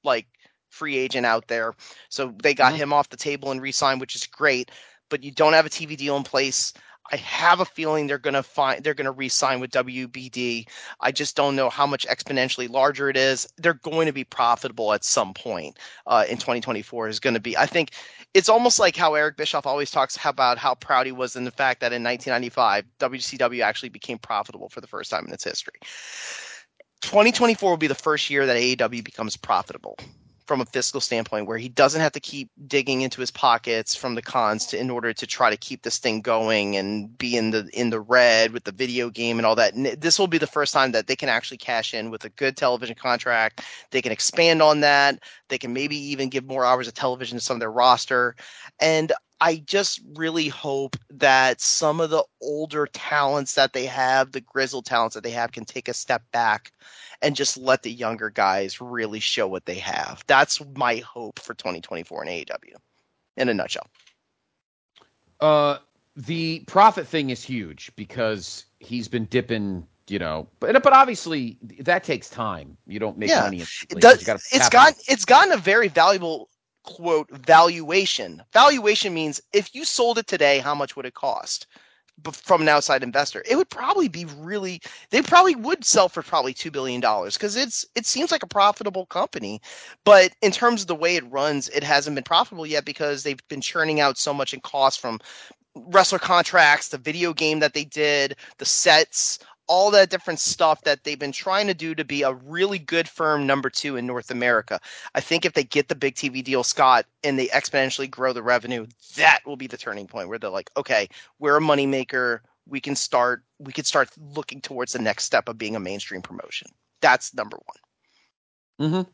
like 0.03 0.27
free 0.69 0.97
agent 0.97 1.25
out 1.25 1.47
there. 1.47 1.73
So 2.09 2.35
they 2.43 2.53
got 2.53 2.73
mm-hmm. 2.73 2.83
him 2.83 2.93
off 2.93 3.09
the 3.09 3.17
table 3.17 3.51
and 3.51 3.61
re-signed, 3.61 3.99
which 3.99 4.15
is 4.15 4.27
great. 4.27 4.71
But 5.09 5.23
you 5.23 5.31
don't 5.31 5.53
have 5.53 5.65
a 5.65 5.69
TV 5.69 5.97
deal 5.97 6.15
in 6.17 6.23
place. 6.23 6.73
I 7.11 7.17
have 7.17 7.59
a 7.59 7.65
feeling 7.65 8.07
they're 8.07 8.17
going 8.17 8.33
to 8.33 8.43
find 8.43 8.83
they're 8.83 8.93
going 8.93 9.05
to 9.05 9.11
re-sign 9.11 9.59
with 9.59 9.71
WBD. 9.71 10.67
I 10.99 11.11
just 11.11 11.35
don't 11.35 11.55
know 11.55 11.69
how 11.69 11.87
much 11.87 12.05
exponentially 12.07 12.69
larger 12.69 13.09
it 13.09 13.17
is. 13.17 13.47
They're 13.57 13.73
going 13.73 14.05
to 14.07 14.11
be 14.11 14.23
profitable 14.23 14.93
at 14.93 15.03
some 15.03 15.33
point 15.33 15.77
uh, 16.07 16.25
in 16.29 16.37
2024. 16.37 17.07
Is 17.07 17.19
going 17.19 17.33
to 17.33 17.39
be. 17.39 17.57
I 17.57 17.65
think 17.65 17.91
it's 18.33 18.49
almost 18.49 18.79
like 18.79 18.95
how 18.95 19.15
Eric 19.15 19.37
Bischoff 19.37 19.65
always 19.65 19.91
talks 19.91 20.17
about 20.23 20.57
how 20.57 20.75
proud 20.75 21.05
he 21.05 21.11
was 21.11 21.35
in 21.35 21.45
the 21.45 21.51
fact 21.51 21.81
that 21.81 21.93
in 21.93 22.03
1995 22.03 22.85
WCW 22.99 23.63
actually 23.63 23.89
became 23.89 24.17
profitable 24.17 24.69
for 24.69 24.81
the 24.81 24.87
first 24.87 25.09
time 25.09 25.25
in 25.25 25.33
its 25.33 25.43
history. 25.43 25.79
2024 27.01 27.69
will 27.69 27.77
be 27.77 27.87
the 27.87 27.95
first 27.95 28.29
year 28.29 28.45
that 28.45 28.57
AEW 28.57 29.03
becomes 29.03 29.37
profitable 29.37 29.97
from 30.49 30.61
a 30.61 30.65
fiscal 30.65 30.99
standpoint 30.99 31.45
where 31.45 31.59
he 31.59 31.69
doesn't 31.69 32.01
have 32.01 32.11
to 32.11 32.19
keep 32.19 32.49
digging 32.65 33.01
into 33.01 33.21
his 33.21 33.29
pockets 33.29 33.93
from 33.93 34.15
the 34.15 34.21
Khans 34.23 34.65
to 34.65 34.79
in 34.79 34.89
order 34.89 35.13
to 35.13 35.27
try 35.27 35.51
to 35.51 35.55
keep 35.55 35.83
this 35.83 35.99
thing 35.99 36.21
going 36.21 36.75
and 36.75 37.15
be 37.19 37.37
in 37.37 37.51
the 37.51 37.69
in 37.71 37.91
the 37.91 37.99
red 37.99 38.51
with 38.51 38.63
the 38.63 38.71
video 38.71 39.11
game 39.11 39.37
and 39.37 39.45
all 39.45 39.53
that. 39.53 39.75
And 39.75 39.85
this 39.85 40.17
will 40.17 40.25
be 40.25 40.39
the 40.39 40.47
first 40.47 40.73
time 40.73 40.91
that 40.93 41.05
they 41.05 41.15
can 41.15 41.29
actually 41.29 41.57
cash 41.57 41.93
in 41.93 42.09
with 42.09 42.25
a 42.25 42.29
good 42.29 42.57
television 42.57 42.95
contract. 42.95 43.63
They 43.91 44.01
can 44.01 44.11
expand 44.11 44.63
on 44.63 44.79
that. 44.79 45.19
They 45.49 45.59
can 45.59 45.71
maybe 45.71 45.95
even 45.97 46.29
give 46.29 46.45
more 46.45 46.65
hours 46.65 46.87
of 46.87 46.95
television 46.95 47.37
to 47.37 47.43
some 47.43 47.57
of 47.57 47.59
their 47.59 47.71
roster. 47.71 48.35
And 48.79 49.11
I 49.41 49.57
just 49.65 50.01
really 50.15 50.49
hope 50.49 50.97
that 51.09 51.61
some 51.61 52.01
of 52.01 52.09
the 52.09 52.23
older 52.41 52.87
talents 52.87 53.55
that 53.55 53.73
they 53.73 53.85
have, 53.85 54.31
the 54.31 54.41
grizzled 54.41 54.85
talents 54.85 55.13
that 55.15 55.23
they 55.23 55.31
have, 55.31 55.51
can 55.51 55.65
take 55.65 55.87
a 55.87 55.93
step 55.93 56.23
back 56.31 56.71
and 57.21 57.35
just 57.35 57.57
let 57.57 57.83
the 57.83 57.91
younger 57.91 58.29
guys 58.29 58.81
really 58.81 59.19
show 59.19 59.47
what 59.47 59.65
they 59.65 59.75
have. 59.75 60.23
That's 60.27 60.61
my 60.75 60.97
hope 60.97 61.39
for 61.39 61.53
2024 61.53 62.25
in 62.25 62.29
AEW, 62.29 62.75
in 63.37 63.49
a 63.49 63.53
nutshell. 63.53 63.87
Uh, 65.39 65.77
the 66.15 66.59
profit 66.67 67.07
thing 67.07 67.29
is 67.29 67.41
huge 67.41 67.91
because 67.95 68.65
he's 68.79 69.07
been 69.07 69.25
dipping 69.25 69.87
you 70.09 70.17
know, 70.17 70.47
but 70.59 70.81
but 70.81 70.91
obviously 70.91 71.57
that 71.81 72.03
takes 72.03 72.29
time. 72.29 72.75
You 72.87 72.99
don't 72.99 73.17
make 73.17 73.29
yeah. 73.29 73.41
money. 73.41 73.61
It 73.61 74.01
does, 74.01 74.27
it's 74.51 74.69
got 74.69 74.93
it's 75.07 75.25
gotten 75.25 75.53
a 75.53 75.57
very 75.57 75.87
valuable 75.87 76.48
quote 76.83 77.29
valuation. 77.31 78.43
Valuation 78.53 79.13
means 79.13 79.41
if 79.53 79.73
you 79.75 79.85
sold 79.85 80.17
it 80.17 80.27
today, 80.27 80.59
how 80.59 80.75
much 80.75 80.95
would 80.95 81.05
it 81.05 81.13
cost? 81.13 81.67
from 82.33 82.61
an 82.61 82.69
outside 82.69 83.03
investor, 83.03 83.43
it 83.49 83.55
would 83.55 83.69
probably 83.69 84.07
be 84.07 84.25
really 84.37 84.81
they 85.09 85.21
probably 85.21 85.55
would 85.55 85.85
sell 85.85 86.09
for 86.09 86.21
probably 86.21 86.53
two 86.53 86.71
billion 86.71 86.99
dollars 87.01 87.35
because 87.35 87.55
it's 87.55 87.85
it 87.95 88.05
seems 88.05 88.31
like 88.31 88.43
a 88.43 88.47
profitable 88.47 89.05
company, 89.05 89.61
but 90.03 90.31
in 90.41 90.51
terms 90.51 90.81
of 90.81 90.87
the 90.87 90.95
way 90.95 91.15
it 91.15 91.31
runs, 91.31 91.69
it 91.69 91.83
hasn't 91.83 92.15
been 92.15 92.23
profitable 92.23 92.65
yet 92.65 92.85
because 92.85 93.23
they've 93.23 93.47
been 93.47 93.61
churning 93.61 93.99
out 93.99 94.17
so 94.17 94.33
much 94.33 94.53
in 94.53 94.59
cost 94.61 94.99
from 94.99 95.19
wrestler 95.75 96.19
contracts, 96.19 96.89
the 96.89 96.97
video 96.97 97.33
game 97.33 97.59
that 97.59 97.73
they 97.73 97.85
did, 97.85 98.35
the 98.57 98.65
sets, 98.65 99.39
all 99.69 99.91
that 99.91 100.09
different 100.09 100.39
stuff 100.39 100.81
that 100.81 101.03
they've 101.03 101.19
been 101.19 101.31
trying 101.31 101.67
to 101.67 101.73
do 101.75 101.93
to 101.93 102.03
be 102.03 102.23
a 102.23 102.33
really 102.33 102.79
good 102.79 103.07
firm 103.07 103.45
number 103.45 103.69
two 103.69 103.95
in 103.95 104.07
North 104.07 104.31
America. 104.31 104.81
I 105.13 105.21
think 105.21 105.45
if 105.45 105.53
they 105.53 105.63
get 105.63 105.87
the 105.87 105.95
big 105.95 106.15
TV 106.15 106.43
deal, 106.43 106.63
Scott, 106.63 107.05
and 107.23 107.37
they 107.37 107.47
exponentially 107.47 108.09
grow 108.09 108.33
the 108.33 108.41
revenue, 108.41 108.87
that 109.15 109.41
will 109.45 109.55
be 109.55 109.67
the 109.67 109.77
turning 109.77 110.07
point 110.07 110.27
where 110.27 110.39
they're 110.39 110.49
like, 110.49 110.71
okay, 110.75 111.07
we're 111.37 111.57
a 111.57 111.61
moneymaker. 111.61 112.39
We 112.67 112.81
can 112.81 112.95
start 112.95 113.43
we 113.59 113.71
can 113.71 113.85
start 113.85 114.09
looking 114.17 114.59
towards 114.59 114.93
the 114.93 114.99
next 114.99 115.25
step 115.25 115.47
of 115.47 115.57
being 115.57 115.75
a 115.75 115.79
mainstream 115.79 116.21
promotion. 116.21 116.69
That's 117.01 117.33
number 117.33 117.57
one. 118.77 118.89
Mm-hmm. 118.89 119.09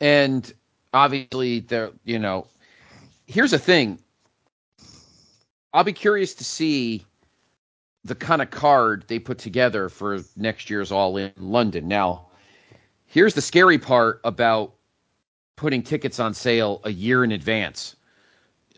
And 0.00 0.52
obviously 0.92 1.60
there 1.60 1.90
you 2.04 2.18
know 2.18 2.48
here's 3.26 3.52
the 3.52 3.58
thing. 3.58 4.00
I'll 5.72 5.84
be 5.84 5.92
curious 5.92 6.34
to 6.34 6.44
see 6.44 7.06
the 8.04 8.14
kind 8.14 8.40
of 8.42 8.50
card 8.50 9.04
they 9.08 9.18
put 9.18 9.38
together 9.38 9.88
for 9.88 10.20
next 10.36 10.70
year's 10.70 10.90
All 10.90 11.16
In 11.16 11.32
London. 11.36 11.86
Now, 11.88 12.26
here's 13.06 13.34
the 13.34 13.42
scary 13.42 13.78
part 13.78 14.20
about 14.24 14.74
putting 15.56 15.82
tickets 15.82 16.18
on 16.18 16.32
sale 16.32 16.80
a 16.84 16.90
year 16.90 17.22
in 17.24 17.32
advance. 17.32 17.96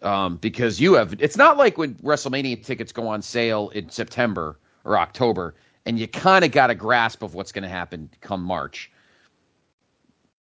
Um, 0.02 0.36
because 0.38 0.80
you 0.80 0.94
have, 0.94 1.14
it's 1.20 1.36
not 1.36 1.56
like 1.56 1.78
when 1.78 1.94
WrestleMania 1.96 2.64
tickets 2.64 2.90
go 2.90 3.06
on 3.06 3.22
sale 3.22 3.68
in 3.68 3.88
September 3.88 4.58
or 4.84 4.98
October, 4.98 5.54
and 5.86 5.96
you 5.96 6.08
kind 6.08 6.44
of 6.44 6.50
got 6.50 6.70
a 6.70 6.74
grasp 6.74 7.22
of 7.22 7.34
what's 7.34 7.52
going 7.52 7.62
to 7.62 7.68
happen 7.68 8.10
come 8.20 8.42
March. 8.42 8.90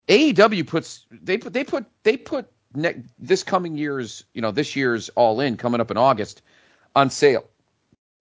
AEW 0.08 0.66
puts 0.66 1.06
they 1.12 1.38
put 1.38 1.52
they 1.52 1.62
put 1.62 1.86
they 2.02 2.16
put 2.16 2.50
ne- 2.74 3.04
this 3.20 3.44
coming 3.44 3.76
year's 3.76 4.24
you 4.34 4.42
know 4.42 4.50
this 4.50 4.74
year's 4.74 5.08
All 5.10 5.40
In 5.40 5.56
coming 5.56 5.80
up 5.80 5.92
in 5.92 5.96
August 5.96 6.42
on 6.96 7.08
sale 7.08 7.44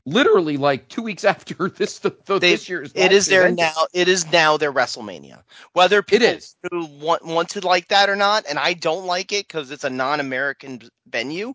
literally 0.05 0.57
like 0.57 0.87
two 0.89 1.01
weeks 1.01 1.23
after 1.25 1.69
this 1.69 1.99
the, 1.99 2.15
the 2.25 2.39
this 2.39 2.67
year's 2.67 2.91
it 2.95 3.11
is 3.11 3.27
there 3.27 3.51
now 3.51 3.73
it 3.93 4.07
is 4.07 4.29
now 4.31 4.57
their 4.57 4.71
wrestlemania. 4.71 5.41
Whether 5.73 6.01
people 6.01 6.27
it 6.27 6.37
is. 6.37 6.55
who 6.71 6.85
want 6.85 7.25
want 7.25 7.49
to 7.49 7.65
like 7.65 7.87
that 7.89 8.09
or 8.09 8.15
not 8.15 8.45
and 8.49 8.57
i 8.57 8.73
don't 8.73 9.05
like 9.05 9.31
it 9.31 9.47
because 9.47 9.71
it's 9.71 9.83
a 9.83 9.89
non-american 9.89 10.81
venue 11.07 11.53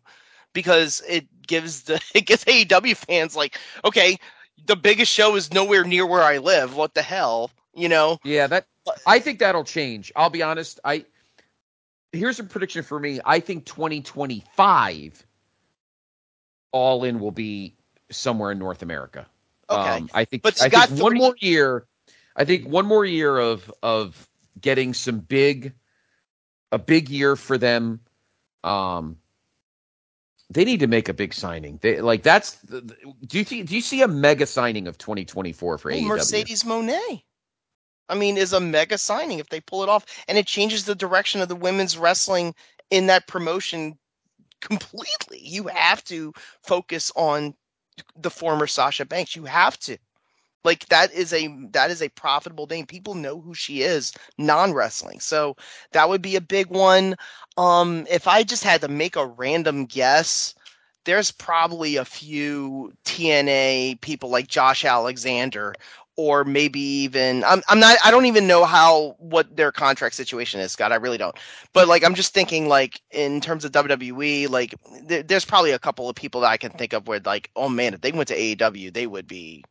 because 0.53 1.03
it 1.09 1.27
gives 1.47 1.83
the 1.83 2.03
it 2.15 2.27
gives 2.27 2.45
aew 2.45 2.97
fans 2.97 3.37
like 3.37 3.59
okay 3.85 4.17
the 4.67 4.77
biggest 4.77 5.13
show 5.13 5.37
is 5.37 5.53
nowhere 5.53 5.85
near 5.85 6.07
where 6.07 6.23
i 6.23 6.39
live. 6.39 6.77
What 6.77 6.95
the 6.95 7.03
hell? 7.03 7.51
You 7.75 7.89
know? 7.89 8.19
Yeah 8.25 8.47
that 8.47 8.67
i 9.07 9.19
think 9.19 9.41
that'll 9.41 9.65
change. 9.65 10.13
I'll 10.17 10.31
be 10.31 10.43
honest 10.43 10.81
i 10.85 11.05
here's 12.13 12.39
a 12.39 12.45
prediction 12.45 12.83
for 12.83 12.99
me. 12.99 13.21
I 13.25 13.41
think 13.41 13.67
2025 13.67 15.27
all 16.73 17.05
in 17.05 17.21
will 17.21 17.31
be 17.31 17.75
somewhere 18.11 18.53
in 18.53 18.59
North 18.59 18.83
America. 18.83 19.27
Okay, 19.69 19.91
um, 19.91 20.11
I 20.15 20.25
think. 20.25 20.43
But 20.43 20.61
I 20.63 20.69
think 20.69 21.01
one 21.01 21.15
more 21.15 21.35
year. 21.41 21.87
I 22.35 22.45
think 22.45 22.67
one 22.67 22.87
more 22.87 23.05
year 23.05 23.37
of 23.39 23.73
of 23.83 24.29
getting 24.61 24.95
some 24.95 25.19
big, 25.19 25.73
a 26.71 26.79
big 26.79 27.09
year 27.09 27.37
for 27.37 27.59
them. 27.59 28.01
Um, 28.63 29.19
they 30.51 30.65
need 30.65 30.81
to 30.81 30.87
make 30.87 31.09
a 31.09 31.15
big 31.15 31.35
signing. 31.35 31.79
They 31.83 32.01
like 32.01 32.23
that's. 32.23 32.59
Do 32.63 33.39
you 33.39 33.45
see, 33.45 33.63
do 33.63 33.75
you 33.75 33.81
see 33.81 34.03
a 34.03 34.09
mega 34.09 34.47
signing 34.47 34.87
of 34.87 34.99
2024 34.99 35.79
for 35.79 35.91
well, 35.91 35.99
AEW? 35.99 36.07
Mercedes 36.07 36.63
Moné. 36.63 37.23
I 38.09 38.15
mean, 38.15 38.37
is 38.37 38.53
a 38.53 38.61
mega 38.61 38.99
signing 38.99 39.41
if 39.41 39.49
they 39.49 39.61
pull 39.61 39.83
it 39.83 39.89
off, 39.89 40.07
and 40.29 40.39
it 40.39 40.47
changes 40.47 40.85
the 40.85 40.95
direction 40.95 41.41
of 41.41 41.49
the 41.49 41.57
women's 41.57 41.99
wrestling 41.99 42.55
in 42.91 43.07
that 43.09 43.27
promotion 43.27 43.99
completely. 44.61 45.41
You 45.41 45.67
have 45.67 46.05
to 46.05 46.33
focus 46.63 47.11
on 47.17 47.55
the 48.17 48.31
former 48.31 48.67
Sasha 48.67 49.05
Banks. 49.05 49.37
You 49.37 49.45
have 49.45 49.79
to. 49.81 49.99
Like 50.65 50.87
that 50.89 51.13
is 51.13 51.33
a 51.33 51.49
that 51.71 51.91
is 51.93 52.03
a 52.03 52.09
profitable 52.11 52.67
name. 52.67 52.87
People 52.87 53.15
know 53.15 53.41
who 53.41 53.55
she 53.55 53.83
is 53.83 54.13
non 54.37 54.73
wrestling. 54.73 55.21
So 55.21 55.57
that 55.93 56.09
would 56.09 56.23
be 56.23 56.35
a 56.35 56.41
big 56.41 56.67
one. 56.67 57.15
Um 57.57 58.05
if 58.11 58.27
I 58.27 58.43
just 58.43 58.65
had 58.65 58.81
to 58.81 58.89
make 58.89 59.15
a 59.15 59.27
random 59.27 59.87
guess, 59.87 60.55
there's 61.05 61.31
probably 61.31 61.97
a 61.97 62.05
few 62.05 62.93
TNA 63.05 64.01
people 64.01 64.29
like 64.29 64.49
Josh 64.49 64.85
Alexander 64.85 65.73
or 66.17 66.45
maybe 66.45 66.81
even 66.81 67.45
I'm 67.45 67.63
I'm 67.69 67.79
not 67.81 67.97
I 68.05 68.11
don't 68.11 68.27
even 68.27 68.47
know 68.47 68.65
how 68.65 69.17
what 69.19 69.57
their 69.57 69.73
contract 69.73 70.15
situation 70.15 70.61
is, 70.61 70.73
Scott. 70.73 70.93
I 70.93 70.97
really 70.97 71.19
don't. 71.19 71.37
But 71.73 71.89
like 71.89 72.05
I'm 72.05 72.15
just 72.15 72.35
thinking 72.35 72.69
like 72.69 73.01
in 73.11 73.41
terms 73.41 73.65
of 73.65 73.73
WWE, 73.73 74.49
like 74.49 74.75
th- 75.09 75.27
there's 75.27 75.45
probably 75.45 75.73
a 75.73 75.79
couple 75.79 76.09
of 76.09 76.17
people 76.17 76.41
that 76.43 76.49
I 76.51 76.57
can 76.57 76.73
think 76.73 76.93
of 76.93 77.07
where 77.09 77.21
like 77.25 77.51
oh 77.57 77.69
man, 77.69 77.95
if 77.95 78.01
they 78.01 78.13
went 78.13 78.29
to 78.29 78.37
AEW, 78.37 78.93
they 78.93 79.07
would 79.07 79.27
be 79.27 79.65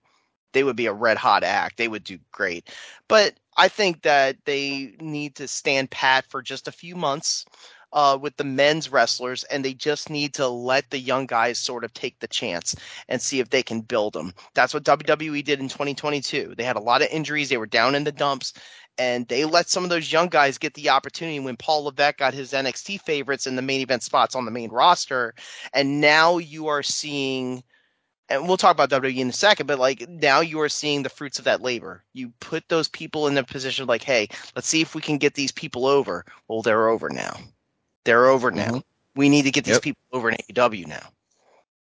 they 0.53 0.63
would 0.63 0.75
be 0.77 0.85
a 0.87 0.93
red 0.93 1.17
hot 1.17 1.43
act. 1.43 1.77
They 1.77 1.87
would 1.87 2.03
do 2.03 2.17
great. 2.31 2.69
But 3.07 3.35
I 3.57 3.67
think 3.67 4.01
that 4.03 4.37
they 4.45 4.95
need 5.01 5.35
to 5.35 5.47
stand 5.47 5.91
pat 5.91 6.25
for 6.29 6.41
just 6.41 6.67
a 6.67 6.71
few 6.71 6.95
months. 6.95 7.45
Uh, 7.93 8.17
with 8.19 8.35
the 8.37 8.43
men's 8.43 8.89
wrestlers, 8.89 9.43
and 9.45 9.63
they 9.63 9.73
just 9.73 10.09
need 10.09 10.33
to 10.33 10.47
let 10.47 10.89
the 10.89 10.99
young 10.99 11.25
guys 11.25 11.57
sort 11.57 11.83
of 11.83 11.93
take 11.93 12.19
the 12.19 12.27
chance 12.27 12.75
and 13.09 13.21
see 13.21 13.39
if 13.39 13.49
they 13.49 13.63
can 13.63 13.81
build 13.81 14.13
them. 14.13 14.33
That's 14.53 14.73
what 14.73 14.83
WWE 14.83 15.43
did 15.43 15.59
in 15.59 15.67
2022. 15.67 16.55
They 16.57 16.63
had 16.63 16.75
a 16.75 16.81
lot 16.81 17.01
of 17.01 17.09
injuries, 17.09 17.49
they 17.49 17.57
were 17.57 17.65
down 17.65 17.95
in 17.95 18.03
the 18.03 18.11
dumps, 18.11 18.53
and 18.97 19.27
they 19.27 19.45
let 19.45 19.69
some 19.69 19.83
of 19.83 19.89
those 19.89 20.11
young 20.11 20.29
guys 20.29 20.57
get 20.57 20.73
the 20.73 20.89
opportunity 20.89 21.39
when 21.39 21.57
Paul 21.57 21.83
Levesque 21.83 22.17
got 22.17 22.33
his 22.33 22.53
NXT 22.53 23.01
favorites 23.01 23.47
in 23.47 23.55
the 23.55 23.61
main 23.61 23.81
event 23.81 24.03
spots 24.03 24.35
on 24.35 24.45
the 24.45 24.51
main 24.51 24.69
roster. 24.69 25.33
And 25.73 25.99
now 25.99 26.37
you 26.37 26.67
are 26.67 26.83
seeing 26.83 27.63
and 28.29 28.47
we'll 28.47 28.57
talk 28.57 28.73
about 28.73 28.89
WWE 28.89 29.17
in 29.17 29.29
a 29.29 29.33
second, 29.33 29.67
but 29.67 29.79
like 29.79 30.07
now 30.09 30.39
you 30.39 30.59
are 30.61 30.69
seeing 30.69 31.03
the 31.03 31.09
fruits 31.09 31.37
of 31.37 31.45
that 31.45 31.61
labor. 31.61 32.03
You 32.13 32.31
put 32.39 32.67
those 32.69 32.87
people 32.87 33.27
in 33.27 33.37
a 33.37 33.43
position 33.43 33.85
like, 33.85 34.03
hey, 34.03 34.29
let's 34.55 34.67
see 34.67 34.81
if 34.81 34.95
we 34.95 35.01
can 35.01 35.17
get 35.17 35.35
these 35.35 35.51
people 35.51 35.85
over. 35.85 36.25
Well, 36.47 36.61
they're 36.61 36.89
over 36.89 37.09
now. 37.09 37.37
They're 38.05 38.27
over 38.27 38.51
now. 38.51 38.71
Mhm. 38.71 38.83
We 39.15 39.29
need 39.29 39.43
to 39.43 39.51
get 39.51 39.65
these 39.65 39.75
Yep. 39.75 39.81
people 39.81 40.01
over 40.13 40.29
in 40.29 40.37
AEW 40.37 40.85
now. 40.87 41.09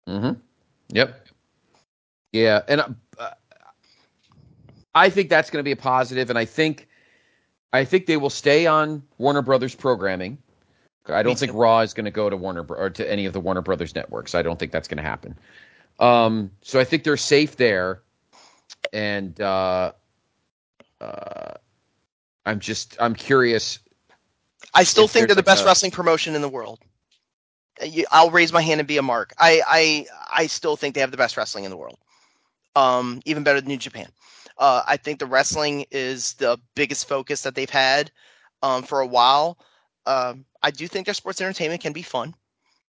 Mm-hmm. 0.07 0.39
Yep. 0.89 1.27
Yeah, 2.31 2.61
and 2.67 2.81
uh, 3.19 3.29
I 4.95 5.09
think 5.09 5.29
that's 5.29 5.49
going 5.49 5.59
to 5.59 5.63
be 5.63 5.71
a 5.71 5.77
positive, 5.77 6.29
and 6.29 6.39
I 6.39 6.45
think 6.45 6.87
I 7.73 7.85
think 7.85 8.05
they 8.05 8.17
will 8.17 8.29
stay 8.29 8.67
on 8.67 9.03
Warner 9.17 9.41
Brothers 9.41 9.75
programming. 9.75 10.37
I 11.07 11.23
don't 11.23 11.37
think. 11.37 11.53
Raw 11.53 11.79
is 11.79 11.93
going 11.93 12.05
to 12.05 12.11
go 12.11 12.29
to 12.29 12.37
Warner 12.37 12.63
or 12.63 12.89
to 12.89 13.09
any 13.11 13.25
of 13.25 13.33
the 13.33 13.39
Warner 13.39 13.61
Brothers 13.61 13.95
networks. 13.95 14.35
I 14.35 14.41
don't 14.41 14.59
think 14.59 14.71
that's 14.71 14.87
going 14.87 14.97
to 14.97 15.03
happen. 15.03 15.37
Um, 15.99 16.51
so 16.61 16.79
I 16.79 16.83
think 16.83 17.03
they're 17.03 17.17
safe 17.17 17.55
there, 17.57 18.01
and 18.93 19.39
uh, 19.41 19.93
uh, 20.99 21.53
I'm 22.45 22.59
just 22.59 22.97
I'm 22.99 23.15
curious. 23.15 23.79
I 24.73 24.83
still 24.83 25.07
If 25.07 25.09
think 25.09 25.27
they're 25.27 25.35
the 25.35 25.43
best 25.43 25.65
a- 25.65 25.65
wrestling 25.65 25.91
promotion 25.91 26.35
in 26.35 26.41
the 26.41 26.49
world. 26.49 26.79
Uh, 27.81 27.87
I'll 28.11 28.31
raise 28.31 28.51
my 28.53 28.61
hand 28.61 28.79
and 28.79 28.87
be 28.87 28.97
a 28.97 29.01
mark. 29.01 29.33
I, 29.37 29.61
I 29.67 30.05
I 30.43 30.47
still 30.47 30.75
think 30.75 30.95
they 30.95 31.01
have 31.01 31.11
the 31.11 31.17
best 31.17 31.37
wrestling 31.37 31.65
in 31.65 31.71
the 31.71 31.77
world. 31.77 31.97
Um, 32.75 33.21
even 33.25 33.43
better 33.43 33.59
than 33.61 33.69
New 33.69 33.77
Japan. 33.77 34.07
Uh, 34.57 34.83
I 34.87 34.97
think 34.97 35.19
the 35.19 35.25
wrestling 35.25 35.85
is 35.91 36.33
the 36.35 36.57
biggest 36.75 37.07
focus 37.07 37.41
that 37.43 37.55
they've 37.55 37.69
had 37.69 38.11
um, 38.61 38.83
for 38.83 38.99
a 38.99 39.07
while. 39.07 39.57
Um, 40.05 40.45
I 40.61 40.71
do 40.71 40.87
think 40.87 41.05
their 41.05 41.13
sports 41.13 41.41
entertainment 41.41 41.81
can 41.81 41.93
be 41.93 42.01
fun. 42.03 42.33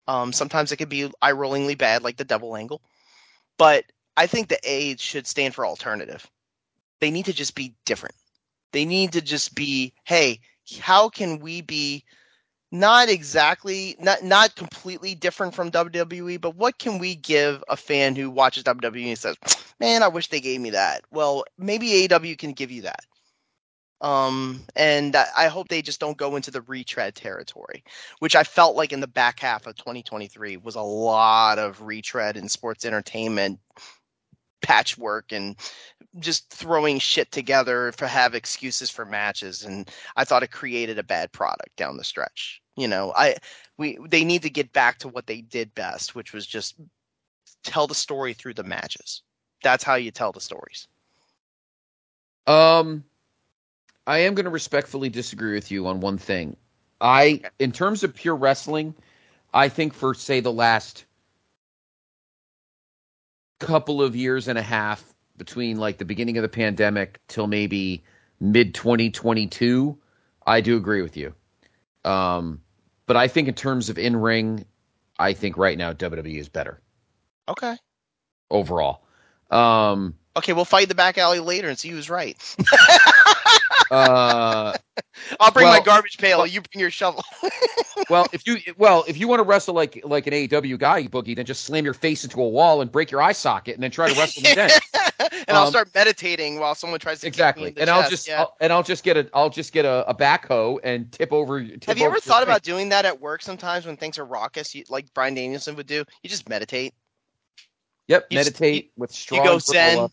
Um, 0.08 0.34
sometimes 0.34 0.72
it 0.72 0.78
can 0.78 0.90
be 0.90 1.12
eye-rollingly 1.22 1.78
bad, 1.78 2.04
like 2.04 2.18
the 2.18 2.26
Devil 2.26 2.56
Angle. 2.56 2.82
But 3.58 3.86
I 4.18 4.28
think 4.28 4.48
the 4.50 4.60
A 4.64 4.96
should 4.98 5.28
stand 5.28 5.54
for 5.56 5.66
alternative. 5.66 6.30
They 7.00 7.12
need 7.12 7.26
to 7.26 7.34
just 7.34 7.56
be 7.56 7.76
different. 7.86 8.16
They 8.72 8.86
need 8.86 9.14
to 9.14 9.22
just 9.22 9.56
be, 9.56 9.94
hey, 10.06 10.40
how 10.78 11.10
can 11.10 11.40
we 11.40 11.62
be 11.62 12.04
not 12.72 13.10
exactly 13.10 13.96
not 14.00 14.24
not 14.24 14.56
completely 14.56 15.16
different 15.16 15.56
from 15.56 15.72
WWE, 15.72 16.40
but 16.40 16.56
what 16.56 16.78
can 16.78 17.00
we 17.00 17.16
give 17.16 17.64
a 17.68 17.76
fan 17.76 18.16
who 18.16 18.30
watches 18.30 18.64
WWE 18.64 19.08
and 19.08 19.18
says, 19.18 19.36
"Man, 19.80 20.04
I 20.04 20.08
wish 20.08 20.28
they 20.28 20.40
gave 20.40 20.62
me 20.62 20.72
that." 20.72 21.04
Well, 21.12 21.46
maybe 21.58 22.08
AEW 22.08 22.38
can 22.38 22.54
give 22.54 22.72
you 22.72 22.84
that. 22.84 23.06
Um, 24.02 24.64
and 24.78 25.16
I 25.16 25.48
hope 25.48 25.68
they 25.68 25.82
just 25.82 26.00
don't 26.00 26.18
go 26.18 26.38
into 26.38 26.52
the 26.52 26.62
retread 26.62 27.16
territory, 27.16 27.84
which 28.20 28.36
I 28.36 28.44
felt 28.44 28.78
like 28.78 28.94
in 28.94 29.02
the 29.02 29.08
back 29.08 29.42
half 29.42 29.68
of 29.68 29.76
2023 29.76 30.56
was 30.58 30.76
a 30.76 30.82
lot 30.82 31.60
of 31.60 31.82
retread 31.82 32.38
in 32.38 32.48
sports 32.48 32.86
entertainment 32.86 33.60
patchwork 34.62 35.32
and 35.32 35.56
just 36.18 36.50
throwing 36.50 36.98
shit 37.00 37.32
together 37.32 37.92
to 37.98 38.08
have 38.08 38.34
excuses 38.34 38.90
for 38.90 39.06
matches 39.06 39.64
and 39.64 39.90
I 40.16 40.26
thought 40.26 40.44
it 40.44 40.52
created 40.52 40.98
a 40.98 41.04
bad 41.04 41.32
product 41.32 41.76
down 41.76 41.98
the 41.98 42.04
stretch. 42.04 42.62
You 42.76 42.88
know, 42.88 43.14
I 43.16 43.36
we 43.78 44.00
they 44.08 44.24
need 44.24 44.42
to 44.44 44.50
get 44.50 44.74
back 44.74 45.00
to 45.00 45.08
what 45.08 45.28
they 45.28 45.42
did 45.42 45.76
best, 45.76 46.16
which 46.16 46.34
was 46.34 46.48
just 46.48 46.76
tell 47.64 47.88
the 47.88 47.96
story 47.96 48.34
through 48.34 48.56
the 48.56 48.64
matches. 48.64 49.22
That's 49.64 49.84
how 49.84 49.96
you 49.96 50.12
tell 50.12 50.32
the 50.32 50.42
stories. 50.42 50.88
Um, 52.48 53.04
I 54.08 54.20
am 54.20 54.34
going 54.34 54.46
to 54.46 54.50
respectfully 54.50 55.10
disagree 55.10 55.54
with 55.54 55.70
you 55.70 55.86
on 55.86 56.00
one 56.00 56.18
thing. 56.18 56.56
I, 57.02 57.42
in 57.60 57.72
terms 57.72 58.04
of 58.04 58.16
pure 58.16 58.36
wrestling, 58.36 58.96
I 59.54 59.70
think 59.70 59.94
for 59.94 60.14
say 60.14 60.40
the 60.40 60.52
last 60.52 61.06
couple 63.60 64.02
of 64.02 64.16
years 64.16 64.48
and 64.48 64.58
a 64.58 64.64
half 64.64 65.14
between 65.40 65.78
like 65.80 65.98
the 65.98 66.06
beginning 66.06 66.38
of 66.38 66.44
the 66.44 66.50
pandemic 66.50 67.20
till 67.28 67.48
maybe 67.48 68.04
mid 68.40 68.76
2022, 68.76 69.98
I 70.46 70.62
do 70.62 70.78
agree 70.78 71.02
with 71.02 71.18
you. 71.18 71.34
Um, 72.06 72.62
but 73.08 73.18
I 73.18 73.28
think 73.28 73.48
in 73.48 73.56
terms 73.56 73.90
of 73.90 73.98
in 73.98 74.16
ring, 74.16 74.66
I 75.18 75.34
think 75.34 75.58
right 75.58 75.78
now 75.78 75.94
WWE 75.94 76.38
is 76.38 76.50
better 76.50 76.80
Okay. 77.48 77.76
overall. 78.52 79.02
Um, 79.50 80.16
Okay, 80.38 80.54
we'll 80.54 80.64
fight 80.66 80.88
the 80.88 80.96
back 80.96 81.18
alley 81.18 81.40
later 81.40 81.68
and 81.70 81.78
see 81.78 81.90
who's 81.90 82.10
right. 82.10 82.38
uh, 83.92 84.78
I'll 85.40 85.52
bring 85.52 85.68
my 85.68 85.80
garbage 85.82 86.18
pail, 86.18 86.46
you 86.46 86.62
bring 86.62 86.80
your 86.80 86.92
shovel. 86.92 87.24
well, 88.10 88.28
if 88.34 88.46
you 88.48 88.58
well, 88.78 89.04
if 89.08 89.18
you 89.18 89.28
want 89.28 89.40
to 89.40 89.44
wrestle 89.44 89.74
like 89.74 90.02
like 90.04 90.28
an 90.28 90.34
AEW 90.34 90.78
guy, 90.80 91.04
Boogie, 91.08 91.36
then 91.36 91.46
just 91.46 91.64
slam 91.66 91.86
your 91.86 91.94
face 91.94 92.24
into 92.24 92.42
a 92.42 92.48
wall 92.48 92.82
and 92.82 92.92
break 92.92 93.12
your 93.12 93.22
eye 93.22 93.32
socket, 93.32 93.76
and 93.76 93.84
then 93.84 93.92
try 93.92 94.12
to 94.12 94.20
wrestle 94.20 94.44
me 94.44 94.54
then. 94.56 94.72
and 95.20 95.58
I'll 95.58 95.64
Um, 95.66 95.70
start 95.70 95.90
meditating 95.94 96.60
while 96.60 96.76
someone 96.76 97.00
tries 97.00 97.22
to 97.22 97.28
exactly. 97.28 97.74
And 97.78 97.90
I'll 97.90 98.10
just 98.10 98.28
yeah. 98.28 98.42
I'll, 98.42 98.56
and 98.62 98.72
I'll 98.72 98.84
just 98.84 99.04
get 99.04 99.18
a 99.18 99.30
I'll 99.34 99.50
just 99.50 99.74
get 99.74 99.86
a, 99.86 100.08
a 100.10 100.16
backhoe 100.16 100.80
and 100.84 101.12
tip 101.12 101.32
over. 101.34 101.64
Tip 101.64 101.84
Have 101.86 101.98
you 101.98 102.06
over 102.06 102.16
ever 102.16 102.22
thought 102.22 102.40
face. 102.40 102.44
about 102.48 102.64
doing 102.64 102.90
that 102.90 103.06
at 103.06 103.20
work 103.20 103.42
sometimes 103.42 103.86
when 103.86 103.98
things 103.98 104.18
are 104.18 104.26
raucous, 104.26 104.74
you, 104.76 104.84
like 104.90 105.14
Bryan 105.14 105.34
Danielson 105.36 105.76
would 105.76 105.88
do? 105.88 106.04
You 106.24 106.30
just 106.30 106.48
meditate. 106.50 106.94
Yep, 108.08 108.28
you 108.30 108.38
just- 108.40 108.48
meditate 108.60 108.92
with 108.98 109.12
straw. 109.12 109.44
go 109.44 109.60
zen. 109.60 110.10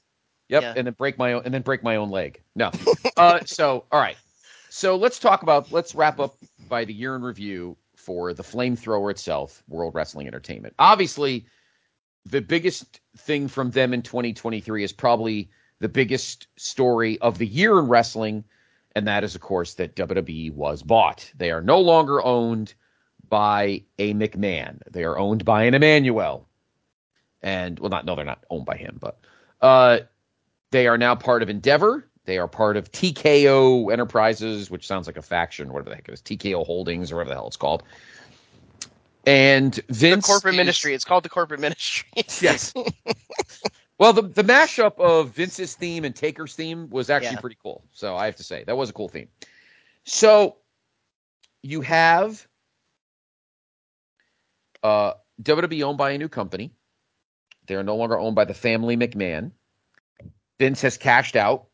Yep, 0.48 0.62
Yeah. 0.62 0.74
and 0.76 0.86
then 0.86 0.94
break 0.94 1.18
my 1.18 1.32
own 1.32 1.42
and 1.44 1.52
then 1.52 1.62
break 1.62 1.82
my 1.82 1.96
own 1.96 2.10
leg. 2.10 2.40
No. 2.54 2.70
uh, 3.16 3.40
so 3.44 3.84
all 3.90 4.00
right. 4.00 4.16
So 4.76 4.94
let's 4.94 5.18
talk 5.18 5.42
about 5.42 5.72
let's 5.72 5.94
wrap 5.94 6.20
up 6.20 6.36
by 6.68 6.84
the 6.84 6.92
year 6.92 7.16
in 7.16 7.22
review 7.22 7.78
for 7.94 8.34
the 8.34 8.42
flamethrower 8.42 9.10
itself, 9.10 9.62
World 9.68 9.94
Wrestling 9.94 10.26
Entertainment. 10.26 10.74
Obviously, 10.78 11.46
the 12.26 12.42
biggest 12.42 13.00
thing 13.16 13.48
from 13.48 13.70
them 13.70 13.94
in 13.94 14.02
2023 14.02 14.84
is 14.84 14.92
probably 14.92 15.48
the 15.78 15.88
biggest 15.88 16.48
story 16.56 17.18
of 17.20 17.38
the 17.38 17.46
year 17.46 17.78
in 17.78 17.88
wrestling, 17.88 18.44
and 18.94 19.08
that 19.08 19.24
is, 19.24 19.34
of 19.34 19.40
course, 19.40 19.72
that 19.76 19.96
WWE 19.96 20.52
was 20.52 20.82
bought. 20.82 21.32
They 21.34 21.50
are 21.52 21.62
no 21.62 21.80
longer 21.80 22.22
owned 22.22 22.74
by 23.30 23.82
a 23.98 24.12
McMahon. 24.12 24.82
They 24.90 25.04
are 25.04 25.18
owned 25.18 25.46
by 25.46 25.64
an 25.64 25.72
Emanuel. 25.72 26.50
And 27.40 27.78
well, 27.78 27.88
not 27.88 28.04
no, 28.04 28.14
they're 28.14 28.26
not 28.26 28.44
owned 28.50 28.66
by 28.66 28.76
him, 28.76 28.98
but 29.00 29.20
uh, 29.62 30.00
they 30.70 30.86
are 30.86 30.98
now 30.98 31.14
part 31.14 31.42
of 31.42 31.48
Endeavor. 31.48 32.06
They 32.26 32.38
are 32.38 32.48
part 32.48 32.76
of 32.76 32.90
TKO 32.92 33.90
Enterprises, 33.92 34.70
which 34.70 34.86
sounds 34.86 35.06
like 35.06 35.16
a 35.16 35.22
faction, 35.22 35.72
whatever 35.72 35.90
the 35.90 35.96
heck 35.96 36.08
it 36.08 36.12
is, 36.12 36.20
TKO 36.22 36.66
Holdings 36.66 37.10
or 37.10 37.16
whatever 37.16 37.30
the 37.30 37.34
hell 37.36 37.46
it's 37.46 37.56
called. 37.56 37.82
And 39.26 39.72
The 39.74 39.92
Vince 39.94 40.26
corporate 40.26 40.54
is- 40.54 40.58
ministry. 40.58 40.94
It's 40.94 41.04
called 41.04 41.24
the 41.24 41.28
corporate 41.28 41.60
ministry. 41.60 42.08
Yes. 42.40 42.72
well, 43.98 44.12
the 44.12 44.22
the 44.22 44.42
mashup 44.44 44.98
of 45.00 45.30
Vince's 45.30 45.74
theme 45.74 46.04
and 46.04 46.14
Taker's 46.14 46.54
theme 46.54 46.88
was 46.90 47.10
actually 47.10 47.34
Yeah. 47.34 47.40
pretty 47.40 47.56
cool. 47.62 47.84
So 47.92 48.16
I 48.16 48.26
have 48.26 48.36
to 48.36 48.44
say 48.44 48.62
that 48.66 48.76
was 48.76 48.90
a 48.90 48.92
cool 48.92 49.08
theme. 49.08 49.28
So 50.04 50.56
you 51.62 51.80
have 51.80 52.46
uh, 54.82 55.14
WWE 55.42 55.82
owned 55.82 55.98
by 55.98 56.10
a 56.12 56.18
new 56.18 56.28
company. 56.28 56.72
They 57.66 57.74
are 57.74 57.82
no 57.82 57.96
longer 57.96 58.18
owned 58.18 58.36
by 58.36 58.44
the 58.44 58.54
family 58.54 58.96
McMahon. 58.96 59.50
Vince 60.58 60.80
has 60.82 60.96
cashed 60.96 61.34
out. 61.36 61.66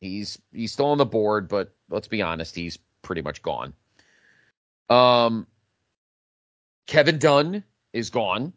He's 0.00 0.38
he's 0.52 0.72
still 0.72 0.86
on 0.86 0.98
the 0.98 1.06
board, 1.06 1.48
but 1.48 1.74
let's 1.88 2.08
be 2.08 2.22
honest, 2.22 2.54
he's 2.54 2.78
pretty 3.02 3.22
much 3.22 3.42
gone. 3.42 3.72
Um, 4.88 5.46
Kevin 6.86 7.18
Dunn 7.18 7.64
is 7.92 8.10
gone. 8.10 8.52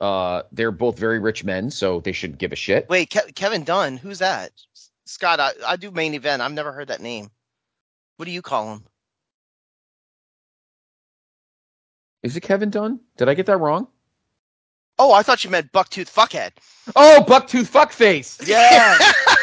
Uh, 0.00 0.42
they're 0.52 0.72
both 0.72 0.98
very 0.98 1.18
rich 1.18 1.44
men, 1.44 1.70
so 1.70 2.00
they 2.00 2.12
shouldn't 2.12 2.38
give 2.38 2.52
a 2.52 2.56
shit. 2.56 2.88
Wait, 2.88 3.10
Ke- 3.10 3.34
Kevin 3.34 3.64
Dunn. 3.64 3.96
Who's 3.96 4.20
that? 4.20 4.52
Scott, 5.04 5.40
I, 5.40 5.52
I 5.66 5.76
do 5.76 5.90
main 5.90 6.14
event. 6.14 6.40
I've 6.40 6.52
never 6.52 6.72
heard 6.72 6.88
that 6.88 7.00
name. 7.02 7.30
What 8.16 8.24
do 8.26 8.30
you 8.32 8.42
call 8.42 8.74
him? 8.74 8.84
Is 12.22 12.36
it 12.36 12.40
Kevin 12.40 12.70
Dunn? 12.70 13.00
Did 13.16 13.28
I 13.28 13.34
get 13.34 13.46
that 13.46 13.58
wrong? 13.58 13.88
Oh, 14.98 15.12
I 15.12 15.22
thought 15.22 15.44
you 15.44 15.50
meant 15.50 15.72
Bucktooth 15.72 16.12
Fuckhead. 16.12 16.52
Oh, 16.94 17.24
Bucktooth 17.26 17.70
Fuckface. 17.70 18.46
Yeah. 18.46 18.98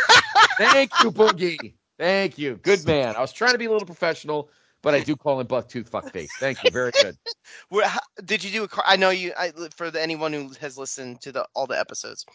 Thank 0.57 0.91
you, 1.03 1.11
Boogie. 1.11 1.73
Thank 1.97 2.37
you. 2.37 2.59
Good 2.61 2.85
man. 2.85 3.15
I 3.15 3.21
was 3.21 3.33
trying 3.33 3.53
to 3.53 3.57
be 3.57 3.65
a 3.65 3.71
little 3.71 3.85
professional, 3.85 4.49
but 4.81 4.93
I 4.93 4.99
do 4.99 5.15
call 5.15 5.39
him 5.39 5.47
Bucktooth 5.47 5.89
Fuckface. 5.89 6.29
Thank 6.39 6.63
you. 6.63 6.69
Very 6.71 6.91
good. 7.01 7.17
How, 7.83 7.99
did 8.23 8.43
you 8.43 8.51
do 8.51 8.63
a? 8.65 8.67
I 8.85 8.95
know 8.95 9.09
you. 9.09 9.33
I, 9.37 9.51
for 9.75 9.89
the, 9.89 10.01
anyone 10.01 10.33
who 10.33 10.51
has 10.61 10.77
listened 10.77 11.21
to 11.21 11.31
the 11.31 11.47
all 11.55 11.65
the 11.65 11.79
episodes, 11.79 12.25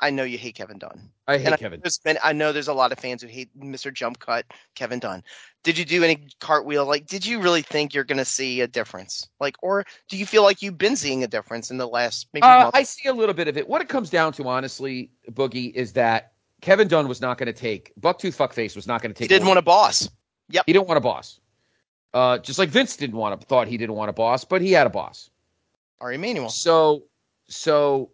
I 0.00 0.10
know 0.10 0.24
you 0.24 0.38
hate 0.38 0.54
Kevin 0.54 0.78
Dunn. 0.78 1.10
I 1.26 1.38
hate 1.38 1.46
And 1.46 1.54
I, 1.54 1.56
Kevin. 1.58 1.80
there's 1.82 1.98
been, 1.98 2.18
I 2.22 2.32
know 2.32 2.52
there's 2.52 2.68
a 2.68 2.74
lot 2.74 2.92
of 2.92 2.98
fans 2.98 3.22
who 3.22 3.28
hate 3.28 3.48
Mr. 3.58 3.92
Jump 3.92 4.18
Cut, 4.18 4.46
Kevin 4.74 4.98
Dunn. 4.98 5.22
Did 5.62 5.76
you 5.76 5.84
do 5.84 6.02
any 6.02 6.26
cartwheel? 6.40 6.86
Like, 6.86 7.06
did 7.06 7.24
you 7.24 7.40
really 7.40 7.60
think 7.62 7.92
you're 7.92 8.04
going 8.04 8.18
to 8.18 8.24
see 8.24 8.62
a 8.62 8.66
difference? 8.66 9.28
Like, 9.40 9.56
or 9.62 9.84
do 10.08 10.16
you 10.16 10.24
feel 10.24 10.42
like 10.42 10.62
you've 10.62 10.78
been 10.78 10.96
seeing 10.96 11.22
a 11.22 11.28
difference 11.28 11.70
in 11.70 11.76
the 11.76 11.86
last 11.86 12.28
maybe 12.32 12.44
Uh, 12.44 12.62
month? 12.64 12.74
I 12.74 12.82
see 12.82 13.08
a 13.08 13.12
little 13.12 13.34
bit 13.34 13.46
of 13.48 13.56
it. 13.58 13.68
What 13.68 13.82
it 13.82 13.88
comes 13.88 14.08
down 14.08 14.32
to, 14.34 14.48
honestly, 14.48 15.10
Boogie, 15.30 15.72
is 15.74 15.92
that 15.92 16.32
Kevin 16.60 16.88
Dunn 16.88 17.08
was 17.08 17.20
not 17.20 17.38
going 17.38 17.46
to 17.46 17.52
take 17.52 17.92
Bucktooth 18.00 18.36
Fuckface 18.36 18.76
was 18.76 18.86
not 18.86 19.02
going 19.02 19.12
to 19.12 19.18
take. 19.18 19.30
He 19.30 19.34
didn't 19.34 19.48
want 19.48 19.58
a 19.58 19.62
boss. 19.62 20.08
He 20.48 20.72
didn't 20.72 20.86
want 20.86 20.98
a 20.98 21.00
boss. 21.00 21.40
Uh, 22.12 22.38
just 22.38 22.58
like 22.58 22.70
Vince 22.70 22.96
didn't 22.96 23.16
want 23.16 23.40
a 23.40 23.46
thought 23.46 23.68
he 23.68 23.76
didn't 23.76 23.94
want 23.94 24.10
a 24.10 24.12
boss, 24.12 24.44
but 24.44 24.60
he 24.60 24.72
had 24.72 24.86
a 24.86 24.90
boss. 24.90 25.30
Ari 26.00 26.16
Emanuel. 26.16 26.48
So, 26.48 27.04
so 27.48 28.10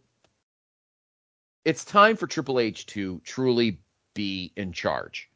it's 1.65 1.85
time 1.85 2.17
for 2.17 2.27
Triple 2.27 2.61
H 2.61 2.87
to 2.87 3.21
truly 3.25 3.79
be 4.15 4.53
in 4.57 4.73
charge 4.73 5.31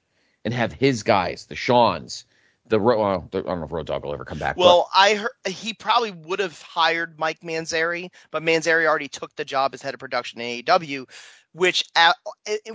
and 0.44 0.52
have 0.52 0.72
his 0.72 1.02
guys, 1.02 1.46
the 1.46 1.56
Shawns, 1.56 2.24
the, 2.70 2.78
well, 2.78 3.02
I 3.02 3.36
don't 3.36 3.46
know 3.46 3.64
if 3.64 3.72
Road 3.72 3.86
Dogg 3.86 4.04
will 4.04 4.14
ever 4.14 4.24
come 4.24 4.38
back. 4.38 4.56
but- 4.56 4.64
Well, 4.64 4.88
I 4.94 5.14
heard 5.14 5.32
he 5.46 5.74
probably 5.74 6.12
would 6.12 6.38
have 6.38 6.60
hired 6.62 7.18
Mike 7.18 7.40
Mansury, 7.40 8.10
but 8.30 8.42
Manzari 8.42 8.86
already 8.86 9.08
took 9.08 9.34
the 9.36 9.44
job 9.44 9.74
as 9.74 9.82
head 9.82 9.92
of 9.94 10.00
production 10.00 10.40
in 10.40 10.64
AEW, 10.64 11.06
which 11.52 11.84
at, 11.96 12.16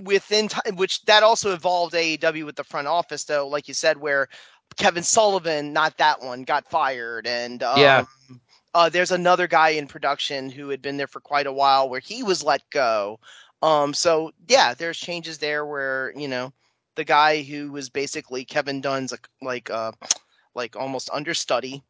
within 0.02 0.48
time, 0.48 0.76
which 0.76 1.02
that 1.06 1.22
also 1.22 1.52
evolved 1.52 1.94
AEW 1.94 2.44
with 2.44 2.56
the 2.56 2.64
front 2.64 2.86
office, 2.86 3.24
though, 3.24 3.48
like 3.48 3.66
you 3.68 3.74
said, 3.74 3.96
where 3.98 4.28
Kevin 4.76 5.02
Sullivan, 5.02 5.72
not 5.72 5.96
that 5.98 6.20
one, 6.22 6.42
got 6.44 6.68
fired, 6.70 7.26
and 7.26 7.62
um, 7.62 7.80
Yeah. 7.80 8.04
uh, 8.74 8.88
there's 8.88 9.12
another 9.12 9.46
guy 9.48 9.70
in 9.70 9.86
production 9.86 10.50
who 10.50 10.68
had 10.68 10.82
been 10.82 10.96
there 10.98 11.06
for 11.06 11.20
quite 11.20 11.46
a 11.46 11.52
while 11.52 11.88
where 11.88 12.00
he 12.00 12.22
was 12.22 12.42
let 12.44 12.62
go. 12.70 13.18
Um, 13.62 13.94
so 13.94 14.32
yeah, 14.48 14.74
there's 14.74 14.98
changes 14.98 15.38
there 15.38 15.64
where 15.64 16.12
you 16.14 16.28
know 16.28 16.52
the 16.96 17.04
guy 17.04 17.42
who 17.42 17.72
was 17.72 17.90
basically 17.90 18.44
Kevin 18.44 18.80
Dunn's 18.80 19.12
like 19.12 19.28
like 19.42 19.70
uh 19.70 19.92
like 20.54 20.76
almost 20.76 21.10
understudy. 21.12 21.82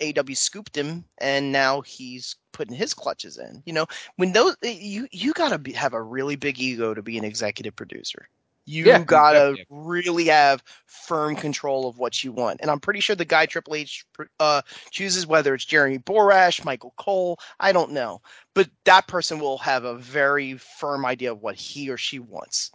AW 0.00 0.34
scooped 0.34 0.76
him, 0.76 1.04
and 1.18 1.52
now 1.52 1.80
he's 1.82 2.36
putting 2.52 2.76
his 2.76 2.94
clutches 2.94 3.38
in. 3.38 3.62
You 3.66 3.72
know, 3.74 3.86
when 4.16 4.32
those 4.32 4.56
you 4.62 5.08
you 5.12 5.32
gotta 5.34 5.58
be, 5.58 5.72
have 5.72 5.94
a 5.94 6.02
really 6.02 6.36
big 6.36 6.58
ego 6.58 6.94
to 6.94 7.02
be 7.02 7.18
an 7.18 7.24
executive 7.24 7.76
producer. 7.76 8.28
You 8.66 9.04
Yeah, 9.04 9.04
gotta 9.04 9.58
yeah. 9.58 9.64
really 9.70 10.26
have 10.26 10.62
firm 10.86 11.36
control 11.36 11.88
of 11.88 11.98
what 11.98 12.22
you 12.24 12.32
want, 12.32 12.60
and 12.62 12.70
I'm 12.70 12.80
pretty 12.80 13.00
sure 13.00 13.16
the 13.16 13.24
guy 13.24 13.46
Triple 13.46 13.74
H 13.76 14.04
uh, 14.40 14.62
chooses 14.90 15.26
whether 15.26 15.54
it's 15.54 15.64
Jeremy 15.64 15.98
Borash, 15.98 16.64
Michael 16.64 16.94
Cole, 16.96 17.38
I 17.60 17.72
don't 17.72 17.92
know, 17.92 18.20
but 18.54 18.68
that 18.84 19.06
person 19.08 19.38
will 19.40 19.58
have 19.58 19.84
a 19.84 19.96
very 19.96 20.54
firm 20.56 21.04
idea 21.06 21.32
of 21.32 21.42
what 21.42 21.56
he 21.56 21.90
or 21.90 21.96
she 21.98 22.18
wants. 22.18 22.70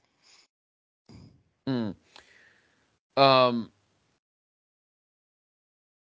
Mm. 1.68 1.95
Um. 3.18 3.72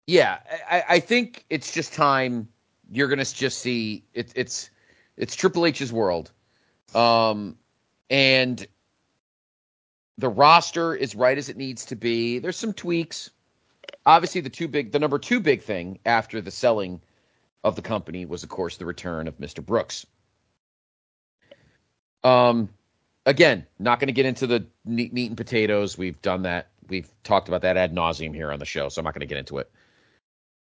Yeah, 0.07 0.39
I, 0.71 0.85
I 0.89 1.01
think 1.01 1.45
it's 1.51 1.73
just 1.73 1.93
time. 1.93 2.49
You're 2.91 3.09
gonna 3.09 3.25
just 3.25 3.59
see 3.59 4.05
it, 4.15 4.33
it's 4.37 4.71
it's 5.17 5.35
Triple 5.35 5.67
H's 5.67 5.93
world, 5.93 6.31
um, 6.95 7.57
and 8.11 8.67
the 10.19 10.29
roster 10.29 10.95
is 10.95 11.15
right 11.15 11.37
as 11.37 11.49
it 11.49 11.57
needs 11.57 11.85
to 11.87 11.97
be. 11.97 12.39
There's 12.39 12.57
some 12.57 12.73
tweaks. 12.73 13.31
Obviously, 14.05 14.41
the 14.41 14.51
two 14.51 14.69
big, 14.69 14.93
the 14.93 14.99
number 14.99 15.19
two 15.19 15.41
big 15.41 15.63
thing 15.63 15.99
after 16.07 16.41
the 16.41 16.51
selling 16.51 17.01
of 17.65 17.77
the 17.77 17.83
company 17.83 18.25
was, 18.25 18.43
of 18.43 18.49
course, 18.49 18.77
the 18.77 18.87
return 18.87 19.27
of 19.27 19.39
Mr. 19.39 19.65
Brooks. 19.65 20.07
Um, 22.23 22.69
again, 23.27 23.67
not 23.79 24.01
going 24.01 24.07
to 24.07 24.13
get 24.13 24.25
into 24.25 24.47
the 24.47 24.65
meat, 24.85 25.13
meat 25.13 25.27
and 25.27 25.37
potatoes. 25.37 25.99
We've 25.99 26.21
done 26.23 26.43
that. 26.43 26.69
We've 26.89 27.11
talked 27.25 27.49
about 27.49 27.63
that 27.63 27.77
ad 27.77 27.95
nauseum 27.95 28.35
here 28.35 28.53
on 28.53 28.61
the 28.61 28.65
show, 28.65 28.89
so 28.89 29.01
I'm 29.01 29.05
not 29.05 29.13
going 29.13 29.21
to 29.21 29.27
get 29.27 29.39
into 29.39 29.59
it. 29.59 29.71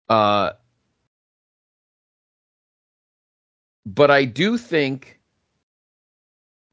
Uh, 0.09 0.52
but 3.84 4.10
I 4.10 4.24
do 4.24 4.56
think 4.56 5.20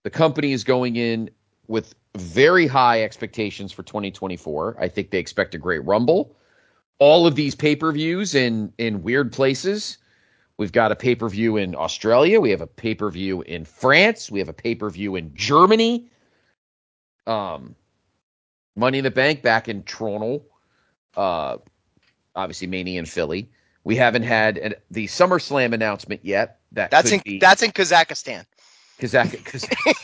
the 0.04 0.10
company 0.10 0.52
is 0.52 0.64
going 0.64 0.96
in 0.96 1.30
with 1.68 1.96
very 2.16 2.68
high 2.68 3.04
expectations 3.04 3.72
for 3.72 3.84
2024. 3.84 4.78
I 4.80 4.88
think 4.88 5.10
they 5.12 5.20
expect 5.20 5.56
a 5.56 5.58
great 5.58 5.86
Rumble. 5.86 6.36
All 7.00 7.26
of 7.26 7.36
these 7.36 7.56
pay 7.56 7.76
per 7.76 7.92
views 7.92 8.36
in 8.36 8.74
in 8.78 9.02
weird 9.02 9.32
places. 9.32 9.99
We've 10.60 10.74
got 10.74 10.92
a 10.92 10.96
pay 10.98 11.16
per 11.16 11.30
view 11.30 11.56
in 11.56 11.74
Australia. 11.74 12.42
We 12.42 12.50
have 12.50 12.60
a 12.60 12.68
pay 12.68 12.94
per 12.94 13.10
view 13.10 13.42
in 13.42 13.64
France. 13.64 14.30
We 14.30 14.40
have 14.40 14.50
a 14.50 14.54
pay 14.54 14.76
per 14.76 14.90
view 14.90 15.16
in 15.16 15.34
Germany. 15.34 16.10
Um, 17.26 17.78
Money 18.76 18.98
in 18.98 19.06
the 19.06 19.10
Bank 19.10 19.42
back 19.42 19.70
in 19.70 19.84
Toronto. 19.84 20.44
Uh, 21.16 21.60
obviously 22.36 22.68
Mania 22.68 23.00
in 23.00 23.06
Philly. 23.06 23.50
We 23.86 23.96
haven't 23.96 24.24
had 24.24 24.58
an, 24.58 24.74
the 24.92 25.08
SummerSlam 25.08 25.74
announcement 25.74 26.26
yet. 26.26 26.60
That 26.74 26.92
That's 26.92 27.14
in 27.14 27.22
be 27.24 27.40
that's 27.40 27.64
in 27.64 27.72
Kazakhstan. 27.72 28.46
Kazakh. 29.00 29.42
Kazakh. 29.44 29.96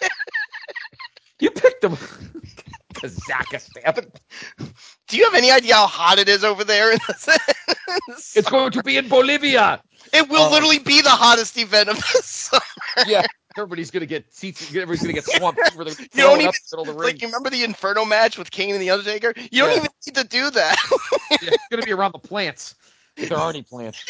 you 1.40 1.50
picked 1.50 1.82
them. 1.82 1.96
Kazakhstan. 2.94 4.10
Do 5.08 5.18
you 5.18 5.24
have 5.24 5.34
any 5.34 5.50
idea 5.50 5.74
how 5.74 5.86
hot 5.86 6.18
it 6.18 6.30
is 6.30 6.42
over 6.42 6.64
there? 6.64 6.94
It's 8.08 8.48
going 8.48 8.70
to 8.72 8.82
be 8.82 8.96
in 8.96 9.08
Bolivia. 9.08 9.82
It 10.12 10.28
will 10.28 10.42
uh, 10.44 10.50
literally 10.50 10.78
be 10.78 11.00
the 11.02 11.10
hottest 11.10 11.56
event 11.58 11.88
of 11.88 11.96
the 11.96 12.02
summer. 12.22 12.62
Yeah, 13.06 13.22
everybody's 13.56 13.90
gonna 13.90 14.06
get 14.06 14.32
seats. 14.32 14.68
Everybody's 14.68 15.00
gonna 15.02 15.12
get 15.14 15.24
swamped 15.24 15.60
over 15.72 15.84
the, 15.84 15.90
You 16.14 16.22
don't 16.22 16.36
even 16.40 16.48
up 16.48 16.54
the 16.70 16.76
middle 16.76 16.90
of 16.90 16.96
the 16.96 17.00
ring. 17.00 17.12
like 17.14 17.22
you 17.22 17.28
remember 17.28 17.50
the 17.50 17.64
Inferno 17.64 18.04
match 18.04 18.38
with 18.38 18.50
Kane 18.50 18.72
and 18.72 18.80
the 18.82 18.90
Undertaker? 18.90 19.32
You 19.50 19.62
don't 19.62 19.70
Yeah. 19.70 19.76
even 19.76 19.88
need 20.06 20.14
to 20.16 20.24
do 20.24 20.50
that. 20.50 20.76
Yeah, 21.30 21.50
it's 21.52 21.66
gonna 21.70 21.82
be 21.82 21.92
around 21.92 22.12
the 22.12 22.18
plants. 22.18 22.74
If 23.16 23.28
there 23.28 23.38
are 23.38 23.50
any 23.50 23.62
plants. 23.62 24.04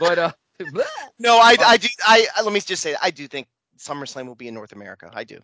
But 0.00 0.18
uh, 0.18 0.32
no, 1.18 1.38
I 1.38 1.52
Um, 1.52 1.58
I 1.66 1.76
do 1.76 1.88
I 2.06 2.26
I- 2.36 2.42
let 2.42 2.52
me 2.52 2.60
just 2.60 2.82
say 2.82 2.94
I 3.02 3.10
do 3.10 3.26
think 3.28 3.46
SummerSlam 3.78 4.26
will 4.26 4.34
be 4.34 4.48
in 4.48 4.54
North 4.54 4.72
America. 4.72 5.10
I 5.14 5.24
do. 5.24 5.40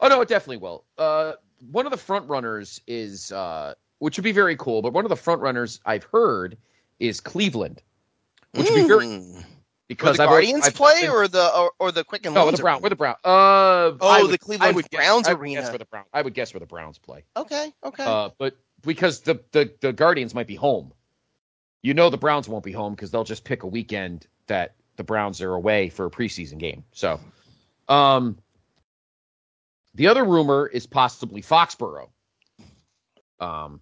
oh 0.00 0.08
no, 0.08 0.20
it 0.20 0.28
definitely 0.28 0.58
will. 0.58 0.84
Uh, 0.98 1.32
one 1.70 1.86
of 1.86 1.92
the 1.92 1.98
front 1.98 2.28
runners 2.28 2.80
is 2.86 3.32
uh, 3.32 3.74
which 3.98 4.16
would 4.16 4.24
be 4.24 4.32
very 4.32 4.56
cool. 4.56 4.82
But 4.82 4.92
one 4.92 5.04
of 5.04 5.08
the 5.10 5.16
front 5.16 5.40
runners 5.42 5.80
I've 5.84 6.04
heard 6.04 6.56
is 6.98 7.20
Cleveland, 7.20 7.82
which 8.52 8.70
would 8.70 8.74
be 8.82 8.88
very 8.88 9.06
Mm. 9.06 9.44
Because 9.88 10.18
the 10.18 10.22
I've 10.22 10.28
already- 10.28 10.46
Guardians 10.46 10.66
I've 10.68 10.74
play 10.74 11.00
been- 11.02 11.10
or 11.10 11.26
the 11.26 11.52
or, 11.56 11.72
or 11.80 11.90
the 11.92 12.04
Quicken 12.04 12.32
no, 12.32 12.44
Loans 12.44 12.58
the 12.58 12.62
Brown. 12.62 12.74
Arena? 12.76 12.82
Where 12.82 12.90
the 12.90 12.96
Brown? 12.96 13.16
Uh, 13.24 13.92
Oh, 14.00 14.22
would- 14.22 14.30
the 14.30 14.38
Cleveland 14.38 14.70
I 14.70 14.74
would 14.74 14.88
guess- 14.88 14.98
Browns 14.98 15.26
I 15.26 15.32
would. 15.34 15.48
Guess 15.48 15.68
where 15.70 15.78
the 15.78 15.84
Brown. 15.84 16.04
I 16.12 16.22
would 16.22 16.34
guess 16.34 16.54
where 16.54 16.60
the 16.60 16.66
Browns 16.66 16.98
play. 16.98 17.24
Okay, 17.36 17.72
okay. 17.84 18.04
Uh, 18.04 18.30
but 18.38 18.56
because 18.82 19.20
the, 19.22 19.40
the 19.50 19.72
the 19.80 19.92
Guardians 19.92 20.32
might 20.32 20.46
be 20.46 20.54
home, 20.54 20.92
you 21.82 21.92
know 21.94 22.08
the 22.08 22.18
Browns 22.18 22.48
won't 22.48 22.62
be 22.64 22.70
home 22.72 22.94
because 22.94 23.10
they'll 23.10 23.24
just 23.24 23.42
pick 23.42 23.64
a 23.64 23.66
weekend 23.66 24.28
that 24.46 24.74
the 24.96 25.02
Browns 25.02 25.40
are 25.40 25.54
away 25.54 25.88
for 25.88 26.06
a 26.06 26.10
preseason 26.10 26.58
game. 26.58 26.84
So, 26.92 27.18
um, 27.88 28.38
the 29.94 30.06
other 30.06 30.24
rumor 30.24 30.68
is 30.68 30.86
possibly 30.86 31.42
Foxborough, 31.42 32.10
um, 33.40 33.80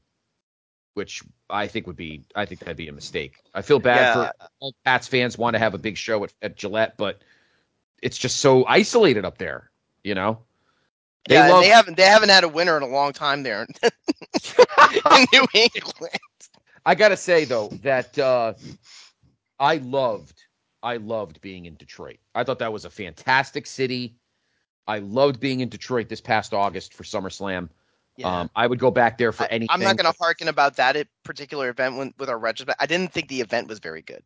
which 0.99 1.23
I 1.49 1.67
think 1.69 1.87
would 1.87 1.97
be 1.97 2.25
I 2.35 2.45
think 2.45 2.61
that'd 2.61 2.77
be 2.77 2.89
a 2.89 2.93
mistake. 2.93 3.41
I 3.55 3.63
feel 3.63 3.79
bad 3.79 3.97
Yeah. 4.01 4.15
for 4.15 4.33
all 4.61 4.75
Pats 4.85 5.07
fans 5.09 5.39
want 5.39 5.55
to 5.55 5.59
have 5.59 5.73
a 5.73 5.79
big 5.79 5.97
show 5.97 6.23
at, 6.25 6.35
at 6.43 6.57
Gillette, 6.57 6.99
but 6.99 7.23
it's 8.03 8.19
just 8.19 8.37
so 8.41 8.67
isolated 8.67 9.25
up 9.25 9.39
there, 9.39 9.71
you 10.05 10.15
know. 10.15 10.41
They 11.29 11.37
yeah, 11.37 11.49
love- 11.49 11.63
they 11.63 11.69
haven't 11.71 11.97
they 11.97 12.05
haven't 12.05 12.29
had 12.31 12.45
a 12.45 12.49
winner 12.49 12.77
in 12.77 12.83
a 12.83 12.87
long 12.89 13.13
time 13.13 13.43
there 13.43 13.63
in 13.63 13.69
New 15.33 15.47
England. 15.55 16.19
I 16.85 16.95
gotta 16.95 17.17
say 17.17 17.45
though 17.45 17.69
that 17.83 18.19
uh, 18.19 18.55
I 19.59 19.77
loved 19.77 20.43
I 20.83 20.97
loved 20.97 21.41
being 21.41 21.67
in 21.67 21.75
Detroit. 21.77 22.19
I 22.35 22.45
thought 22.45 22.59
that 22.61 22.73
was 22.73 22.85
a 22.85 22.91
fantastic 22.91 23.67
city. 23.67 24.17
I 24.87 24.99
loved 25.01 25.39
being 25.41 25.61
in 25.61 25.69
Detroit 25.69 26.09
this 26.09 26.21
past 26.21 26.55
August 26.55 26.95
for 26.95 27.03
SummerSlam. 27.05 27.69
Yeah. 28.19 28.41
Um, 28.41 28.51
I 28.57 28.67
would 28.67 28.81
go 28.81 28.91
back 28.91 29.17
there 29.17 29.31
for 29.31 29.45
I, 29.45 29.47
anything. 29.47 29.69
I'm 29.71 29.81
not 29.81 29.97
going 29.97 30.13
to 30.13 30.19
harken 30.19 30.49
about 30.49 30.77
that 30.77 30.97
particular 31.23 31.69
event 31.69 31.97
with, 31.97 32.13
with 32.19 32.29
our 32.29 32.39
retrospect. 32.39 32.83
I 32.83 32.87
didn't 32.87 33.13
think 33.13 33.29
the 33.29 33.41
event 33.41 33.69
was 33.69 33.79
very 33.79 34.03
good, 34.03 34.25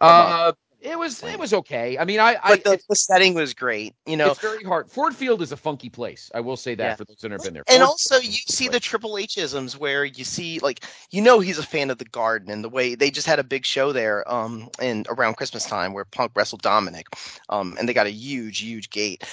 Uh, 0.00 0.52
it 0.80 0.98
was 0.98 1.22
it 1.22 1.38
was 1.38 1.54
okay. 1.54 1.98
I 1.98 2.04
mean, 2.04 2.20
I, 2.20 2.36
I 2.42 2.56
the, 2.56 2.72
it's, 2.72 2.86
the 2.86 2.96
setting 2.96 3.34
was 3.34 3.54
great. 3.54 3.94
You 4.06 4.16
know, 4.16 4.32
it's 4.32 4.40
very 4.40 4.62
hard. 4.62 4.90
Ford 4.90 5.14
Field 5.14 5.40
is 5.40 5.52
a 5.52 5.56
funky 5.56 5.88
place. 5.88 6.30
I 6.34 6.40
will 6.40 6.56
say 6.56 6.74
that 6.74 6.84
Yeah. 6.84 6.94
for 6.96 7.04
those 7.04 7.16
that 7.18 7.30
have 7.30 7.42
been 7.42 7.54
there. 7.54 7.64
and 7.68 7.78
Ford 7.78 7.88
also 7.88 8.16
you 8.16 8.22
funky 8.22 8.44
see 8.48 8.68
the. 8.68 8.80
Triple 8.80 9.18
H 9.18 9.38
isms 9.38 9.76
where 9.78 10.04
you 10.04 10.24
see 10.24 10.58
like 10.60 10.84
you 11.10 11.22
know 11.22 11.40
he's 11.40 11.58
a 11.58 11.62
fan 11.62 11.90
of 11.90 11.98
the 11.98 12.04
Garden 12.04 12.50
and 12.50 12.62
the 12.62 12.68
way 12.68 12.94
they 12.94 13.10
just 13.10 13.26
had 13.26 13.38
a 13.38 13.44
big 13.44 13.64
show 13.64 13.92
there 13.92 14.30
um 14.30 14.68
in 14.80 15.04
around 15.08 15.36
Christmas 15.36 15.64
time 15.64 15.92
where 15.92 16.04
Punk 16.04 16.32
wrestled 16.36 16.62
Dominik, 16.62 17.06
um 17.48 17.76
and 17.78 17.88
they 17.88 17.94
got 17.94 18.06
a 18.06 18.10
huge 18.10 18.58
huge 18.60 18.90
gate. 18.90 19.24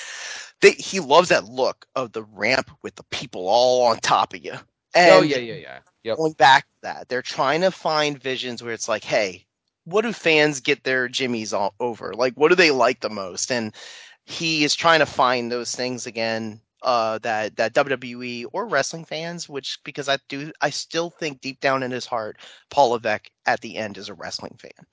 They 0.64 0.72
he 0.72 1.02
loves 1.02 1.28
that 1.28 1.44
look 1.44 1.86
of 1.94 2.14
the 2.14 2.24
ramp 2.24 2.72
with 2.84 2.96
the 2.96 3.04
people 3.12 3.50
all 3.50 3.86
on 3.88 3.98
top 3.98 4.34
of 4.34 4.44
you. 4.44 4.54
And 4.96 5.12
oh 5.12 5.22
yeah 5.22 5.38
yeah 5.38 5.56
yeah. 5.56 5.80
Yep. 6.04 6.18
going 6.18 6.34
back 6.34 6.64
to 6.64 6.82
that, 6.84 7.10
they're 7.10 7.22
trying 7.22 7.62
to 7.62 7.70
find 7.72 8.18
visions 8.18 8.64
where 8.64 8.72
it's 8.72 8.88
like, 8.88 9.04
hey, 9.04 9.46
what 9.84 10.04
do 10.04 10.14
fans 10.14 10.62
get 10.62 10.86
their 10.86 11.10
jimmies 11.10 11.52
all 11.52 11.74
over? 11.82 12.14
Like, 12.14 12.36
what 12.36 12.48
do 12.48 12.56
they 12.56 12.72
like 12.72 13.02
the 13.02 13.10
most? 13.10 13.52
And 13.52 13.76
he 14.24 14.64
is 14.64 14.74
trying 14.74 15.00
to 15.00 15.06
find 15.06 15.52
those 15.52 15.76
things 15.76 16.08
again 16.08 16.62
uh, 16.82 17.18
that 17.20 17.58
that 17.58 17.74
WWE 17.74 18.46
or 18.54 18.66
wrestling 18.66 19.04
fans, 19.04 19.50
which 19.50 19.80
because 19.84 20.08
I 20.08 20.18
do, 20.30 20.54
I 20.62 20.70
still 20.70 21.10
think 21.10 21.42
deep 21.42 21.60
down 21.60 21.84
in 21.84 21.92
his 21.92 22.06
heart, 22.06 22.38
Paul 22.70 22.92
Levesque 22.92 23.30
at 23.46 23.60
the 23.60 23.76
end 23.76 23.98
is 23.98 24.08
a 24.08 24.14
wrestling 24.14 24.58
fan. 24.58 24.88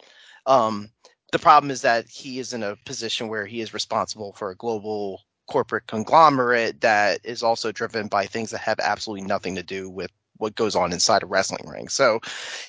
Um, 0.46 0.90
the 1.30 1.38
problem 1.38 1.70
is 1.70 1.82
that 1.82 2.08
he 2.08 2.40
is 2.40 2.54
in 2.54 2.64
a 2.64 2.76
position 2.84 3.28
where 3.28 3.46
he 3.46 3.60
is 3.60 3.72
responsible 3.72 4.32
for 4.32 4.50
a 4.50 4.56
global 4.56 5.22
corporate 5.50 5.88
conglomerate 5.88 6.80
that 6.80 7.20
is 7.24 7.42
also 7.42 7.72
driven 7.72 8.06
by 8.06 8.24
things 8.24 8.50
that 8.50 8.60
have 8.60 8.78
absolutely 8.78 9.26
nothing 9.26 9.56
to 9.56 9.62
do 9.62 9.90
with 9.90 10.10
what 10.38 10.54
goes 10.54 10.76
on 10.76 10.92
inside 10.92 11.22
a 11.22 11.26
wrestling 11.26 11.68
ring. 11.68 11.88
So 11.88 12.20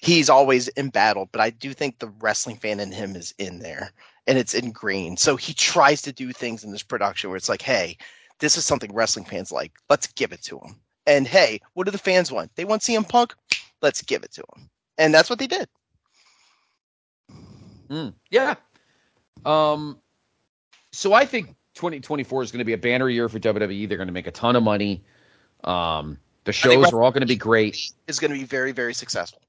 he's 0.01 0.29
always 0.29 0.69
embattled, 0.75 1.29
but 1.31 1.41
I 1.41 1.51
do 1.51 1.73
think 1.73 1.99
the 1.99 2.11
wrestling 2.19 2.57
fan 2.57 2.79
in 2.79 2.91
him 2.91 3.15
is 3.15 3.33
in 3.37 3.59
there 3.59 3.91
and 4.27 4.37
it's 4.37 4.55
ingrained. 4.55 5.19
So 5.19 5.35
he 5.35 5.53
tries 5.53 6.01
to 6.01 6.11
do 6.11 6.33
things 6.33 6.63
in 6.63 6.71
this 6.71 6.83
production 6.83 7.29
where 7.29 7.37
it's 7.37 7.49
like, 7.49 7.61
hey, 7.61 7.97
this 8.39 8.57
is 8.57 8.65
something 8.65 8.93
wrestling 8.93 9.25
fans 9.25 9.51
like. 9.51 9.71
Let's 9.87 10.07
give 10.07 10.31
it 10.31 10.41
to 10.43 10.57
them. 10.57 10.75
And 11.05 11.27
hey, 11.27 11.61
what 11.73 11.85
do 11.85 11.91
the 11.91 11.97
fans 11.97 12.31
want? 12.31 12.53
They 12.55 12.65
want 12.65 12.81
CM 12.81 13.07
Punk. 13.07 13.35
Let's 13.81 14.01
give 14.01 14.23
it 14.23 14.31
to 14.33 14.43
them. 14.53 14.69
And 14.97 15.13
that's 15.13 15.29
what 15.29 15.39
they 15.39 15.47
did. 15.47 15.69
Mm, 17.89 18.13
yeah. 18.31 18.55
Um. 19.45 19.99
So 20.91 21.13
I 21.13 21.25
think 21.25 21.55
2024 21.75 22.43
is 22.43 22.51
going 22.51 22.59
to 22.59 22.65
be 22.65 22.73
a 22.73 22.77
banner 22.77 23.09
year 23.09 23.29
for 23.29 23.39
WWE. 23.39 23.87
They're 23.87 23.97
going 23.97 24.07
to 24.07 24.13
make 24.13 24.27
a 24.27 24.31
ton 24.31 24.55
of 24.55 24.63
money. 24.63 25.03
Um. 25.63 26.17
The 26.43 26.53
shows 26.53 26.91
are 26.91 27.01
all 27.01 27.11
going 27.11 27.21
to 27.21 27.27
be 27.27 27.35
great. 27.35 27.91
Is 28.07 28.19
going 28.19 28.31
to 28.31 28.37
be 28.37 28.45
very, 28.45 28.71
very 28.71 28.93
successful. 28.93 29.41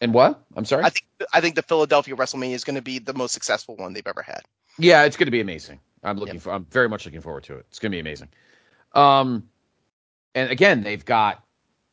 And 0.00 0.14
what? 0.14 0.42
I'm 0.56 0.64
sorry. 0.64 0.84
I 0.84 0.90
think 0.90 1.06
I 1.32 1.40
think 1.40 1.54
the 1.54 1.62
Philadelphia 1.62 2.16
WrestleMania 2.16 2.54
is 2.54 2.64
going 2.64 2.76
to 2.76 2.82
be 2.82 2.98
the 2.98 3.12
most 3.12 3.32
successful 3.32 3.76
one 3.76 3.92
they've 3.92 4.06
ever 4.06 4.22
had. 4.22 4.40
Yeah, 4.78 5.04
it's 5.04 5.16
going 5.16 5.26
to 5.26 5.32
be 5.32 5.40
amazing. 5.40 5.78
I'm 6.02 6.16
looking 6.16 6.36
yep. 6.36 6.42
for. 6.42 6.52
I'm 6.52 6.64
very 6.64 6.88
much 6.88 7.04
looking 7.04 7.20
forward 7.20 7.44
to 7.44 7.58
it. 7.58 7.66
It's 7.68 7.78
going 7.78 7.92
to 7.92 7.96
be 7.96 8.00
amazing. 8.00 8.28
Um, 8.92 9.48
and 10.34 10.50
again, 10.50 10.82
they've 10.82 11.04
got 11.04 11.44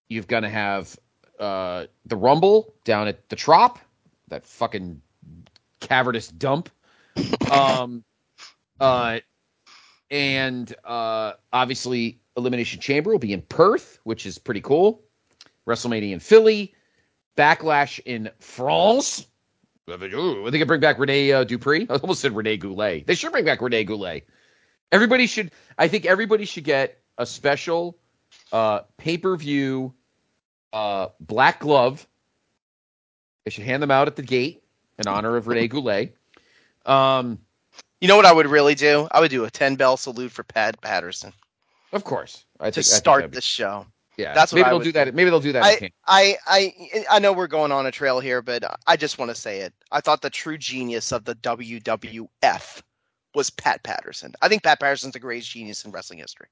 you've 0.08 0.28
got 0.28 0.41
to 0.41 0.50
have 0.50 0.98
uh 1.40 1.86
the 2.06 2.16
Rumble 2.16 2.74
down 2.86 3.08
at 3.08 3.30
the 3.30 3.36
Trop, 3.36 3.78
that 4.30 4.46
fucking 4.46 5.02
cavernous 5.80 6.28
dump. 6.28 6.70
Um, 7.52 8.04
uh, 8.80 9.20
and 10.11 10.73
uh, 10.86 11.34
obviously 11.53 12.19
Elimination 12.38 12.80
Chamber 12.80 13.11
will 13.11 13.19
be 13.19 13.34
in 13.34 13.41
Perth, 13.41 13.99
which 14.03 14.26
is 14.26 14.38
pretty 14.38 14.61
cool. 14.61 15.02
WrestleMania 15.68 16.11
in 16.11 16.19
Philly, 16.19 16.73
Backlash 17.38 17.99
in 18.06 18.30
France. 18.40 19.27
Ooh, 19.90 20.49
they 20.52 20.60
could 20.60 20.68
bring 20.68 20.81
back 20.81 20.99
Rene 20.99 21.31
uh, 21.31 21.44
Dupree. 21.44 21.88
I 21.90 21.95
almost 21.95 22.22
said 22.22 22.36
Rene 22.36 22.57
Goulet. 22.57 23.07
They 23.07 23.15
should 23.15 23.31
bring 23.31 23.45
back 23.45 23.61
Rene 23.61 23.84
Goulet. 23.84 24.27
Everybody 24.91 25.27
should. 25.27 25.52
I 25.77 25.88
think 25.88 26.06
everybody 26.06 26.45
should 26.45 26.64
get 26.64 26.99
a 27.18 27.26
special 27.26 27.98
uh, 28.52 28.81
pay 28.98 29.18
per 29.18 29.36
view 29.36 29.94
uh, 30.73 31.07
black 31.19 31.60
glove. 31.60 32.07
They 33.45 33.52
should 33.52 33.64
hand 33.64 33.81
them 33.81 33.91
out 33.91 34.07
at 34.07 34.15
the 34.15 34.22
gate 34.22 34.64
in 34.98 35.07
honor 35.07 35.36
of 35.36 35.48
Rene 35.48 35.68
Goulet. 35.68 36.15
Um, 36.86 37.40
you 38.01 38.07
know 38.07 38.15
what 38.15 38.26
I 38.26 38.31
would 38.31 38.47
really 38.47 38.76
do? 38.76 39.07
I 39.11 39.19
would 39.19 39.31
do 39.31 39.45
a 39.45 39.49
ten 39.49 39.76
bell 39.76 39.97
salute 39.97 40.31
for 40.31 40.43
Pat 40.43 40.80
Patterson. 40.81 41.34
Of 41.91 42.03
course, 42.03 42.45
I 42.59 42.69
to 42.69 42.76
think, 42.76 42.85
start 42.85 43.19
I 43.19 43.21
think 43.23 43.34
the 43.34 43.41
show. 43.41 43.85
Yeah, 44.17 44.34
that's 44.34 44.53
maybe 44.53 44.69
they'll 44.69 44.80
do 44.80 44.91
that. 44.91 45.13
Maybe 45.15 45.30
they'll 45.30 45.39
do 45.39 45.53
that. 45.53 45.63
I, 45.63 45.91
I, 46.05 46.38
I, 46.45 47.05
I 47.09 47.19
know 47.19 47.31
we're 47.31 47.47
going 47.47 47.71
on 47.71 47.85
a 47.85 47.91
trail 47.91 48.19
here, 48.19 48.41
but 48.41 48.65
I 48.85 48.97
just 48.97 49.17
want 49.17 49.30
to 49.30 49.35
say 49.35 49.61
it. 49.61 49.73
I 49.93 50.01
thought 50.01 50.21
the 50.21 50.30
true 50.30 50.57
genius 50.57 51.13
of 51.13 51.23
the 51.23 51.35
WWF 51.35 52.81
was 53.34 53.49
Pat 53.49 53.81
Patterson. 53.84 54.34
I 54.41 54.49
think 54.49 54.63
Pat 54.63 54.81
Patterson's 54.81 55.13
the 55.13 55.19
greatest 55.19 55.49
genius 55.49 55.85
in 55.85 55.91
wrestling 55.91 56.19
history. 56.19 56.47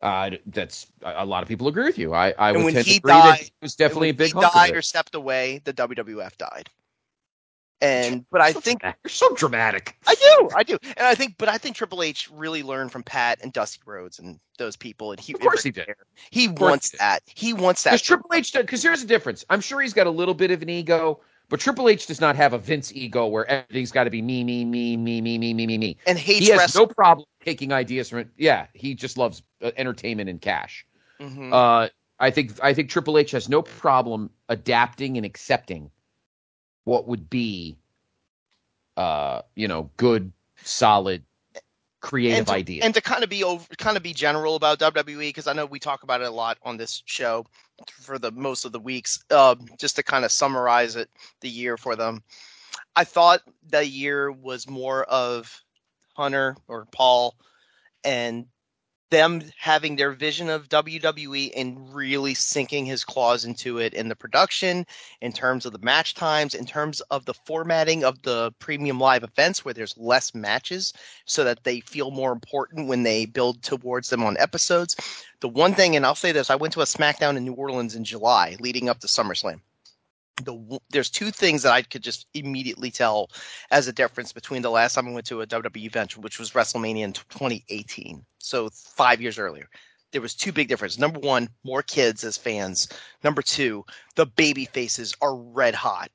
Uh, 0.00 0.30
that's 0.46 0.86
a 1.02 1.24
lot 1.24 1.42
of 1.42 1.48
people 1.48 1.68
agree 1.68 1.84
with 1.84 1.98
you. 1.98 2.14
I, 2.14 2.32
I 2.38 2.52
and 2.52 2.64
would 2.64 2.74
tend 2.74 2.86
to 2.86 2.96
agree 2.96 3.12
died, 3.12 3.40
that 3.40 3.44
he 3.44 3.52
was 3.60 3.74
definitely 3.74 4.10
a 4.10 4.14
big. 4.14 4.32
He 4.32 4.40
died 4.40 4.74
or 4.74 4.82
stepped 4.82 5.14
away. 5.14 5.60
The 5.64 5.74
WWF 5.74 6.36
died. 6.38 6.70
And 7.82 8.24
but 8.30 8.40
I 8.40 8.52
think 8.52 8.82
you're 8.82 8.94
so 9.08 9.34
dramatic. 9.34 9.98
I 10.06 10.14
do, 10.14 10.48
I 10.56 10.62
do, 10.62 10.78
and 10.82 11.06
I 11.06 11.14
think, 11.14 11.34
but 11.36 11.50
I 11.50 11.58
think 11.58 11.76
Triple 11.76 12.02
H 12.02 12.30
really 12.32 12.62
learned 12.62 12.90
from 12.90 13.02
Pat 13.02 13.38
and 13.42 13.52
Dusty 13.52 13.82
Rhodes 13.84 14.18
and 14.18 14.40
those 14.58 14.76
people, 14.76 15.10
and 15.10 15.20
he 15.20 15.34
of 15.34 15.40
course 15.40 15.62
he 15.62 15.70
did. 15.70 15.88
He 16.30 16.48
wants 16.48 16.92
he 16.92 16.98
that. 16.98 17.22
He 17.26 17.52
wants 17.52 17.82
that. 17.82 17.90
Because 17.90 18.02
Triple 18.02 18.30
H, 18.32 18.54
because 18.54 18.82
here's 18.82 19.02
the 19.02 19.06
difference. 19.06 19.44
I'm 19.50 19.60
sure 19.60 19.82
he's 19.82 19.92
got 19.92 20.06
a 20.06 20.10
little 20.10 20.32
bit 20.32 20.50
of 20.50 20.62
an 20.62 20.70
ego, 20.70 21.20
but 21.50 21.60
Triple 21.60 21.90
H 21.90 22.06
does 22.06 22.20
not 22.20 22.34
have 22.34 22.54
a 22.54 22.58
Vince 22.58 22.92
ego 22.94 23.26
where 23.26 23.46
everything's 23.46 23.92
got 23.92 24.04
to 24.04 24.10
be 24.10 24.22
me, 24.22 24.42
me, 24.42 24.64
me, 24.64 24.96
me, 24.96 25.20
me, 25.20 25.36
me, 25.36 25.52
me, 25.52 25.66
me, 25.66 25.78
me. 25.78 25.98
And 26.06 26.18
hates 26.18 26.46
he 26.46 26.52
has 26.52 26.60
wrestling. 26.60 26.88
no 26.88 26.94
problem 26.94 27.26
taking 27.44 27.72
ideas 27.72 28.08
from. 28.08 28.30
Yeah, 28.38 28.68
he 28.72 28.94
just 28.94 29.18
loves 29.18 29.42
uh, 29.62 29.70
entertainment 29.76 30.30
and 30.30 30.40
cash. 30.40 30.86
Mm-hmm. 31.20 31.52
Uh, 31.52 31.88
I 32.18 32.30
think 32.30 32.52
I 32.62 32.72
think 32.72 32.88
Triple 32.88 33.18
H 33.18 33.32
has 33.32 33.50
no 33.50 33.60
problem 33.60 34.30
adapting 34.48 35.18
and 35.18 35.26
accepting 35.26 35.90
what 36.86 37.06
would 37.06 37.28
be 37.28 37.76
uh, 38.96 39.42
you 39.54 39.68
know, 39.68 39.90
good, 39.96 40.32
solid, 40.62 41.22
creative 42.00 42.38
and 42.38 42.46
to, 42.46 42.52
ideas. 42.54 42.84
And 42.84 42.94
to 42.94 43.00
kind 43.00 43.22
of 43.22 43.30
be 43.30 43.44
over, 43.44 43.66
kind 43.76 43.96
of 43.96 44.02
be 44.02 44.14
general 44.14 44.56
about 44.56 44.78
WWE 44.78 45.28
because 45.28 45.46
I 45.46 45.52
know 45.52 45.66
we 45.66 45.78
talk 45.78 46.02
about 46.02 46.22
it 46.22 46.28
a 46.28 46.30
lot 46.30 46.58
on 46.62 46.76
this 46.76 47.02
show 47.04 47.44
for 48.00 48.18
the 48.18 48.32
most 48.32 48.64
of 48.64 48.72
the 48.72 48.80
weeks. 48.80 49.22
Uh, 49.30 49.56
just 49.78 49.96
to 49.96 50.02
kind 50.02 50.24
of 50.24 50.32
summarize 50.32 50.96
it, 50.96 51.10
the 51.40 51.48
year 51.48 51.76
for 51.76 51.96
them, 51.96 52.22
I 52.94 53.04
thought 53.04 53.42
the 53.68 53.86
year 53.86 54.30
was 54.32 54.68
more 54.68 55.04
of 55.04 55.62
Hunter 56.14 56.56
or 56.68 56.86
Paul 56.92 57.34
and 58.04 58.46
them 59.10 59.42
having 59.58 59.96
their 59.96 60.12
vision 60.12 60.48
of 60.48 60.68
WWE 60.68 61.52
and 61.56 61.94
really 61.94 62.34
sinking 62.34 62.86
his 62.86 63.04
claws 63.04 63.44
into 63.44 63.78
it 63.78 63.94
in 63.94 64.08
the 64.08 64.16
production, 64.16 64.86
in 65.20 65.32
terms 65.32 65.64
of 65.64 65.72
the 65.72 65.78
match 65.78 66.14
times, 66.14 66.54
in 66.54 66.66
terms 66.66 67.00
of 67.02 67.24
the 67.24 67.34
formatting 67.34 68.04
of 68.04 68.20
the 68.22 68.52
premium 68.58 68.98
live 68.98 69.22
events 69.22 69.64
where 69.64 69.74
there's 69.74 69.96
less 69.96 70.34
matches 70.34 70.92
so 71.24 71.44
that 71.44 71.64
they 71.64 71.80
feel 71.80 72.10
more 72.10 72.32
important 72.32 72.88
when 72.88 73.02
they 73.02 73.26
build 73.26 73.62
towards 73.62 74.10
them 74.10 74.24
on 74.24 74.36
episodes. 74.38 74.96
The 75.40 75.48
one 75.48 75.74
thing, 75.74 75.96
and 75.96 76.04
I'll 76.04 76.14
say 76.14 76.32
this, 76.32 76.50
I 76.50 76.56
went 76.56 76.74
to 76.74 76.80
a 76.80 76.84
SmackDown 76.84 77.36
in 77.36 77.44
New 77.44 77.54
Orleans 77.54 77.94
in 77.94 78.04
July 78.04 78.56
leading 78.60 78.88
up 78.88 79.00
to 79.00 79.06
SummerSlam 79.06 79.60
the 80.44 80.80
there's 80.90 81.10
two 81.10 81.30
things 81.30 81.62
that 81.62 81.72
I 81.72 81.82
could 81.82 82.02
just 82.02 82.26
immediately 82.34 82.90
tell 82.90 83.30
as 83.70 83.88
a 83.88 83.92
difference 83.92 84.32
between 84.32 84.62
the 84.62 84.70
last 84.70 84.94
time 84.94 85.08
I 85.08 85.12
went 85.12 85.26
to 85.26 85.40
a 85.40 85.46
WWE 85.46 85.86
event, 85.86 86.16
which 86.18 86.38
was 86.38 86.52
WrestleMania 86.52 87.04
in 87.04 87.12
2018, 87.12 88.24
so 88.38 88.68
five 88.70 89.20
years 89.20 89.38
earlier. 89.38 89.68
There 90.12 90.20
was 90.20 90.34
two 90.34 90.52
big 90.52 90.68
differences. 90.68 90.98
Number 90.98 91.20
one, 91.20 91.48
more 91.64 91.82
kids 91.82 92.24
as 92.24 92.36
fans. 92.36 92.88
Number 93.24 93.42
two, 93.42 93.84
the 94.14 94.26
baby 94.26 94.66
faces 94.66 95.14
are 95.20 95.36
red 95.36 95.74
hot. 95.74 96.10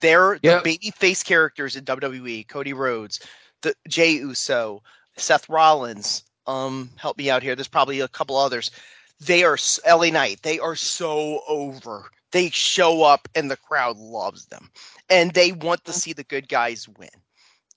They're 0.00 0.34
yep. 0.42 0.62
the 0.62 0.70
baby 0.72 0.90
face 0.90 1.22
characters 1.22 1.76
in 1.76 1.84
WWE. 1.84 2.46
Cody 2.48 2.72
Rhodes, 2.72 3.20
the 3.62 3.74
Jey 3.88 4.12
Uso, 4.12 4.82
Seth 5.16 5.48
Rollins. 5.48 6.24
Um, 6.46 6.90
help 6.96 7.16
me 7.16 7.30
out 7.30 7.42
here. 7.42 7.54
There's 7.54 7.68
probably 7.68 8.00
a 8.00 8.08
couple 8.08 8.36
others. 8.36 8.72
They 9.20 9.44
are 9.44 9.56
LA 9.88 10.10
Knight. 10.10 10.42
They 10.42 10.58
are 10.58 10.74
so 10.74 11.42
over 11.46 12.10
they 12.32 12.50
show 12.50 13.02
up 13.02 13.28
and 13.34 13.50
the 13.50 13.56
crowd 13.56 13.96
loves 13.96 14.46
them 14.46 14.70
and 15.08 15.32
they 15.32 15.52
want 15.52 15.84
to 15.84 15.92
see 15.92 16.12
the 16.12 16.24
good 16.24 16.48
guys 16.48 16.88
win 16.88 17.10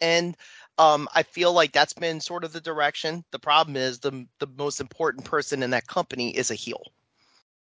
and 0.02 0.36
um, 0.77 1.07
I 1.15 1.23
feel 1.23 1.53
like 1.53 1.72
that's 1.72 1.94
been 1.94 2.19
sort 2.19 2.44
of 2.44 2.53
the 2.53 2.61
direction. 2.61 3.23
The 3.32 3.40
problem 3.40 3.76
is 3.77 3.99
the 3.99 4.26
the 4.40 4.48
most 4.57 4.82
important 4.82 5.26
person 5.26 5.64
in 5.64 5.69
that 5.69 5.88
company 5.88 6.36
is 6.36 6.52
a 6.52 6.56
heel, 6.56 6.91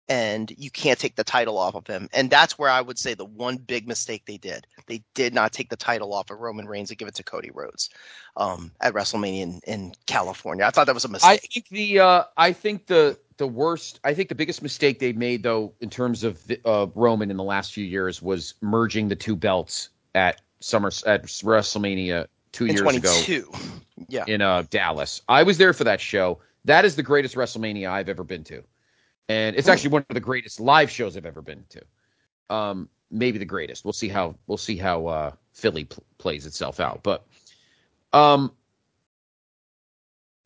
and 0.09 0.51
you 0.57 0.69
can't 0.69 0.99
take 0.99 1.15
the 1.15 1.23
title 1.23 1.57
off 1.57 1.75
of 1.75 1.87
him. 1.87 2.09
And 2.13 2.29
that's 2.29 2.59
where 2.59 2.69
I 2.69 2.81
would 2.81 2.99
say 2.99 3.13
the 3.13 3.25
one 3.25 3.57
big 3.57 3.87
mistake 3.87 4.23
they 4.25 4.37
did. 4.37 4.67
They 4.87 5.01
did 5.13 5.33
not 5.33 5.53
take 5.53 5.69
the 5.69 5.77
title 5.77 6.13
off 6.13 6.29
of 6.29 6.39
Roman 6.39 6.67
Reigns 6.67 6.89
and 6.89 6.97
give 6.97 7.07
it 7.07 7.15
to 7.15 7.23
Cody 7.23 7.51
Rhodes 7.53 7.89
um, 8.35 8.71
at 8.81 8.93
WrestleMania 8.93 9.41
in, 9.41 9.61
in 9.65 9.93
California. 10.05 10.65
I 10.65 10.71
thought 10.71 10.87
that 10.87 10.95
was 10.95 11.05
a 11.05 11.09
mistake. 11.09 11.29
I 11.29 11.37
think 11.37 11.69
the 11.69 11.99
uh, 11.99 12.23
I 12.35 12.51
think 12.51 12.87
the 12.87 13.17
the 13.39 13.47
worst, 13.47 14.01
I 14.03 14.13
think 14.13 14.27
the 14.27 14.35
biggest 14.35 14.61
mistake 14.61 14.99
they've 14.99 15.15
made, 15.15 15.43
though, 15.43 15.73
in 15.79 15.89
terms 15.89 16.25
of 16.25 16.39
uh, 16.65 16.87
Roman 16.93 17.31
in 17.31 17.37
the 17.37 17.43
last 17.43 17.73
few 17.73 17.85
years, 17.85 18.21
was 18.21 18.53
merging 18.61 19.07
the 19.07 19.15
two 19.15 19.35
belts 19.35 19.89
at 20.13 20.41
Summer 20.59 20.91
at 21.07 21.23
WrestleMania 21.23 22.27
two 22.51 22.65
in 22.65 22.71
years 22.71 22.81
22. 22.81 23.47
ago. 23.49 23.59
Yeah, 24.09 24.25
in 24.27 24.41
uh, 24.41 24.63
Dallas, 24.69 25.21
I 25.29 25.43
was 25.43 25.57
there 25.57 25.73
for 25.73 25.85
that 25.85 26.01
show. 26.01 26.39
That 26.65 26.83
is 26.83 26.97
the 26.97 27.03
greatest 27.03 27.35
WrestleMania 27.35 27.89
I've 27.89 28.09
ever 28.09 28.25
been 28.25 28.43
to, 28.45 28.61
and 29.29 29.55
it's 29.55 29.69
actually 29.69 29.91
one 29.91 30.05
of 30.09 30.13
the 30.13 30.19
greatest 30.19 30.59
live 30.59 30.91
shows 30.91 31.15
I've 31.15 31.25
ever 31.25 31.41
been 31.41 31.63
to. 31.69 32.55
Um, 32.55 32.89
maybe 33.09 33.37
the 33.37 33.45
greatest. 33.45 33.85
We'll 33.85 33.93
see 33.93 34.09
how 34.09 34.35
we'll 34.47 34.57
see 34.57 34.75
how 34.75 35.07
uh, 35.07 35.31
Philly 35.53 35.85
pl- 35.85 36.03
plays 36.17 36.45
itself 36.45 36.81
out, 36.81 37.03
but 37.03 37.25
um, 38.11 38.51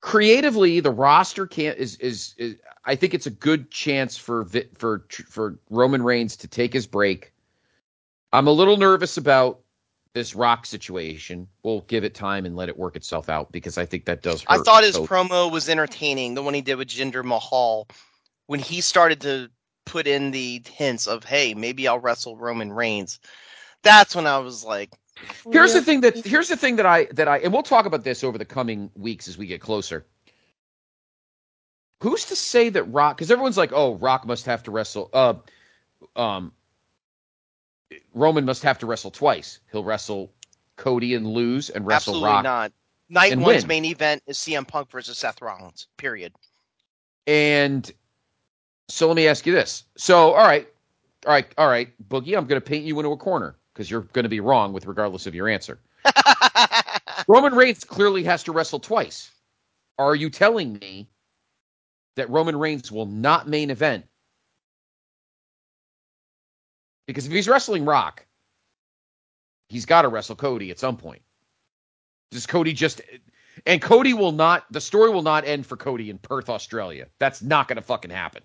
creatively 0.04 0.82
the 0.82 0.92
roster 0.92 1.48
can't 1.48 1.78
is, 1.78 1.96
is, 1.96 2.36
is 2.38 2.58
I 2.84 2.94
think 2.94 3.14
it's 3.14 3.26
a 3.26 3.32
good 3.32 3.72
chance 3.72 4.18
for 4.18 4.46
for 4.76 5.06
for 5.28 5.58
Roman 5.70 6.04
Reigns 6.04 6.36
to 6.38 6.48
take 6.48 6.74
his 6.74 6.86
break. 6.86 7.32
I'm 8.34 8.48
a 8.48 8.52
little 8.52 8.76
nervous 8.76 9.16
about 9.16 9.62
this 10.14 10.36
Rock 10.36 10.66
situation. 10.66 11.48
We'll 11.64 11.82
give 11.82 12.04
it 12.04 12.14
time 12.14 12.46
and 12.46 12.56
let 12.56 12.68
it 12.68 12.78
work 12.78 12.98
itself 12.98 13.30
out 13.30 13.52
because 13.54 13.78
I 13.78 13.86
think 13.86 14.04
that 14.06 14.22
does. 14.22 14.44
I 14.48 14.58
thought 14.58 14.84
his 14.84 14.98
Cody. 14.98 15.08
promo 15.08 15.50
was 15.50 15.70
entertaining. 15.70 16.34
The 16.34 16.44
one 16.44 16.54
he 16.54 16.62
did 16.62 16.76
with 16.76 16.90
Jinder 16.90 17.24
Mahal, 17.24 17.88
when 18.48 18.60
he 18.60 18.82
started 18.82 19.22
to 19.22 19.50
put 19.86 20.06
in 20.06 20.32
the 20.32 20.62
hints 20.70 21.08
of, 21.08 21.24
"Hey, 21.24 21.54
maybe 21.54 21.88
I'll 21.88 22.00
wrestle 22.00 22.36
Roman 22.36 22.74
Reigns." 22.74 23.20
That's 23.84 24.16
when 24.16 24.28
I 24.28 24.40
was 24.40 24.66
like, 24.66 24.92
Here's 25.52 25.74
the 25.74 25.82
thing 25.82 26.02
that 26.02 26.26
here's 26.26 26.50
the 26.50 26.58
thing 26.58 26.76
that 26.78 26.86
I 26.86 27.06
that 27.12 27.28
I 27.28 27.38
and 27.40 27.54
we'll 27.54 27.64
talk 27.64 27.86
about 27.86 28.04
this 28.04 28.24
over 28.24 28.38
the 28.38 28.46
coming 28.46 28.90
weeks 28.96 29.28
as 29.28 29.38
we 29.38 29.46
get 29.46 29.62
closer. 29.62 30.06
Who's 32.02 32.26
to 32.26 32.36
say 32.36 32.70
that 32.70 32.84
Rock? 32.86 33.18
Because 33.18 33.32
everyone's 33.32 33.58
like, 33.58 33.72
"Oh, 33.74 33.96
Rock 33.96 34.26
must 34.26 34.46
have 34.46 34.64
to 34.64 34.72
wrestle." 34.72 35.10
Uh, 35.14 35.36
um, 36.16 36.52
Roman 38.14 38.46
must 38.46 38.64
have 38.64 38.80
to 38.80 38.86
wrestle 38.86 39.12
twice. 39.12 39.60
He'll 39.72 39.84
wrestle 39.84 40.34
Cody 40.76 41.14
and 41.14 41.28
lose, 41.28 41.70
and 41.70 41.86
wrestle 41.86 42.14
"Absolutely 42.16 42.30
Rock. 42.30 42.44
not." 42.44 42.72
Night 43.10 43.32
and 43.32 43.42
one's 43.42 43.64
win. 43.64 43.68
main 43.68 43.86
event 43.86 44.24
is 44.26 44.38
CM 44.38 44.68
Punk 44.68 44.90
versus 44.90 45.18
Seth 45.18 45.42
Rollins. 45.42 45.88
Period. 45.98 46.34
And 47.28 47.90
so 48.90 49.08
let 49.08 49.16
me 49.16 49.28
ask 49.28 49.46
you 49.46 49.54
this. 49.54 49.86
So, 49.96 50.34
all 50.34 50.46
right, 50.48 50.68
all 51.26 51.32
right, 51.32 51.46
all 51.58 51.68
right, 51.68 51.90
Boogie, 52.10 52.36
I'm 52.36 52.48
going 52.48 52.60
to 52.60 52.62
paint 52.62 52.86
you 52.86 53.00
into 53.00 53.12
a 53.12 53.18
corner 53.18 53.56
because 53.74 53.90
you're 53.90 54.02
going 54.02 54.24
to 54.24 54.30
be 54.30 54.40
wrong 54.40 54.74
with 54.74 54.86
regardless 54.86 55.26
of 55.28 55.36
your 55.36 55.50
answer. 55.50 55.80
Roman 57.28 57.56
Reigns 57.56 57.84
clearly 57.84 58.24
has 58.24 58.44
to 58.44 58.52
wrestle 58.52 58.80
twice. 58.80 59.32
Are 59.98 60.16
you 60.16 60.30
telling 60.30 60.74
me 60.74 61.10
that 62.16 62.30
Roman 62.30 62.58
Reigns 62.58 62.92
will 62.92 63.06
not 63.06 63.48
main 63.48 63.70
event? 63.70 64.06
Because 67.08 67.26
if 67.26 67.32
he's 67.32 67.48
wrestling 67.48 67.86
Rock, 67.86 68.26
he's 69.70 69.86
got 69.86 70.04
to 70.04 70.08
wrestle 70.08 70.36
Cody 70.36 70.72
at 70.72 70.80
some 70.80 70.98
point. 70.98 71.22
Does 72.32 72.46
Cody 72.46 72.74
just 72.74 73.02
and 73.66 73.82
Cody 73.82 74.14
will 74.14 74.32
not 74.32 74.66
the 74.72 74.82
story 74.82 75.12
will 75.12 75.22
not 75.22 75.46
end 75.46 75.66
for 75.66 75.78
Cody 75.78 76.10
in 76.10 76.18
Perth, 76.18 76.50
Australia. 76.50 77.08
That's 77.20 77.42
not 77.42 77.68
going 77.68 77.76
to 77.76 77.82
fucking 77.82 78.10
happen. 78.12 78.44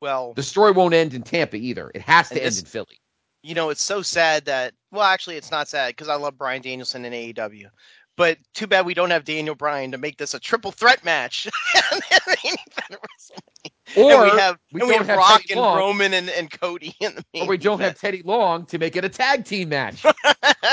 well, 0.00 0.32
The 0.34 0.42
story 0.42 0.72
won't 0.72 0.94
end 0.94 1.14
in 1.14 1.22
Tampa 1.22 1.56
either. 1.56 1.90
It 1.94 2.02
has 2.02 2.28
to 2.30 2.36
end 2.36 2.46
this- 2.46 2.60
in 2.60 2.66
Philly. 2.66 3.00
You 3.42 3.54
know, 3.54 3.70
it's 3.70 3.82
so 3.82 4.02
sad 4.02 4.46
that. 4.46 4.74
Well, 4.90 5.02
actually, 5.02 5.36
it's 5.36 5.50
not 5.50 5.68
sad 5.68 5.88
because 5.88 6.08
I 6.08 6.16
love 6.16 6.38
Bryan 6.38 6.62
Danielson 6.62 7.04
in 7.04 7.12
AEW. 7.12 7.68
But 8.16 8.38
too 8.52 8.66
bad 8.66 8.84
we 8.84 8.94
don't 8.94 9.10
have 9.10 9.24
Daniel 9.24 9.54
Bryan 9.54 9.92
to 9.92 9.98
make 9.98 10.18
this 10.18 10.34
a 10.34 10.40
triple 10.40 10.72
threat 10.72 11.04
match. 11.04 11.48
And 11.92 12.02
the 12.02 12.36
main 12.44 12.54
event 12.54 12.90
of 12.90 12.98
WrestleMania. 13.00 13.96
Or 13.96 14.24
and 14.24 14.32
we 14.32 14.38
have, 14.38 14.58
we 14.72 14.80
and 14.80 14.88
we 14.88 14.94
don't 14.94 15.06
have 15.06 15.06
have 15.06 15.18
Rock 15.18 15.40
Teddy 15.42 15.52
and 15.52 15.60
Long. 15.60 15.78
Roman 15.78 16.14
and, 16.14 16.28
and 16.30 16.50
Cody 16.50 16.94
in 17.00 17.14
the 17.14 17.24
main 17.32 17.44
or 17.44 17.48
we 17.48 17.56
don't 17.56 17.80
have. 17.80 17.98
Teddy 17.98 18.22
Long 18.24 18.66
to 18.66 18.78
make 18.78 18.96
it 18.96 19.04
a 19.04 19.08
tag 19.08 19.44
team 19.44 19.70
match. 19.70 20.04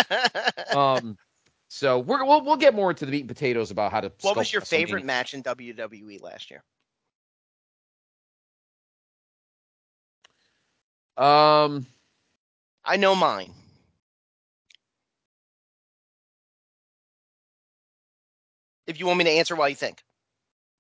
um, 0.76 1.18
so 1.70 2.00
we're, 2.00 2.26
we'll 2.26 2.44
we'll 2.44 2.58
get 2.58 2.74
more 2.74 2.90
into 2.90 3.06
the 3.06 3.12
meat 3.12 3.22
and 3.22 3.30
potatoes 3.30 3.72
about 3.72 3.92
how 3.92 4.02
to. 4.02 4.12
what 4.22 4.36
was 4.36 4.52
your 4.52 4.62
favorite 4.62 5.06
match 5.06 5.34
in 5.34 5.44
WWE 5.44 6.22
last 6.22 6.52
year? 6.52 6.64
Um, 11.18 11.86
I 12.86 12.98
know 12.98 13.16
mine. 13.16 13.54
If 18.88 19.00
you 19.00 19.08
want 19.08 19.18
me 19.18 19.24
to 19.26 19.32
answer 19.32 19.56
while 19.56 19.70
you 19.70 19.76
think. 19.76 20.04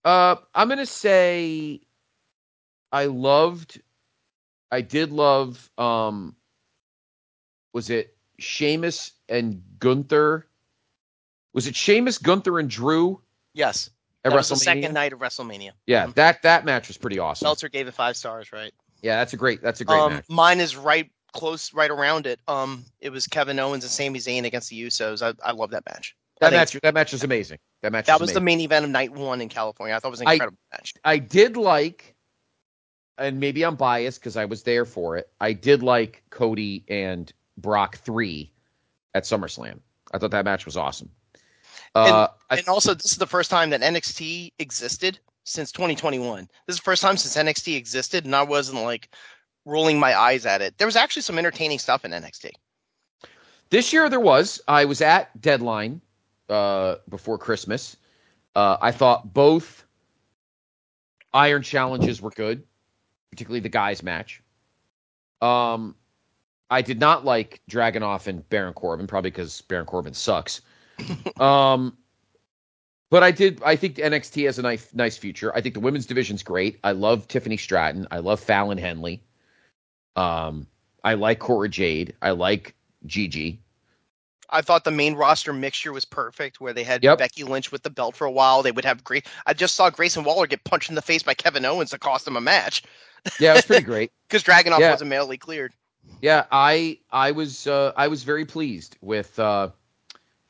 uh, 0.04 0.36
I'm 0.54 0.70
gonna 0.70 0.86
say 0.86 1.82
I 2.92 3.06
loved. 3.06 3.82
I 4.72 4.82
did 4.82 5.12
love. 5.12 5.70
Um, 5.78 6.36
was 7.74 7.90
it 7.90 8.16
Sheamus 8.40 9.12
and 9.30 9.62
Gunther? 9.80 10.48
Was 11.54 11.68
it 11.68 11.76
Sheamus, 11.76 12.18
Gunther, 12.18 12.60
and 12.60 12.70
Drew 12.70 13.22
Yes. 13.54 13.90
at 14.24 14.30
That 14.32 14.36
was 14.38 14.50
the 14.50 14.56
WrestleMania? 14.56 14.64
second 14.64 14.94
night 14.94 15.14
of 15.14 15.20
WrestleMania. 15.20 15.72
Yeah, 15.88 16.08
that 16.16 16.42
that 16.44 16.66
match 16.66 16.88
was 16.88 16.98
pretty 16.98 17.18
awesome. 17.20 17.46
Meltzer 17.48 17.70
gave 17.70 17.88
it 17.88 17.94
five 17.94 18.18
stars, 18.18 18.52
right? 18.52 18.74
Yeah, 19.02 19.18
that's 19.18 19.34
a 19.34 19.38
great 19.38 19.62
that's 19.62 19.82
a 19.82 19.86
great 19.86 20.00
um, 20.00 20.14
match. 20.14 20.26
Mine 20.30 20.60
is 20.60 20.76
right 20.76 21.10
close, 21.36 21.74
right 21.74 21.92
around 21.92 22.26
it. 22.26 22.40
Um, 22.48 22.86
it 23.00 23.12
was 23.12 23.28
Kevin 23.28 23.60
Owens 23.60 23.84
and 23.84 23.92
Sami 23.92 24.18
Zayn 24.20 24.46
against 24.46 24.70
the 24.70 24.82
Usos. 24.82 25.22
I, 25.22 25.34
I 25.48 25.52
love 25.52 25.70
that 25.72 25.86
match. 25.86 26.16
That 26.42 26.52
match 26.52 26.78
that 26.82 26.94
match 26.94 27.12
was 27.12 27.24
amazing. 27.24 27.60
That 27.82 27.92
match 27.92 28.08
That 28.08 28.20
was 28.20 28.34
the 28.34 28.42
main 28.42 28.60
event 28.60 28.84
of 28.84 28.92
night 28.92 29.12
one 29.12 29.40
in 29.42 29.48
California. 29.48 29.96
I 29.96 30.00
thought 30.00 30.10
it 30.10 30.12
was 30.12 30.22
an 30.22 30.28
I- 30.28 30.34
incredible 30.34 30.58
match. 30.72 30.94
I 31.04 31.18
did 31.18 31.56
like, 31.56 32.16
and 33.18 33.40
maybe 33.40 33.64
I'm 33.64 33.76
biased 33.76 34.20
because 34.20 34.36
I 34.36 34.46
was 34.46 34.64
there 34.64 34.86
for 34.86 35.16
it. 35.18 35.30
I 35.40 35.54
did 35.54 35.84
like 35.84 36.24
Cody 36.32 36.84
and 36.90 37.32
Brock 37.58 37.98
three 38.00 38.52
at 39.14 39.24
SummerSlam. 39.24 39.80
I 40.14 40.18
thought 40.18 40.32
that 40.32 40.46
match 40.46 40.66
was 40.66 40.76
awesome. 40.76 41.10
Uh, 41.94 42.28
I, 42.50 42.58
and 42.58 42.68
also, 42.68 42.94
this 42.94 43.14
is 43.14 43.18
the 43.18 43.26
first 43.26 43.50
time 43.50 43.70
that 43.70 43.82
NXT 43.82 44.52
existed 44.60 45.18
since 45.46 45.72
2021. 45.72 46.50
This 46.68 46.76
is 46.76 46.80
the 46.80 46.84
first 46.84 47.02
time 47.02 47.16
since 47.16 47.38
NXT 47.38 47.78
existed, 47.78 48.26
and 48.26 48.36
I 48.36 48.44
wasn't 48.44 48.84
like 48.84 49.10
rolling 49.66 50.00
my 50.00 50.18
eyes 50.18 50.46
at 50.46 50.62
it. 50.62 50.78
There 50.78 50.88
was 50.88 50.96
actually 50.96 51.24
some 51.24 51.38
entertaining 51.38 51.80
stuff 51.80 52.06
in 52.06 52.12
NXT. 52.12 52.52
this 53.70 53.92
year 53.92 54.10
there 54.10 54.20
was. 54.20 54.62
I 54.68 54.86
was 54.86 55.02
at 55.02 55.40
Deadline 55.42 56.02
uh, 56.50 56.96
before 57.10 57.38
Christmas. 57.38 57.98
Uh, 58.56 58.78
I 58.80 58.92
thought 58.92 59.34
both 59.34 59.86
Iron 61.34 61.64
challenges 61.64 62.22
were 62.22 62.30
good, 62.30 62.64
particularly 63.30 63.60
the 63.60 63.70
guys 63.70 64.02
match. 64.02 64.42
Um, 65.42 65.96
I 66.70 66.82
did 66.82 67.00
not 67.00 67.26
like 67.26 67.62
Dragunov 67.70 68.28
and 68.28 68.48
Baron 68.50 68.74
Corbin, 68.74 69.08
probably 69.08 69.32
because 69.32 69.62
Baron 69.62 69.86
Corbin 69.86 70.14
sucks. 70.14 70.62
um, 71.40 71.98
but 73.10 73.22
I 73.22 73.32
did. 73.32 73.62
I 73.64 73.76
think 73.76 73.96
NXT 73.98 74.46
has 74.46 74.60
a 74.60 74.62
nice, 74.62 74.94
nice 74.94 75.18
future. 75.18 75.54
I 75.54 75.62
think 75.62 75.74
the 75.74 75.82
women's 75.82 76.06
division's 76.06 76.42
great. 76.42 76.80
I 76.84 76.94
love 76.94 77.28
Tiffany 77.28 77.58
Stratton. 77.58 78.08
I 78.12 78.20
love 78.20 78.40
Fallon 78.40 78.78
Henley. 78.78 79.22
Um, 80.16 80.68
I 81.04 81.14
like 81.16 81.40
Cora 81.40 81.70
Jade. 81.70 82.14
I 82.22 82.32
like 82.32 82.76
Gigi. 83.06 83.60
I 84.50 84.62
thought 84.62 84.84
the 84.84 84.92
main 84.92 85.16
roster 85.16 85.52
mixture 85.54 85.92
was 85.92 86.06
perfect, 86.06 86.62
where 86.62 86.72
they 86.72 86.84
had 86.84 87.04
Yep. 87.04 87.18
Becky 87.18 87.44
Lynch 87.44 87.72
with 87.72 87.84
the 87.84 87.90
belt 87.90 88.16
for 88.16 88.26
a 88.26 88.32
while. 88.32 88.62
They 88.62 88.72
would 88.72 88.86
have 88.86 89.04
great. 89.04 89.26
I 89.46 89.54
just 89.54 89.76
saw 89.76 89.90
Grayson 89.90 90.24
Waller 90.24 90.46
get 90.48 90.64
punched 90.64 90.90
in 90.90 90.96
the 90.96 91.02
face 91.02 91.24
by 91.24 91.34
Kevin 91.34 91.66
Owens 91.66 91.90
to 91.90 92.00
cost 92.00 92.28
him 92.28 92.38
a 92.38 92.42
match 92.42 92.84
Yeah, 93.40 93.54
it 93.54 93.56
was 93.56 93.66
pretty 93.66 93.84
great. 93.86 94.12
because 94.28 94.44
Dragunov 94.44 94.80
Yeah. 94.80 94.92
wasn't 94.92 95.10
mailly 95.10 95.38
cleared. 95.38 95.74
Yeah, 96.22 96.46
I 96.52 97.00
I 97.12 97.32
was 97.32 97.66
uh, 97.66 97.92
I 97.98 98.08
was 98.08 98.24
very 98.24 98.46
pleased 98.46 98.96
with 99.02 99.38
uh, 99.40 99.70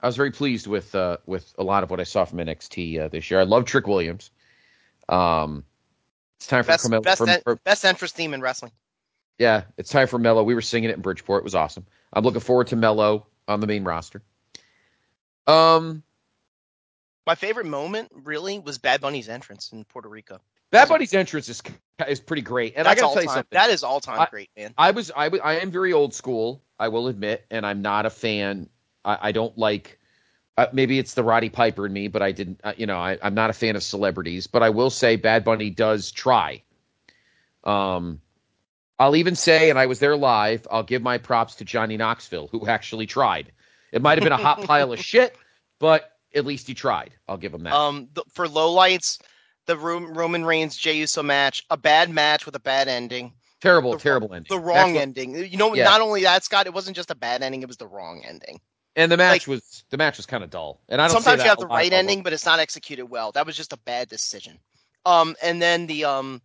I 0.02 0.06
was 0.06 0.18
very 0.18 0.32
pleased 0.32 0.68
with 0.68 0.94
uh, 0.94 1.18
with 1.26 1.54
a 1.58 1.64
lot 1.64 1.82
of 1.84 1.90
what 1.90 2.02
I 2.02 2.04
saw 2.04 2.26
from 2.26 2.40
NXT 2.40 3.00
uh, 3.00 3.08
this 3.08 3.32
year. 3.32 3.40
I 3.40 3.44
love 3.44 3.64
Trick 3.64 3.88
Williams. 3.88 4.30
Um, 5.08 5.64
it's 6.38 6.48
time 6.48 6.64
for 6.64 6.68
Best 6.68 6.82
Carmelo. 6.84 7.02
best, 7.02 7.18
for- 7.20 7.30
en- 7.30 7.42
for- 7.42 7.56
best 7.58 7.86
entrance 7.86 8.12
theme 8.12 8.34
in 8.34 8.42
wrestling. 8.42 8.74
Yeah, 9.38 9.64
it's 9.78 9.90
time 9.90 10.08
for 10.08 10.18
Melo. 10.18 10.44
We 10.44 10.56
were 10.56 10.62
singing 10.62 10.90
it 10.90 10.96
in 10.96 11.02
Bridgeport. 11.02 11.42
It 11.42 11.44
was 11.44 11.56
awesome. 11.56 11.86
I'm 12.14 12.24
looking 12.24 12.42
forward 12.42 12.68
to 12.68 12.76
Melo 12.76 13.28
on 13.48 13.60
the 13.60 13.68
main 13.68 13.84
roster. 13.84 14.22
Um, 15.48 16.04
My 17.28 17.36
favorite 17.36 17.66
moment 17.66 18.12
really 18.14 18.60
was 18.60 18.78
Bad 18.78 19.02
Bunny's 19.02 19.30
entrance 19.30 19.72
in 19.72 19.84
Puerto 19.84 20.10
Rico. 20.10 20.40
Bad 20.72 20.90
Bunny's 20.90 21.14
entrance 21.14 21.48
is 21.50 21.62
is 22.08 22.20
pretty 22.20 22.42
great, 22.42 22.74
and 22.76 22.88
I 22.88 22.96
gotta 22.96 23.14
tell 23.14 23.24
you 23.24 23.28
time. 23.28 23.36
something. 23.36 23.50
That 23.52 23.70
is 23.70 23.84
all 23.84 24.02
time 24.02 24.28
great, 24.30 24.50
man. 24.58 24.74
I 24.78 24.92
was 24.92 25.12
I 25.16 25.28
was 25.28 25.40
I 25.42 25.60
am 25.60 25.72
very 25.72 25.94
old 25.94 26.14
school. 26.14 26.64
I 26.80 26.88
will 26.90 27.08
admit, 27.08 27.46
and 27.52 27.66
I'm 27.66 27.82
not 27.82 28.06
a 28.06 28.10
fan. 28.10 28.70
I, 29.06 29.18
I 29.22 29.32
don't 29.32 29.58
like. 29.58 30.00
Uh, 30.58 30.68
maybe 30.74 31.00
it's 31.00 31.14
the 31.14 31.24
Roddy 31.24 31.50
Piper 31.50 31.86
in 31.86 31.94
me, 31.94 32.08
but 32.08 32.22
I 32.22 32.32
didn't. 32.32 32.60
Uh, 32.64 32.74
you 32.78 32.86
know, 32.86 32.98
I, 32.98 33.18
I'm 33.22 33.34
not 33.36 33.50
a 33.50 33.54
fan 33.54 33.76
of 33.76 33.84
celebrities. 33.84 34.48
But 34.48 34.64
I 34.64 34.70
will 34.70 34.90
say, 34.90 35.16
Bad 35.18 35.44
Bunny 35.44 35.70
does 35.70 36.12
try. 36.12 36.64
Um, 37.64 38.22
I'll 38.98 39.16
even 39.16 39.36
say, 39.36 39.70
and 39.70 39.78
I 39.78 39.86
was 39.88 40.00
there 40.00 40.16
live. 40.16 40.68
I'll 40.72 40.84
give 40.84 41.02
my 41.02 41.18
props 41.18 41.56
to 41.56 41.66
Johnny 41.66 41.98
Knoxville, 41.98 42.48
who 42.52 42.68
actually 42.68 43.06
tried. 43.06 43.52
It 43.92 44.02
might 44.02 44.18
have 44.18 44.24
been 44.24 44.32
a 44.34 44.38
hot 44.38 44.64
pile 44.66 44.94
of 44.94 45.00
shit, 45.00 45.36
but 45.80 46.12
at 46.34 46.46
least 46.46 46.68
he 46.68 46.74
tried. 46.74 47.12
I'll 47.28 47.38
give 47.38 47.54
him 47.54 47.64
that. 47.64 47.74
Um, 47.74 48.08
the, 48.14 48.24
for 48.34 48.48
lowlights, 48.48 49.22
the 49.66 49.78
Ro- 49.78 50.00
Roman 50.00 50.46
Reigns 50.46 50.78
Jey 50.78 50.98
Uso 50.98 51.24
match, 51.24 51.64
a 51.70 51.78
bad 51.78 52.10
match 52.10 52.46
with 52.46 52.56
a 52.56 52.60
bad 52.60 52.88
ending, 52.88 53.34
terrible, 53.62 53.94
the- 53.94 54.00
terrible 54.00 54.34
ending. 54.34 54.48
the 54.50 54.60
wrong 54.64 54.94
what- 54.94 55.02
ending. 55.02 55.36
You 55.36 55.58
know, 55.58 55.74
Yeah. 55.76 55.86
not 55.86 56.02
only 56.02 56.24
that, 56.24 56.44
Scott, 56.44 56.66
it 56.68 56.74
wasn't 56.74 56.96
just 56.96 57.12
a 57.12 57.16
bad 57.16 57.42
ending; 57.44 57.62
it 57.62 57.68
was 57.68 57.78
the 57.78 57.88
wrong 57.88 58.24
ending. 58.26 58.60
And 58.96 59.12
the 59.12 59.18
match 59.18 59.46
like- 59.46 59.48
was 59.48 59.84
the 59.90 59.98
match 59.98 60.16
was 60.16 60.26
kind 60.26 60.44
of 60.44 60.50
dull. 60.50 60.80
And 60.88 61.02
I 61.02 61.08
don't 61.08 61.18
say 61.18 61.24
Sometimes 61.24 61.44
you 61.44 61.50
have 61.50 61.60
the 61.60 61.68
right 61.68 61.92
ending, 61.92 62.24
but 62.24 62.32
it's 62.32 62.46
not 62.46 62.60
executed 62.60 63.06
well. 63.08 63.34
That 63.34 63.46
was 63.46 63.58
just 63.58 63.74
a 63.74 63.78
bad 63.78 64.08
decision. 64.08 64.58
Um, 65.06 65.36
and 65.44 65.62
then 65.62 65.86
the 65.88 66.06
um, 66.06 66.42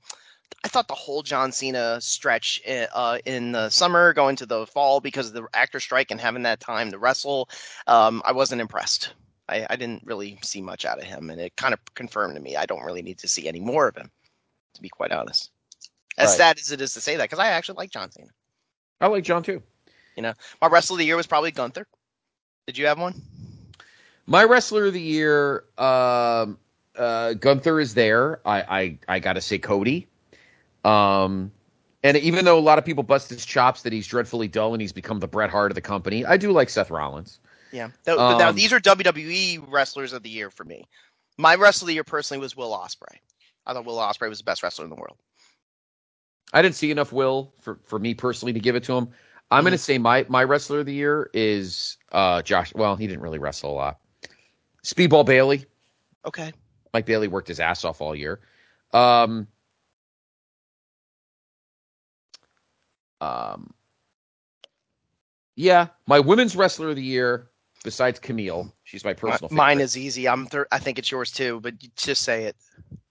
I 0.65 0.69
thought 0.69 0.89
the 0.89 0.95
whole 0.95 1.23
John 1.23 1.53
Cena 1.53 2.01
stretch 2.01 2.61
uh, 2.69 2.87
uh, 2.93 3.19
in 3.25 3.53
the 3.53 3.71
summer 3.71 4.13
going 4.13 4.37
to 4.37 4.47
the 4.47 4.67
fall 4.67 5.01
because 5.01 5.29
of 5.29 5.33
the 5.33 5.47
actor 5.55 5.81
strike 5.81 6.11
and 6.11 6.21
having 6.21 6.43
that 6.43 6.61
time 6.61 6.91
to 6.91 6.99
wrestle, 6.99 7.49
um, 7.87 8.23
I 8.25 8.33
wasn't 8.33 8.61
impressed. 8.61 9.15
I, 9.49 9.67
I 9.71 9.77
didn't 9.77 10.03
really 10.05 10.39
see 10.43 10.61
much 10.61 10.85
out 10.85 10.99
of 10.99 11.05
him, 11.05 11.31
and 11.31 11.41
it 11.41 11.57
kind 11.57 11.73
of 11.75 11.81
confirmed 11.95 12.35
to 12.35 12.41
me 12.41 12.57
I 12.57 12.67
don't 12.67 12.85
really 12.85 13.03
need 13.03 13.19
to 13.19 13.29
see 13.29 13.49
any 13.49 13.61
more 13.61 13.89
of 13.89 13.97
him, 13.97 14.11
to 14.75 14.83
be 14.83 14.89
quite 14.89 15.13
honest. 15.13 15.51
As 16.19 16.31
Right. 16.31 16.37
sad 16.37 16.59
as 16.59 16.71
it 16.73 16.81
is 16.81 16.93
to 16.95 17.01
say 17.01 17.17
that, 17.17 17.25
because 17.25 17.39
I 17.39 17.49
actually 17.49 17.77
like 17.77 17.91
John 17.91 18.11
Cena. 18.11 18.29
I 19.01 19.07
like 19.07 19.25
John 19.25 19.43
too. 19.43 19.63
You 20.17 20.23
know, 20.23 20.35
my 20.61 20.69
wrestler 20.69 20.95
of 20.95 20.99
the 20.99 21.07
year 21.07 21.17
was 21.17 21.27
probably 21.27 21.51
Gunther. 21.53 21.87
Did 22.67 22.77
you 22.77 22.87
have 22.87 22.99
one? 22.99 23.23
My 24.27 24.45
wrestler 24.45 24.87
of 24.87 24.93
the 24.93 25.01
year, 25.01 25.65
um, 25.79 26.59
uh, 26.95 27.33
Gunther 27.33 27.81
is 27.81 27.95
there. 27.95 28.41
I, 28.45 28.61
I, 28.61 28.99
I 29.09 29.19
got 29.21 29.33
to 29.33 29.41
say 29.41 29.59
Cody. 29.59 30.07
Um, 30.85 31.52
and 32.02 32.16
even 32.16 32.44
though 32.44 32.59
a 32.59 32.61
lot 32.61 32.78
of 32.78 32.85
people 32.85 33.02
bust 33.02 33.31
his 33.31 33.44
chops 33.44 33.82
that 33.82 33.93
he's 33.93 34.07
dreadfully 34.07 34.48
dull 34.48 34.73
and 34.73 34.81
he's 34.81 34.93
become 34.93 35.20
the 35.20 35.28
Bret 35.28 35.51
Hart 35.51 35.70
of 35.70 35.74
the 35.74 35.81
company, 35.82 36.24
I 36.24 36.36
do 36.36 36.52
like 36.52 36.70
Seth 36.70 36.90
Rollins. 36.90 37.39
Yeah. 37.73 37.89
Th- 38.05 38.16
but 38.16 38.39
now 38.39 38.48
Um, 38.48 38.57
these 38.57 38.73
are 38.73 38.81
WWE 38.81 39.65
wrestlers 39.69 40.12
of 40.12 40.23
the 40.23 40.31
year 40.31 40.51
for 40.51 40.65
me. 40.65 40.86
My 41.36 41.55
wrestler 41.55 41.85
of 41.85 41.89
the 41.89 41.94
year 41.94 42.05
personally 42.05 42.40
was 42.40 42.57
Will 42.57 42.70
Ospreay. 42.70 43.19
I 43.66 43.74
thought 43.74 43.85
Will 43.85 43.97
Ospreay 43.97 44.28
was 44.28 44.39
the 44.39 44.44
best 44.44 44.62
wrestler 44.62 44.85
in 44.85 44.90
the 44.90 44.97
world. 44.97 45.16
I 46.52 46.62
didn't 46.62 46.74
see 46.74 46.90
enough 46.90 47.12
Will 47.12 47.52
for, 47.61 47.78
for 47.85 47.98
me 47.98 48.15
personally 48.15 48.52
to 48.55 48.61
give 48.61 48.74
it 48.77 48.85
to 48.85 48.94
him. 48.94 49.09
I'm 49.52 49.65
going 49.65 49.73
to 49.73 49.78
say 49.78 49.98
my 49.98 50.24
my 50.28 50.44
wrestler 50.44 50.81
of 50.81 50.86
the 50.86 50.94
year 50.94 51.28
is 51.35 51.98
uh, 52.12 52.40
Josh. 52.43 52.73
Well, 52.74 52.97
he 52.97 53.07
didn't 53.07 53.23
really 53.23 53.39
wrestle 53.39 53.73
a 53.73 53.74
lot. 53.74 53.98
Speedball 54.85 55.27
Bailey. 55.27 55.65
Okay. 56.24 56.52
Mike 56.94 57.07
Bailey 57.07 57.28
worked 57.28 57.48
his 57.48 57.61
ass 57.61 57.85
off 57.85 58.01
all 58.01 58.15
year. 58.15 58.40
Um, 58.93 59.48
um, 63.21 63.73
yeah, 65.57 65.89
my 66.07 66.21
women's 66.21 66.57
wrestler 66.57 66.91
of 66.91 66.97
the 66.97 67.03
year, 67.03 67.49
besides 67.85 68.19
Kamille, 68.21 68.73
she's 68.85 69.05
my 69.05 69.13
personal 69.13 69.49
favorite. 69.49 69.57
Mine 69.57 69.81
is 69.81 69.97
easy. 69.97 70.29
I'm 70.29 70.47
thir- 70.47 70.69
I 70.73 70.79
think 70.79 70.99
it's 70.99 71.11
yours 71.11 71.31
too, 71.31 71.61
but 71.61 71.75
just 71.97 72.23
say 72.23 72.45
it. 72.45 72.57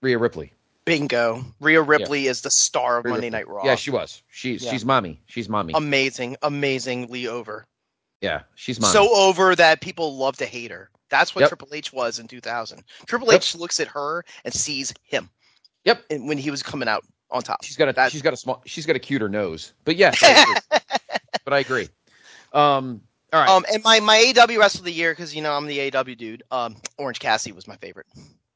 Rhea 0.00 0.18
Ripley. 0.18 0.52
Bingo. 0.84 1.44
Rhea 1.60 1.82
Ripley 1.82 2.26
is 2.26 2.40
the 2.40 2.50
star 2.50 2.98
of 2.98 3.04
Rhea 3.04 3.12
Monday 3.12 3.26
Ripley. 3.28 3.38
Night 3.38 3.48
Raw. 3.48 3.64
Yeah, 3.64 3.74
she 3.76 3.90
was. 3.90 4.22
She's 4.30 4.64
Yeah. 4.64 4.70
she's 4.72 4.84
mommy. 4.84 5.20
She's 5.26 5.48
mommy. 5.48 5.72
amazing, 5.76 6.36
amazingly 6.42 7.26
over. 7.28 7.66
yeah, 8.20 8.42
she's 8.54 8.80
mommy. 8.80 8.92
So 8.92 9.14
over 9.14 9.54
that 9.54 9.80
people 9.80 10.16
love 10.16 10.36
to 10.38 10.46
hate 10.46 10.70
her. 10.70 10.90
That's 11.10 11.34
what 11.34 11.40
Yep. 11.42 11.48
Triple 11.50 11.68
H 11.72 11.92
was 11.92 12.18
in 12.18 12.28
2000. 12.28 12.82
Triple 13.06 13.28
Yep. 13.32 13.36
H 13.36 13.54
looks 13.54 13.80
at 13.80 13.88
her 13.88 14.24
and 14.44 14.52
sees 14.54 14.92
him. 15.04 15.28
Yep. 15.84 16.04
And 16.10 16.28
when 16.28 16.38
he 16.38 16.50
was 16.50 16.62
coming 16.62 16.86
out 16.88 17.04
on 17.32 17.42
top. 17.42 17.62
she's 17.64 17.76
got 17.76 17.88
a 17.88 17.92
That- 17.92 18.12
she's 18.12 18.22
got 18.22 18.32
a 18.32 18.36
small 18.36 18.62
she's 18.66 18.86
got 18.86 18.96
a 18.96 19.00
cuter 19.00 19.28
nose. 19.28 19.72
But 19.84 19.96
yes, 19.96 20.18
I 20.22 20.56
but 21.44 21.52
I 21.52 21.58
agree. 21.60 21.88
Um, 22.52 23.00
all 23.32 23.40
right. 23.40 23.48
Um, 23.48 23.64
and 23.72 23.82
my 23.84 24.00
my 24.00 24.32
AW 24.36 24.58
wrestler 24.58 24.80
of 24.80 24.84
the 24.84 24.92
year 24.92 25.12
because 25.12 25.34
you 25.34 25.42
know 25.42 25.52
I'm 25.52 25.66
the 25.66 25.94
AW 25.94 26.02
dude. 26.02 26.42
Um, 26.50 26.76
Orange 26.98 27.20
Cassidy 27.20 27.52
was 27.52 27.68
my 27.68 27.76
favorite. 27.76 28.06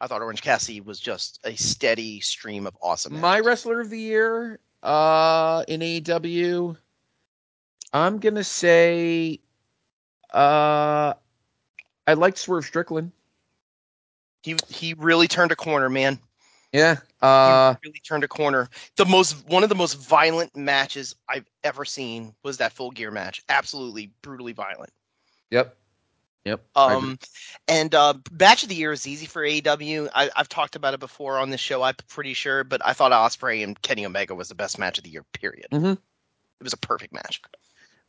I 0.01 0.07
thought 0.07 0.21
Orange 0.23 0.43
Cassidy 0.43 0.81
was 0.81 0.99
just 1.01 1.39
a 1.45 1.55
steady 1.57 2.21
stream 2.21 2.67
of 2.67 2.77
awesome. 2.83 3.15
My 3.15 3.37
matches. 3.37 3.47
wrestler 3.47 3.81
of 3.81 3.91
the 3.91 3.99
year 4.01 4.59
uh 4.83 5.65
in 5.69 5.81
AEW 5.81 6.77
I'm 7.95 8.19
going 8.19 8.35
to 8.35 8.45
say 8.45 9.41
uh 10.33 11.15
I 12.07 12.13
liked 12.15 12.37
Swerve 12.39 12.67
Strickland. 12.67 13.13
he 14.43 14.57
he 14.69 14.95
really 14.95 15.29
turned 15.29 15.53
a 15.53 15.57
corner, 15.57 15.89
man. 15.89 16.19
Yeah. 16.75 16.97
Uh 17.23 17.77
really 17.85 18.01
turned 18.01 18.25
a 18.25 18.29
corner. 18.29 18.69
The 18.97 19.05
most 19.05 19.47
one 19.49 19.63
of 19.63 19.69
the 19.69 19.77
most 19.77 19.95
violent 19.95 20.57
matches 20.57 21.15
I've 21.29 21.47
ever 21.63 21.85
seen 21.85 22.35
was 22.43 22.57
that 22.57 22.73
full 22.73 22.91
gear 22.91 23.13
match. 23.13 23.45
Absolutely 23.49 24.11
brutally 24.23 24.53
violent. 24.53 24.91
yep. 25.51 25.77
Yep. 26.45 26.63
Um, 26.77 27.19
and 27.69 27.95
uh, 27.95 28.13
match 28.39 28.65
of 28.65 28.69
the 28.69 28.75
year 28.75 28.93
is 28.93 29.07
easy 29.07 29.25
for 29.25 29.41
AEW. 29.43 30.11
I, 30.15 30.31
I've 30.37 30.49
talked 30.51 30.77
about 30.77 30.93
it 30.93 31.01
before 31.01 31.39
on 31.39 31.49
this 31.49 31.61
show. 31.61 31.83
I'm 31.83 31.95
pretty 32.09 32.35
sure, 32.35 32.65
but 32.65 32.83
I 32.85 32.93
thought 32.93 33.13
Ospreay 33.13 33.65
and 33.65 33.81
Kenny 33.81 34.05
Omega 34.05 34.35
was 34.35 34.49
the 34.51 34.55
best 34.55 34.79
match 34.79 34.99
of 34.99 35.05
the 35.05 35.11
year. 35.11 35.25
Period. 35.33 35.69
Mhm. 35.73 35.93
It 35.93 36.63
was 36.63 36.75
a 36.75 36.79
perfect 36.79 37.15
match. 37.15 37.41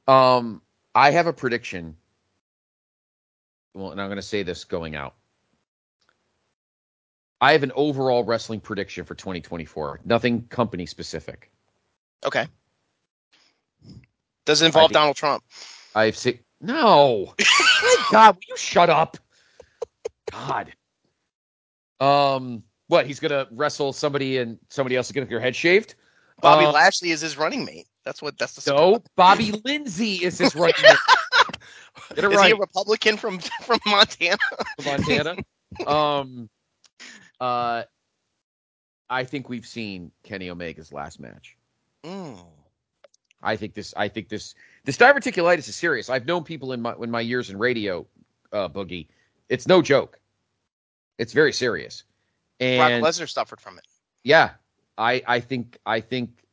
Um 0.08 0.62
I 0.96 1.12
have 1.12 1.28
a 1.28 1.34
prediction. 1.34 1.96
Well, 3.74 3.92
and 3.92 4.02
I'm 4.02 4.08
going 4.08 4.16
to 4.18 4.22
say 4.22 4.44
this 4.44 4.64
going 4.64 4.96
out. 4.96 5.16
I 7.46 7.52
have 7.52 7.62
an 7.62 7.72
overall 7.76 8.24
wrestling 8.24 8.60
prediction 8.60 9.06
for 9.06 9.14
2024. 9.14 10.00
Nothing 10.04 10.48
company 10.48 10.88
specific. 10.88 11.52
Okay. 12.26 12.48
Does 14.46 14.64
it 14.64 14.66
involve 14.66 14.88
think- 14.90 14.94
Donald 14.94 15.16
Trump? 15.16 15.44
I've 15.94 16.18
seen 16.18 16.40
no. 16.60 17.36
My 17.84 18.06
God, 18.12 18.36
will 18.36 18.42
you 18.50 18.58
shut 18.58 18.90
up? 18.90 19.18
God. 20.32 20.74
Um, 22.00 22.64
what? 22.88 23.06
He's 23.06 23.20
gonna 23.20 23.46
wrestle 23.52 23.94
somebody, 23.94 24.40
and 24.40 24.58
somebody 24.70 24.96
else 24.96 25.06
is 25.06 25.12
gonna 25.12 25.26
get 25.26 25.30
their 25.30 25.40
head 25.40 25.56
shaved. 25.56 25.94
Bobby 26.42 26.66
Uh, 26.66 26.72
Lashley 26.72 27.12
is 27.12 27.22
his 27.22 27.38
running 27.38 27.64
mate. 27.64 27.86
That's 28.06 28.24
what. 28.24 28.40
That's 28.40 28.56
the. 28.56 28.74
No, 28.74 29.04
Bobby 29.16 29.52
Lindsay 29.64 30.16
is 30.16 30.40
his 30.40 30.56
right. 30.56 30.76
Get 32.16 32.24
it 32.26 32.32
is 32.32 32.38
right, 32.38 32.48
he 32.48 32.52
a 32.54 32.56
Republican 32.56 33.18
from 33.18 33.38
from 33.62 33.80
Montana? 33.86 34.38
Montana. 34.84 35.36
Um, 35.86 36.50
uh, 37.40 37.84
I 39.10 39.24
think 39.24 39.50
we've 39.50 39.66
seen 39.66 40.12
Kenny 40.24 40.50
Omega's 40.50 40.92
last 40.92 41.20
match. 41.20 41.58
Mm. 42.04 42.40
I 43.42 43.56
think 43.56 43.74
this. 43.74 43.94
I 43.98 44.08
think 44.08 44.30
this. 44.30 44.56
This 44.86 44.98
diverticulitis 44.98 45.68
is 45.70 45.76
serious. 45.76 46.10
I've 46.10 46.26
known 46.26 46.44
people 46.44 46.74
in 46.74 46.82
my 46.82 46.94
in 47.02 47.12
my 47.12 47.22
years 47.22 47.50
in 47.50 47.58
radio, 47.58 48.06
uh, 48.52 48.70
Boogie. 48.70 49.08
It's 49.50 49.68
no 49.68 49.82
joke. 49.82 50.20
It's 51.18 51.34
very 51.34 51.54
serious. 51.54 52.04
Brock 52.76 52.92
And 52.92 53.04
Lesnar 53.04 53.30
suffered 53.30 53.62
from 53.62 53.78
it. 53.78 53.86
yeah, 54.24 54.52
I 54.98 55.22
I 55.28 55.40
think 55.40 55.78
I 55.86 56.00
think 56.02 56.44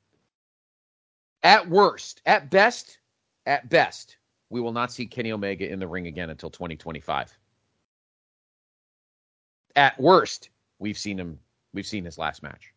at 1.42 1.68
worst, 1.68 2.20
at 2.26 2.50
best, 2.50 2.98
at 3.46 3.68
best, 3.68 4.16
we 4.50 4.60
will 4.60 4.72
not 4.72 4.92
see 4.92 5.06
Kenny 5.06 5.32
Omega 5.32 5.68
in 5.70 5.78
the 5.78 5.88
ring 5.88 6.06
again 6.06 6.30
until 6.30 6.50
2025. 6.50 7.36
At 9.74 9.98
worst, 9.98 10.50
we've 10.82 10.98
seen 10.98 11.18
him. 11.18 11.38
We've 11.72 11.86
seen 11.86 12.04
his 12.04 12.18
last 12.18 12.42
match. 12.42 12.74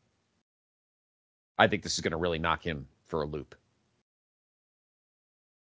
I 1.57 1.67
think 1.67 1.83
this 1.83 1.95
is 1.95 2.01
going 2.01 2.11
to 2.11 2.17
really 2.17 2.39
knock 2.39 2.63
him 2.63 2.87
for 3.07 3.23
a 3.23 3.25
loop. 3.25 3.55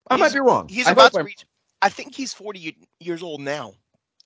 I 0.10 0.18
might 0.18 0.34
be 0.34 0.40
wrong. 0.40 0.68
He's 0.68 0.88
I 0.88 0.92
about 0.92 1.14
to 1.14 1.24
reach. 1.24 1.46
I 1.82 1.90
think 1.90 2.14
he's 2.14 2.34
40 2.34 2.78
years 3.00 3.24
old 3.24 3.42
now. 3.42 3.74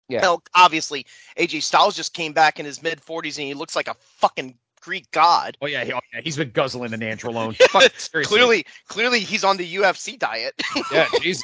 Yeah. 0.10 0.22
Hell, 0.22 0.44
obviously, 0.56 1.06
AJ 1.38 1.64
Styles 1.64 1.96
just 1.96 2.14
came 2.14 2.34
back 2.34 2.60
in 2.60 2.66
his 2.66 2.82
mid 2.82 3.00
40s 3.02 3.38
and 3.38 3.48
he 3.48 3.54
looks 3.54 3.76
like 3.76 3.88
a 3.88 3.94
fucking 3.94 4.56
Greek 4.82 5.10
god. 5.12 5.58
Oh 5.62 5.68
yeah, 5.68 5.84
he, 5.84 5.94
oh, 5.94 6.00
yeah, 6.14 6.22
he's 6.22 6.38
been 6.38 6.52
guzzling 6.52 6.94
an 6.94 7.02
Antralone. 7.02 7.56
Fuck. 7.70 7.92
Clearly, 8.26 8.66
clearly 8.88 9.20
he's 9.20 9.44
on 9.44 9.58
the 9.58 9.76
UFC 9.76 10.18
diet. 10.18 10.54
yeah, 10.92 11.08
Jesus. 11.22 11.44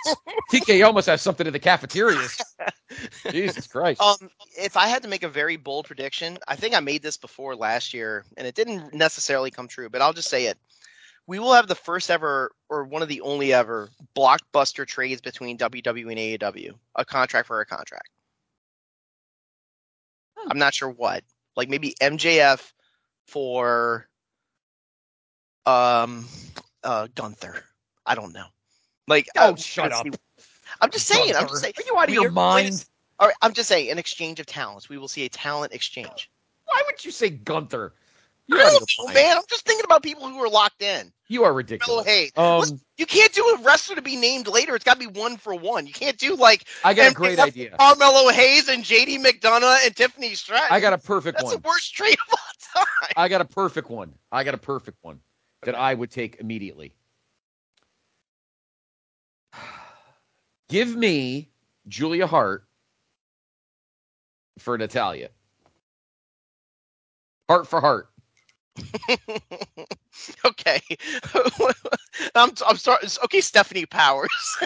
TKO 0.51 0.85
almost 0.85 1.07
has 1.07 1.21
something 1.21 1.47
in 1.47 1.53
the 1.53 1.59
cafeterias. 1.59 2.39
Jesus 3.31 3.67
Christ. 3.67 4.01
um, 4.01 4.29
if 4.57 4.77
I 4.77 4.87
had 4.87 5.03
to 5.03 5.09
make 5.09 5.23
a 5.23 5.29
very 5.29 5.57
bold 5.57 5.85
prediction, 5.85 6.37
I 6.47 6.55
think 6.55 6.75
I 6.75 6.79
made 6.79 7.01
this 7.01 7.17
before 7.17 7.55
last 7.55 7.93
year, 7.93 8.25
and 8.37 8.47
it 8.47 8.55
didn't 8.55 8.93
necessarily 8.93 9.51
come 9.51 9.67
true, 9.67 9.89
but 9.89 10.01
I'll 10.01 10.13
just 10.13 10.29
say 10.29 10.45
it. 10.45 10.57
We 11.25 11.39
will 11.39 11.53
have 11.53 11.67
the 11.67 11.75
first 11.75 12.11
ever, 12.11 12.51
or 12.69 12.83
one 12.83 13.01
of 13.01 13.07
the 13.07 13.21
only 13.21 13.53
ever, 13.53 13.89
blockbuster 14.15 14.85
trades 14.85 15.21
between 15.21 15.57
WWE 15.57 16.09
and 16.09 16.41
AEW. 16.41 16.73
A 16.95 17.05
contract 17.05 17.47
for 17.47 17.61
a 17.61 17.65
contract. 17.65 18.09
Hmm. 20.37 20.51
I'm 20.51 20.59
not 20.59 20.73
sure 20.73 20.89
what. 20.89 21.23
Like 21.55 21.69
maybe 21.69 21.95
MJF 22.01 22.73
for 23.27 24.07
um 25.65 26.25
uh 26.83 27.07
Gunther. 27.15 27.63
I 28.05 28.15
don't 28.15 28.33
know. 28.33 28.45
Like 29.07 29.27
Oh, 29.37 29.55
shut 29.55 29.91
up. 29.91 30.07
I'm 30.81 30.91
just 30.91 31.07
saying. 31.07 31.35
I'm 31.35 31.47
just 31.47 31.61
saying. 31.61 31.73
Are 31.77 31.83
you 31.83 31.97
out 31.97 32.09
of 32.09 32.15
your 32.15 32.31
mind? 32.31 32.85
All 33.19 33.27
right, 33.27 33.35
I'm 33.41 33.53
just 33.53 33.69
saying 33.69 33.89
an 33.91 33.97
exchange 33.97 34.39
of 34.39 34.45
talents. 34.45 34.89
We 34.89 34.97
will 34.97 35.07
see 35.07 35.25
a 35.25 35.29
talent 35.29 35.73
exchange. 35.73 36.29
Why 36.65 36.81
would 36.85 37.03
you 37.05 37.11
say 37.11 37.29
Gunther? 37.29 37.93
I 38.51 38.57
don't 38.57 38.91
know, 38.99 39.13
man. 39.13 39.37
I'm 39.37 39.43
just 39.49 39.65
thinking 39.65 39.85
about 39.85 40.03
people 40.03 40.27
who 40.27 40.37
are 40.43 40.49
locked 40.49 40.81
in. 40.81 41.11
You 41.29 41.45
are 41.45 41.53
ridiculous. 41.53 42.05
Hayes. 42.05 42.31
Um, 42.35 42.59
Listen, 42.59 42.81
you 42.97 43.05
can't 43.05 43.31
do 43.33 43.43
a 43.57 43.63
wrestler 43.63 43.95
to 43.95 44.01
be 44.01 44.15
named 44.15 44.47
later. 44.47 44.75
It's 44.75 44.83
got 44.83 44.99
to 44.99 44.99
be 44.99 45.19
one 45.19 45.37
for 45.37 45.55
one. 45.55 45.87
You 45.87 45.93
can't 45.93 46.17
do 46.17 46.35
like 46.35 46.65
I 46.83 46.93
got 46.93 47.11
a 47.11 47.15
great 47.15 47.39
idea. 47.39 47.75
Carmelo 47.77 48.29
Hayes 48.29 48.67
and 48.67 48.83
JD 48.83 49.23
McDonagh 49.23 49.85
and 49.85 49.95
Tiffany 49.95 50.35
Stratton. 50.35 50.67
I 50.71 50.79
got 50.79 50.93
a 50.93 50.97
perfect 50.97 51.37
That's 51.37 51.45
one. 51.45 51.61
the 51.61 51.67
worst 51.67 51.95
trade 51.95 52.13
of 52.13 52.19
all 52.31 52.83
time. 52.83 53.13
I 53.15 53.29
got 53.29 53.41
a 53.41 53.45
perfect 53.45 53.89
one. 53.89 54.13
I 54.31 54.43
got 54.43 54.53
a 54.53 54.59
perfect 54.59 54.97
one 55.01 55.19
that 55.63 55.75
I 55.75 55.93
would 55.93 56.11
take 56.11 56.37
immediately. 56.39 56.93
Give 60.69 60.93
me 60.95 61.49
Julia 61.87 62.27
Hart 62.27 62.65
for 64.59 64.77
Natalya. 64.77 65.29
Heart 67.49 67.67
for 67.67 67.81
heart. 67.81 68.09
okay. 70.45 70.81
I'm 72.35 72.51
I'm 72.67 72.77
sorry. 72.77 73.05
Okay, 73.25 73.39
Stefanie 73.39 73.89
Powers. 73.89 74.57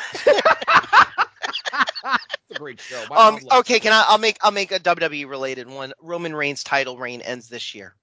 It's 2.49 2.51
a 2.51 2.59
great 2.59 2.79
show. 2.79 3.03
My 3.09 3.15
um. 3.15 3.39
Okay. 3.59 3.79
Can 3.79 3.93
I? 3.93 4.05
I'll 4.07 4.17
make 4.17 4.38
I'll 4.41 4.51
make 4.51 4.71
a 4.71 4.79
WWE 4.79 5.27
related 5.29 5.69
one. 5.69 5.93
Roman 6.01 6.35
Reigns 6.35 6.63
title 6.63 6.97
reign 6.97 7.21
ends 7.21 7.49
this 7.49 7.75
year. 7.75 7.95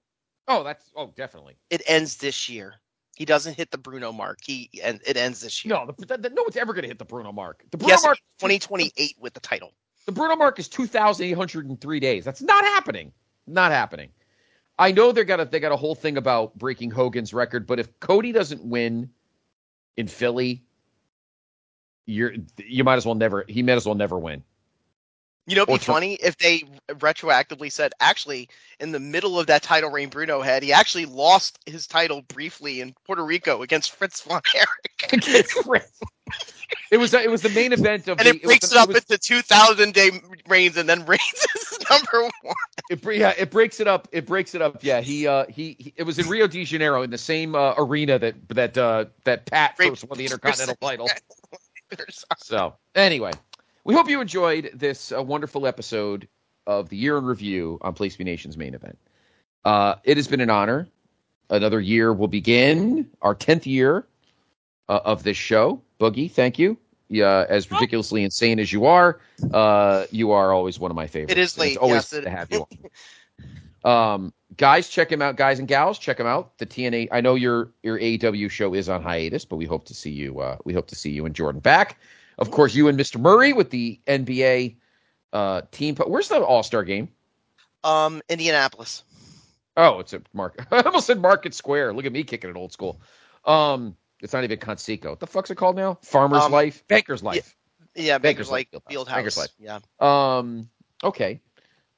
Oh, 0.49 0.63
that's 0.63 0.91
oh 0.97 1.13
definitely. 1.17 1.57
It 1.71 1.83
ends 1.87 2.17
this 2.17 2.49
year. 2.49 2.75
He 3.17 3.25
doesn't 3.25 3.55
hit 3.57 3.71
the 3.71 3.79
Bruno 3.79 4.13
mark. 4.13 4.39
He 4.45 4.69
and 4.83 5.01
it 5.07 5.17
ends 5.17 5.41
this 5.41 5.65
year. 5.65 5.75
No, 5.75 5.87
the, 5.87 6.07
the, 6.07 6.19
the, 6.19 6.31
no 6.31 6.43
one's 6.43 6.57
ever 6.57 6.73
going 6.73 6.83
to 6.83 6.89
hit 6.89 6.99
the 6.99 7.05
Bruno 7.05 7.33
mark. 7.33 7.65
The 7.71 7.79
Bruno 7.79 7.93
Yes, 7.93 8.03
mark, 8.05 8.19
2028 8.41 9.17
with 9.21 9.33
the 9.35 9.41
title. 9.41 9.73
the 10.07 10.13
Bruno 10.13 10.35
mark 10.37 10.59
is 10.59 10.69
2,803 10.69 12.01
days. 12.01 12.25
That's 12.25 12.43
not 12.43 12.65
happening. 12.65 13.13
Not 13.47 13.71
happening. 13.71 14.11
I 14.79 14.93
know 14.93 15.13
they're 15.13 15.25
got 15.25 15.41
a 15.41 15.45
they 15.45 15.61
got 15.61 15.73
a 15.73 15.77
whole 15.77 15.95
thing 15.95 16.17
about 16.17 16.57
breaking 16.59 16.91
Hogan's 16.91 17.33
record, 17.33 17.67
but 17.67 17.79
if 17.79 18.01
Cody 18.01 18.33
doesn't 18.33 18.65
win 18.65 19.11
in 19.97 20.09
Philly, 20.09 20.65
you're 22.07 22.33
you 22.59 22.85
might 22.85 22.97
as 22.97 23.07
well 23.07 23.15
never 23.15 23.45
he 23.49 23.63
might 23.63 23.73
as 23.73 23.87
well 23.87 23.95
never 23.95 24.19
win. 24.19 24.43
You 25.47 25.57
know, 25.57 25.63
it'd 25.63 25.75
be 25.81 25.85
funny 25.85 26.15
if 26.15 26.39
they 26.39 26.63
retroactively 26.89 27.71
said, 27.71 27.93
actually, 28.01 28.49
in 28.81 28.93
the 28.93 29.01
middle 29.01 29.39
of 29.39 29.47
that 29.49 29.63
title 29.63 29.91
reign 29.91 30.09
Bruno 30.09 30.41
had, 30.41 30.63
he 30.63 30.73
actually 30.73 31.05
lost 31.05 31.59
his 31.67 31.87
title 31.87 32.23
briefly 32.23 32.81
in 32.81 32.95
Puerto 33.05 33.23
Rico 33.25 33.61
against 33.63 33.93
Fritz 33.93 34.23
von 34.23 34.41
Erich. 34.55 35.47
It 36.91 36.97
was 36.97 37.13
it 37.13 37.31
was 37.31 37.43
the 37.43 37.51
main 37.51 37.73
event 37.73 38.09
of 38.09 38.19
And 38.19 38.27
the 38.27 38.37
it 38.37 38.43
breaks 38.43 38.63
was, 38.63 38.73
it 38.73 38.79
up 38.79 38.89
was- 38.89 38.97
into 38.99 39.19
2,000 39.19 39.93
day 39.93 40.11
reigns 40.49 40.77
and 40.77 40.89
then 40.89 41.05
reigns 41.07 41.47
is 41.57 41.79
number 41.91 42.23
one. 42.43 42.55
It, 42.91 43.05
yeah, 43.17 43.35
it 43.37 43.51
breaks 43.51 43.81
it 43.81 43.87
up. 43.89 44.09
It 44.13 44.27
breaks 44.27 44.55
it 44.55 44.63
up. 44.63 44.83
Yeah, 44.83 45.01
he 45.01 45.27
uh 45.27 45.45
he, 45.49 45.77
he 45.79 45.93
it 45.97 46.05
was 46.05 46.19
in 46.19 46.29
Rio 46.29 46.47
de 46.47 46.65
Janeiro 46.65 47.03
in 47.03 47.11
the 47.11 47.19
same 47.19 47.55
uh, 47.55 47.75
arena 47.77 48.19
that 48.19 48.49
that 48.49 48.79
uh 48.79 49.07
that 49.25 49.47
Pat 49.47 49.77
Great- 49.77 49.91
first 49.91 50.09
won 50.09 50.19
the 50.19 50.25
Intercontinental 50.25 50.77
title. 50.77 51.09
So 52.39 52.75
anyway, 52.95 53.33
we 53.85 53.95
hope 53.95 54.09
you 54.09 54.21
enjoyed 54.21 54.71
this 54.75 55.13
uh, 55.13 55.23
wonderful 55.23 55.67
episode 55.67 56.27
of 56.67 56.89
the 56.89 56.97
year 56.97 57.19
in 57.19 57.25
review 57.25 57.79
on 57.83 57.93
Place 57.95 58.17
B 58.17 58.25
Nation's 58.25 58.57
main 58.57 58.75
event. 58.75 58.99
Uh, 59.65 59.97
it 60.05 60.17
has 60.17 60.27
been 60.29 60.41
an 60.41 60.51
honor. 60.51 60.89
Another 61.51 61.81
year 61.81 62.13
will 62.13 62.29
begin 62.29 63.11
our 63.21 63.35
tenth 63.35 63.67
year 63.67 64.07
uh, 64.89 65.01
of 65.05 65.23
this 65.23 65.37
show. 65.37 65.81
Boogie, 66.01 66.31
thank 66.31 66.59
you. 66.59 66.79
Yeah, 67.09 67.45
as 67.49 67.71
ridiculously 67.71 68.25
insane 68.25 68.59
as 68.59 68.73
you 68.73 68.87
are, 68.87 69.21
uh, 69.53 70.07
you 70.11 70.31
are 70.33 70.53
always 70.53 70.81
one 70.81 70.91
of 70.91 70.97
my 70.97 71.07
favorites. 71.07 71.33
It 71.33 71.39
is 71.39 71.59
late, 71.59 71.69
It's 71.73 71.77
always 71.77 71.95
yes, 71.97 72.13
it- 72.15 72.23
to 72.23 72.31
have 72.31 72.51
you. 72.51 72.67
on. 73.85 74.15
um, 74.15 74.33
guys, 74.57 74.89
check 74.89 75.13
him 75.13 75.21
out. 75.21 75.37
Guys 75.37 75.59
and 75.59 75.69
gals, 75.69 75.99
check 75.99 76.19
him 76.19 76.27
out. 76.27 76.57
The 76.59 76.67
TNA. 76.67 77.09
I 77.13 77.21
know 77.21 77.35
your 77.35 77.71
your 77.83 77.99
AEW 77.99 78.51
show 78.51 78.73
is 78.75 78.89
on 78.89 79.03
hiatus, 79.03 79.45
but 79.45 79.57
we 79.57 79.67
hope 79.67 79.85
to 79.87 79.95
see 79.95 80.11
you. 80.11 80.41
Uh, 80.41 80.57
we 80.65 80.73
hope 80.73 80.87
to 80.89 80.95
see 80.97 81.11
you 81.11 81.27
and 81.27 81.35
Jordan 81.35 81.61
back. 81.61 81.99
Of 82.39 82.51
course, 82.51 82.75
you 82.75 82.89
and 82.89 82.99
Mr. 82.99 83.21
Murray 83.21 83.53
with 83.53 83.71
the 83.71 84.01
NBA 84.07 84.77
uh, 85.33 85.63
team. 85.71 85.97
Where's 85.97 86.29
the 86.29 86.43
All 86.43 86.63
Star 86.63 86.85
game? 86.85 87.09
Um, 87.83 88.23
Indianapolis. 88.29 89.05
Oh, 89.77 90.01
it's 90.01 90.13
a 90.13 90.23
Market. 90.33 90.67
I 90.73 90.83
almost 90.83 91.07
said 91.07 91.21
Market 91.21 91.55
Square. 91.55 91.95
Look 91.95 92.07
at 92.07 92.13
me 92.13 92.23
kicking 92.25 92.51
it 92.51 92.57
old 92.57 92.73
school. 92.73 93.01
Um, 93.45 93.97
it's 94.21 94.33
not 94.33 94.45
even 94.45 94.59
Conseco. 94.59 95.11
What 95.11 95.21
the 95.21 95.27
fuck's 95.27 95.51
it 95.51 95.57
called 95.57 95.77
now? 95.77 95.99
Farmer's 96.03 96.45
Um, 96.45 96.53
Life, 96.53 96.87
Banker's 96.89 97.23
Life. 97.23 97.57
Yeah, 97.95 98.19
Baker's 98.19 98.49
Baker's 98.49 98.51
like 98.51 98.69
Life 98.73 98.83
Field 98.89 99.09
House. 99.09 99.37
Life. 99.37 99.49
Yeah. 99.59 99.79
Um, 100.01 100.69
okay. 101.03 101.41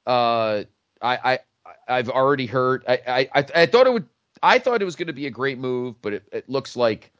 Uh, 0.05 0.63
I, 1.01 1.17
I, 1.33 1.39
I've 1.87 2.09
already 2.09 2.45
heard. 2.45 2.83
I, 2.87 3.01
I, 3.07 3.29
I, 3.33 3.45
I 3.55 3.65
thought 3.65 3.87
it 3.87 3.93
would. 3.93 4.07
I 4.43 4.59
thought 4.59 4.81
it 4.81 4.85
was 4.85 4.95
going 4.95 5.07
to 5.07 5.13
be 5.13 5.25
a 5.27 5.31
great 5.31 5.57
move, 5.57 6.01
but 6.01 6.13
it, 6.13 6.23
it 6.31 6.49
looks 6.49 6.75
like. 6.75 7.11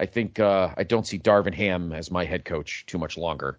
I 0.00 0.06
think 0.06 0.40
uh, 0.40 0.70
I 0.76 0.82
don't 0.82 1.06
see 1.06 1.18
Darvin 1.18 1.54
Ham 1.54 1.92
as 1.92 2.10
my 2.10 2.24
head 2.24 2.44
coach 2.44 2.84
too 2.86 2.98
much 2.98 3.16
longer. 3.18 3.58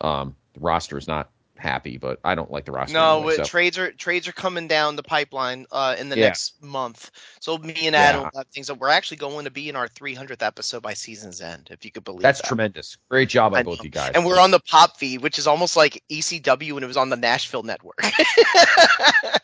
Um, 0.00 0.34
the 0.54 0.60
roster 0.60 0.96
is 0.96 1.06
not 1.06 1.30
happy, 1.58 1.96
but 1.98 2.18
I 2.24 2.34
don't 2.34 2.50
like 2.50 2.64
the 2.64 2.72
roster. 2.72 2.94
No, 2.94 3.18
anyway, 3.18 3.36
so- 3.36 3.44
trades 3.44 3.78
are 3.78 3.92
trades 3.92 4.26
are 4.26 4.32
coming 4.32 4.66
down 4.66 4.96
the 4.96 5.02
pipeline 5.02 5.66
uh, 5.70 5.94
in 5.98 6.08
the 6.08 6.16
Yeah. 6.16 6.24
next 6.28 6.60
month. 6.62 7.10
So 7.40 7.58
me 7.58 7.74
and 7.86 7.94
Adam 7.94 8.22
will 8.22 8.30
have 8.34 8.48
things 8.48 8.66
that 8.68 8.74
we're 8.80 8.88
actually 8.88 9.18
going 9.18 9.44
to 9.44 9.50
be 9.50 9.68
in 9.68 9.76
our 9.76 9.86
300th 9.86 10.42
episode 10.42 10.82
by 10.82 10.94
season's 10.94 11.40
end, 11.42 11.68
if 11.70 11.84
you 11.84 11.92
could 11.92 12.04
believe 12.04 12.22
that's 12.22 12.40
that. 12.40 12.48
tremendous. 12.48 12.96
Great 13.10 13.28
job 13.28 13.54
on 13.54 13.62
both 13.62 13.84
you 13.84 13.90
guys. 13.90 14.12
And 14.14 14.24
we're 14.24 14.40
on 14.40 14.50
the 14.50 14.60
pop 14.60 14.96
feed, 14.96 15.20
which 15.20 15.38
is 15.38 15.46
almost 15.46 15.76
like 15.76 16.02
ECW 16.10 16.72
when 16.72 16.82
it 16.82 16.86
was 16.88 16.96
on 16.96 17.10
the 17.10 17.16
Nashville 17.16 17.62
network. 17.62 18.00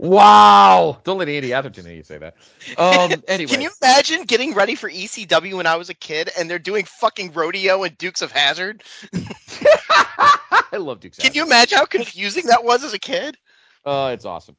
Wow! 0.00 0.98
Don't 1.04 1.18
let 1.18 1.28
Andy 1.28 1.52
Atherton 1.52 1.84
hear 1.84 1.94
you 1.94 2.02
say 2.02 2.16
that. 2.16 2.34
Um, 2.78 3.22
anyway, 3.28 3.50
Can 3.50 3.60
you 3.60 3.70
imagine 3.82 4.24
getting 4.24 4.54
ready 4.54 4.74
for 4.74 4.88
ECW 4.88 5.54
when 5.54 5.66
I 5.66 5.76
was 5.76 5.90
a 5.90 5.94
kid 5.94 6.30
and 6.38 6.48
they're 6.48 6.58
doing 6.58 6.86
fucking 6.86 7.32
rodeo 7.32 7.82
and 7.82 7.96
Dukes 7.98 8.22
of 8.22 8.32
Hazzard? 8.32 8.82
I 9.12 10.76
love 10.78 11.00
Duke's. 11.00 11.18
Can 11.18 11.34
you 11.34 11.44
imagine 11.44 11.78
how 11.78 11.84
confusing 11.84 12.46
that 12.46 12.64
was 12.64 12.82
as 12.82 12.94
a 12.94 12.98
kid? 12.98 13.36
Uh, 13.84 14.12
it's 14.14 14.24
awesome. 14.24 14.56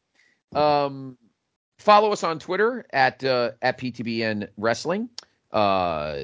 Um, 0.54 1.18
follow 1.80 2.12
us 2.12 2.24
on 2.24 2.38
Twitter 2.38 2.86
at 2.92 3.24
uh, 3.24 3.52
at 3.62 3.80
PTBN 3.80 4.50
Wrestling. 4.58 5.10
Uh, 5.52 6.24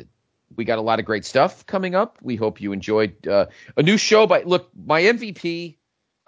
we 0.56 0.66
got 0.66 0.78
a 0.78 0.82
lot 0.82 1.00
of 1.00 1.06
great 1.06 1.26
stuff 1.26 1.66
coming 1.66 1.96
up. 1.96 2.18
We 2.22 2.36
hope 2.36 2.62
you 2.62 2.72
enjoyed 2.72 3.28
uh, 3.28 3.48
a 3.76 3.82
new 3.82 3.98
show. 3.98 4.28
By 4.28 4.44
look, 4.44 4.70
my 4.76 5.02
MVP. 5.02 5.77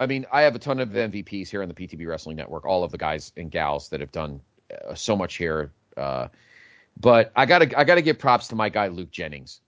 I 0.00 0.06
mean, 0.06 0.24
I 0.32 0.40
have 0.42 0.54
a 0.54 0.58
ton 0.58 0.80
of 0.80 0.88
MVPs 0.88 1.48
here 1.48 1.62
on 1.62 1.68
the 1.68 1.74
PTB 1.74 2.08
Wrestling 2.08 2.36
Network. 2.36 2.64
All 2.64 2.82
of 2.82 2.90
the 2.90 2.98
guys 2.98 3.32
and 3.36 3.50
gals 3.50 3.90
that 3.90 4.00
have 4.00 4.10
done 4.10 4.40
uh, 4.88 4.94
so 4.94 5.14
much 5.14 5.36
here. 5.36 5.70
Uh, 5.96 6.28
but 6.98 7.30
I 7.36 7.44
gotta 7.46 7.78
I 7.78 7.84
gotta 7.84 8.02
give 8.02 8.18
props 8.18 8.48
to 8.48 8.56
my 8.56 8.70
guy 8.70 8.88
Luke 8.88 9.10
Jennings. 9.10 9.60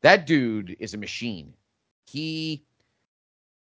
That 0.00 0.26
dude 0.26 0.76
is 0.78 0.94
a 0.94 0.98
machine. 0.98 1.52
He 2.06 2.64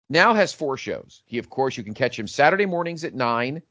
now 0.09 0.33
has 0.33 0.51
four 0.51 0.77
shows. 0.77 1.21
He, 1.25 1.37
of 1.37 1.49
course, 1.49 1.77
you 1.77 1.83
can 1.83 1.93
catch 1.93 2.17
him 2.17 2.27
Saturday 2.27 2.65
mornings 2.65 3.03
at 3.03 3.13
nine 3.13 3.61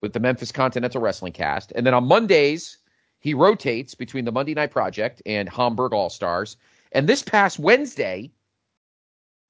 with 0.00 0.14
the 0.14 0.20
Memphis 0.20 0.50
Continental 0.50 1.00
Wrestling 1.00 1.32
Cast, 1.32 1.72
and 1.72 1.86
then 1.86 1.94
on 1.94 2.04
Mondays 2.04 2.78
he 3.20 3.34
rotates 3.34 3.94
between 3.94 4.24
the 4.24 4.32
Monday 4.32 4.54
Night 4.54 4.72
Project 4.72 5.22
and 5.26 5.48
Hamburg 5.48 5.92
All 5.92 6.10
Stars. 6.10 6.56
And 6.90 7.08
this 7.08 7.22
past 7.22 7.58
Wednesday, 7.58 8.32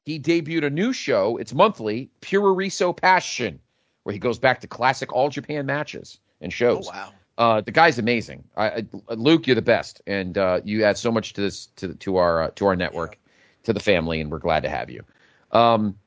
he 0.04 0.18
debuted 0.18 0.64
a 0.64 0.70
new 0.70 0.92
show. 0.92 1.36
It's 1.36 1.54
monthly, 1.54 2.10
Puroresu 2.20 2.96
Passion, 2.96 3.60
where 4.02 4.12
he 4.12 4.18
goes 4.18 4.38
back 4.38 4.60
to 4.60 4.66
classic 4.66 5.12
All 5.12 5.28
Japan 5.28 5.66
matches 5.66 6.18
and 6.40 6.52
Oh 6.52 6.54
shows. 6.54 6.88
wow. 6.88 7.12
Uh, 7.38 7.60
the 7.62 7.72
guy's 7.72 7.98
amazing. 7.98 8.44
I, 8.56 8.66
I, 9.08 9.14
Luke, 9.14 9.46
you're 9.46 9.56
the 9.56 9.62
best, 9.62 10.02
and 10.06 10.36
uh, 10.36 10.60
you 10.64 10.84
add 10.84 10.98
so 10.98 11.10
much 11.10 11.32
to 11.34 11.40
this 11.40 11.66
to 11.76 11.94
to 11.94 12.16
our 12.16 12.42
uh, 12.42 12.50
to 12.56 12.66
our 12.66 12.76
network, 12.76 13.18
to 13.62 13.72
the 13.72 13.80
family, 13.80 14.20
and 14.20 14.30
we're 14.30 14.38
glad 14.38 14.62
to 14.64 14.68
have 14.68 14.90
you. 14.90 15.02
Um, 15.50 15.98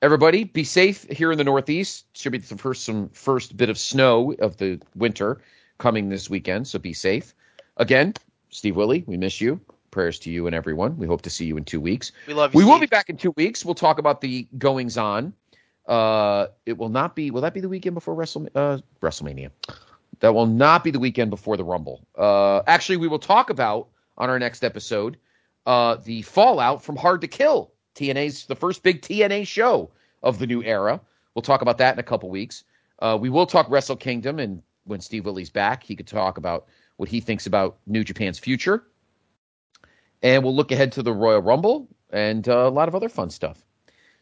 everybody, 0.00 0.44
be 0.44 0.64
safe 0.64 1.04
here 1.10 1.32
in 1.32 1.38
the 1.38 1.44
Northeast. 1.44 2.06
Should 2.16 2.32
be 2.32 2.38
the 2.38 2.56
first 2.56 2.84
some 2.84 3.10
first 3.10 3.56
bit 3.58 3.68
of 3.68 3.78
snow 3.78 4.32
of 4.38 4.56
the 4.56 4.80
winter 4.94 5.42
coming 5.78 6.08
this 6.08 6.30
weekend, 6.30 6.66
so 6.66 6.78
be 6.78 6.94
safe. 6.94 7.34
Again, 7.76 8.14
Steve 8.48 8.74
Willie, 8.76 9.04
we 9.06 9.18
miss 9.18 9.38
you. 9.40 9.60
Prayers 9.96 10.18
to 10.18 10.30
you 10.30 10.46
and 10.46 10.54
everyone. 10.54 10.98
We 10.98 11.06
hope 11.06 11.22
to 11.22 11.30
see 11.30 11.46
you 11.46 11.56
in 11.56 11.64
two 11.64 11.80
weeks. 11.80 12.12
We 12.26 12.34
love 12.34 12.52
you. 12.52 12.58
We 12.58 12.66
will 12.66 12.78
be 12.78 12.84
back 12.84 13.08
in 13.08 13.16
two 13.16 13.30
weeks. 13.30 13.64
We'll 13.64 13.74
talk 13.74 13.98
about 13.98 14.20
the 14.20 14.46
goings 14.58 14.98
on. 14.98 15.32
Uh, 15.86 16.48
it 16.66 16.76
will 16.76 16.90
not 16.90 17.16
be. 17.16 17.30
Will 17.30 17.40
that 17.40 17.54
be 17.54 17.60
the 17.60 17.68
weekend 17.70 17.94
before 17.94 18.14
Wrestle, 18.14 18.46
uh, 18.54 18.76
WrestleMania? 19.00 19.48
That 20.20 20.34
will 20.34 20.44
not 20.44 20.84
be 20.84 20.90
the 20.90 20.98
weekend 20.98 21.30
before 21.30 21.56
the 21.56 21.64
Rumble. 21.64 22.06
Uh, 22.14 22.60
actually, 22.66 22.98
we 22.98 23.08
will 23.08 23.18
talk 23.18 23.48
about 23.48 23.88
on 24.18 24.28
our 24.28 24.38
next 24.38 24.64
episode 24.64 25.16
uh, 25.64 25.96
the 26.04 26.20
fallout 26.20 26.84
from 26.84 26.96
Hard 26.96 27.22
to 27.22 27.26
Kill. 27.26 27.72
TNA's 27.94 28.44
the 28.44 28.54
first 28.54 28.82
big 28.82 29.00
TNA 29.00 29.46
show 29.46 29.88
of 30.22 30.38
the 30.38 30.46
new 30.46 30.62
era. 30.62 31.00
We'll 31.34 31.40
talk 31.40 31.62
about 31.62 31.78
that 31.78 31.94
in 31.94 31.98
a 31.98 32.02
couple 32.02 32.28
weeks. 32.28 32.64
Uh, 32.98 33.16
we 33.18 33.30
will 33.30 33.46
talk 33.46 33.66
Wrestle 33.70 33.96
Kingdom, 33.96 34.40
and 34.40 34.62
when 34.84 35.00
Steve 35.00 35.24
Willie's 35.24 35.48
back, 35.48 35.82
he 35.82 35.96
could 35.96 36.06
talk 36.06 36.36
about 36.36 36.66
what 36.98 37.08
he 37.08 37.18
thinks 37.18 37.46
about 37.46 37.78
New 37.86 38.04
Japan's 38.04 38.38
future. 38.38 38.84
And 40.26 40.42
we'll 40.42 40.56
look 40.56 40.72
ahead 40.72 40.90
to 40.92 41.04
the 41.04 41.12
Royal 41.12 41.40
Rumble 41.40 41.86
and 42.10 42.48
uh, 42.48 42.66
a 42.66 42.68
lot 42.68 42.88
of 42.88 42.96
other 42.96 43.08
fun 43.08 43.30
stuff. 43.30 43.64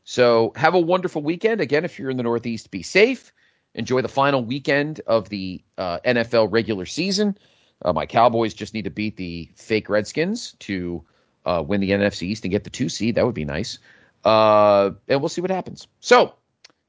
So 0.05 0.52
have 0.55 0.74
a 0.74 0.78
wonderful 0.78 1.22
weekend. 1.22 1.62
Again, 1.62 1.82
if 1.82 1.98
you're 1.98 2.10
in 2.10 2.18
the 2.18 2.22
Northeast, 2.22 2.70
be 2.70 2.82
safe. 2.82 3.32
Enjoy 3.74 4.02
the 4.02 4.09
final 4.09 4.44
weekend 4.44 5.01
of 5.06 5.31
the 5.31 5.64
uh, 5.78 6.01
NFL 6.05 6.52
regular 6.52 6.85
season. 6.85 7.39
Uh, 7.82 7.94
my 7.94 8.05
Cowboys 8.05 8.52
just 8.52 8.74
need 8.74 8.85
to 8.85 8.90
beat 8.90 9.16
the 9.16 9.48
fake 9.56 9.89
Redskins 9.89 10.56
to 10.59 11.02
uh, 11.47 11.64
win 11.66 11.81
the 11.81 11.93
NFC 11.93 12.24
East 12.24 12.44
and 12.44 12.52
get 12.52 12.64
the 12.64 12.70
two 12.70 12.90
seed. 12.90 13.14
That 13.14 13.24
would 13.24 13.35
be 13.35 13.47
nice. 13.47 13.78
Uh, 14.26 14.90
and 15.09 15.22
we'll 15.22 15.31
see 15.31 15.40
what 15.40 15.51
happens. 15.51 15.89
So 16.01 16.35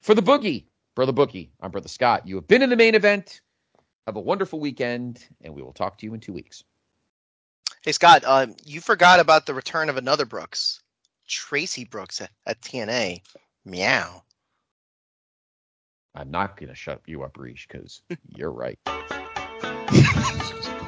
for 0.01 0.13
the 0.13 0.23
boogie, 0.23 0.65
Brother 0.93 1.13
Boogie, 1.13 1.47
I'm 1.61 1.71
Brother 1.71 1.87
Scott. 1.87 2.27
You 2.27 2.35
have 2.35 2.49
been 2.49 2.61
in 2.61 2.69
the 2.69 2.75
main 2.75 2.95
event. 2.95 3.39
Have 4.07 4.17
a 4.17 4.19
wonderful 4.19 4.59
weekend, 4.59 5.25
and 5.39 5.55
we 5.55 5.61
will 5.61 5.71
talk 5.71 5.99
to 5.99 6.05
you 6.05 6.13
in 6.13 6.19
two 6.19 6.33
weeks. 6.33 6.65
Hey 7.85 7.91
Scott, 7.91 8.25
um, 8.25 8.55
you 8.65 8.81
forgot 8.81 9.19
about 9.19 9.45
the 9.45 9.53
return 9.53 9.89
of 9.89 9.97
another 9.97 10.25
Brooks, 10.25 10.81
Traci 11.29 11.87
Brooks 11.87 12.19
at, 12.19 12.31
at 12.47 12.59
TNA. 12.59 13.21
Meow. 13.63 14.23
I'm 16.15 16.31
not 16.31 16.57
going 16.57 16.69
to 16.69 16.75
shut 16.75 17.01
you 17.05 17.21
up, 17.21 17.37
Riche, 17.37 17.67
because 17.69 18.01
you're 18.35 18.51
right. 18.51 18.79